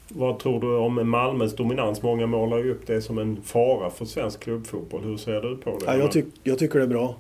Vad 0.09 0.39
tror 0.39 0.61
du 0.61 0.77
om 0.77 1.11
Malmös 1.11 1.57
dominans? 1.57 2.03
Många 2.03 2.27
målar 2.27 2.59
ju 2.59 2.71
upp 2.71 2.87
det 2.87 3.03
som 3.03 3.19
en 3.19 3.43
fara 3.43 3.91
för 3.91 4.05
svensk 4.05 4.41
klubbfotboll. 4.41 5.03
Hur 5.05 5.17
ser 5.17 5.41
du 5.41 5.57
på 5.57 5.71
det? 5.71 5.87
Ja, 5.87 5.97
jag, 5.97 6.13
tyck, 6.13 6.27
jag 6.43 6.59
tycker 6.59 6.79
det 6.79 6.85
är 6.85 6.89
bra. 6.89 7.15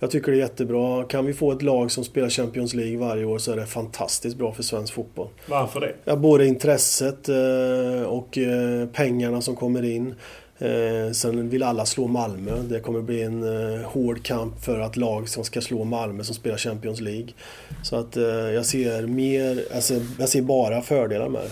Jag 0.00 0.10
tycker 0.10 0.32
det 0.32 0.38
är 0.38 0.40
jättebra. 0.40 1.04
Kan 1.04 1.26
vi 1.26 1.34
få 1.34 1.52
ett 1.52 1.62
lag 1.62 1.90
som 1.90 2.04
spelar 2.04 2.28
Champions 2.28 2.74
League 2.74 2.98
varje 2.98 3.24
år 3.24 3.38
så 3.38 3.52
är 3.52 3.56
det 3.56 3.66
fantastiskt 3.66 4.36
bra 4.36 4.52
för 4.52 4.62
svensk 4.62 4.94
fotboll. 4.94 5.28
Varför 5.46 5.80
det? 5.80 5.94
Ja, 6.04 6.16
både 6.16 6.46
intresset 6.46 7.28
eh, 7.28 8.02
och 8.02 8.38
eh, 8.38 8.88
pengarna 8.88 9.40
som 9.40 9.56
kommer 9.56 9.84
in. 9.84 10.14
Eh, 10.58 11.12
sen 11.12 11.48
vill 11.48 11.62
alla 11.62 11.84
slå 11.84 12.06
Malmö. 12.06 12.58
Det 12.62 12.80
kommer 12.80 13.00
bli 13.00 13.22
en 13.22 13.44
hård 13.84 14.22
kamp 14.22 14.64
för 14.64 14.80
att 14.80 14.96
lag 14.96 15.28
som 15.28 15.44
ska 15.44 15.60
slå 15.60 15.84
Malmö 15.84 16.24
som 16.24 16.34
spelar 16.34 16.56
Champions 16.56 17.00
League. 17.00 17.28
Så 17.82 17.96
att 17.96 18.16
jag 18.54 18.66
ser 18.66 19.06
mer, 19.06 19.64
alltså, 19.74 19.94
jag 20.18 20.28
ser 20.28 20.42
bara 20.42 20.82
fördelar 20.82 21.28
med 21.28 21.42
det. 21.42 21.50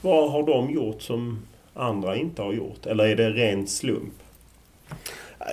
Vad 0.00 0.30
har 0.30 0.42
de 0.42 0.70
gjort 0.70 1.02
som 1.02 1.46
andra 1.74 2.16
inte 2.16 2.42
har 2.42 2.52
gjort? 2.52 2.86
Eller 2.86 3.04
är 3.04 3.16
det 3.16 3.30
ren 3.30 3.66
slump? 3.66 4.14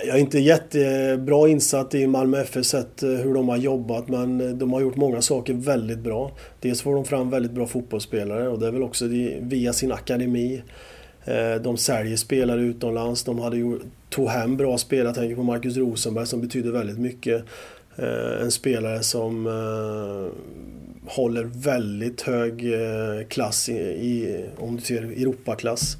Jag 0.04 0.16
är 0.16 0.20
inte 0.20 0.38
jättebra 0.38 1.48
insatt 1.48 1.94
i 1.94 2.06
Malmö 2.06 2.40
FF 2.40 2.66
sett 2.66 3.02
eh, 3.02 3.10
hur 3.10 3.34
de 3.34 3.48
har 3.48 3.56
jobbat 3.56 4.08
men 4.08 4.40
eh, 4.40 4.48
de 4.48 4.72
har 4.72 4.80
gjort 4.80 4.96
många 4.96 5.22
saker 5.22 5.54
väldigt 5.54 5.98
bra. 5.98 6.30
Dels 6.60 6.82
får 6.82 6.94
de 6.94 7.04
fram 7.04 7.30
väldigt 7.30 7.52
bra 7.52 7.66
fotbollsspelare 7.66 8.48
och 8.48 8.58
det 8.58 8.66
är 8.66 8.70
väl 8.70 8.82
också 8.82 9.06
via 9.40 9.72
sin 9.72 9.92
akademi. 9.92 10.62
Eh, 11.24 11.54
de 11.54 11.76
säljer 11.76 12.16
spelare 12.16 12.60
utomlands. 12.60 13.24
De 13.24 13.38
hade 13.38 13.56
gjort, 13.56 13.82
tog 14.10 14.28
hem 14.28 14.56
bra 14.56 14.78
spelare. 14.78 15.08
Jag 15.08 15.14
tänker 15.14 15.36
på 15.36 15.42
Marcus 15.42 15.76
Rosenberg 15.76 16.26
som 16.26 16.40
betyder 16.40 16.70
väldigt 16.70 16.98
mycket. 16.98 17.44
En 18.40 18.50
spelare 18.50 19.02
som 19.02 19.46
håller 21.06 21.44
väldigt 21.44 22.22
hög 22.22 22.64
klass 23.28 23.68
i, 23.68 24.44
om 24.58 24.76
du 24.76 24.82
ser 24.82 25.02
Europaklass. 25.02 25.96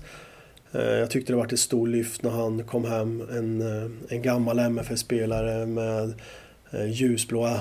Eh, 0.76 0.98
jag 0.98 1.10
tyckte 1.10 1.32
det 1.32 1.36
var 1.36 1.46
ett 1.46 1.58
stort 1.58 1.88
lyft 1.88 2.22
när 2.22 2.30
han 2.30 2.64
kom 2.64 2.84
hem. 2.84 3.20
En, 3.30 3.60
eh, 3.62 3.90
en 4.08 4.22
gammal 4.22 4.58
MFF-spelare 4.58 5.66
med 5.66 6.14
eh, 6.70 6.90
ljusblå, 6.90 7.56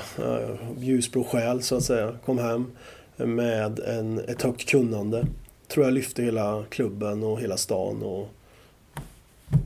ljusblå 0.79 1.23
själ 1.23 1.61
så 1.61 1.75
att 1.75 1.83
säga. 1.83 2.13
Kom 2.25 2.37
hem 2.37 2.71
med 3.15 3.79
en, 3.79 4.19
ett 4.19 4.41
högt 4.41 4.69
kunnande. 4.69 5.27
Tror 5.67 5.85
jag 5.85 5.93
lyfte 5.93 6.23
hela 6.23 6.63
klubben 6.69 7.23
och 7.23 7.41
hela 7.41 7.57
stan. 7.57 8.03
Och 8.03 8.27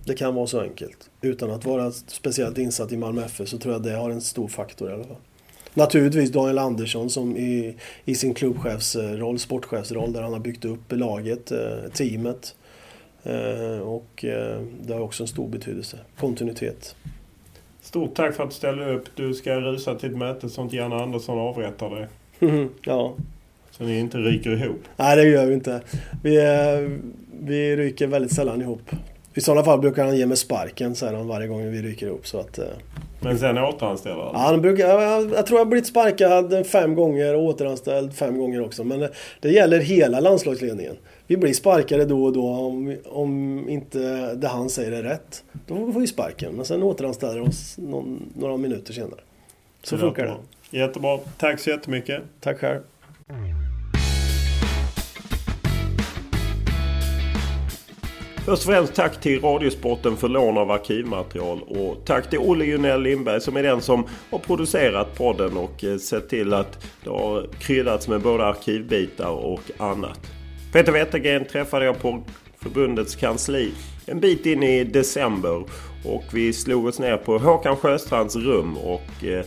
det 0.06 0.14
kan 0.14 0.36
vara 0.36 0.48
så 0.48 0.62
enkelt. 0.62 1.10
Utan 1.22 1.52
att 1.52 1.66
vara 1.66 1.92
speciellt 1.92 2.58
insatt 2.58 2.92
i 2.92 2.98
Malmö 2.98 3.26
FF 3.26 3.50
så 3.50 3.58
tror 3.58 3.74
jag 3.74 3.84
det 3.84 3.92
har 3.92 4.10
en 4.10 4.22
stor 4.22 4.48
faktor 4.48 4.90
i 4.90 4.94
alla 4.94 5.04
fall. 5.04 5.18
Naturligtvis 5.74 6.32
Daniel 6.32 6.58
Andersson 6.58 7.10
som 7.10 7.38
i, 7.38 7.76
i 8.06 8.16
sin 8.16 8.34
klubbchefsroll, 8.34 9.40
sportchefsroll, 9.40 10.14
där 10.14 10.22
han 10.22 10.34
har 10.34 10.40
byggt 10.40 10.66
upp 10.66 10.92
laget, 10.92 11.52
teamet. 11.94 12.56
Eh, 13.30 13.80
och 13.80 14.26
eh, 14.26 14.62
det 14.82 14.94
har 14.94 15.02
också 15.02 15.24
en 15.24 15.28
stor 15.28 15.48
betydelse. 15.48 15.98
Kontinuitet. 16.20 16.96
Stort 17.82 18.16
tack 18.16 18.36
för 18.36 18.44
att 18.44 18.50
du 18.50 18.56
ställde 18.56 18.94
upp. 18.94 19.04
Du 19.16 19.34
ska 19.34 19.60
rusa 19.60 19.96
till 19.96 20.10
ett 20.10 20.18
möte 20.18 20.50
som 20.50 20.70
Janne 20.70 20.96
Andersson 20.96 21.40
avrättar 21.40 21.90
dig. 21.90 22.08
ja. 22.84 23.14
Så 23.72 23.84
ni 23.84 24.00
inte 24.00 24.18
ryker 24.18 24.64
ihop. 24.64 24.82
Nej, 24.98 25.16
det 25.16 25.24
gör 25.24 25.46
vi 25.46 25.54
inte. 25.54 25.82
Vi, 26.24 26.38
eh, 26.38 27.00
vi 27.42 27.76
ryker 27.76 28.08
väldigt 28.08 28.34
sällan 28.34 28.62
ihop. 28.62 28.82
I 29.34 29.42
sådana 29.42 29.64
fall 29.64 29.80
brukar 29.80 30.06
han 30.06 30.18
ge 30.18 30.26
mig 30.26 30.38
sparken 30.38 30.96
säger 30.96 31.14
han 31.14 31.28
varje 31.28 31.48
gång 31.48 31.72
vi 31.72 31.82
ryker 31.82 32.08
ihop. 32.08 32.28
Så 32.28 32.40
att. 32.40 32.60
Men 33.20 33.40
sen 33.40 33.58
återanställer 33.58 34.24
han? 34.24 34.36
Han 34.36 34.62
brukar, 34.62 34.88
jag, 34.88 35.32
jag 35.32 35.46
tror 35.46 35.60
jag 35.60 35.66
har 35.66 35.70
blivit 35.70 35.88
sparkad 35.88 36.68
fem 36.68 36.96
gånger 36.96 37.36
och 37.36 37.44
återanställd 37.44 38.14
fem 38.14 38.38
gånger 38.38 38.66
också. 38.66 38.84
Men 38.84 39.00
det, 39.00 39.10
det 39.40 39.52
gäller 39.52 39.80
hela 39.80 40.20
landslagsledningen. 40.20 40.96
Vi 41.30 41.38
blir 41.38 41.54
sparkade 41.54 42.06
då 42.06 42.24
och 42.26 42.34
då 42.34 42.48
om, 42.50 42.98
om 43.06 43.70
inte 43.70 44.00
det 44.36 44.48
han 44.48 44.70
säger 44.70 44.92
är 44.92 45.04
rätt. 45.04 45.44
Då 45.68 45.92
får 45.92 46.00
vi 46.00 46.08
sparken. 46.08 46.54
Men 46.54 46.66
sen 46.66 46.84
återanställer 46.84 47.42
oss 47.42 47.78
någon, 47.78 48.34
några 48.38 48.58
minuter 48.58 48.94
senare. 48.94 49.20
Så 49.84 49.96
Det 49.96 50.02
funkar 50.02 50.24
det. 50.24 50.30
bra. 50.30 50.40
Jättebra. 50.70 51.20
Tack 51.38 51.60
så 51.60 51.70
jättemycket. 51.70 52.22
Tack 52.40 52.58
själv. 52.60 52.80
Först 58.46 58.68
och 58.68 58.74
främst 58.74 58.96
tack 58.96 59.22
till 59.22 59.42
Radiosporten 59.42 60.18
för 60.18 60.28
lån 60.30 60.58
av 60.58 60.72
arkivmaterial 60.72 61.62
och 61.62 62.06
tack 62.06 62.30
till 62.30 62.40
Olle 62.40 62.66
Junell 62.66 63.02
Lindberg 63.02 63.42
som 63.42 63.58
är 63.58 63.64
den 63.64 63.82
som 63.82 64.04
har 64.32 64.40
producerat 64.40 65.16
podden 65.18 65.58
och 65.58 65.84
eh, 65.84 65.98
sett 65.98 66.30
till 66.30 66.54
att 66.54 66.86
det 67.04 67.10
har 67.10 67.48
kryddats 67.60 68.08
med 68.08 68.22
både 68.22 68.46
arkivbitar 68.46 69.30
och 69.30 69.62
annat. 69.78 70.20
Peter 70.74 70.92
Wettergren 70.92 71.46
träffade 71.46 71.86
jag 71.86 72.02
på 72.02 72.24
förbundets 72.58 73.16
kansli 73.16 73.72
en 74.06 74.20
bit 74.20 74.46
in 74.46 74.64
i 74.64 74.84
december 74.84 75.64
och 76.06 76.24
vi 76.34 76.54
slog 76.54 76.86
oss 76.86 77.00
ner 77.00 77.18
på 77.18 77.38
Håkan 77.38 77.76
Sjöstrands 77.76 78.36
rum 78.36 78.78
och 78.78 79.24
eh, 79.24 79.46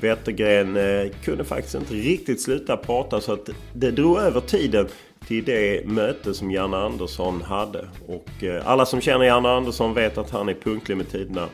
Wettergren 0.00 0.76
eh, 0.76 1.12
kunde 1.24 1.44
faktiskt 1.44 1.74
inte 1.74 1.94
riktigt 1.94 2.40
sluta 2.40 2.76
prata 2.76 3.20
så 3.20 3.32
att 3.32 3.50
det 3.74 3.90
drog 3.90 4.18
över 4.18 4.40
tiden 4.40 4.88
till 5.26 5.44
det 5.44 5.86
möte 5.86 6.34
som 6.34 6.50
Janne 6.50 6.76
Andersson 6.76 7.42
hade. 7.42 7.88
Och 8.06 8.44
eh, 8.44 8.68
alla 8.68 8.86
som 8.86 9.00
känner 9.00 9.24
Janne 9.24 9.48
Andersson 9.48 9.94
vet 9.94 10.18
att 10.18 10.30
han 10.30 10.48
är 10.48 10.54
punktlig 10.54 10.96
med 10.96 11.10
tiderna. 11.10 11.48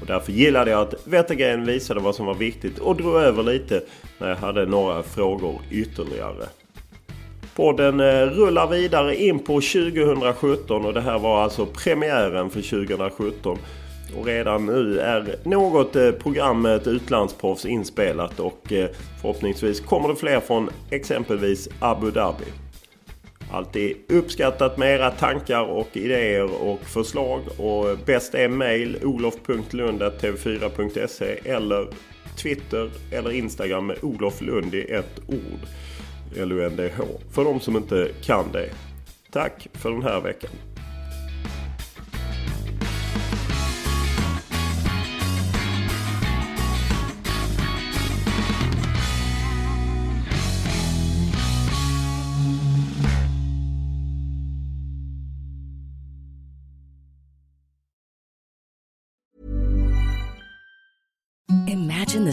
Och 0.00 0.06
därför 0.06 0.32
gillade 0.32 0.70
jag 0.70 0.80
att 0.80 1.06
Wettergren 1.06 1.64
visade 1.64 2.00
vad 2.00 2.14
som 2.14 2.26
var 2.26 2.34
viktigt 2.34 2.78
och 2.78 2.96
drog 2.96 3.14
över 3.14 3.42
lite 3.42 3.82
när 4.18 4.28
jag 4.28 4.36
hade 4.36 4.66
några 4.66 5.02
frågor 5.02 5.60
ytterligare. 5.70 6.46
Podden 7.56 8.00
eh, 8.00 8.26
rullar 8.26 8.66
vidare 8.66 9.16
in 9.16 9.38
på 9.38 9.60
2017 9.60 10.84
och 10.84 10.94
det 10.94 11.00
här 11.00 11.18
var 11.18 11.42
alltså 11.42 11.66
premiären 11.66 12.50
för 12.50 12.62
2017. 12.62 13.58
Och 14.16 14.26
redan 14.26 14.66
nu 14.66 14.98
är 14.98 15.36
något 15.44 15.96
eh, 15.96 16.10
program 16.10 16.62
med 16.62 16.76
ett 16.76 16.86
utlandsproffs 16.86 17.64
inspelat 17.64 18.40
och 18.40 18.72
eh, 18.72 18.88
förhoppningsvis 19.20 19.80
kommer 19.80 20.08
det 20.08 20.16
fler 20.16 20.40
från 20.40 20.70
exempelvis 20.90 21.68
Abu 21.78 22.10
Dhabi. 22.10 22.44
Alltid 23.52 23.96
uppskattat 24.08 24.78
med 24.78 24.94
era 24.94 25.10
tankar 25.10 25.62
och 25.62 25.88
idéer 25.92 26.62
och 26.62 26.80
förslag. 26.80 27.40
Och 27.58 27.98
bäst 28.06 28.34
är 28.34 28.48
mail 28.48 28.98
olof.lund.tv4.se 29.02 31.38
eller 31.44 31.86
Twitter 32.42 32.90
eller 33.12 33.30
Instagram 33.30 33.86
med 33.86 33.96
Olof 34.02 34.40
Lund 34.40 34.74
i 34.74 34.80
ett 34.80 35.20
ord. 35.28 35.60
L-U-N-D-H. 36.36 37.04
För 37.30 37.44
de 37.44 37.60
som 37.60 37.76
inte 37.76 38.08
kan 38.22 38.52
det. 38.52 38.70
Tack 39.30 39.68
för 39.72 39.90
den 39.90 40.02
här 40.02 40.20
veckan. 40.20 40.50